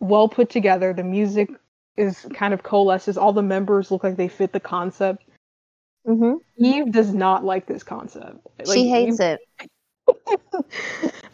well 0.00 0.28
put 0.28 0.50
together. 0.50 0.92
The 0.92 1.04
music 1.04 1.50
is 1.96 2.26
kind 2.34 2.54
of 2.54 2.62
coalesces. 2.62 3.16
All 3.16 3.32
the 3.32 3.42
members 3.42 3.90
look 3.90 4.04
like 4.04 4.16
they 4.16 4.28
fit 4.28 4.52
the 4.52 4.60
concept. 4.60 5.24
Mm-hmm. 6.06 6.34
Yves 6.58 6.90
does 6.90 7.14
not 7.14 7.44
like 7.44 7.66
this 7.66 7.82
concept. 7.82 8.38
Like, 8.58 8.74
she 8.74 8.88
hates 8.88 9.20
it. 9.20 9.40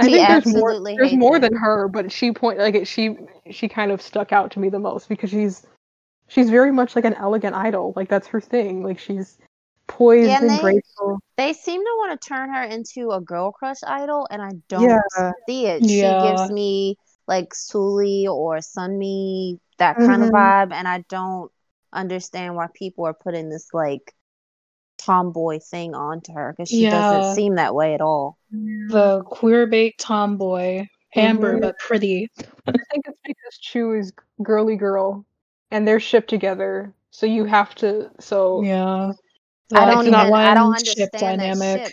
I 0.01 0.05
She 0.07 0.13
think 0.13 0.29
there's 0.29 0.47
more. 0.47 0.81
There's 0.83 1.13
more 1.15 1.37
it. 1.37 1.41
than 1.41 1.55
her, 1.57 1.89
but 1.89 2.11
she 2.13 2.33
point 2.33 2.59
like 2.59 2.75
it, 2.75 2.87
she 2.87 3.17
she 3.51 3.69
kind 3.69 3.91
of 3.91 4.01
stuck 4.01 4.33
out 4.33 4.51
to 4.53 4.61
me 4.61 4.69
the 4.69 4.79
most 4.79 5.09
because 5.09 5.31
she's 5.31 5.67
she's 6.29 6.51
very 6.51 6.71
much 6.73 6.95
like 6.97 7.05
an 7.05 7.15
elegant 7.15 7.55
idol. 7.55 7.93
Like 7.97 8.09
that's 8.09 8.27
her 8.29 8.41
thing. 8.41 8.83
Like 8.85 8.99
she's 8.99 9.39
poised 9.87 10.29
Yeah, 10.29 10.37
and 10.41 10.51
and 10.51 10.59
they- 10.59 10.63
graceful. 10.63 11.19
They 11.37 11.53
seem 11.53 11.81
to 11.81 11.91
want 11.99 12.21
to 12.21 12.29
turn 12.29 12.53
her 12.53 12.63
into 12.65 13.11
a 13.13 13.21
girl 13.21 13.53
crush 13.53 13.79
idol, 13.87 14.27
and 14.31 14.43
I 14.43 14.51
don't 14.69 14.83
Yeah. 14.83 15.33
see 15.49 15.67
it. 15.67 15.83
Yeah. 15.83 16.23
She 16.23 16.29
gives 16.37 16.51
me 16.51 16.97
like 17.27 17.51
Sulli 17.55 18.27
or 18.27 18.57
Sunmi, 18.59 19.59
that 19.79 19.97
kind 19.97 20.23
of 20.23 20.31
Mhm. 20.31 20.33
vibe, 20.33 20.73
and 20.73 20.89
I 20.89 21.05
don't 21.09 21.51
understand 21.93 22.55
why 22.57 22.67
people 22.75 23.05
are 23.07 23.15
putting 23.15 23.49
this 23.51 23.69
like 23.73 24.15
tomboy 24.99 25.59
thing 25.61 25.95
onto 25.95 26.33
her 26.33 26.53
because 26.53 26.69
she 26.69 26.85
Yeah. 26.85 26.91
doesn't 26.91 27.35
seem 27.37 27.55
that 27.57 27.75
way 27.75 27.95
at 27.95 28.01
all. 28.01 28.39
The 28.51 29.23
queer 29.25 29.67
bait 29.67 29.99
tomboy, 29.99 30.87
Amber, 31.15 31.57
Mhm. 31.57 31.61
but 31.61 31.79
pretty. 31.79 32.29
I 32.67 32.73
think 32.91 33.07
it's 33.07 33.21
because 33.25 33.59
Chuu 33.63 33.99
is 33.99 34.13
girly 34.43 34.77
girl, 34.77 35.25
and 35.71 35.87
they're 35.87 36.01
shipped 36.01 36.29
together. 36.31 36.93
So 37.11 37.27
you 37.27 37.45
have 37.45 37.75
to. 37.77 38.11
So 38.21 38.63
Yeah. 38.63 39.13
I 39.75 39.87
don't 39.87 40.01
it's 40.01 40.11
not 40.11 40.27
even. 40.27 40.35
I 40.35 40.55
don't 40.55 40.69
one 40.71 40.85
ship 40.85 41.11
understand 41.11 41.41
that 41.41 41.59
dynamic. 41.59 41.83
ship. 41.85 41.93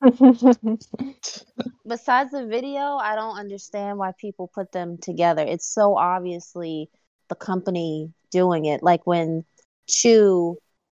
Besides 1.86 2.32
the 2.32 2.46
video, 2.46 2.96
I 2.96 3.14
don't 3.14 3.38
understand 3.38 3.98
why 3.98 4.12
people 4.18 4.50
put 4.52 4.72
them 4.72 4.98
together. 4.98 5.42
It's 5.42 5.66
so 5.66 5.96
obviously 5.96 6.90
the 7.28 7.34
company 7.34 8.12
doing 8.30 8.66
it. 8.66 8.82
Like 8.82 9.06
when 9.06 9.44
Chuu, 9.88 10.56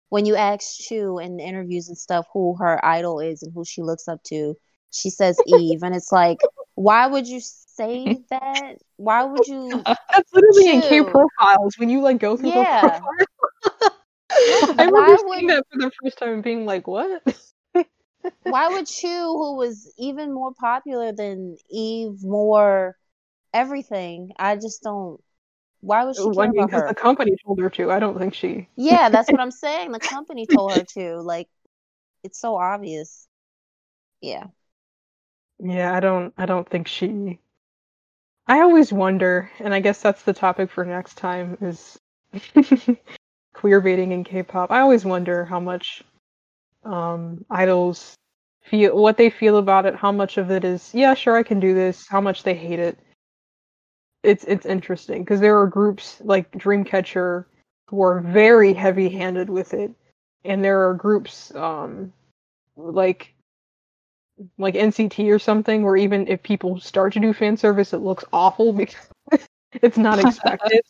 when 0.10 0.26
you 0.26 0.36
ask 0.36 0.80
Chuu 0.82 1.24
in 1.24 1.40
interviews 1.40 1.88
and 1.90 1.98
stuff 1.98 2.26
who 2.34 2.56
her 2.60 2.84
idol 2.86 3.20
is 3.20 3.44
and 3.44 3.52
who 3.54 3.66
she 3.66 3.82
looks 3.82 4.08
up 4.08 4.22
to, 4.24 4.56
she 4.92 5.10
says 5.10 5.38
Yves, 5.48 5.84
and 5.84 5.96
it's 5.96 6.12
like, 6.12 6.40
why 6.76 7.08
would 7.08 7.28
you 7.28 7.40
say 7.42 8.18
that? 8.30 8.76
Why 8.98 9.24
would 9.24 9.48
you? 9.48 9.70
That's 9.86 10.34
literally 10.34 10.70
in 10.70 10.82
K 10.82 11.04
profiles 11.04 11.76
when 11.78 11.90
you 11.90 12.02
like 12.02 12.20
go 12.20 12.38
through 12.38 12.52
Yeah. 12.56 13.00
I 14.30 14.76
Why 14.76 14.86
remember 14.86 15.18
would- 15.28 15.38
seeing 15.38 15.48
that 15.48 15.64
for 15.72 15.78
the 15.80 15.92
first 16.04 16.18
time 16.18 16.34
and 16.34 16.44
being 16.44 16.66
like, 16.66 16.88
"What?" 16.88 17.22
Why 18.44 18.70
would 18.70 18.86
Chuu, 18.86 19.38
who 19.38 19.56
was 19.58 19.94
even 19.98 20.34
more 20.34 20.54
popular 20.54 21.12
than 21.12 21.58
Yves, 21.70 22.24
more 22.26 22.96
everything? 23.54 24.32
I 24.40 24.56
just 24.56 24.84
don't. 24.84 25.22
Why 25.82 26.04
was 26.06 26.18
she 26.18 26.24
I 26.24 26.48
mean, 26.48 26.52
about 26.52 26.70
because 26.70 26.82
her? 26.82 26.88
the 26.90 26.96
company 26.96 27.36
told 27.46 27.60
her 27.60 27.70
to. 27.72 27.92
I 27.92 28.00
don't 28.00 28.18
think 28.18 28.34
she. 28.34 28.68
Yeah, 28.78 29.10
that's 29.10 29.30
what 29.30 29.40
I'm 29.40 29.52
saying. 29.52 29.92
The 29.92 30.00
company 30.00 30.46
told 30.48 30.72
her 30.72 30.84
to. 30.96 31.22
Like, 31.22 31.48
it's 32.24 32.40
so 32.40 32.56
obvious. 32.56 33.28
Yeah. 34.22 34.48
Yeah, 35.60 35.94
I 35.94 36.00
don't. 36.00 36.34
I 36.38 36.46
don't 36.46 36.68
think 36.68 36.88
she. 36.88 37.40
I 38.48 38.62
always 38.62 38.94
wonder, 38.94 39.52
and 39.60 39.74
I 39.74 39.82
guess 39.82 40.02
that's 40.02 40.24
the 40.24 40.34
topic 40.34 40.72
for 40.72 40.86
next 40.86 41.16
time 41.18 41.58
is 41.60 42.00
queer 43.54 43.82
baiting 43.82 44.12
in 44.14 44.24
K-pop. 44.24 44.72
I 44.72 44.80
always 44.80 45.04
wonder 45.04 45.44
how 45.44 45.60
much 45.60 46.04
um, 46.86 47.46
idols 47.50 48.16
feel, 48.64 48.96
what 48.96 49.18
they 49.18 49.30
feel 49.30 49.58
about 49.58 49.86
it, 49.86 49.96
how 49.96 50.12
much 50.12 50.38
of 50.38 50.52
it 50.52 50.64
is, 50.64 50.94
yeah, 50.94 51.14
sure, 51.14 51.36
I 51.36 51.44
can 51.44 51.60
do 51.60 51.74
this, 51.74 52.08
how 52.08 52.22
much 52.22 52.44
they 52.44 52.54
hate 52.56 52.80
it. 52.80 52.98
It's 54.28 54.44
it's 54.44 54.66
interesting 54.66 55.24
because 55.24 55.40
there 55.40 55.58
are 55.58 55.68
groups 55.68 56.22
like 56.24 56.52
Dreamcatcher 56.52 57.46
who 57.88 58.02
are 58.04 58.20
very 58.20 58.74
heavy-handed 58.74 59.50
with 59.50 59.74
it, 59.74 59.92
and 60.44 60.64
there 60.64 60.88
are 60.88 60.94
groups 60.94 61.56
um, 61.56 62.12
like 62.76 63.34
like 64.58 64.76
NCT 64.76 65.32
or 65.32 65.40
something, 65.40 65.84
where 65.84 65.96
even 65.96 66.28
if 66.28 66.44
people 66.44 66.80
start 66.80 67.14
to 67.14 67.20
do 67.22 67.34
fan 67.34 67.56
service, 67.56 67.94
it 67.94 68.00
looks 68.00 68.26
awful 68.34 68.74
because 68.74 69.10
it's 69.82 69.98
not 69.98 70.20
expected. 70.20 70.82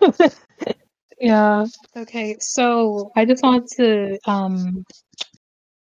Yeah. 1.20 1.66
Okay. 1.96 2.36
So 2.40 3.12
I 3.16 3.24
just 3.24 3.42
wanted 3.42 3.68
to 3.76 4.18
um 4.30 4.84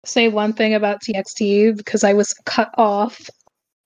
say 0.05 0.27
one 0.27 0.53
thing 0.53 0.73
about 0.73 1.01
TXT 1.01 1.77
because 1.77 2.03
I 2.03 2.13
was 2.13 2.33
cut 2.45 2.69
off. 2.77 3.19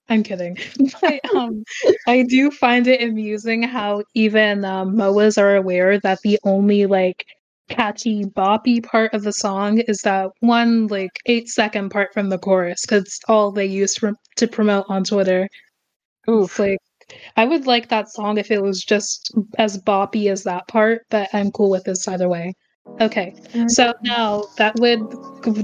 I'm 0.08 0.22
kidding. 0.22 0.56
But 1.00 1.20
um 1.34 1.64
I 2.06 2.22
do 2.22 2.50
find 2.50 2.86
it 2.86 3.02
amusing 3.02 3.62
how 3.62 4.02
even 4.14 4.64
um 4.64 4.96
MOAs 4.96 5.38
are 5.38 5.56
aware 5.56 5.98
that 6.00 6.20
the 6.22 6.38
only 6.44 6.86
like 6.86 7.24
catchy 7.68 8.24
boppy 8.24 8.82
part 8.82 9.12
of 9.12 9.22
the 9.24 9.32
song 9.32 9.78
is 9.88 9.98
that 10.02 10.30
one 10.40 10.86
like 10.86 11.10
eight 11.26 11.48
second 11.48 11.90
part 11.90 12.12
from 12.14 12.28
the 12.28 12.38
chorus 12.38 12.82
because 12.82 13.02
it's 13.02 13.20
all 13.28 13.50
they 13.50 13.66
use 13.66 13.94
to, 13.94 14.14
to 14.36 14.46
promote 14.46 14.86
on 14.88 15.02
Twitter. 15.04 15.48
It's 16.28 16.58
like 16.58 16.78
I 17.36 17.44
would 17.44 17.66
like 17.66 17.88
that 17.88 18.08
song 18.10 18.38
if 18.38 18.50
it 18.50 18.62
was 18.62 18.82
just 18.82 19.32
as 19.58 19.78
boppy 19.82 20.30
as 20.30 20.42
that 20.44 20.66
part, 20.68 21.02
but 21.10 21.28
I'm 21.32 21.50
cool 21.52 21.70
with 21.70 21.84
this 21.84 22.06
either 22.08 22.28
way. 22.28 22.54
Okay, 23.00 23.34
so 23.68 23.92
now 24.02 24.44
that 24.58 24.78
would 24.78 25.00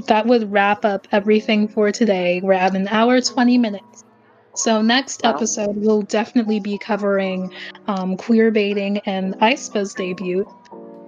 that 0.06 0.26
would 0.26 0.50
wrap 0.50 0.84
up 0.84 1.06
everything 1.12 1.68
for 1.68 1.92
today. 1.92 2.40
We're 2.42 2.52
at 2.54 2.74
an 2.74 2.88
hour 2.88 3.20
twenty 3.20 3.58
minutes. 3.58 4.04
So 4.54 4.82
next 4.82 5.22
Wow. 5.24 5.30
episode 5.30 5.76
we'll 5.76 6.02
definitely 6.02 6.60
be 6.60 6.76
covering 6.78 7.52
um, 7.86 8.16
queer 8.16 8.50
baiting 8.50 8.98
and 9.06 9.34
Aespa's 9.40 9.94
debut. 9.94 10.46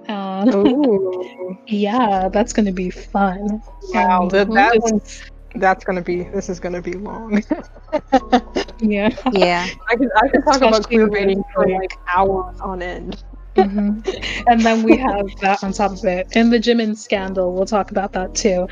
Uh, 0.09 0.45
Ooh. 0.55 1.59
yeah, 1.67 2.29
that's 2.29 2.53
gonna 2.53 2.73
be 2.73 2.91
fun. 2.91 3.63
Wow, 3.93 4.23
And 4.23 4.31
that, 4.33 4.49
we'll 4.49 4.73
just- 4.73 4.93
one's 4.93 5.23
that's 5.57 5.85
gonna 5.85 6.03
be 6.03 6.25
this 6.25 6.49
is 6.49 6.59
gonna 6.59 6.83
be 6.83 6.95
long. 6.95 7.41
yeah. 8.81 9.09
Yeah. 9.33 9.67
I 9.89 9.97
can 9.97 10.11
I 10.23 10.29
can 10.29 10.43
talk 10.43 10.57
about 10.57 10.87
queer 10.87 11.07
baiting 11.09 11.45
for 11.55 11.69
like- 11.69 11.81
like 11.81 11.99
hours 12.13 12.61
on 12.61 12.83
end. 12.83 13.23
Mhm. 13.57 14.45
And 14.49 14.61
then 14.63 14.83
we 14.83 14.97
have 14.97 15.27
that 15.41 15.63
on 15.63 15.73
top 15.73 15.93
of 15.93 16.05
it. 16.05 16.27
And 16.35 16.53
the 16.53 16.59
Jimin 16.59 16.97
scandal, 16.97 17.53
we'll 17.55 17.67
talk 17.67 17.93
about 17.93 18.13
that 18.15 18.35
too. 18.35 18.67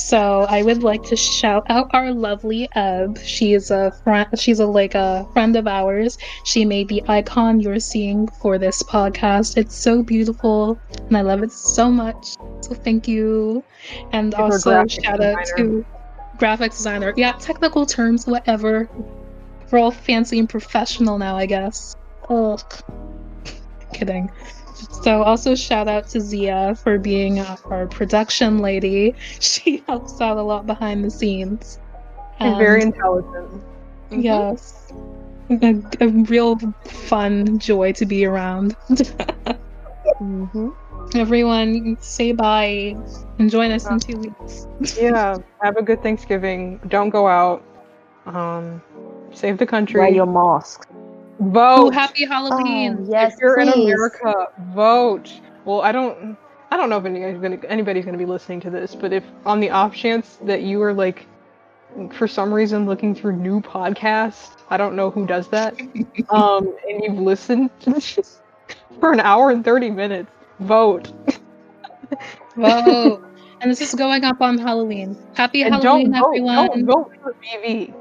So 0.00 0.46
I 0.48 0.62
would 0.62 0.82
like 0.82 1.02
to 1.04 1.16
shout 1.16 1.66
out 1.68 1.90
our 1.92 2.10
lovely 2.12 2.68
Eb. 2.74 3.18
She 3.18 3.52
is 3.52 3.70
a 3.70 3.92
friend. 4.02 4.26
She's 4.38 4.58
a 4.58 4.66
like 4.66 4.94
a 4.94 5.28
friend 5.34 5.54
of 5.56 5.66
ours. 5.66 6.16
She 6.44 6.64
made 6.64 6.88
the 6.88 7.02
icon 7.06 7.60
you're 7.60 7.78
seeing 7.78 8.26
for 8.26 8.58
this 8.58 8.82
podcast. 8.82 9.56
It's 9.58 9.76
so 9.76 10.02
beautiful, 10.02 10.80
and 11.06 11.16
I 11.16 11.20
love 11.20 11.42
it 11.42 11.52
so 11.52 11.90
much. 11.90 12.34
So 12.62 12.74
thank 12.74 13.06
you. 13.06 13.62
And 14.12 14.34
our 14.34 14.52
also 14.52 14.86
shout 14.86 15.20
out 15.20 15.44
designer. 15.44 15.56
to 15.56 15.86
graphics 16.38 16.76
designer. 16.78 17.14
Yeah, 17.16 17.32
technical 17.32 17.84
terms, 17.84 18.26
whatever. 18.26 18.88
We're 19.70 19.78
all 19.78 19.90
fancy 19.90 20.38
and 20.38 20.48
professional 20.48 21.18
now, 21.18 21.36
I 21.36 21.46
guess. 21.46 21.94
Ugh. 22.30 22.60
Kidding. 23.92 24.30
So 25.02 25.22
also 25.22 25.54
shout 25.54 25.88
out 25.88 26.08
to 26.08 26.20
Zia 26.20 26.74
for 26.82 26.98
being 26.98 27.38
uh, 27.40 27.56
our 27.70 27.86
production 27.86 28.58
lady. 28.58 29.14
She 29.40 29.82
helps 29.86 30.20
out 30.20 30.36
a 30.36 30.42
lot 30.42 30.66
behind 30.66 31.04
the 31.04 31.10
scenes. 31.10 31.78
She's 32.40 32.56
very 32.56 32.82
intelligent. 32.82 33.62
yes. 34.10 34.92
A, 35.50 35.82
a 36.00 36.08
real 36.08 36.58
fun 36.84 37.58
joy 37.58 37.92
to 37.92 38.06
be 38.06 38.24
around. 38.24 38.76
hmm 40.18 40.68
Everyone, 41.14 41.96
say 42.00 42.32
bye 42.32 42.96
and 43.38 43.50
join 43.50 43.72
us 43.72 43.90
in 43.90 43.98
two 43.98 44.16
weeks. 44.18 44.66
Yeah. 45.00 45.38
Have 45.62 45.76
a 45.76 45.82
good 45.82 46.02
Thanksgiving. 46.02 46.80
Don't 46.88 47.10
go 47.10 47.26
out. 47.26 47.62
Um 48.26 48.80
save 49.32 49.58
the 49.58 49.66
country. 49.66 50.00
Wear 50.00 50.10
your 50.10 50.26
mask. 50.26 50.88
Vote. 51.40 51.88
Oh, 51.88 51.90
happy 51.90 52.24
Halloween! 52.26 52.98
Oh, 53.00 53.06
yes, 53.08 53.34
if 53.34 53.40
you're 53.40 53.58
in. 53.60 53.68
America, 53.68 54.48
vote. 54.74 55.32
well, 55.64 55.80
I 55.82 55.92
don't. 55.92 56.36
I 56.70 56.76
don't 56.76 56.88
know 56.90 56.98
if 56.98 57.04
anybody's 57.04 57.40
gonna 57.40 57.58
anybody's 57.68 58.04
gonna 58.04 58.18
be 58.18 58.26
listening 58.26 58.60
to 58.62 58.70
this, 58.70 58.94
but 58.94 59.12
if 59.12 59.24
on 59.46 59.60
the 59.60 59.70
off 59.70 59.94
chance 59.94 60.38
that 60.42 60.62
you 60.62 60.82
are 60.82 60.92
like, 60.94 61.26
for 62.12 62.28
some 62.28 62.52
reason 62.52 62.86
looking 62.86 63.14
through 63.14 63.36
new 63.36 63.60
podcasts, 63.60 64.56
I 64.70 64.76
don't 64.76 64.94
know 64.96 65.10
who 65.10 65.26
does 65.26 65.48
that, 65.48 65.74
um, 66.30 66.76
and 66.88 67.02
you've 67.02 67.18
listened 67.18 67.70
for 69.00 69.12
an 69.12 69.20
hour 69.20 69.50
and 69.50 69.64
thirty 69.64 69.90
minutes, 69.90 70.30
vote. 70.60 71.12
Whoa. 72.54 73.24
and 73.60 73.70
this 73.70 73.80
is 73.80 73.94
going 73.94 74.24
up 74.24 74.40
on 74.40 74.58
Halloween. 74.58 75.16
Happy 75.34 75.62
And 75.64 75.74
Halloween, 75.74 76.10
don't 76.10 76.12
vote, 76.12 76.38
everyone. 76.38 76.66
don't 76.66 76.84
vote 76.86 77.12
for 77.22 77.34
BB. 77.34 77.94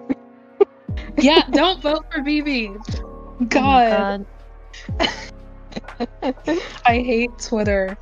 yeah, 1.17 1.41
don't 1.51 1.81
vote 1.81 2.05
for 2.11 2.21
BB. 2.21 2.77
Oh 3.41 3.45
God, 3.45 4.25
I 6.85 6.97
hate 6.99 7.31
Twitter. 7.39 7.97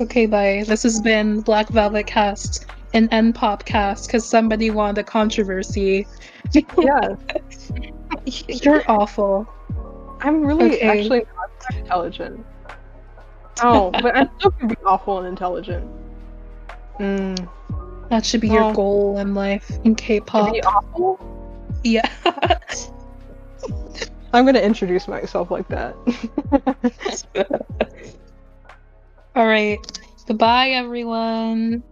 okay, 0.00 0.26
bye. 0.26 0.64
This 0.66 0.82
has 0.82 1.00
been 1.00 1.40
Black 1.40 1.68
Velvet 1.68 2.06
Cast, 2.06 2.66
an 2.92 3.08
N 3.12 3.32
pop 3.32 3.64
cast, 3.64 4.06
because 4.08 4.26
somebody 4.26 4.70
wanted 4.70 4.98
a 4.98 5.04
controversy. 5.04 6.06
yeah, 6.52 7.14
You're 8.48 8.82
awful. 8.90 9.48
I'm 10.20 10.42
really 10.44 10.74
Okay. 10.76 10.80
actually 11.02 11.18
not 11.36 11.50
that 11.70 11.78
intelligent. 11.78 12.44
Oh, 13.62 13.90
but 13.90 14.16
I'm 14.16 14.30
still 14.38 14.52
can 14.52 14.68
be 14.68 14.76
awful 14.86 15.18
and 15.18 15.26
intelligent. 15.28 15.86
Mm, 16.98 17.46
That 18.08 18.24
should 18.24 18.40
be 18.40 18.48
your 18.48 18.72
goal 18.72 19.18
in 19.18 19.34
life 19.34 19.70
in 19.84 19.94
K-pop. 19.94 20.54
be 20.54 20.62
awful? 20.62 21.20
Yeah. 21.84 22.08
I'm 24.32 24.44
gonna 24.46 24.60
introduce 24.60 25.08
myself 25.08 25.50
like 25.50 25.68
that. 25.68 25.94
All 29.36 29.46
right. 29.46 29.78
Goodbye, 30.26 30.70
everyone. 30.70 31.82